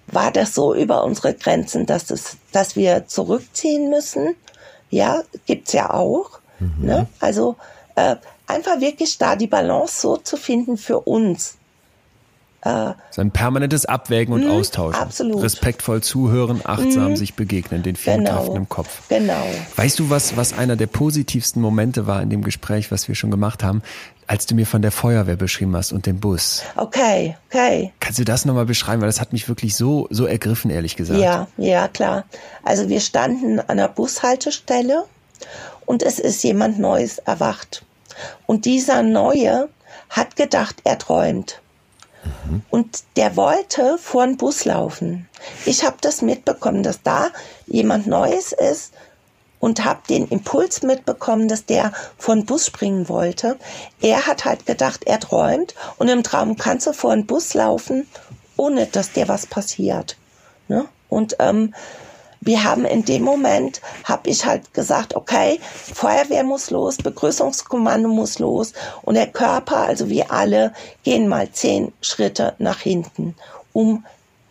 war 0.08 0.30
das 0.32 0.54
so 0.54 0.74
über 0.74 1.04
unsere 1.04 1.34
Grenzen, 1.34 1.86
dass, 1.86 2.10
es, 2.10 2.36
dass 2.52 2.76
wir 2.76 3.06
zurückziehen 3.06 3.88
müssen. 3.90 4.34
Ja, 4.90 5.22
gibt's 5.46 5.72
ja 5.72 5.90
auch. 5.90 6.40
Ne? 6.80 7.06
Also 7.20 7.56
äh, 7.94 8.16
einfach 8.46 8.80
wirklich 8.80 9.16
da 9.18 9.36
die 9.36 9.46
Balance 9.46 10.00
so 10.00 10.16
zu 10.16 10.36
finden 10.36 10.76
für 10.76 10.98
uns. 11.00 11.54
Das 12.68 12.96
ist 13.10 13.18
ein 13.18 13.30
permanentes 13.30 13.86
Abwägen 13.86 14.32
und 14.34 14.48
Austauschen. 14.48 15.00
Mhm, 15.00 15.06
absolut. 15.06 15.42
Respektvoll 15.42 16.02
zuhören, 16.02 16.60
achtsam 16.64 17.16
sich 17.16 17.34
begegnen, 17.34 17.82
den 17.82 17.96
vielen 17.96 18.24
Genau. 18.24 18.36
Kräften 18.36 18.56
im 18.56 18.68
Kopf. 18.68 19.02
Genau. 19.08 19.46
Weißt 19.76 19.98
du, 19.98 20.10
was, 20.10 20.36
was 20.36 20.52
einer 20.56 20.76
der 20.76 20.86
positivsten 20.86 21.62
Momente 21.62 22.06
war 22.06 22.22
in 22.22 22.30
dem 22.30 22.42
Gespräch, 22.42 22.90
was 22.90 23.08
wir 23.08 23.14
schon 23.14 23.30
gemacht 23.30 23.62
haben, 23.64 23.82
als 24.26 24.44
du 24.44 24.54
mir 24.54 24.66
von 24.66 24.82
der 24.82 24.92
Feuerwehr 24.92 25.36
beschrieben 25.36 25.74
hast 25.74 25.92
und 25.92 26.04
dem 26.04 26.20
Bus? 26.20 26.62
Okay, 26.76 27.36
okay. 27.48 27.92
Kannst 28.00 28.18
du 28.18 28.24
das 28.24 28.44
nochmal 28.44 28.66
beschreiben? 28.66 29.00
Weil 29.00 29.08
das 29.08 29.20
hat 29.20 29.32
mich 29.32 29.48
wirklich 29.48 29.74
so, 29.74 30.06
so 30.10 30.26
ergriffen, 30.26 30.70
ehrlich 30.70 30.96
gesagt. 30.96 31.20
Ja, 31.20 31.46
ja, 31.56 31.88
klar. 31.88 32.24
Also 32.62 32.88
wir 32.88 33.00
standen 33.00 33.58
an 33.60 33.78
der 33.78 33.88
Bushaltestelle 33.88 35.04
und 35.86 36.02
es 36.02 36.18
ist 36.18 36.42
jemand 36.44 36.78
Neues 36.78 37.18
erwacht. 37.18 37.84
Und 38.46 38.64
dieser 38.66 39.02
Neue 39.02 39.68
hat 40.10 40.36
gedacht, 40.36 40.76
er 40.84 40.98
träumt. 40.98 41.60
Und 42.70 43.04
der 43.16 43.36
wollte 43.36 43.98
vor 43.98 44.26
den 44.26 44.36
Bus 44.36 44.64
laufen. 44.64 45.28
Ich 45.66 45.84
habe 45.84 45.96
das 46.00 46.22
mitbekommen, 46.22 46.82
dass 46.82 47.02
da 47.02 47.30
jemand 47.66 48.06
Neues 48.06 48.52
ist 48.52 48.92
und 49.60 49.84
habe 49.84 50.00
den 50.08 50.28
Impuls 50.28 50.82
mitbekommen, 50.82 51.48
dass 51.48 51.64
der 51.64 51.92
vor 52.16 52.34
den 52.34 52.46
Bus 52.46 52.66
springen 52.66 53.08
wollte. 53.08 53.58
Er 54.00 54.26
hat 54.26 54.44
halt 54.44 54.66
gedacht, 54.66 55.04
er 55.04 55.20
träumt 55.20 55.74
und 55.98 56.08
im 56.08 56.22
Traum 56.22 56.56
kannst 56.56 56.86
du 56.86 56.92
vor 56.92 57.14
den 57.14 57.26
Bus 57.26 57.54
laufen, 57.54 58.08
ohne 58.56 58.86
dass 58.86 59.12
dir 59.12 59.28
was 59.28 59.46
passiert. 59.46 60.16
Ne? 60.68 60.86
Und 61.08 61.36
ähm, 61.38 61.74
wir 62.40 62.64
haben 62.64 62.84
in 62.84 63.04
dem 63.04 63.22
Moment, 63.22 63.80
habe 64.04 64.30
ich 64.30 64.44
halt 64.44 64.72
gesagt, 64.74 65.14
okay, 65.14 65.60
Feuerwehr 65.62 66.44
muss 66.44 66.70
los, 66.70 66.96
Begrüßungskommando 66.96 68.08
muss 68.08 68.38
los 68.38 68.72
und 69.02 69.14
der 69.14 69.26
Körper, 69.26 69.78
also 69.78 70.08
wir 70.08 70.30
alle, 70.30 70.72
gehen 71.02 71.28
mal 71.28 71.50
zehn 71.50 71.92
Schritte 72.00 72.54
nach 72.58 72.80
hinten, 72.80 73.34
um 73.72 74.04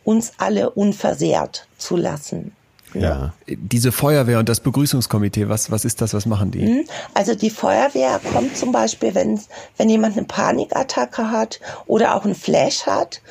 uns 0.04 0.34
alle 0.38 0.70
unversehrt 0.70 1.68
zu 1.78 1.96
lassen. 1.96 2.54
Ja. 2.94 3.34
Diese 3.48 3.92
Feuerwehr 3.92 4.40
und 4.40 4.50
das 4.50 4.62
Begrüßungskomitee, 4.62 5.50
was, 5.50 5.70
was 5.72 5.86
ist 5.86 6.02
das, 6.02 6.14
was 6.14 6.26
machen 6.26 6.52
die? 6.52 6.60
Mhm. 6.60 6.86
Also 7.14 7.36
die 7.36 7.50
Feuerwehr 7.50 8.20
kommt 8.32 8.58
zum 8.58 8.72
Beispiel, 8.72 9.14
wenn, 9.14 9.40
wenn 9.76 9.90
jemand 9.90 10.18
eine 10.18 10.26
Panikattacke 10.26 11.30
hat 11.30 11.60
oder 11.86 12.16
auch 12.16 12.24
einen 12.24 12.36
Flash 12.36 12.86
hat 12.86 13.22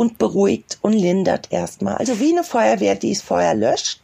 und 0.00 0.16
beruhigt 0.16 0.78
und 0.80 0.94
lindert 0.94 1.52
erstmal. 1.52 1.98
Also 1.98 2.18
wie 2.20 2.32
eine 2.32 2.42
Feuerwehr, 2.42 2.94
die 2.94 3.12
das 3.12 3.20
Feuer 3.20 3.52
löscht. 3.52 4.00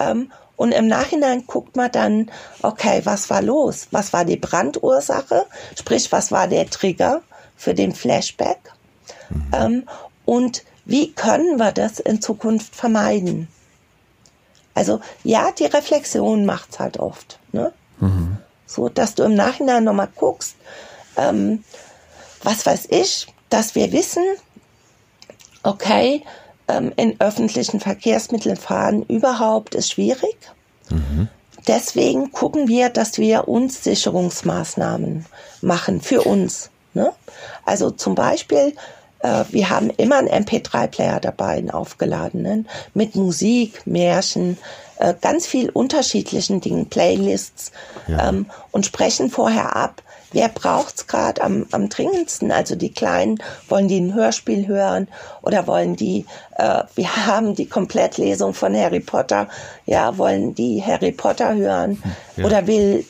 Ähm, 0.00 0.32
und 0.56 0.72
im 0.72 0.88
Nachhinein 0.88 1.46
guckt 1.46 1.76
man 1.76 1.92
dann, 1.92 2.32
okay, 2.62 3.02
was 3.04 3.30
war 3.30 3.40
los? 3.40 3.86
Was 3.92 4.12
war 4.12 4.24
die 4.24 4.36
Brandursache? 4.36 5.46
Sprich, 5.78 6.10
was 6.10 6.32
war 6.32 6.48
der 6.48 6.68
Trigger 6.68 7.22
für 7.56 7.74
den 7.74 7.94
Flashback? 7.94 8.58
Ähm, 9.52 9.84
und 10.24 10.64
wie 10.84 11.12
können 11.12 11.58
wir 11.58 11.70
das 11.70 12.00
in 12.00 12.20
Zukunft 12.20 12.74
vermeiden? 12.74 13.46
Also 14.74 15.00
ja, 15.22 15.52
die 15.52 15.66
Reflexion 15.66 16.44
macht's 16.44 16.80
halt 16.80 16.98
oft. 16.98 17.38
Ne? 17.52 17.72
So, 18.66 18.88
dass 18.88 19.14
du 19.14 19.22
im 19.22 19.36
Nachhinein 19.36 19.84
nochmal 19.84 20.08
guckst, 20.12 20.56
ähm, 21.16 21.62
was 22.42 22.66
weiß 22.66 22.88
ich, 22.90 23.28
dass 23.48 23.76
wir 23.76 23.92
wissen, 23.92 24.24
okay, 25.62 26.22
ähm, 26.68 26.92
in 26.96 27.20
öffentlichen 27.20 27.80
Verkehrsmitteln 27.80 28.56
fahren 28.56 29.02
überhaupt 29.02 29.74
ist 29.74 29.92
schwierig. 29.92 30.36
Deswegen 31.66 32.32
gucken 32.32 32.68
wir, 32.68 32.88
dass 32.88 33.18
wir 33.18 33.48
uns 33.48 33.84
Sicherungsmaßnahmen 33.84 35.26
machen 35.60 36.00
für 36.00 36.22
uns. 36.22 36.70
Ne? 36.94 37.12
Also 37.64 37.90
zum 37.90 38.14
Beispiel, 38.14 38.74
äh, 39.20 39.44
wir 39.50 39.70
haben 39.70 39.90
immer 39.90 40.16
einen 40.16 40.28
MP3-Player 40.28 41.20
dabei, 41.20 41.58
einen 41.58 41.70
aufgeladenen, 41.70 42.68
mit 42.94 43.14
Musik, 43.14 43.86
Märchen, 43.86 44.58
äh, 44.98 45.14
ganz 45.20 45.46
viel 45.46 45.70
unterschiedlichen 45.70 46.60
Dingen, 46.60 46.88
Playlists 46.88 47.72
ähm, 48.08 48.46
und 48.70 48.86
sprechen 48.86 49.30
vorher 49.30 49.76
ab, 49.76 50.02
wer 50.32 50.48
braucht's 50.48 51.06
gerade 51.06 51.42
am, 51.42 51.66
am 51.70 51.88
dringendsten. 51.88 52.52
Also 52.52 52.76
die 52.76 52.92
Kleinen, 52.92 53.38
wollen 53.68 53.88
die 53.88 54.00
ein 54.00 54.14
Hörspiel 54.14 54.66
hören 54.66 55.08
oder 55.42 55.66
wollen 55.66 55.96
die, 55.96 56.26
äh, 56.56 56.82
wir 56.94 57.26
haben 57.26 57.54
die 57.54 57.66
Komplettlesung 57.66 58.54
von 58.54 58.74
Harry 58.76 59.00
Potter, 59.00 59.48
ja, 59.86 60.16
wollen 60.18 60.54
die 60.54 60.82
Harry 60.84 61.12
Potter 61.12 61.54
hören 61.54 62.02
oder 62.42 62.66
will, 62.66 63.04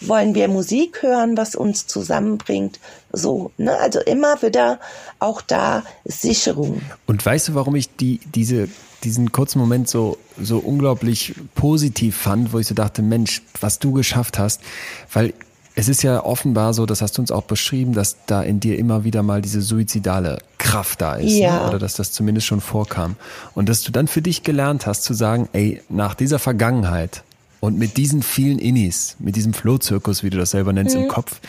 wollen 0.00 0.34
wir 0.34 0.48
Musik 0.48 1.02
hören, 1.02 1.36
was 1.36 1.54
uns 1.54 1.86
zusammenbringt. 1.86 2.78
So, 3.12 3.50
ne? 3.56 3.76
Also 3.78 4.00
immer 4.00 4.40
wieder 4.42 4.78
auch 5.18 5.40
da 5.40 5.82
Sicherung. 6.04 6.82
Und 7.06 7.24
weißt 7.24 7.48
du, 7.48 7.54
warum 7.54 7.74
ich 7.74 7.94
die, 7.96 8.20
diese, 8.34 8.68
diesen 9.02 9.32
kurzen 9.32 9.58
Moment 9.58 9.88
so, 9.88 10.18
so 10.40 10.58
unglaublich 10.58 11.34
positiv 11.54 12.16
fand, 12.16 12.52
wo 12.52 12.58
ich 12.58 12.66
so 12.66 12.74
dachte, 12.74 13.02
Mensch, 13.02 13.42
was 13.60 13.78
du 13.78 13.92
geschafft 13.92 14.38
hast, 14.38 14.60
weil 15.12 15.34
es 15.78 15.88
ist 15.88 16.02
ja 16.02 16.24
offenbar 16.24 16.74
so, 16.74 16.86
das 16.86 17.02
hast 17.02 17.18
du 17.18 17.22
uns 17.22 17.30
auch 17.30 17.44
beschrieben, 17.44 17.92
dass 17.92 18.16
da 18.26 18.42
in 18.42 18.58
dir 18.58 18.76
immer 18.76 19.04
wieder 19.04 19.22
mal 19.22 19.40
diese 19.40 19.62
suizidale 19.62 20.38
Kraft 20.58 21.00
da 21.00 21.14
ist. 21.14 21.36
Ja. 21.36 21.60
Ne? 21.60 21.68
Oder 21.68 21.78
dass 21.78 21.94
das 21.94 22.10
zumindest 22.10 22.48
schon 22.48 22.60
vorkam. 22.60 23.14
Und 23.54 23.68
dass 23.68 23.84
du 23.84 23.92
dann 23.92 24.08
für 24.08 24.20
dich 24.20 24.42
gelernt 24.42 24.88
hast 24.88 25.04
zu 25.04 25.14
sagen, 25.14 25.48
ey, 25.52 25.80
nach 25.88 26.16
dieser 26.16 26.40
Vergangenheit 26.40 27.22
und 27.60 27.78
mit 27.78 27.96
diesen 27.96 28.24
vielen 28.24 28.58
Innis, 28.58 29.14
mit 29.20 29.36
diesem 29.36 29.54
Flohzirkus, 29.54 30.24
wie 30.24 30.30
du 30.30 30.36
das 30.36 30.50
selber 30.50 30.72
nennst, 30.72 30.96
im 30.96 31.06
Kopf, 31.06 31.40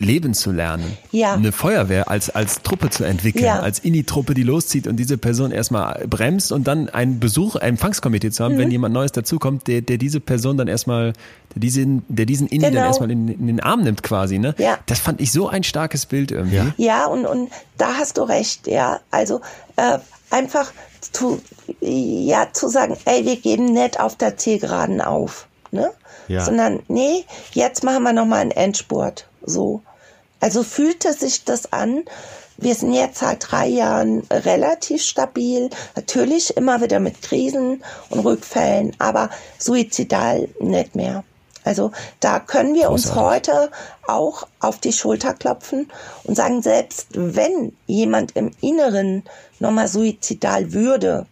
leben 0.00 0.32
zu 0.32 0.52
lernen. 0.52 0.96
Ja. 1.10 1.34
Eine 1.34 1.50
Feuerwehr 1.50 2.08
als, 2.08 2.30
als 2.30 2.62
Truppe 2.62 2.88
zu 2.90 3.02
entwickeln, 3.04 3.44
Ja. 3.44 3.58
als 3.60 3.80
Inni-Truppe, 3.80 4.34
die 4.34 4.44
loszieht 4.44 4.86
und 4.86 4.96
diese 4.96 5.18
Person 5.18 5.50
erstmal 5.50 6.06
bremst 6.08 6.52
und 6.52 6.68
dann 6.68 6.88
einen 6.88 7.18
Besuch, 7.18 7.56
ein 7.56 7.70
Empfangskomitee 7.70 8.30
zu 8.30 8.44
haben, 8.44 8.54
Mhm. 8.54 8.58
wenn 8.58 8.70
jemand 8.70 8.94
Neues 8.94 9.10
dazukommt, 9.10 9.66
der, 9.66 9.80
der 9.82 9.98
diese 9.98 10.20
Person 10.20 10.56
dann 10.56 10.68
erstmal, 10.68 11.14
der 11.54 11.60
diesen, 11.60 12.04
der 12.08 12.26
diesen 12.26 12.46
Inni 12.46 12.62
dann 12.64 12.74
Genau. 12.74 12.86
erstmal 12.86 13.10
in, 13.10 13.26
in 13.26 13.46
den 13.48 13.60
Arm 13.60 13.82
nimmt 13.82 14.02
quasi, 14.04 14.38
ne? 14.38 14.54
Ja. 14.58 14.78
Das 14.86 15.00
fand 15.00 15.20
ich 15.20 15.32
so 15.32 15.48
ein 15.48 15.64
starkes 15.64 16.06
Bild 16.06 16.30
irgendwie. 16.30 16.56
Ja. 16.56 16.74
Ja, 16.76 17.06
und, 17.06 17.26
und 17.26 17.50
da 17.76 17.94
hast 17.94 18.18
du 18.18 18.22
recht, 18.22 18.68
ja. 18.68 19.00
Also 19.10 19.40
äh, 19.76 19.98
einfach 20.30 20.70
zu, 21.12 21.40
ja, 21.80 22.48
zu 22.52 22.68
sagen, 22.68 22.96
ey, 23.04 23.24
wir 23.24 23.36
geben 23.36 23.72
nicht 23.72 23.98
auf 23.98 24.14
der 24.16 24.36
Zielgeraden 24.36 25.00
auf. 25.00 25.46
Ne? 25.70 25.90
Ja. 26.28 26.44
Sondern, 26.44 26.80
nee, 26.88 27.24
jetzt 27.52 27.82
machen 27.84 28.02
wir 28.04 28.12
nochmal 28.12 28.40
einen 28.40 28.50
Endspurt. 28.52 29.26
So. 29.44 29.82
Also 30.40 30.62
fühlte 30.62 31.12
sich 31.12 31.44
das 31.44 31.72
an. 31.72 32.04
Wir 32.56 32.74
sind 32.74 32.92
jetzt 32.92 33.18
seit 33.18 33.50
drei 33.50 33.68
Jahren 33.68 34.26
relativ 34.30 35.02
stabil. 35.02 35.70
Natürlich 35.94 36.56
immer 36.56 36.80
wieder 36.82 37.00
mit 37.00 37.22
Krisen 37.22 37.82
und 38.10 38.20
Rückfällen, 38.20 38.96
aber 38.98 39.30
suizidal 39.58 40.48
nicht 40.60 40.94
mehr. 40.96 41.24
Also 41.64 41.92
da 42.20 42.40
können 42.40 42.74
wir 42.74 42.90
uns 42.90 43.14
heute 43.14 43.70
auch 44.06 44.46
auf 44.58 44.78
die 44.78 44.92
Schulter 44.92 45.34
klopfen 45.34 45.90
und 46.24 46.34
sagen, 46.34 46.62
selbst 46.62 47.08
wenn 47.12 47.76
jemand 47.86 48.36
im 48.36 48.52
Inneren 48.60 49.22
nochmal 49.58 49.86
suizidal 49.86 50.72
würde, 50.72 51.26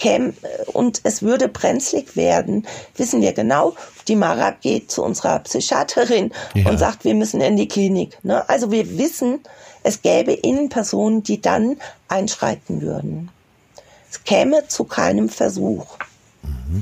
käme 0.00 0.32
und 0.66 1.00
es 1.04 1.22
würde 1.22 1.46
brenzlig 1.48 2.16
werden, 2.16 2.66
wissen 2.96 3.20
wir 3.22 3.32
genau, 3.32 3.76
die 4.08 4.16
Mara 4.16 4.50
geht 4.50 4.90
zu 4.90 5.04
unserer 5.04 5.38
Psychiaterin 5.40 6.32
Ja. 6.54 6.68
und 6.68 6.78
sagt, 6.78 7.04
wir 7.04 7.14
müssen 7.14 7.40
in 7.40 7.56
die 7.56 7.68
Klinik. 7.68 8.18
Ne? 8.24 8.48
Also 8.48 8.72
wir 8.72 8.98
wissen, 8.98 9.38
es 9.84 10.02
gäbe 10.02 10.32
Innenpersonen, 10.32 11.22
die 11.22 11.40
dann 11.40 11.76
einschreiten 12.08 12.80
würden. 12.82 13.28
Es 14.10 14.24
käme 14.24 14.66
zu 14.66 14.82
keinem 14.84 15.28
Versuch. 15.28 15.86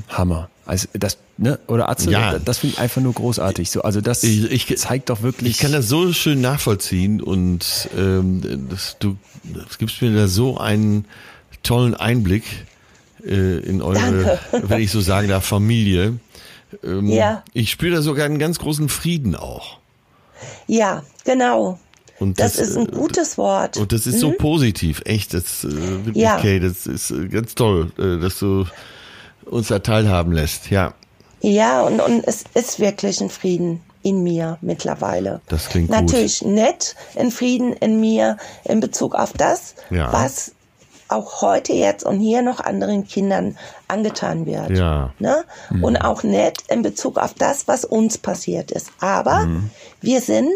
Hammer. 0.09 0.49
Also 0.65 0.87
das, 0.93 1.17
ne? 1.37 1.59
Oder 1.67 1.89
Atze, 1.89 2.11
Ja. 2.11 2.33
das, 2.33 2.43
das 2.43 2.57
finde 2.59 2.75
ich 2.75 2.79
einfach 2.79 3.01
nur 3.01 3.13
großartig. 3.13 3.69
So, 3.71 3.81
also 3.81 4.01
das 4.01 4.23
Ich- 4.23 4.69
ich- 4.69 4.77
zeigt 4.77 5.09
doch 5.09 5.21
wirklich. 5.21 5.51
Ich 5.51 5.57
kann 5.59 5.71
das 5.71 5.87
so 5.87 6.13
schön 6.13 6.41
nachvollziehen 6.41 7.21
und 7.21 7.89
ähm, 7.97 8.67
das, 8.69 8.97
du 8.99 9.17
das 9.43 9.77
gibst 9.77 10.01
mir 10.01 10.13
da 10.13 10.27
so 10.27 10.57
einen 10.57 11.05
tollen 11.63 11.95
Einblick 11.95 12.43
äh, 13.25 13.59
in 13.59 13.81
eure, 13.81 13.95
Danke. 13.95 14.39
wenn 14.51 14.81
ich 14.81 14.91
so 14.91 15.01
sagen 15.01 15.27
darf, 15.29 15.45
Familie. 15.45 16.19
Ähm, 16.83 17.07
Ja. 17.07 17.43
Ich 17.53 17.71
spüre 17.71 17.95
da 17.97 18.01
sogar 18.01 18.25
einen 18.25 18.39
ganz 18.39 18.59
großen 18.59 18.89
Frieden 18.89 19.35
auch. 19.35 19.77
Ja, 20.67 21.03
genau. 21.25 21.79
Und 22.19 22.39
Das, 22.39 22.57
ist 22.57 22.75
ein 22.77 22.89
äh, 22.89 22.91
gutes 22.91 23.37
Wort. 23.37 23.77
Und 23.77 23.91
das 23.91 24.05
ist 24.05 24.19
so 24.19 24.31
positiv, 24.33 25.01
echt. 25.05 25.33
Das 25.33 25.63
äh, 25.63 25.69
Ja. 26.13 26.37
Kay, 26.37 26.59
das 26.59 26.85
ist 26.85 27.11
äh, 27.11 27.27
ganz 27.27 27.55
toll, 27.55 27.91
äh, 27.97 28.19
dass 28.21 28.39
du 28.39 28.65
uns 29.45 29.69
da 29.69 29.79
teilhaben 29.79 30.31
lässt. 30.33 30.69
Ja, 30.69 30.93
Ja, 31.41 31.81
und, 31.81 31.99
und 32.01 32.23
es 32.27 32.43
ist 32.53 32.79
wirklich 32.79 33.21
ein 33.21 33.29
Frieden 33.29 33.81
in 34.03 34.21
mir 34.23 34.57
mittlerweile. 34.61 35.41
Das 35.47 35.69
klingt 35.69 35.89
gut. 35.89 35.95
Natürlich 35.97 36.41
nett, 36.41 36.95
ein 37.17 37.31
Frieden 37.31 37.73
in 37.73 37.99
mir 37.99 38.37
in 38.65 38.79
Bezug 38.79 39.15
auf 39.15 39.33
das, 39.33 39.75
Ja. 39.89 40.11
was 40.13 40.51
auch 41.09 41.41
heute 41.41 41.73
jetzt 41.73 42.05
und 42.05 42.19
hier 42.19 42.41
noch 42.41 42.59
anderen 42.59 43.05
Kindern 43.07 43.57
angetan 43.87 44.45
wird. 44.45 44.71
Ja. 44.71 45.11
Ne? 45.19 45.43
Und 45.81 45.97
auch 45.97 46.23
nett 46.23 46.63
in 46.69 46.81
Bezug 46.83 47.17
auf 47.17 47.33
das, 47.33 47.67
was 47.67 47.83
uns 47.83 48.17
passiert 48.17 48.71
ist. 48.71 48.91
Aber 48.99 49.47
wir 50.01 50.21
sind 50.21 50.49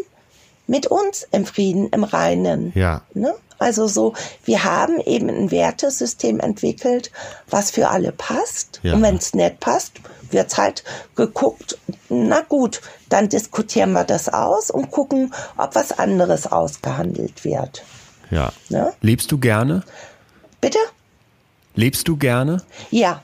mit 0.68 0.88
uns 0.88 1.28
im 1.32 1.46
Frieden, 1.46 1.90
im 1.90 2.04
Reinen. 2.04 2.72
Ja. 2.76 3.02
Ne? 3.14 3.34
Also 3.60 3.88
so, 3.88 4.14
wir 4.46 4.64
haben 4.64 5.00
eben 5.00 5.30
ein 5.30 5.52
Wertesystem 5.52 6.40
entwickelt, 6.40 7.12
was 7.50 7.72
für 7.72 7.90
alle 7.90 8.12
passt. 8.12 8.80
Ja. 8.84 8.94
Und 8.94 9.02
wenn 9.02 9.16
es 9.16 9.34
nicht 9.34 9.60
passt, 9.60 9.94
wird 10.32 10.58
halt 10.58 10.84
geguckt, 11.16 11.78
na 12.10 12.42
gut, 12.42 12.82
dann 13.10 13.30
diskutieren 13.30 13.94
wir 13.94 14.04
das 14.04 14.30
aus 14.30 14.70
und 14.72 14.92
gucken, 14.92 15.34
ob 15.58 15.76
was 15.76 15.98
anderes 15.98 16.52
ausgehandelt 16.52 17.46
wird. 17.46 17.84
ja. 18.32 18.52
Ne? 18.70 18.94
Lebst 19.02 19.32
du 19.32 19.38
gerne? 19.38 19.84
Bitte? 20.64 20.80
Lebst 21.76 22.08
du 22.08 22.16
gerne? 22.16 22.64
Ja, 22.90 23.22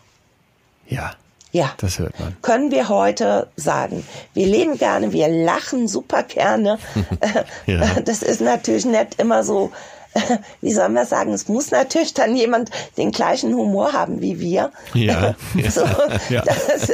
Ja, 0.89 1.13
ja. 1.53 1.71
das 1.77 1.97
hört 1.97 2.19
man. 2.19 2.35
können 2.41 2.69
wir 2.69 2.89
heute 2.89 3.47
sagen. 3.55 4.05
Wir 4.33 4.45
leben 4.45 4.77
gerne, 4.77 5.13
wir 5.13 5.29
lachen 5.29 5.87
super 5.87 6.23
gerne. 6.23 6.77
Ja. 7.65 7.81
Das 8.05 8.23
ist 8.23 8.41
natürlich 8.41 8.83
nicht 8.85 9.21
immer 9.21 9.45
so, 9.45 9.71
wie 10.61 10.71
soll 10.73 10.89
man 10.89 11.05
sagen, 11.05 11.33
es 11.33 11.47
muss 11.47 11.71
natürlich 11.71 12.13
dann 12.13 12.35
jemand 12.35 12.69
den 12.97 13.11
gleichen 13.11 13.53
Humor 13.55 13.93
haben 13.93 14.21
wie 14.21 14.39
wir. 14.39 14.71
Ja. 14.93 15.35
So, 15.69 15.81
Ja. 16.29 16.43
Das 16.43 16.91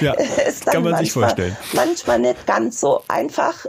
Ja, 0.00 0.12
ist 0.14 0.66
dann 0.66 0.74
kann 0.74 0.82
man 0.82 0.96
sich 0.96 1.14
manchmal, 1.14 1.24
vorstellen. 1.28 1.56
manchmal 1.72 2.18
nicht 2.18 2.46
ganz 2.46 2.80
so 2.80 3.02
einfach, 3.08 3.66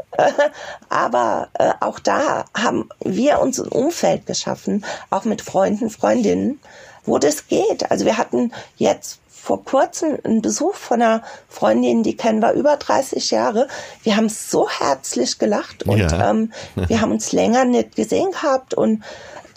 aber 0.89 1.49
äh, 1.53 1.71
auch 1.79 1.99
da 1.99 2.45
haben 2.57 2.89
wir 3.03 3.39
uns 3.39 3.59
ein 3.59 3.67
Umfeld 3.69 4.25
geschaffen, 4.25 4.85
auch 5.09 5.25
mit 5.25 5.41
Freunden, 5.41 5.89
Freundinnen, 5.89 6.59
wo 7.05 7.17
das 7.17 7.47
geht. 7.47 7.89
Also 7.91 8.05
wir 8.05 8.17
hatten 8.17 8.51
jetzt 8.77 9.19
vor 9.41 9.63
kurzem 9.65 10.17
einen 10.23 10.41
Besuch 10.41 10.75
von 10.75 11.01
einer 11.01 11.23
Freundin, 11.49 12.03
die 12.03 12.15
kennen 12.15 12.41
wir 12.41 12.53
über 12.53 12.77
30 12.77 13.31
Jahre. 13.31 13.67
Wir 14.03 14.15
haben 14.15 14.29
so 14.29 14.69
herzlich 14.69 15.39
gelacht 15.39 15.83
und 15.83 15.97
Ja. 15.97 16.29
ähm, 16.29 16.51
wir 16.75 17.01
haben 17.01 17.11
uns 17.11 17.31
länger 17.31 17.65
nicht 17.65 17.95
gesehen 17.95 18.31
gehabt 18.31 18.73
und 18.73 19.03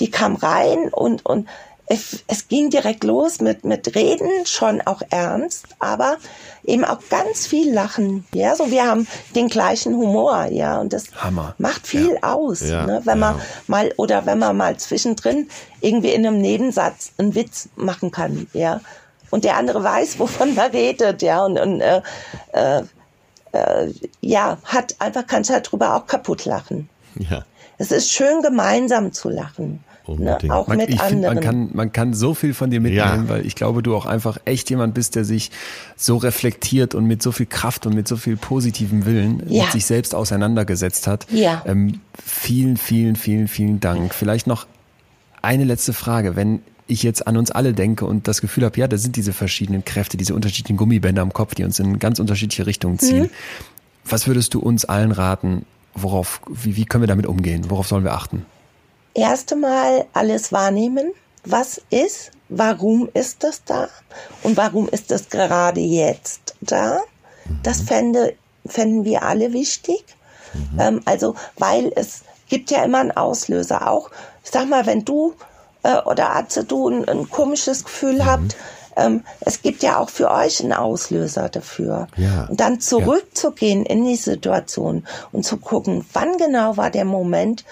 die 0.00 0.10
kam 0.10 0.36
rein 0.36 0.88
und, 0.90 1.24
und 1.26 1.48
es, 1.86 2.24
es 2.28 2.48
ging 2.48 2.70
direkt 2.70 3.04
los 3.04 3.42
mit, 3.42 3.64
mit 3.64 3.94
Reden, 3.94 4.30
schon 4.46 4.80
auch 4.80 5.02
ernst, 5.10 5.66
aber 5.80 6.16
eben 6.64 6.82
auch 6.82 7.00
ganz 7.10 7.46
viel 7.46 7.70
Lachen. 7.74 8.24
Ja, 8.32 8.56
so 8.56 8.70
wir 8.70 8.86
haben 8.86 9.06
den 9.34 9.48
gleichen 9.50 9.94
Humor, 9.94 10.46
ja, 10.46 10.80
und 10.80 10.94
das 10.94 11.04
Hammer. 11.22 11.54
macht 11.58 11.86
viel 11.86 12.16
aus, 12.22 12.62
Ja, 12.62 12.86
ne, 12.86 13.02
wenn 13.04 13.18
man 13.18 13.36
ja. 13.36 13.42
mal 13.66 13.92
oder 13.98 14.24
wenn 14.24 14.38
man 14.38 14.56
mal 14.56 14.78
zwischendrin 14.78 15.50
irgendwie 15.82 16.12
in 16.14 16.26
einem 16.26 16.40
Nebensatz 16.40 17.12
einen 17.18 17.34
Witz 17.34 17.68
machen 17.76 18.10
kann, 18.10 18.46
ja, 18.54 18.80
und 19.34 19.42
der 19.44 19.56
andere 19.56 19.82
weiß, 19.82 20.18
wovon 20.20 20.54
man 20.54 20.70
redet, 20.70 21.20
ja, 21.22 21.44
und, 21.44 21.58
und 21.58 21.80
äh, 21.80 22.00
äh, 22.52 22.82
äh, 23.52 23.92
ja, 24.20 24.58
hat 24.64 24.94
einfach 25.00 25.26
kannst 25.26 25.50
halt 25.50 25.70
drüber 25.70 25.96
auch 25.96 26.06
kaputt 26.06 26.44
lachen. 26.44 26.88
ja. 27.18 27.44
Es 27.76 27.90
ist 27.90 28.12
schön, 28.12 28.40
gemeinsam 28.40 29.12
zu 29.12 29.28
lachen. 29.28 29.82
Ne? 30.06 30.38
Auch 30.50 30.68
Man, 30.68 30.76
mit 30.78 30.90
ich 30.90 31.00
anderen. 31.00 31.34
man 31.34 31.40
kann, 31.42 31.70
man 31.72 31.90
kann 31.92 32.14
so 32.14 32.32
viel 32.34 32.54
von 32.54 32.70
dir 32.70 32.78
mitnehmen, 32.80 33.24
Ja. 33.24 33.28
weil 33.28 33.44
ich 33.44 33.56
glaube, 33.56 33.82
du 33.82 33.96
auch 33.96 34.06
einfach 34.06 34.38
echt 34.44 34.70
jemand 34.70 34.94
bist, 34.94 35.16
der 35.16 35.24
sich 35.24 35.50
so 35.96 36.16
reflektiert 36.18 36.94
und 36.94 37.06
mit 37.06 37.20
so 37.20 37.32
viel 37.32 37.46
Kraft 37.46 37.84
und 37.86 37.94
mit 37.96 38.06
so 38.06 38.16
viel 38.16 38.36
positivem 38.36 39.06
Willen 39.06 39.42
Ja. 39.48 39.64
mit 39.64 39.72
sich 39.72 39.86
selbst 39.86 40.14
auseinandergesetzt 40.14 41.08
hat. 41.08 41.26
Ja. 41.30 41.62
Ähm, 41.66 42.00
vielen, 42.24 42.76
vielen, 42.76 43.16
vielen, 43.16 43.48
vielen 43.48 43.80
Dank. 43.80 44.14
Vielleicht 44.14 44.46
noch 44.46 44.66
eine 45.42 45.64
letzte 45.64 45.92
Frage. 45.94 46.36
Wenn 46.36 46.62
ich 46.86 47.02
jetzt 47.02 47.26
an 47.26 47.36
uns 47.36 47.50
alle 47.50 47.72
denke 47.72 48.04
und 48.04 48.28
das 48.28 48.40
Gefühl 48.40 48.64
habe, 48.64 48.78
ja, 48.78 48.88
da 48.88 48.96
sind 48.96 49.16
diese 49.16 49.32
verschiedenen 49.32 49.84
Kräfte, 49.84 50.16
diese 50.16 50.34
unterschiedlichen 50.34 50.76
Gummibänder 50.76 51.22
am 51.22 51.32
Kopf, 51.32 51.54
die 51.54 51.64
uns 51.64 51.78
in 51.78 51.98
ganz 51.98 52.18
unterschiedliche 52.18 52.66
Richtungen 52.66 52.98
ziehen. 52.98 53.24
Mhm. 53.24 53.30
Was 54.04 54.26
würdest 54.26 54.54
du 54.54 54.60
uns 54.60 54.84
allen 54.84 55.12
raten? 55.12 55.64
Worauf, 55.94 56.40
wie, 56.48 56.76
wie 56.76 56.84
können 56.84 57.02
wir 57.02 57.08
damit 57.08 57.26
umgehen? 57.26 57.70
Worauf 57.70 57.86
sollen 57.86 58.04
wir 58.04 58.12
achten? 58.12 58.44
Erste 59.14 59.56
Mal 59.56 60.04
alles 60.12 60.52
wahrnehmen. 60.52 61.12
Was 61.44 61.80
ist? 61.90 62.32
Warum 62.48 63.08
ist 63.14 63.44
das 63.44 63.64
da? 63.64 63.88
Und 64.42 64.56
warum 64.56 64.88
ist 64.88 65.10
das 65.10 65.28
gerade 65.28 65.80
jetzt 65.80 66.54
da? 66.60 67.00
Das 67.62 67.80
fände, 67.80 68.34
fänden 68.66 69.04
wir 69.04 69.22
alle 69.22 69.52
wichtig. 69.52 70.04
Ähm, 70.78 71.00
also, 71.04 71.34
weil 71.58 71.92
es 71.96 72.22
gibt 72.48 72.70
ja 72.70 72.84
immer 72.84 73.00
einen 73.00 73.12
Auslöser. 73.12 73.88
Auch, 73.90 74.10
ich 74.42 74.50
sag 74.50 74.68
mal, 74.68 74.86
wenn 74.86 75.04
du 75.04 75.34
äh, 75.84 75.98
oder 76.04 76.34
Atze, 76.34 76.64
du 76.64 76.88
ein, 76.88 77.08
ein 77.08 77.30
komisches 77.30 77.84
Gefühl 77.84 78.24
habt, 78.26 78.56
ähm, 78.96 79.24
es 79.40 79.62
gibt 79.62 79.82
ja 79.82 79.98
auch 79.98 80.08
für 80.08 80.30
euch 80.30 80.60
einen 80.62 80.72
Auslöser 80.72 81.48
dafür. 81.48 82.08
Ja. 82.16 82.46
Und 82.48 82.60
dann 82.60 82.80
zurückzugehen 82.80 83.84
in 83.86 84.04
die 84.04 84.16
Situation 84.16 85.06
und 85.32 85.44
zu 85.44 85.56
gucken, 85.56 86.04
wann 86.12 86.36
genau 86.38 86.76
war 86.76 86.90
der 86.90 87.04
Moment, 87.04 87.64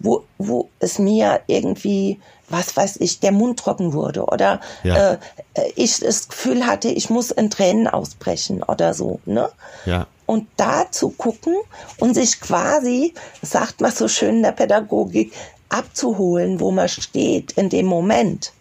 wo, 0.00 0.24
wo 0.38 0.68
es 0.80 0.98
mir 0.98 1.40
irgendwie, 1.46 2.20
was 2.48 2.76
weiß 2.76 2.96
ich, 3.00 3.20
der 3.20 3.32
Mund 3.32 3.58
trocken 3.58 3.92
wurde 3.92 4.24
oder 4.24 4.60
Ja. 4.82 5.12
äh, 5.12 5.18
äh, 5.54 5.72
ich 5.76 6.00
das 6.00 6.28
Gefühl 6.28 6.66
hatte, 6.66 6.88
ich 6.88 7.10
muss 7.10 7.30
in 7.30 7.50
Tränen 7.50 7.86
ausbrechen 7.88 8.62
oder 8.62 8.94
so. 8.94 9.20
Ne? 9.24 9.48
Ja. 9.86 10.06
Und 10.26 10.48
da 10.56 10.90
zu 10.90 11.10
gucken 11.10 11.54
und 11.98 12.14
sich 12.14 12.40
quasi, 12.40 13.12
sagt 13.42 13.82
man 13.82 13.92
so 13.92 14.08
schön 14.08 14.36
in 14.36 14.42
der 14.42 14.52
Pädagogik, 14.52 15.32
abzuholen, 15.68 16.60
wo 16.60 16.70
man 16.70 16.88
steht 16.88 17.52
in 17.52 17.68
dem 17.68 17.86
Moment. 17.86 18.52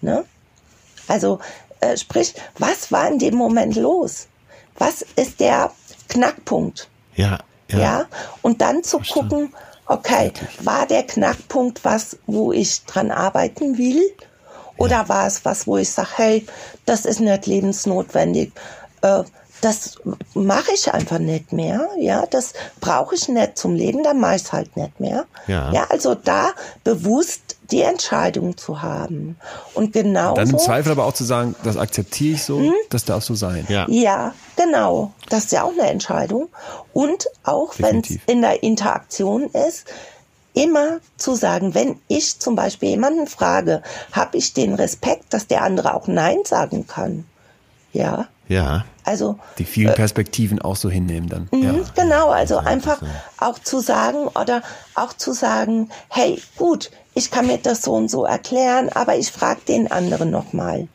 Ne? 0.00 0.24
Also 1.08 1.40
äh, 1.80 1.96
sprich, 1.96 2.34
was 2.58 2.90
war 2.92 3.08
in 3.08 3.18
dem 3.18 3.34
Moment 3.34 3.76
los? 3.76 4.26
Was 4.78 5.02
ist 5.16 5.40
der 5.40 5.72
Knackpunkt? 6.08 6.88
Ja. 7.14 7.38
Ja. 7.70 7.78
Ja. 7.78 8.06
Und 8.42 8.60
dann 8.60 8.84
zu 8.84 8.98
gucken, 9.00 9.52
okay, 9.86 10.32
war 10.60 10.86
der 10.86 11.04
Knackpunkt 11.04 11.84
was, 11.84 12.16
wo 12.26 12.52
ich 12.52 12.84
dran 12.84 13.10
arbeiten 13.10 13.78
will? 13.78 14.02
Oder 14.76 15.08
war 15.08 15.26
es 15.26 15.44
was, 15.44 15.66
wo 15.66 15.78
ich 15.78 15.90
sage, 15.90 16.08
hey, 16.16 16.46
das 16.84 17.06
ist 17.06 17.20
nicht 17.20 17.46
lebensnotwendig. 17.46 18.52
Äh, 19.00 19.24
das 19.60 19.96
mache 20.34 20.72
ich 20.74 20.92
einfach 20.92 21.18
nicht 21.18 21.52
mehr. 21.52 21.88
Ja, 21.98 22.26
das 22.26 22.52
brauche 22.80 23.14
ich 23.14 23.28
nicht 23.28 23.56
zum 23.56 23.74
Leben, 23.74 24.02
dann 24.02 24.20
mache 24.20 24.36
ich 24.36 24.42
es 24.42 24.52
halt 24.52 24.76
nicht 24.76 25.00
mehr. 25.00 25.24
Ja. 25.46 25.72
ja, 25.72 25.86
also 25.88 26.14
da 26.14 26.50
bewusst 26.84 27.56
die 27.70 27.82
Entscheidung 27.82 28.56
zu 28.56 28.82
haben. 28.82 29.36
Und 29.74 29.92
genau 29.92 30.34
Dann 30.34 30.50
im 30.50 30.58
Zweifel 30.58 30.92
aber 30.92 31.04
auch 31.04 31.14
zu 31.14 31.24
sagen, 31.24 31.54
das 31.64 31.76
akzeptiere 31.76 32.34
ich 32.34 32.44
so, 32.44 32.72
das 32.90 33.04
darf 33.04 33.24
so 33.24 33.34
sein. 33.34 33.66
Ja. 33.68 33.86
ja, 33.88 34.34
genau. 34.56 35.12
Das 35.28 35.44
ist 35.44 35.52
ja 35.52 35.64
auch 35.64 35.72
eine 35.72 35.90
Entscheidung. 35.90 36.48
Und 36.92 37.26
auch 37.42 37.74
wenn 37.78 38.00
es 38.00 38.18
in 38.26 38.42
der 38.42 38.62
Interaktion 38.62 39.50
ist, 39.68 39.86
immer 40.54 41.00
zu 41.16 41.34
sagen, 41.34 41.74
wenn 41.74 42.00
ich 42.08 42.38
zum 42.38 42.54
Beispiel 42.54 42.90
jemanden 42.90 43.26
frage, 43.26 43.82
habe 44.12 44.38
ich 44.38 44.54
den 44.54 44.74
Respekt, 44.74 45.34
dass 45.34 45.46
der 45.46 45.62
andere 45.62 45.94
auch 45.94 46.06
Nein 46.06 46.38
sagen 46.44 46.86
kann. 46.86 47.26
Ja, 47.92 48.28
Ja. 48.48 48.84
Also 49.06 49.38
Die 49.58 49.64
vielen 49.64 49.94
Perspektiven 49.94 50.60
auch 50.60 50.76
so 50.76 50.90
hinnehmen 50.90 51.28
dann. 51.28 51.48
Ja. 51.52 51.72
Mhm, 51.72 51.84
Genau, 51.94 52.28
also 52.28 52.58
einfach 52.58 53.00
auch 53.38 53.58
zu 53.60 53.80
sagen 53.80 54.26
oder 54.26 54.62
auch 54.94 55.12
zu 55.14 55.32
sagen, 55.32 55.88
hey, 56.08 56.42
gut, 56.56 56.90
ich 57.14 57.30
kann 57.30 57.46
mir 57.46 57.58
das 57.58 57.82
so 57.82 57.92
und 57.94 58.10
so 58.10 58.24
erklären, 58.24 58.88
aber 58.90 59.16
ich 59.16 59.30
frage 59.30 59.60
den 59.68 59.90
anderen 59.90 60.30
nochmal, 60.30 60.88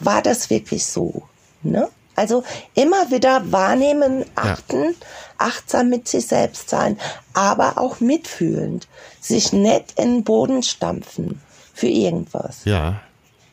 war 0.00 0.22
das 0.22 0.50
wirklich 0.50 0.86
so? 0.86 1.22
Ne? 1.62 1.88
Also 2.16 2.42
immer 2.74 3.10
wieder 3.10 3.52
wahrnehmen, 3.52 4.24
achten, 4.34 4.94
achtsam 5.38 5.88
mit 5.90 6.08
sich 6.08 6.26
selbst 6.26 6.70
sein, 6.70 6.98
aber 7.34 7.78
auch 7.78 8.00
mitfühlend, 8.00 8.88
sich 9.20 9.52
nicht 9.52 9.98
in 9.98 10.16
den 10.16 10.24
Boden 10.24 10.62
stampfen 10.62 11.40
für 11.74 11.88
irgendwas. 11.88 12.64
Ja. 12.64 13.00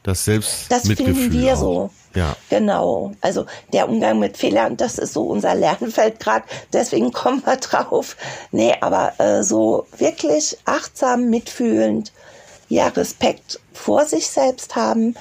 Das 0.03 0.23
selbst 0.25 0.71
Das 0.71 0.85
Mitgefühl 0.85 1.15
finden 1.15 1.41
wir 1.41 1.53
auch. 1.53 1.59
so. 1.59 1.89
Ja. 2.15 2.35
Genau. 2.49 3.11
Also 3.21 3.45
der 3.71 3.87
Umgang 3.87 4.19
mit 4.19 4.37
Fehlern, 4.37 4.77
das 4.77 4.97
ist 4.97 5.13
so 5.13 5.23
unser 5.23 5.53
Lernfeld 5.55 6.19
gerade. 6.19 6.45
Deswegen 6.73 7.11
kommen 7.11 7.43
wir 7.45 7.55
drauf. 7.57 8.15
Nee, 8.51 8.75
aber 8.81 9.13
äh, 9.19 9.43
so 9.43 9.85
wirklich 9.97 10.57
achtsam, 10.65 11.29
mitfühlend, 11.29 12.11
ja, 12.67 12.87
Respekt 12.87 13.59
vor 13.73 14.05
sich 14.05 14.27
selbst 14.27 14.75
haben 14.75 15.15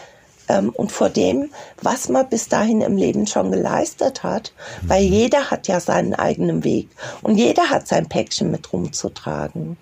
ähm, 0.48 0.70
und 0.70 0.92
vor 0.92 1.08
dem, 1.10 1.50
was 1.82 2.08
man 2.08 2.28
bis 2.28 2.48
dahin 2.48 2.80
im 2.80 2.96
Leben 2.96 3.26
schon 3.26 3.50
geleistet 3.52 4.22
hat. 4.22 4.52
Weil 4.82 5.04
Mhm. 5.06 5.12
jeder 5.12 5.50
hat 5.50 5.68
ja 5.68 5.80
seinen 5.80 6.14
eigenen 6.14 6.64
Weg 6.64 6.88
und 7.22 7.36
jeder 7.36 7.70
hat 7.70 7.86
sein 7.88 8.08
Päckchen 8.08 8.50
mit 8.50 8.72
rumzutragen. 8.72 9.76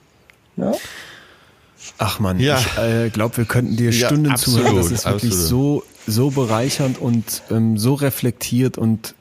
Ne? 0.57 0.75
Ach 1.99 2.19
man, 2.21 2.39
Ja. 2.41 2.59
ich 2.59 2.79
äh, 2.79 3.09
glaube, 3.11 3.37
wir 3.39 3.45
könnten 3.45 3.77
dir 3.77 3.91
Ja, 3.91 4.07
Stunden 4.09 4.31
absolut, 4.31 4.61
zuhören. 4.67 4.77
Das 4.77 4.91
ist 4.93 5.05
wirklich 5.07 5.33
absolut. 5.33 5.49
so, 5.49 5.85
so 6.07 6.31
bereichernd 6.31 6.99
und 7.01 7.43
ähm, 7.51 7.79
so 7.79 7.95
reflektiert 7.95 8.79
und 8.79 9.15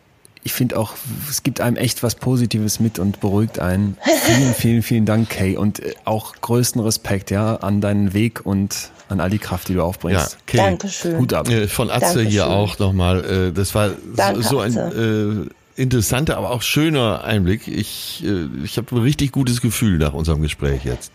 ich 0.44 0.54
finde 0.54 0.78
auch, 0.78 0.94
es 1.28 1.42
gibt 1.42 1.60
einem 1.60 1.76
echt 1.76 2.04
was 2.04 2.14
Positives 2.14 2.80
mit 2.80 3.00
und 3.00 3.20
beruhigt 3.20 3.58
einen. 3.58 3.98
Vielen, 4.26 4.54
vielen, 4.54 4.84
vielen 4.84 5.06
Dank, 5.08 5.30
Kay. 5.32 5.58
Und 5.58 5.80
äh, 5.80 5.96
auch 6.06 6.36
größten 6.40 6.80
Respekt, 6.82 7.32
ja, 7.32 7.56
an 7.56 7.82
deinen 7.82 8.14
Weg 8.14 8.46
und 8.46 8.92
an 9.10 9.20
all 9.22 9.32
die 9.32 9.40
Kraft, 9.40 9.70
die 9.70 9.74
du 9.74 9.80
Ja, 9.80 9.86
aufbringst. 9.86 10.38
okay. 10.44 10.58
Dankeschön. 10.58 11.18
Hut 11.18 11.34
ab. 11.34 11.50
Äh, 11.50 11.68
Von 11.68 11.90
Atze 11.90 12.02
Dankeschön. 12.06 12.28
hier 12.30 12.48
auch 12.48 12.78
nochmal. 12.78 13.26
Äh, 13.26 13.54
das 13.54 13.74
war 13.74 13.90
Danke, 14.16 14.44
so 14.44 14.60
ein 14.60 14.78
Atze. 14.78 15.48
äh, 15.78 15.82
interessanter, 15.82 16.38
aber 16.38 16.52
auch 16.52 16.62
schöner 16.62 17.24
Einblick. 17.24 17.68
Ich, 17.68 18.24
äh, 18.24 18.46
ich 18.64 18.78
habe 18.78 18.96
ein 18.96 19.02
richtig 19.02 19.32
gutes 19.32 19.62
Gefühl 19.62 19.98
nach 19.98 20.14
unserem 20.14 20.44
Gespräch 20.44 20.86
jetzt. 20.86 21.12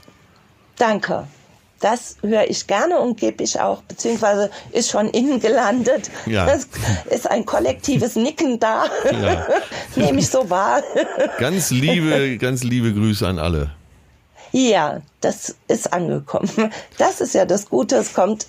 Danke. 0.77 1.29
Das 1.81 2.17
höre 2.23 2.49
ich 2.49 2.67
gerne 2.67 2.99
und 2.99 3.19
gebe 3.19 3.43
ich 3.43 3.59
auch, 3.59 3.83
beziehungsweise 3.83 4.51
ist 4.73 4.91
schon 4.91 5.09
innen 5.09 5.41
gelandet. 5.41 6.11
Ja. 6.27 6.47
Es 6.49 6.69
ist 7.11 7.31
ein 7.31 7.47
kollektives 7.47 8.17
Nicken 8.17 8.61
da. 8.61 8.85
Ja. 9.11 9.47
Nehme 9.97 10.21
ich 10.21 10.29
so 10.29 10.49
wahr. 10.51 10.83
Ganz 11.39 11.71
liebe, 11.71 12.37
ganz 12.39 12.63
liebe 12.63 12.93
Grüße 12.93 13.27
an 13.27 13.39
alle. 13.39 13.71
ja, 14.53 15.01
das 15.21 15.55
ist 15.69 15.93
angekommen. 15.93 16.51
Das 16.99 17.21
ist 17.21 17.35
ja 17.35 17.45
das 17.47 17.69
Gute, 17.69 17.97
es 17.97 18.13
kommt 18.13 18.47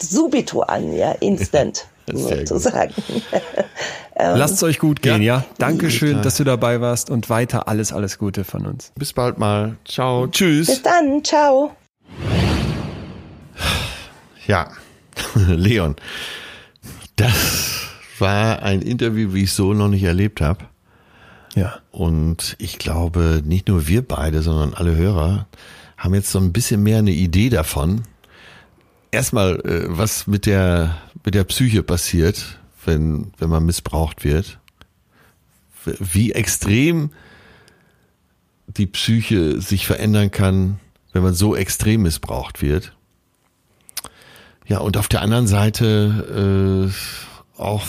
subito 0.00 0.62
an, 0.62 0.92
ja, 0.92 1.12
instant, 1.12 1.86
sozusagen. 2.12 2.94
Lasst 4.16 4.54
es 4.54 4.62
euch 4.64 4.78
gut 4.80 5.00
gehen, 5.02 5.22
ja. 5.22 5.36
Ja. 5.38 5.44
Dankeschön, 5.58 6.08
Total. 6.08 6.24
dass 6.24 6.36
du 6.38 6.44
dabei 6.44 6.80
warst 6.80 7.08
und 7.10 7.30
weiter 7.30 7.68
alles, 7.68 7.92
alles 7.92 8.18
Gute 8.18 8.42
von 8.42 8.66
uns. 8.66 8.90
Bis 8.96 9.12
bald 9.12 9.38
mal. 9.38 9.76
Ciao. 9.84 10.26
Tschüss. 10.26 10.66
Bis 10.66 10.82
dann, 10.82 11.22
ciao. 11.22 11.70
Ja, 14.46 14.70
Leon, 15.34 15.96
das 17.16 17.88
war 18.18 18.62
ein 18.62 18.82
Interview, 18.82 19.34
wie 19.34 19.44
ich 19.44 19.52
so 19.52 19.74
noch 19.74 19.88
nicht 19.88 20.04
erlebt 20.04 20.40
habe. 20.40 20.64
Ja. 21.54 21.80
Und 21.90 22.56
ich 22.58 22.78
glaube, 22.78 23.42
nicht 23.44 23.68
nur 23.68 23.86
wir 23.88 24.02
beide, 24.02 24.42
sondern 24.42 24.74
alle 24.74 24.94
Hörer 24.94 25.46
haben 25.96 26.14
jetzt 26.14 26.30
so 26.30 26.38
ein 26.38 26.52
bisschen 26.52 26.82
mehr 26.82 26.98
eine 26.98 27.10
Idee 27.10 27.50
davon. 27.50 28.02
Erstmal, 29.10 29.60
äh, 29.60 29.84
was 29.88 30.26
mit 30.26 30.46
der, 30.46 30.96
mit 31.24 31.34
der 31.34 31.44
Psyche 31.44 31.82
passiert, 31.82 32.58
wenn, 32.84 33.32
wenn 33.38 33.50
man 33.50 33.64
missbraucht 33.64 34.24
wird. 34.24 34.58
Wie 35.84 36.32
extrem 36.32 37.10
die 38.66 38.86
Psyche 38.86 39.60
sich 39.60 39.86
verändern 39.86 40.30
kann, 40.30 40.78
wenn 41.12 41.22
man 41.22 41.34
so 41.34 41.56
extrem 41.56 42.02
missbraucht 42.02 42.62
wird. 42.62 42.92
Ja, 44.68 44.78
und 44.78 44.96
auf 44.96 45.08
der 45.08 45.22
anderen 45.22 45.46
Seite 45.46 46.90
äh, 46.90 47.60
auch 47.60 47.86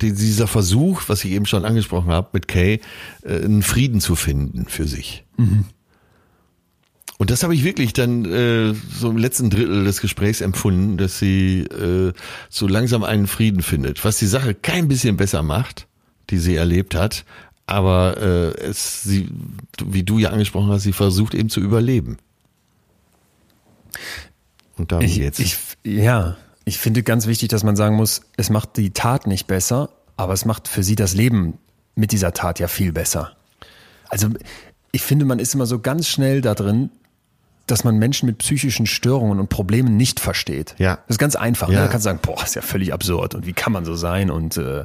die- 0.00 0.12
dieser 0.12 0.46
Versuch, 0.46 1.02
was 1.08 1.24
ich 1.24 1.32
eben 1.32 1.46
schon 1.46 1.64
angesprochen 1.64 2.10
habe, 2.10 2.28
mit 2.34 2.46
Kay, 2.48 2.80
äh, 3.22 3.44
einen 3.44 3.62
Frieden 3.62 4.00
zu 4.00 4.14
finden 4.14 4.66
für 4.68 4.86
sich. 4.86 5.24
Und 7.18 7.30
das 7.30 7.42
habe 7.42 7.54
ich 7.54 7.64
wirklich 7.64 7.94
dann 7.94 8.24
äh, 8.26 8.74
so 8.74 9.10
im 9.10 9.16
letzten 9.16 9.50
Drittel 9.50 9.84
des 9.84 10.00
Gesprächs 10.00 10.40
empfunden, 10.40 10.98
dass 10.98 11.18
sie 11.18 11.60
äh, 11.62 12.12
so 12.48 12.68
langsam 12.68 13.02
einen 13.02 13.26
Frieden 13.26 13.62
findet, 13.62 14.04
was 14.04 14.18
die 14.18 14.26
Sache 14.26 14.54
kein 14.54 14.86
bisschen 14.86 15.16
besser 15.16 15.42
macht, 15.42 15.88
die 16.30 16.38
sie 16.38 16.54
erlebt 16.54 16.94
hat, 16.94 17.24
aber 17.66 18.18
äh, 18.18 18.60
es 18.60 19.02
sie, 19.02 19.28
wie 19.84 20.02
du 20.04 20.18
ja 20.18 20.30
angesprochen 20.30 20.70
hast, 20.70 20.82
sie 20.84 20.92
versucht 20.92 21.34
eben 21.34 21.48
zu 21.48 21.60
überleben. 21.60 22.18
Und 24.76 24.92
darum 24.92 25.04
Ich, 25.04 25.16
geht's. 25.16 25.38
ich, 25.40 25.56
ja, 25.96 26.36
ich 26.64 26.78
finde 26.78 27.02
ganz 27.02 27.26
wichtig, 27.26 27.48
dass 27.48 27.64
man 27.64 27.76
sagen 27.76 27.96
muss, 27.96 28.22
es 28.36 28.50
macht 28.50 28.76
die 28.76 28.90
Tat 28.90 29.26
nicht 29.26 29.46
besser, 29.46 29.90
aber 30.16 30.32
es 30.32 30.44
macht 30.44 30.68
für 30.68 30.82
sie 30.82 30.96
das 30.96 31.14
Leben 31.14 31.58
mit 31.94 32.12
dieser 32.12 32.32
Tat 32.32 32.58
ja 32.58 32.68
viel 32.68 32.92
besser. 32.92 33.32
Also 34.08 34.28
ich 34.92 35.02
finde, 35.02 35.24
man 35.24 35.38
ist 35.38 35.54
immer 35.54 35.66
so 35.66 35.78
ganz 35.78 36.08
schnell 36.08 36.40
da 36.40 36.54
drin, 36.54 36.90
dass 37.66 37.84
man 37.84 37.96
Menschen 37.96 38.26
mit 38.26 38.38
psychischen 38.38 38.86
Störungen 38.86 39.38
und 39.38 39.48
Problemen 39.48 39.96
nicht 39.96 40.20
versteht. 40.20 40.74
Ja. 40.78 40.96
Das 41.06 41.14
ist 41.14 41.18
ganz 41.18 41.36
einfach. 41.36 41.68
Ja. 41.68 41.76
Ne? 41.76 41.80
Da 41.82 41.88
kannst 41.88 42.06
du 42.06 42.10
sagen, 42.10 42.20
boah, 42.22 42.42
ist 42.42 42.54
ja 42.54 42.62
völlig 42.62 42.92
absurd 42.92 43.34
und 43.34 43.46
wie 43.46 43.52
kann 43.52 43.72
man 43.72 43.84
so 43.84 43.94
sein 43.94 44.30
und 44.30 44.56
äh, 44.56 44.84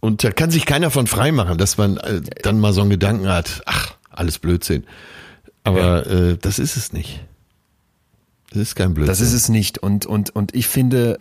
Und 0.00 0.24
da 0.24 0.30
kann 0.30 0.50
sich 0.50 0.66
keiner 0.66 0.90
von 0.90 1.06
frei 1.06 1.32
machen, 1.32 1.58
dass 1.58 1.76
man 1.76 1.98
äh, 1.98 2.22
dann 2.42 2.60
mal 2.60 2.72
so 2.72 2.80
einen 2.80 2.90
Gedanken 2.90 3.28
hat, 3.28 3.62
ach, 3.66 3.94
alles 4.10 4.38
Blödsinn. 4.38 4.84
Aber 5.64 6.06
äh, 6.06 6.38
das 6.38 6.58
ist 6.58 6.76
es 6.76 6.92
nicht. 6.92 7.24
Das 8.56 8.68
ist 8.68 8.74
kein 8.74 8.94
Blödsinn. 8.94 9.12
Das 9.12 9.20
ist 9.20 9.32
es 9.32 9.48
nicht. 9.48 9.78
Und, 9.78 10.06
und, 10.06 10.34
und 10.34 10.54
ich 10.54 10.66
finde, 10.66 11.18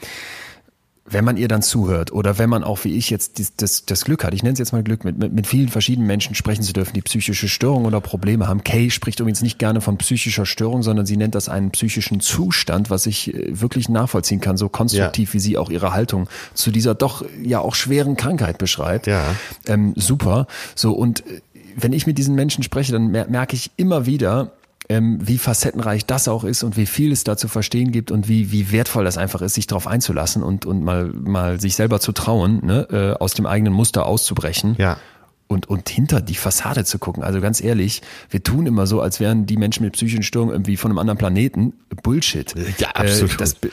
wenn 1.07 1.23
man 1.23 1.37
ihr 1.37 1.47
dann 1.47 1.61
zuhört 1.61 2.11
oder 2.11 2.39
wenn 2.39 2.49
man 2.49 2.63
auch 2.63 2.83
wie 2.83 2.95
ich 2.95 3.11
jetzt 3.11 3.37
das, 3.39 3.55
das, 3.55 3.85
das 3.85 4.05
Glück 4.05 4.23
hat, 4.23 4.33
ich 4.33 4.41
nenne 4.41 4.53
es 4.53 4.59
jetzt 4.59 4.71
mal 4.71 4.83
Glück, 4.83 5.03
mit, 5.03 5.19
mit, 5.19 5.33
mit 5.33 5.45
vielen 5.45 5.69
verschiedenen 5.69 6.07
Menschen 6.07 6.33
sprechen 6.33 6.63
zu 6.63 6.73
dürfen, 6.73 6.93
die 6.93 7.01
psychische 7.01 7.47
Störungen 7.47 7.85
oder 7.85 8.01
Probleme 8.01 8.47
haben. 8.47 8.63
Kay 8.63 8.89
spricht 8.89 9.19
übrigens 9.19 9.43
nicht 9.43 9.59
gerne 9.59 9.81
von 9.81 9.97
psychischer 9.97 10.47
Störung, 10.47 10.81
sondern 10.81 11.05
sie 11.05 11.15
nennt 11.15 11.35
das 11.35 11.47
einen 11.47 11.69
psychischen 11.71 12.21
Zustand, 12.21 12.89
was 12.89 13.05
ich 13.05 13.33
äh, 13.33 13.61
wirklich 13.61 13.87
nachvollziehen 13.87 14.41
kann, 14.41 14.57
so 14.57 14.67
konstruktiv, 14.67 15.33
wie 15.33 15.39
sie 15.39 15.57
auch 15.57 15.69
ihre 15.69 15.93
Haltung 15.93 16.27
zu 16.55 16.71
dieser 16.71 16.95
doch 16.95 17.23
ja 17.43 17.59
auch 17.59 17.75
schweren 17.75 18.15
Krankheit 18.15 18.57
beschreibt. 18.57 19.05
Ja. 19.05 19.23
Ähm, 19.67 19.93
super. 19.95 20.47
So, 20.73 20.93
und 20.93 21.19
äh, 21.27 21.41
wenn 21.75 21.93
ich 21.93 22.07
mit 22.07 22.17
diesen 22.17 22.35
Menschen 22.35 22.63
spreche, 22.63 22.91
dann 22.93 23.11
mer 23.11 23.27
merke 23.27 23.55
ich 23.55 23.69
immer 23.77 24.05
wieder, 24.05 24.53
ähm, 24.89 25.17
wie 25.21 25.37
facettenreich 25.37 26.05
das 26.05 26.27
auch 26.27 26.43
ist 26.43 26.63
und 26.63 26.77
wie 26.77 26.85
viel 26.85 27.11
es 27.11 27.23
da 27.23 27.37
zu 27.37 27.47
verstehen 27.47 27.91
gibt 27.91 28.11
und 28.11 28.27
wie, 28.27 28.51
wie 28.51 28.71
wertvoll 28.71 29.03
das 29.03 29.17
einfach 29.17 29.41
ist, 29.41 29.55
sich 29.55 29.67
darauf 29.67 29.87
einzulassen 29.87 30.43
und, 30.43 30.65
und 30.65 30.83
mal, 30.83 31.05
mal 31.07 31.59
sich 31.59 31.75
selber 31.75 31.99
zu 31.99 32.11
trauen, 32.11 32.63
ne, 32.65 32.87
äh, 32.91 33.21
aus 33.23 33.33
dem 33.33 33.45
eigenen 33.45 33.73
Muster 33.73 34.05
auszubrechen 34.05 34.75
Ja. 34.77 34.97
und, 35.47 35.67
und 35.69 35.89
hinter 35.89 36.21
die 36.21 36.35
Fassade 36.35 36.85
zu 36.85 36.99
gucken. 36.99 37.23
Also 37.23 37.41
ganz 37.41 37.61
ehrlich, 37.63 38.01
wir 38.29 38.43
tun 38.43 38.67
immer 38.67 38.85
so, 38.85 39.01
als 39.01 39.19
wären 39.19 39.45
die 39.47 39.57
Menschen 39.57 39.83
mit 39.83 39.93
psychischen 39.93 40.21
Störungen 40.23 40.53
irgendwie 40.53 40.77
von 40.77 40.91
einem 40.91 40.99
anderen 40.99 41.17
Planeten. 41.17 41.73
Bullshit. 42.03 42.53
Ja, 42.77 42.89
absolut. 42.89 43.33
Äh, 43.33 43.37
Das 43.37 43.55
be 43.55 43.69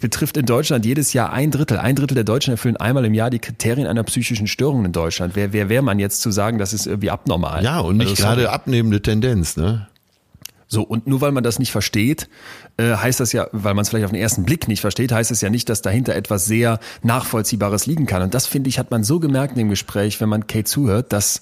betrifft 0.00 0.36
in 0.36 0.46
Deutschland 0.46 0.84
jedes 0.84 1.12
Jahr 1.12 1.32
ein 1.32 1.50
Drittel. 1.50 1.78
Ein 1.78 1.94
Drittel 1.94 2.14
der 2.14 2.24
Deutschen 2.24 2.50
erfüllen 2.52 2.76
einmal 2.76 3.04
im 3.04 3.14
Jahr 3.14 3.30
die 3.30 3.38
Kriterien 3.38 3.86
einer 3.86 4.02
psychischen 4.02 4.46
Störung 4.48 4.84
in 4.84 4.92
Deutschland. 4.92 5.36
Wer, 5.36 5.52
wer 5.52 5.68
wäre 5.68 5.82
man 5.82 5.98
jetzt 6.00 6.22
zu 6.22 6.30
sagen, 6.32 6.58
das 6.58 6.72
ist 6.72 6.86
irgendwie 6.86 7.10
abnormal? 7.10 7.62
Ja, 7.62 7.80
und 7.80 7.98
nicht 7.98 8.10
Also, 8.10 8.22
gerade 8.24 8.50
abnehmende 8.50 9.00
Tendenz, 9.02 9.56
ne? 9.56 9.86
So, 10.72 10.82
und 10.82 11.08
nur 11.08 11.20
weil 11.20 11.32
man 11.32 11.42
das 11.42 11.58
nicht 11.58 11.72
versteht, 11.72 12.28
äh, 12.76 12.94
heißt 12.94 13.18
das 13.18 13.32
ja, 13.32 13.48
weil 13.50 13.74
man 13.74 13.82
es 13.82 13.88
vielleicht 13.88 14.04
auf 14.04 14.12
den 14.12 14.20
ersten 14.20 14.44
Blick 14.44 14.68
nicht 14.68 14.80
versteht, 14.80 15.10
heißt 15.10 15.32
es 15.32 15.40
ja 15.40 15.50
nicht, 15.50 15.68
dass 15.68 15.82
dahinter 15.82 16.14
etwas 16.14 16.46
sehr 16.46 16.78
Nachvollziehbares 17.02 17.86
liegen 17.86 18.06
kann. 18.06 18.22
Und 18.22 18.34
das, 18.34 18.46
finde 18.46 18.68
ich, 18.68 18.78
hat 18.78 18.92
man 18.92 19.02
so 19.02 19.18
gemerkt 19.18 19.54
in 19.54 19.58
dem 19.58 19.68
Gespräch, 19.68 20.20
wenn 20.20 20.28
man 20.28 20.46
Kate 20.46 20.64
zuhört, 20.64 21.12
dass 21.12 21.40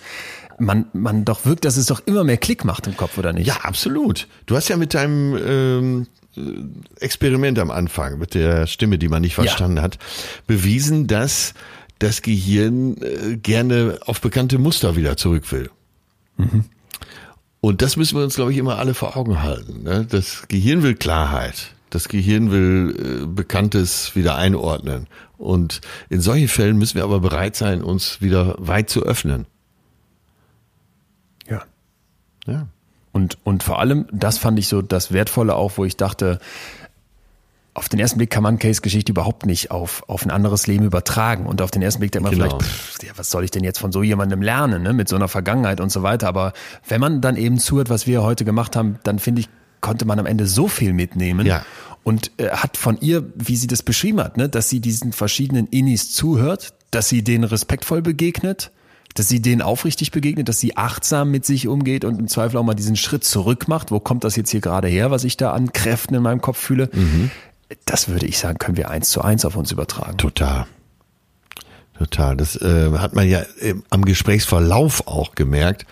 man, 0.59 0.87
man 0.95 1.27
doch 1.27 1.45
wirkt, 1.45 1.67
dass 1.67 1.77
es 1.77 1.85
doch 1.87 2.01
immer 2.07 2.25
mehr 2.25 2.39
Klick 2.39 2.65
macht 2.65 2.87
im 2.87 2.97
Kopf, 2.97 3.19
oder 3.19 3.35
nicht? 3.35 3.47
Ja, 3.47 3.57
absolut. 3.65 4.29
Du 4.47 4.57
hast 4.57 4.69
ja 4.69 4.79
mit 4.79 4.95
deinem 4.95 5.37
ähm, 5.37 6.07
äh, 6.35 7.05
Experiment 7.05 7.59
am 7.59 7.71
Anfang, 7.71 8.19
mit 8.19 8.33
der 8.33 8.67
Stimme, 8.67 8.97
die 8.97 9.09
man 9.09 9.21
nicht 9.21 9.35
verstanden 9.35 9.83
hat, 9.83 9.99
bewiesen, 10.47 11.07
dass 11.07 11.53
das 11.99 12.23
Gehirn 12.23 12.97
äh, 13.03 13.37
gerne 13.37 13.99
auf 14.07 14.23
bekannte 14.23 14.57
Muster 14.57 14.97
wieder 14.97 15.19
zurück 15.19 15.53
will. 15.53 15.69
Und 17.61 17.83
das 17.83 17.97
müssen 17.97 18.17
wir 18.17 18.25
uns, 18.25 18.37
glaube 18.37 18.53
ich, 18.53 18.59
immer 18.59 18.79
alle 18.79 18.95
vor 18.95 19.17
Augen 19.17 19.43
halten. 19.43 19.83
Ne? 19.83 20.07
Das 20.09 20.47
Gehirn 20.49 20.83
will 20.83 20.95
Klarheit. 20.95 21.75
Das 21.91 22.09
Gehirn 22.09 22.51
will 22.51 23.23
äh, 23.23 23.27
Bekanntes 23.27 24.15
wieder 24.15 24.37
einordnen. 24.37 25.07
Und 25.39 25.81
in 26.09 26.21
solchen 26.21 26.49
Fällen 26.49 26.77
müssen 26.77 26.97
wir 26.97 27.05
aber 27.05 27.21
bereit 27.21 27.57
sein, 27.57 27.83
uns 27.83 28.21
wieder 28.21 28.55
weit 28.59 28.91
zu 28.91 29.03
öffnen. 29.03 29.47
ja. 31.49 31.63
Ja. 32.47 32.69
Und, 33.13 33.39
und 33.43 33.65
vor 33.65 33.81
allem, 33.81 34.07
das 34.13 34.39
fand 34.39 34.59
ich 34.59 34.69
so 34.69 34.81
das 34.81 35.13
Wertvolle 35.13 35.57
auch, 35.57 35.73
wo 35.77 35.85
ich 35.85 35.97
dachte, 35.97 36.39
auf 37.79 37.89
den 37.89 38.01
ersten 38.01 38.19
Blick 38.19 38.31
kann 38.31 38.43
man 38.43 38.59
Case-Geschichte 38.59 39.13
überhaupt 39.13 39.47
nicht 39.47 39.71
auf, 39.71 40.03
auf 40.09 40.25
ein 40.25 40.31
anderes 40.33 40.67
Leben 40.67 40.85
übertragen. 40.85 41.47
Und 41.47 41.63
auf 41.63 41.71
den 41.71 41.81
ersten 41.81 42.01
Blick 42.01 42.11
denkt 42.11 42.25
man 42.25 42.33
Genau. 42.33 42.59
vielleicht, 42.59 42.63
pff, 42.63 43.03
ja, 43.05 43.13
was 43.17 43.31
soll 43.31 43.45
ich 43.45 43.53
denn 43.53 43.63
jetzt 43.63 43.79
von 43.79 43.93
so 43.93 44.03
jemandem 44.03 44.43
lernen, 44.43 44.83
ne? 44.83 44.93
mit 44.93 45.09
so 45.09 45.15
einer 45.15 45.29
Vergangenheit 45.29 45.81
und 45.81 45.91
so 45.91 46.03
weiter. 46.03 46.27
Aber 46.27 46.53
wenn 46.89 47.01
man 47.01 47.21
dann 47.21 47.37
eben 47.37 47.59
zuhört, 47.59 47.89
was 47.89 48.09
wir 48.09 48.23
heute 48.25 48.45
gemacht 48.45 48.75
haben, 48.75 48.99
dann 49.05 49.21
finde 49.21 49.43
ich, 49.43 49.49
konnte 49.81 50.07
man 50.07 50.19
am 50.19 50.27
Ende 50.27 50.47
so 50.49 50.67
viel 50.67 50.93
mitnehmen. 50.93 51.47
Ja. 51.47 51.65
Und 52.03 52.33
äh, 52.39 52.49
hat 52.49 52.77
von 52.77 52.99
ihr, 53.01 53.25
wie 53.37 53.55
sie 53.55 53.69
das 53.69 53.85
beschrieben 53.85 54.19
hat, 54.21 54.37
ne, 54.37 54.49
dass 54.49 54.69
sie 54.69 54.81
diesen 54.81 55.13
verschiedenen 55.13 55.69
Innis 55.69 56.13
zuhört, 56.13 56.75
dass 56.91 57.09
sie 57.09 57.23
denen 57.23 57.45
respektvoll 57.45 58.03
begegnet, 58.03 58.73
dass 59.15 59.29
sie 59.29 59.41
denen 59.41 59.63
aufrichtig 59.63 60.11
begegnet, 60.11 60.49
dass 60.49 60.61
sie 60.61 60.77
achtsam 60.77 61.31
mit 61.31 61.45
sich 61.45 61.67
umgeht 61.67 62.05
und 62.05 62.19
im 62.19 62.29
Zweifel 62.29 62.57
auch 62.57 62.63
mal 62.63 62.75
diesen 62.75 62.97
Schritt 62.97 63.25
zurück 63.25 63.67
macht. 63.69 63.91
Wo 63.91 64.01
kommt 64.01 64.25
das 64.25 64.37
jetzt 64.37 64.51
hier 64.51 64.61
gerade 64.61 64.89
her, 64.89 65.11
was 65.11 65.25
ich 65.25 65.37
da 65.37 65.53
an 65.53 65.73
Kräften 65.73 66.15
in 66.15 66.23
meinem 66.23 66.41
Kopf 66.41 66.59
fühle? 66.59 66.89
Das 67.85 68.09
würde 68.09 68.27
ich 68.27 68.39
sagen, 68.39 68.59
können 68.59 68.77
wir 68.77 68.91
eins 68.91 69.11
zu 69.11 69.21
eins 69.23 69.45
auf 69.45 69.57
uns 69.57 69.73
übertragen. 69.73 70.17
Total. 70.19 70.67
Total. 71.99 72.37
Das 72.37 72.57
äh, 72.57 72.93
hat 72.99 73.15
man 73.15 73.29
ja 73.29 73.43
äh, 73.61 73.75
am 73.91 74.05
Gesprächsverlauf 74.05 75.07
auch 75.07 75.35
gemerkt. 75.35 75.87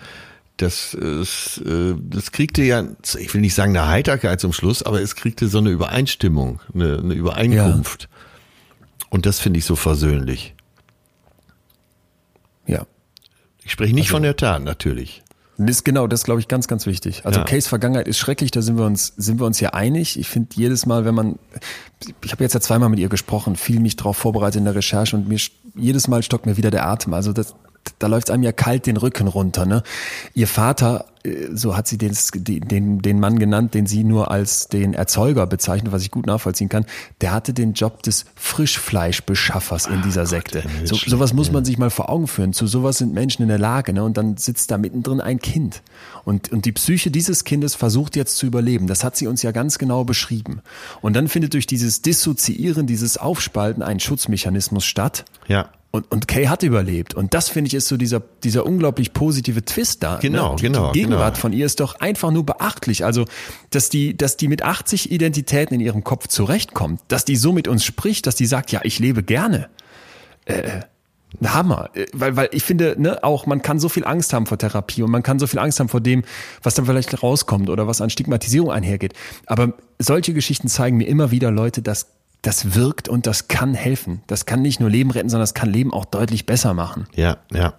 dass 0.57 0.95
es, 0.95 1.59
äh, 1.59 1.93
das 1.99 2.31
kriegte 2.31 2.63
ja, 2.63 2.83
ich 3.19 3.33
will 3.33 3.41
nicht 3.41 3.53
sagen 3.53 3.77
eine 3.77 3.87
Heiterkeit 3.87 4.41
zum 4.41 4.53
Schluss, 4.53 4.81
aber 4.81 5.01
es 5.01 5.15
kriegte 5.15 5.47
so 5.47 5.59
eine 5.59 5.69
Übereinstimmung, 5.69 6.61
eine, 6.73 6.97
eine 6.97 7.13
Übereinkunft. 7.13 8.09
Und 9.09 9.25
das 9.25 9.39
finde 9.39 9.59
ich 9.59 9.65
so 9.65 9.75
versöhnlich. 9.75 10.55
Ja. 12.65 12.85
Ich 13.63 13.71
spreche 13.71 13.93
nicht 13.93 14.09
von 14.09 14.23
der 14.23 14.35
Tat, 14.35 14.63
natürlich. 14.63 15.23
Das 15.57 15.77
ist 15.77 15.83
genau, 15.83 16.07
das 16.07 16.23
glaube 16.23 16.39
ich 16.39 16.47
ganz, 16.47 16.67
ganz 16.67 16.85
wichtig. 16.85 17.25
Also 17.25 17.39
Ja. 17.39 17.45
Case 17.45 17.67
Vergangenheit 17.67 18.07
ist 18.07 18.19
schrecklich, 18.19 18.51
da 18.51 18.61
sind 18.61 18.77
wir 18.77 18.85
uns, 18.85 19.13
sind 19.17 19.39
wir 19.39 19.45
uns 19.45 19.59
ja 19.59 19.71
einig. 19.71 20.19
Ich 20.19 20.27
finde 20.27 20.49
jedes 20.55 20.85
Mal, 20.85 21.03
wenn 21.03 21.15
man, 21.15 21.39
ich 22.23 22.31
habe 22.31 22.43
jetzt 22.43 22.53
ja 22.53 22.61
zweimal 22.61 22.89
mit 22.89 22.99
ihr 22.99 23.09
gesprochen, 23.09 23.55
viel 23.55 23.79
mich 23.79 23.95
darauf 23.95 24.17
vorbereitet 24.17 24.59
in 24.59 24.65
der 24.65 24.75
Recherche 24.75 25.15
und 25.15 25.27
mir 25.27 25.39
jedes 25.75 26.07
Mal 26.07 26.21
stockt 26.23 26.45
mir 26.45 26.57
wieder 26.57 26.71
der 26.71 26.87
Atem. 26.87 27.13
Also 27.13 27.33
das, 27.33 27.55
da 27.99 28.07
läuft 28.07 28.29
einem 28.31 28.43
ja 28.43 28.51
kalt 28.51 28.85
den 28.85 28.97
Rücken 28.97 29.27
runter. 29.27 29.65
Ne? 29.65 29.83
Ihr 30.33 30.47
Vater, 30.47 31.05
äh, 31.23 31.47
so 31.53 31.75
hat 31.75 31.87
sie 31.87 31.97
den, 31.97 32.15
den, 32.35 33.01
den 33.01 33.19
Mann 33.19 33.39
genannt, 33.39 33.73
den 33.73 33.85
sie 33.85 34.03
nur 34.03 34.31
als 34.31 34.67
den 34.67 34.93
Erzeuger 34.93 35.47
bezeichnet, 35.47 35.91
was 35.91 36.01
ich 36.01 36.11
gut 36.11 36.25
nachvollziehen 36.25 36.69
kann, 36.69 36.85
der 37.21 37.31
hatte 37.31 37.53
den 37.53 37.73
Job 37.73 38.03
des 38.03 38.25
Frischfleischbeschaffers 38.35 39.87
in 39.87 40.01
dieser 40.01 40.25
Sekte. 40.25 40.63
So, 40.85 40.95
sowas 40.95 41.33
muss 41.33 41.51
man 41.51 41.65
sich 41.65 41.77
mal 41.77 41.89
vor 41.89 42.09
Augen 42.09 42.27
führen. 42.27 42.53
Zu 42.53 42.67
sowas 42.67 42.97
sind 42.97 43.13
Menschen 43.13 43.41
in 43.43 43.49
der 43.49 43.59
Lage. 43.59 43.93
Ne? 43.93 44.03
Und 44.03 44.17
dann 44.17 44.37
sitzt 44.37 44.71
da 44.71 44.77
mittendrin 44.77 45.21
ein 45.21 45.39
Kind. 45.39 45.81
Und, 46.23 46.51
und 46.51 46.65
die 46.65 46.71
Psyche 46.71 47.11
dieses 47.11 47.43
Kindes 47.43 47.75
versucht 47.75 48.15
jetzt 48.15 48.37
zu 48.37 48.45
überleben. 48.45 48.87
Das 48.87 49.03
hat 49.03 49.15
sie 49.15 49.27
uns 49.27 49.41
ja 49.43 49.51
ganz 49.51 49.77
genau 49.77 50.03
beschrieben. 50.03 50.61
Und 51.01 51.15
dann 51.15 51.27
findet 51.27 51.53
durch 51.53 51.67
dieses 51.67 52.01
Dissoziieren, 52.01 52.87
dieses 52.87 53.17
Aufspalten 53.17 53.83
ein 53.83 53.99
Schutzmechanismus 53.99 54.85
statt. 54.85 55.25
Ja. 55.47 55.69
Und, 55.91 56.11
und 56.11 56.27
Kay 56.27 56.47
hat 56.47 56.63
überlebt. 56.63 57.13
Und 57.13 57.33
das 57.33 57.49
finde 57.49 57.69
ich 57.69 57.73
ist 57.73 57.87
so 57.87 57.97
dieser, 57.97 58.21
dieser 58.43 58.65
unglaublich 58.65 59.13
positive 59.13 59.63
Twist 59.63 60.03
da. 60.03 60.17
Genau, 60.17 60.51
ne? 60.51 60.55
die, 60.57 60.63
genau, 60.63 60.91
Die 60.91 60.99
Gegenwart 60.99 61.35
genau. 61.35 61.41
von 61.41 61.53
ihr 61.53 61.65
ist 61.65 61.79
doch 61.79 61.95
einfach 61.99 62.31
nur 62.31 62.45
beachtlich. 62.45 63.05
Also, 63.05 63.25
dass 63.69 63.89
die, 63.89 64.15
dass 64.15 64.37
die 64.37 64.47
mit 64.47 64.63
80 64.63 65.11
Identitäten 65.11 65.75
in 65.75 65.79
ihrem 65.79 66.03
Kopf 66.03 66.27
zurechtkommt, 66.27 67.01
dass 67.07 67.25
die 67.25 67.37
so 67.37 67.53
mit 67.53 67.67
uns 67.67 67.85
spricht, 67.85 68.27
dass 68.27 68.35
die 68.35 68.45
sagt, 68.45 68.71
ja, 68.71 68.81
ich 68.83 68.99
lebe 68.99 69.23
gerne. 69.23 69.69
Äh, 70.45 70.81
Hammer, 71.45 71.89
Äh, 71.93 72.05
weil, 72.13 72.35
weil 72.35 72.49
ich 72.51 72.63
finde, 72.63 72.95
ne, 72.97 73.23
auch 73.23 73.45
man 73.45 73.61
kann 73.61 73.79
so 73.79 73.89
viel 73.89 74.05
Angst 74.05 74.33
haben 74.33 74.45
vor 74.45 74.57
Therapie 74.57 75.03
und 75.03 75.11
man 75.11 75.23
kann 75.23 75.39
so 75.39 75.47
viel 75.47 75.59
Angst 75.59 75.79
haben 75.79 75.89
vor 75.89 76.01
dem, 76.01 76.23
was 76.63 76.75
dann 76.75 76.85
vielleicht 76.85 77.21
rauskommt 77.21 77.69
oder 77.69 77.87
was 77.87 78.01
an 78.01 78.09
Stigmatisierung 78.09 78.71
einhergeht. 78.71 79.13
Aber 79.45 79.73
solche 79.99 80.33
Geschichten 80.33 80.67
zeigen 80.67 80.97
mir 80.97 81.07
immer 81.07 81.31
wieder 81.31 81.51
Leute, 81.51 81.81
dass 81.81 82.07
das 82.41 82.75
wirkt 82.75 83.09
und 83.09 83.27
das 83.27 83.47
kann 83.47 83.73
helfen. 83.73 84.21
Das 84.27 84.45
kann 84.45 84.61
nicht 84.61 84.79
nur 84.79 84.89
Leben 84.89 85.11
retten, 85.11 85.29
sondern 85.29 85.43
das 85.43 85.53
kann 85.53 85.71
Leben 85.71 85.93
auch 85.93 86.05
deutlich 86.05 86.45
besser 86.45 86.73
machen. 86.73 87.07
Ja, 87.15 87.37
ja. 87.51 87.73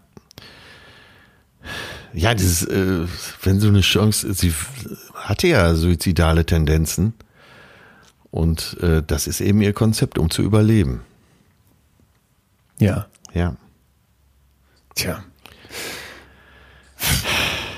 Ja, 2.12 2.34
dieses, 2.34 2.64
äh, 2.64 3.06
wenn 3.42 3.60
so 3.60 3.68
eine 3.68 3.82
Chance, 3.82 4.32
sie 4.32 4.52
hatte 5.14 5.48
ja 5.48 5.74
suizidale 5.74 6.44
Tendenzen 6.46 7.14
und 8.30 8.76
äh, 8.80 9.02
das 9.06 9.26
ist 9.26 9.40
eben 9.40 9.60
ihr 9.60 9.72
Konzept, 9.72 10.18
um 10.18 10.30
zu 10.30 10.42
überleben. 10.42 11.02
Ja. 12.78 13.06
Ja. 13.34 13.56
Tja. 14.94 15.22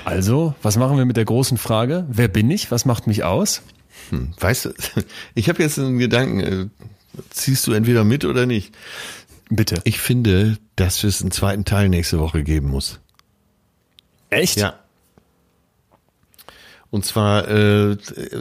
Also, 0.05 0.55
was 0.61 0.77
machen 0.77 0.97
wir 0.97 1.05
mit 1.05 1.17
der 1.17 1.25
großen 1.25 1.57
Frage? 1.57 2.05
Wer 2.09 2.27
bin 2.27 2.49
ich? 2.49 2.71
Was 2.71 2.85
macht 2.85 3.07
mich 3.07 3.23
aus? 3.23 3.61
Hm. 4.09 4.33
Weißt 4.39 4.65
du, 4.65 4.73
ich 5.35 5.49
habe 5.49 5.61
jetzt 5.63 5.77
einen 5.79 5.97
Gedanken, 5.99 6.39
äh, 6.39 6.67
ziehst 7.29 7.67
du 7.67 7.73
entweder 7.73 8.03
mit 8.03 8.25
oder 8.25 8.45
nicht? 8.45 8.73
Bitte. 9.49 9.81
Ich 9.83 9.99
finde, 9.99 10.57
dass 10.77 11.03
es 11.03 11.21
einen 11.21 11.31
zweiten 11.31 11.65
Teil 11.65 11.89
nächste 11.89 12.19
Woche 12.19 12.43
geben 12.43 12.69
muss. 12.69 12.99
Echt? 14.29 14.57
Ja. 14.57 14.75
Und 16.89 17.05
zwar 17.05 17.47
äh, 17.47 17.97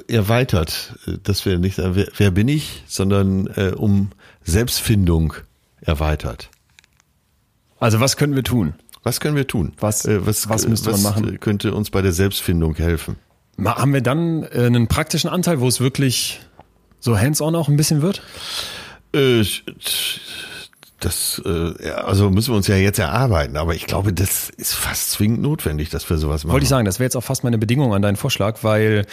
erweitert, 0.08 0.94
äh, 1.06 1.18
dass 1.22 1.44
wir 1.46 1.58
nicht 1.58 1.76
sagen, 1.76 1.94
wer, 1.94 2.08
wer 2.16 2.30
bin 2.30 2.48
ich, 2.48 2.82
sondern 2.86 3.46
äh, 3.48 3.72
um 3.76 4.10
Selbstfindung 4.42 5.34
erweitert. 5.80 6.50
Also, 7.78 8.00
was 8.00 8.16
können 8.16 8.34
wir 8.34 8.42
tun? 8.44 8.74
Was 9.02 9.20
können 9.20 9.36
wir 9.36 9.46
tun? 9.46 9.72
Was- 9.80 10.04
äh, 10.04 10.26
was, 10.26 10.48
was 10.48 10.66
müsste 10.66 10.90
man 10.90 11.02
machen? 11.02 11.34
äh, 11.34 11.38
könnte 11.38 11.74
uns 11.74 11.90
bei 11.90 12.02
der 12.02 12.12
Selbstfindung 12.12 12.74
helfen? 12.74 13.16
Haben 13.62 13.92
wir 13.92 14.00
dann 14.00 14.42
äh, 14.44 14.64
einen 14.66 14.88
praktischen 14.88 15.28
Anteil, 15.30 15.60
wo 15.60 15.68
es 15.68 15.80
wirklich 15.80 16.40
so 16.98 17.18
hands-on 17.18 17.54
auch 17.54 17.68
ein 17.68 17.76
bisschen 17.76 18.02
wird? 18.02 18.22
Äh, 19.14 19.42
das, 21.00 21.40
äh, 21.46 21.90
also 21.90 22.30
müssen 22.30 22.52
wir 22.52 22.56
uns 22.56 22.66
ja 22.66 22.76
jetzt 22.76 22.98
erarbeiten, 22.98 23.56
aber 23.56 23.74
ich 23.74 23.86
glaube, 23.86 24.12
das 24.12 24.50
ist 24.50 24.74
fast 24.74 25.12
zwingend 25.12 25.40
notwendig, 25.40 25.88
dass 25.88 26.08
wir 26.10 26.18
sowas 26.18 26.44
machen. 26.44 26.52
Wollte 26.52 26.64
ich 26.64 26.68
sagen, 26.68 26.84
das 26.84 26.98
wäre 26.98 27.06
jetzt 27.06 27.16
auch 27.16 27.24
fast 27.24 27.42
meine 27.42 27.56
Bedingung 27.58 27.94
an 27.94 28.02
deinen 28.02 28.16
Vorschlag, 28.16 28.58
weil 28.62 29.06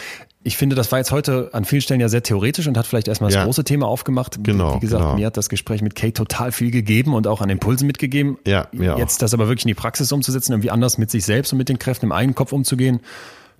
ich 0.44 0.56
finde, 0.58 0.76
das 0.76 0.92
war 0.92 0.98
jetzt 0.98 1.12
heute 1.12 1.50
an 1.52 1.64
vielen 1.64 1.80
Stellen 1.80 2.00
ja 2.00 2.08
sehr 2.10 2.22
theoretisch 2.22 2.66
und 2.68 2.76
hat 2.76 2.86
vielleicht 2.86 3.08
erstmal 3.08 3.30
das 3.30 3.36
Ja. 3.36 3.44
große 3.44 3.64
Thema 3.64 3.86
aufgemacht. 3.86 4.38
Genau, 4.44 4.76
Wie 4.76 4.80
gesagt, 4.80 5.02
genau. 5.02 5.14
mir 5.16 5.26
hat 5.26 5.36
das 5.38 5.48
Gespräch 5.48 5.80
mit 5.82 5.94
Kate 5.94 6.12
total 6.12 6.52
viel 6.52 6.70
gegeben 6.70 7.14
und 7.14 7.26
auch 7.26 7.40
an 7.40 7.48
Impulsen 7.50 7.86
mitgegeben. 7.86 8.38
Ja, 8.46 8.68
mir 8.72 8.94
auch. 8.94 8.98
Jetzt 8.98 9.22
das 9.22 9.32
aber 9.34 9.48
wirklich 9.48 9.64
in 9.64 9.68
die 9.68 9.74
Praxis 9.74 10.12
umzusetzen, 10.12 10.52
irgendwie 10.52 10.70
anders 10.70 10.98
mit 10.98 11.10
sich 11.10 11.24
selbst 11.24 11.52
und 11.52 11.58
mit 11.58 11.68
den 11.70 11.78
Kräften 11.78 12.06
im 12.06 12.12
eigenen 12.12 12.34
Kopf 12.34 12.52
umzugehen, 12.52 13.00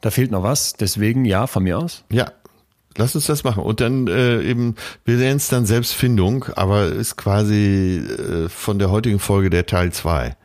da 0.01 0.11
fehlt 0.11 0.31
noch 0.31 0.43
was. 0.43 0.75
Deswegen 0.75 1.25
ja, 1.25 1.47
von 1.47 1.63
mir 1.63 1.79
aus. 1.79 2.05
Ja, 2.11 2.33
lass 2.97 3.15
uns 3.15 3.27
das 3.27 3.45
machen. 3.45 3.63
Und 3.63 3.81
dann 3.81 4.07
äh, 4.07 4.43
eben, 4.43 4.75
wir 5.05 5.17
nennen 5.17 5.37
es 5.37 5.49
dann 5.49 5.67
Selbstfindung, 5.67 6.47
aber 6.57 6.87
ist 6.87 7.17
quasi 7.17 7.99
äh, 7.99 8.49
von 8.49 8.79
der 8.79 8.91
heutigen 8.91 9.19
Folge 9.19 9.51
der 9.51 9.67
Teil 9.67 9.93
2. 9.93 10.37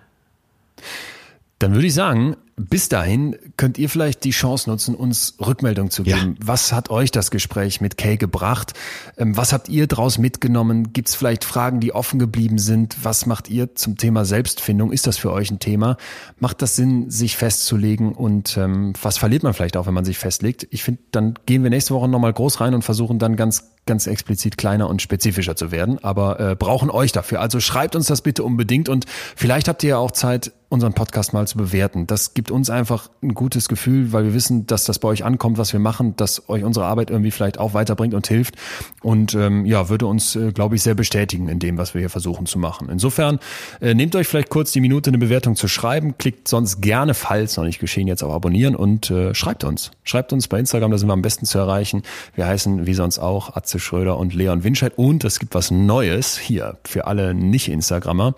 Dann 1.59 1.73
würde 1.73 1.87
ich 1.87 1.93
sagen, 1.93 2.35
bis 2.69 2.89
dahin 2.89 3.35
könnt 3.57 3.77
ihr 3.77 3.89
vielleicht 3.89 4.23
die 4.23 4.31
Chance 4.31 4.69
nutzen, 4.69 4.95
uns 4.95 5.35
Rückmeldung 5.39 5.91
zu 5.91 6.03
geben. 6.03 6.37
Ja. 6.39 6.47
Was 6.47 6.71
hat 6.71 6.89
euch 6.89 7.11
das 7.11 7.31
Gespräch 7.31 7.81
mit 7.81 7.97
Kay 7.97 8.17
gebracht? 8.17 8.73
Ähm, 9.17 9.35
was 9.37 9.53
habt 9.53 9.69
ihr 9.69 9.87
daraus 9.87 10.17
mitgenommen? 10.17 10.93
Gibt 10.93 11.09
es 11.09 11.15
vielleicht 11.15 11.43
Fragen, 11.43 11.79
die 11.79 11.93
offen 11.93 12.19
geblieben 12.19 12.57
sind? 12.57 12.97
Was 13.03 13.25
macht 13.25 13.49
ihr 13.49 13.75
zum 13.75 13.97
Thema 13.97 14.25
Selbstfindung? 14.25 14.91
Ist 14.91 15.07
das 15.07 15.17
für 15.17 15.31
euch 15.31 15.51
ein 15.51 15.59
Thema? 15.59 15.97
Macht 16.39 16.61
das 16.61 16.75
Sinn, 16.75 17.09
sich 17.09 17.37
festzulegen? 17.37 18.13
Und 18.13 18.57
ähm, 18.57 18.93
was 19.01 19.17
verliert 19.17 19.43
man 19.43 19.53
vielleicht 19.53 19.77
auch, 19.77 19.87
wenn 19.87 19.93
man 19.93 20.05
sich 20.05 20.17
festlegt? 20.17 20.67
Ich 20.71 20.83
finde, 20.83 21.01
dann 21.11 21.35
gehen 21.45 21.63
wir 21.63 21.69
nächste 21.69 21.93
Woche 21.93 22.07
nochmal 22.07 22.33
groß 22.33 22.61
rein 22.61 22.73
und 22.73 22.83
versuchen 22.83 23.19
dann 23.19 23.35
ganz 23.35 23.73
ganz 23.85 24.07
explizit 24.07 24.57
kleiner 24.57 24.89
und 24.89 25.01
spezifischer 25.01 25.55
zu 25.55 25.71
werden, 25.71 26.01
aber 26.03 26.39
äh, 26.39 26.55
brauchen 26.55 26.89
euch 26.89 27.11
dafür. 27.11 27.41
Also 27.41 27.59
schreibt 27.59 27.95
uns 27.95 28.07
das 28.07 28.21
bitte 28.21 28.43
unbedingt 28.43 28.87
und 28.89 29.05
vielleicht 29.35 29.67
habt 29.67 29.83
ihr 29.83 29.89
ja 29.89 29.97
auch 29.97 30.11
Zeit, 30.11 30.53
unseren 30.69 30.93
Podcast 30.93 31.33
mal 31.33 31.47
zu 31.47 31.57
bewerten. 31.57 32.07
Das 32.07 32.33
gibt 32.33 32.49
uns 32.53 32.69
einfach 32.69 33.09
ein 33.21 33.33
gutes 33.33 33.67
Gefühl, 33.67 34.13
weil 34.13 34.23
wir 34.23 34.33
wissen, 34.33 34.65
dass 34.67 34.85
das 34.85 34.99
bei 34.99 35.09
euch 35.09 35.25
ankommt, 35.25 35.57
was 35.57 35.73
wir 35.73 35.79
machen, 35.79 36.15
dass 36.15 36.47
euch 36.49 36.63
unsere 36.63 36.85
Arbeit 36.85 37.09
irgendwie 37.09 37.31
vielleicht 37.31 37.59
auch 37.59 37.73
weiterbringt 37.73 38.13
und 38.13 38.27
hilft. 38.27 38.55
Und 39.01 39.33
ähm, 39.33 39.65
ja, 39.65 39.89
würde 39.89 40.05
uns, 40.05 40.35
äh, 40.35 40.51
glaube 40.51 40.75
ich, 40.75 40.83
sehr 40.83 40.95
bestätigen 40.95 41.49
in 41.49 41.59
dem, 41.59 41.77
was 41.77 41.93
wir 41.93 41.99
hier 41.99 42.09
versuchen 42.09 42.45
zu 42.45 42.59
machen. 42.59 42.87
Insofern 42.89 43.39
äh, 43.81 43.93
nehmt 43.93 44.15
euch 44.15 44.27
vielleicht 44.27 44.49
kurz 44.49 44.71
die 44.71 44.79
Minute, 44.79 45.09
eine 45.09 45.17
Bewertung 45.17 45.55
zu 45.55 45.67
schreiben. 45.67 46.17
Klickt 46.17 46.47
sonst 46.47 46.81
gerne, 46.81 47.13
falls 47.13 47.57
noch 47.57 47.65
nicht 47.65 47.79
geschehen, 47.79 48.07
jetzt 48.07 48.23
auf 48.23 48.31
Abonnieren 48.31 48.75
und 48.75 49.11
äh, 49.11 49.33
schreibt 49.33 49.63
uns. 49.63 49.91
Schreibt 50.03 50.31
uns 50.31 50.47
bei 50.47 50.59
Instagram, 50.59 50.91
da 50.91 50.97
sind 50.97 51.09
wir 51.09 51.13
am 51.13 51.21
besten 51.21 51.45
zu 51.45 51.57
erreichen. 51.57 52.03
Wir 52.35 52.47
heißen 52.47 52.85
wie 52.85 52.93
sonst 52.93 53.19
auch 53.19 53.55
Atze 53.55 53.79
Schröder 53.79 54.17
und 54.17 54.33
Leon 54.33 54.63
Winscheid. 54.63 54.93
Und 54.95 55.23
es 55.25 55.39
gibt 55.39 55.55
was 55.55 55.71
Neues 55.71 56.37
hier 56.37 56.77
für 56.83 57.07
alle 57.07 57.33
Nicht-Instagrammer 57.33 58.35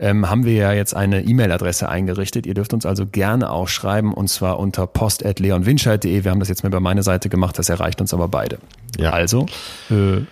ähm, 0.00 0.28
haben 0.28 0.44
wir 0.44 0.54
ja 0.54 0.72
jetzt 0.72 0.94
eine 0.96 1.22
E-Mail-Adresse 1.22 1.88
eingerichtet. 1.88 2.46
Ihr 2.46 2.54
dürft 2.54 2.72
uns 2.72 2.86
also 2.86 3.06
gerne 3.06 3.39
auch 3.48 3.68
schreiben 3.68 4.12
und 4.12 4.28
zwar 4.28 4.58
unter 4.58 4.86
post.leonwinscheid.de. 4.86 6.24
Wir 6.24 6.30
haben 6.30 6.40
das 6.40 6.48
jetzt 6.48 6.62
mal 6.62 6.68
über 6.68 6.80
meine 6.80 7.02
Seite 7.02 7.28
gemacht, 7.28 7.58
das 7.58 7.68
erreicht 7.68 8.00
uns 8.00 8.12
aber 8.12 8.28
beide. 8.28 8.58
Ja. 8.98 9.10
Also, 9.10 9.46
äh, 9.90 10.22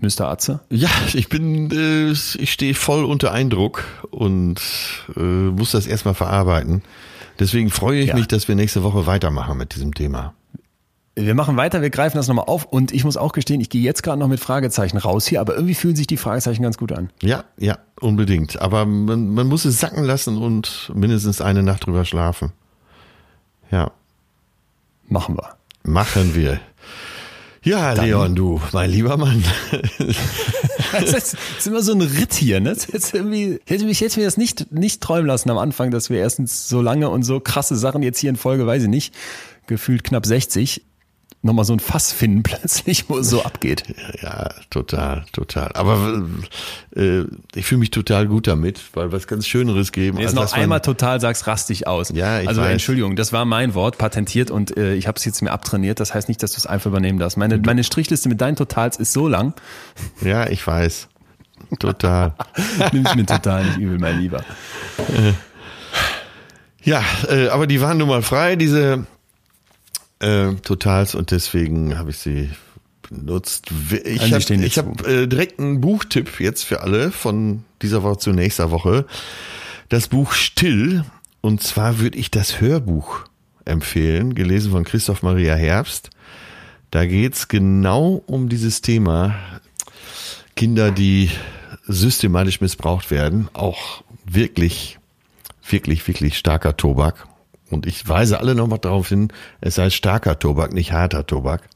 Mr. 0.00 0.28
Atze? 0.28 0.60
Ja, 0.70 0.90
ich 1.12 1.28
bin, 1.28 1.70
äh, 1.70 2.10
ich 2.10 2.52
stehe 2.52 2.74
voll 2.74 3.04
unter 3.04 3.32
Eindruck 3.32 3.84
und 4.10 4.60
äh, 5.16 5.20
muss 5.20 5.72
das 5.72 5.86
erstmal 5.86 6.14
verarbeiten. 6.14 6.82
Deswegen 7.38 7.70
freue 7.70 8.00
ich 8.00 8.08
ja. 8.08 8.14
mich, 8.14 8.28
dass 8.28 8.48
wir 8.48 8.54
nächste 8.54 8.82
Woche 8.82 9.06
weitermachen 9.06 9.58
mit 9.58 9.74
diesem 9.74 9.94
Thema. 9.94 10.34
Wir 11.14 11.34
machen 11.34 11.56
weiter, 11.56 11.82
wir 11.82 11.90
greifen 11.90 12.16
das 12.16 12.28
nochmal 12.28 12.44
auf 12.46 12.64
und 12.64 12.92
ich 12.92 13.02
muss 13.02 13.16
auch 13.16 13.32
gestehen, 13.32 13.60
ich 13.60 13.70
gehe 13.70 13.82
jetzt 13.82 14.04
gerade 14.04 14.20
noch 14.20 14.28
mit 14.28 14.38
Fragezeichen 14.38 14.98
raus 14.98 15.26
hier, 15.26 15.40
aber 15.40 15.54
irgendwie 15.54 15.74
fühlen 15.74 15.96
sich 15.96 16.06
die 16.06 16.16
Fragezeichen 16.16 16.62
ganz 16.62 16.78
gut 16.78 16.92
an. 16.92 17.10
Ja, 17.22 17.44
ja, 17.56 17.78
unbedingt. 18.00 18.60
Aber 18.60 18.86
man, 18.86 19.32
man 19.34 19.46
muss 19.46 19.64
es 19.64 19.80
sacken 19.80 20.04
lassen 20.04 20.38
und 20.38 20.90
mindestens 20.94 21.40
eine 21.40 21.62
Nacht 21.62 21.86
drüber 21.86 22.04
schlafen. 22.04 22.52
Ja. 23.70 23.90
Machen 25.08 25.36
wir. 25.36 25.56
Machen 25.82 26.34
wir. 26.34 26.60
Ja, 27.62 27.94
Dann, 27.94 28.06
Leon, 28.06 28.34
du, 28.34 28.60
mein 28.72 28.90
lieber 28.90 29.16
Mann. 29.16 29.42
das 30.92 31.12
ist, 31.12 31.36
ist 31.58 31.66
immer 31.66 31.82
so 31.82 31.92
ein 31.92 32.00
Ritt 32.00 32.34
hier, 32.34 32.60
ne? 32.60 32.76
Jetzt 32.92 33.14
irgendwie, 33.14 33.60
hätte 33.66 33.84
mich 33.84 34.00
jetzt 34.00 34.16
mir 34.16 34.24
das 34.24 34.36
nicht, 34.36 34.72
nicht 34.72 35.02
träumen 35.02 35.26
lassen 35.26 35.50
am 35.50 35.58
Anfang, 35.58 35.90
dass 35.90 36.08
wir 36.08 36.18
erstens 36.18 36.68
so 36.68 36.80
lange 36.80 37.10
und 37.10 37.24
so 37.24 37.40
krasse 37.40 37.76
Sachen 37.76 38.02
jetzt 38.02 38.20
hier 38.20 38.30
in 38.30 38.36
Folge, 38.36 38.66
weiß 38.66 38.84
ich 38.84 38.88
nicht, 38.88 39.14
gefühlt 39.66 40.04
knapp 40.04 40.24
60, 40.24 40.82
nochmal 41.42 41.64
so 41.64 41.72
ein 41.72 41.80
Fass 41.80 42.12
finden 42.12 42.42
plötzlich, 42.44 43.08
wo 43.08 43.18
es 43.18 43.30
so 43.30 43.44
abgeht. 43.44 43.84
Ja, 44.22 44.48
total, 44.70 45.24
total. 45.32 45.70
Aber 45.74 46.24
äh, 46.96 47.22
ich 47.54 47.66
fühle 47.66 47.78
mich 47.78 47.90
total 47.90 48.26
gut 48.26 48.46
damit, 48.46 48.80
weil 48.94 49.12
was 49.12 49.26
ganz 49.26 49.46
Schöneres 49.46 49.92
geben. 49.92 50.18
Jetzt 50.18 50.34
noch 50.34 50.52
einmal 50.52 50.80
total 50.80 51.20
sagst, 51.20 51.46
rastig 51.46 51.86
aus. 51.86 52.10
Ja, 52.14 52.40
ich 52.40 52.48
Also 52.48 52.60
weiß. 52.60 52.72
Entschuldigung, 52.72 53.16
das 53.16 53.32
war 53.32 53.44
mein 53.44 53.74
Wort, 53.74 53.98
patentiert 53.98 54.50
und 54.50 54.76
äh, 54.76 54.94
ich 54.94 55.06
habe 55.06 55.16
es 55.16 55.24
jetzt 55.24 55.40
mir 55.42 55.52
abtrainiert. 55.52 56.00
Das 56.00 56.14
heißt 56.14 56.28
nicht, 56.28 56.42
dass 56.42 56.52
du 56.52 56.58
es 56.58 56.66
einfach 56.66 56.90
übernehmen 56.90 57.18
darfst. 57.18 57.36
Meine, 57.36 57.58
meine 57.58 57.84
Strichliste 57.84 58.28
mit 58.28 58.40
deinen 58.40 58.56
Totals 58.56 58.96
ist 58.96 59.12
so 59.12 59.28
lang. 59.28 59.54
Ja, 60.20 60.48
ich 60.48 60.66
weiß. 60.66 61.08
Total. 61.78 62.34
Nimm's 62.92 63.14
mir 63.14 63.26
total 63.26 63.64
nicht 63.64 63.78
übel, 63.78 63.98
mein 63.98 64.20
Lieber. 64.20 64.42
Ja, 66.82 67.02
äh, 67.28 67.48
aber 67.48 67.66
die 67.66 67.80
waren 67.80 67.98
nun 67.98 68.08
mal 68.08 68.22
frei, 68.22 68.56
diese 68.56 69.06
äh, 70.20 70.54
Totals 70.62 71.14
und 71.14 71.30
deswegen 71.30 71.98
habe 71.98 72.10
ich 72.10 72.18
sie 72.18 72.50
benutzt. 73.08 73.70
Ich 74.04 74.20
Also 74.20 74.52
habe 74.82 74.90
hab, 74.90 75.06
äh, 75.06 75.26
direkt 75.26 75.58
einen 75.58 75.80
Buchtipp 75.80 76.40
jetzt 76.40 76.64
für 76.64 76.80
alle 76.80 77.10
von 77.10 77.64
dieser 77.82 78.02
Woche 78.02 78.18
zu 78.18 78.32
nächster 78.32 78.70
Woche. 78.70 79.06
Das 79.88 80.08
Buch 80.08 80.32
Still 80.32 81.04
und 81.40 81.62
zwar 81.62 81.98
würde 82.00 82.18
ich 82.18 82.30
das 82.30 82.60
Hörbuch 82.60 83.24
empfehlen, 83.64 84.34
gelesen 84.34 84.72
von 84.72 84.84
Christoph 84.84 85.22
Maria 85.22 85.54
Herbst. 85.54 86.10
Da 86.90 87.06
geht's 87.06 87.48
genau 87.48 88.22
um 88.26 88.48
dieses 88.48 88.80
Thema 88.80 89.36
Kinder, 90.56 90.90
die 90.90 91.30
systematisch 91.86 92.60
missbraucht 92.60 93.10
werden, 93.10 93.48
auch 93.52 94.02
wirklich, 94.24 94.98
wirklich, 95.68 96.06
wirklich 96.08 96.36
starker 96.36 96.76
Tobak. 96.76 97.27
Und 97.70 97.86
ich 97.86 98.08
weise 98.08 98.38
alle 98.40 98.54
nochmal 98.54 98.78
darauf 98.78 99.08
hin, 99.08 99.28
es 99.60 99.74
sei 99.76 99.90
starker 99.90 100.38
Tobak, 100.38 100.72
nicht 100.72 100.92
harter 100.92 101.26
Tobak. 101.26 101.68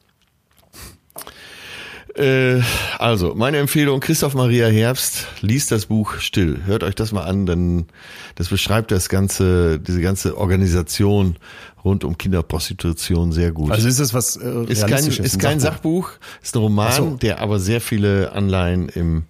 Äh, 2.14 2.60
also, 2.98 3.35
meine 3.35 3.59
Empfehlung, 3.59 4.01
Christoph 4.01 4.35
Maria 4.35 4.66
Herbst, 4.66 5.27
liest 5.40 5.73
das 5.73 5.86
Buch 5.86 6.16
still. 6.19 6.60
Hört 6.66 6.82
euch 6.82 6.94
das 6.94 7.12
mal 7.12 7.24
an, 7.24 7.47
denn 7.47 7.86
das 8.35 8.48
beschreibt 8.48 8.90
das 8.90 9.09
ganze, 9.09 9.81
diese 9.81 10.01
ganze 10.01 10.36
Organisation 10.36 11.36
rund 11.85 12.05
um 12.05 12.19
Kinderprostitution 12.19 13.32
sehr 13.32 13.52
gut. 13.52 13.73
Also 13.73 13.89
ist 13.89 13.98
das 13.98 14.12
was 14.14 14.36
äh, 14.36 14.64
ist 14.64 14.86
kein, 14.86 15.06
ist 15.06 15.35
ein 15.35 15.40
kein 15.40 15.60
Sachbuch, 15.60 16.10
ist 16.43 16.55
ein 16.55 16.60
Roman, 16.60 16.93
so. 16.93 17.16
der 17.16 17.40
aber 17.40 17.59
sehr 17.59 17.81
viele 17.81 18.32
Anleihen 18.32 18.89
im 18.89 19.24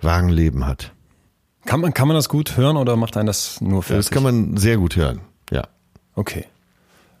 wahren 0.00 0.28
Leben 0.28 0.66
hat. 0.66 0.92
Kann 1.66 1.80
man, 1.80 1.94
kann 1.94 2.08
man 2.08 2.14
das 2.14 2.28
gut 2.28 2.56
hören 2.56 2.76
oder 2.76 2.96
macht 2.96 3.16
einen 3.16 3.26
das 3.26 3.60
nur 3.60 3.82
fertig? 3.82 4.06
Das 4.06 4.10
kann 4.10 4.22
man 4.22 4.56
sehr 4.56 4.76
gut 4.76 4.96
hören. 4.96 5.20
Ja. 5.50 5.64
Okay. 6.16 6.44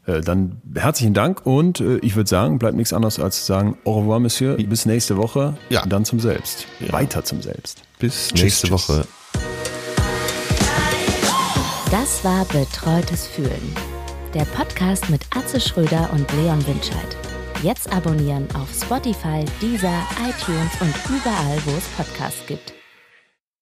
Äh, 0.06 0.20
Dann 0.20 0.60
herzlichen 0.74 1.14
Dank 1.14 1.46
und 1.46 1.80
äh, 1.80 1.96
ich 1.98 2.14
würde 2.16 2.28
sagen, 2.28 2.58
bleibt 2.58 2.76
nichts 2.76 2.92
anderes 2.92 3.18
als 3.18 3.40
zu 3.40 3.44
sagen, 3.46 3.78
au 3.84 4.00
revoir, 4.00 4.20
Monsieur, 4.20 4.56
bis 4.56 4.86
nächste 4.86 5.16
Woche, 5.16 5.56
Ja. 5.70 5.84
dann 5.86 6.04
zum 6.04 6.20
Selbst. 6.20 6.66
Ja. 6.80 6.92
Weiter 6.92 7.24
zum 7.24 7.40
Selbst. 7.42 7.82
Bis 7.98 8.28
Tschüss, 8.28 8.42
nächste 8.42 8.66
tschüss. 8.68 8.88
Woche. 8.88 9.06
Das 11.90 12.24
war 12.24 12.44
Betreutes 12.46 13.26
Fühlen. 13.26 13.74
Der 14.34 14.44
Podcast 14.46 15.08
mit 15.10 15.22
Atze 15.34 15.60
Schröder 15.60 16.10
und 16.12 16.30
Leon 16.32 16.64
Winscheid. 16.66 17.16
Jetzt 17.62 17.90
abonnieren 17.92 18.46
auf 18.56 18.68
Spotify, 18.74 19.44
Deezer, 19.62 20.02
iTunes 20.28 20.72
und 20.80 20.94
überall, 21.08 21.56
wo 21.64 21.70
es 21.78 21.84
Podcasts 21.96 22.44
gibt. 22.46 22.74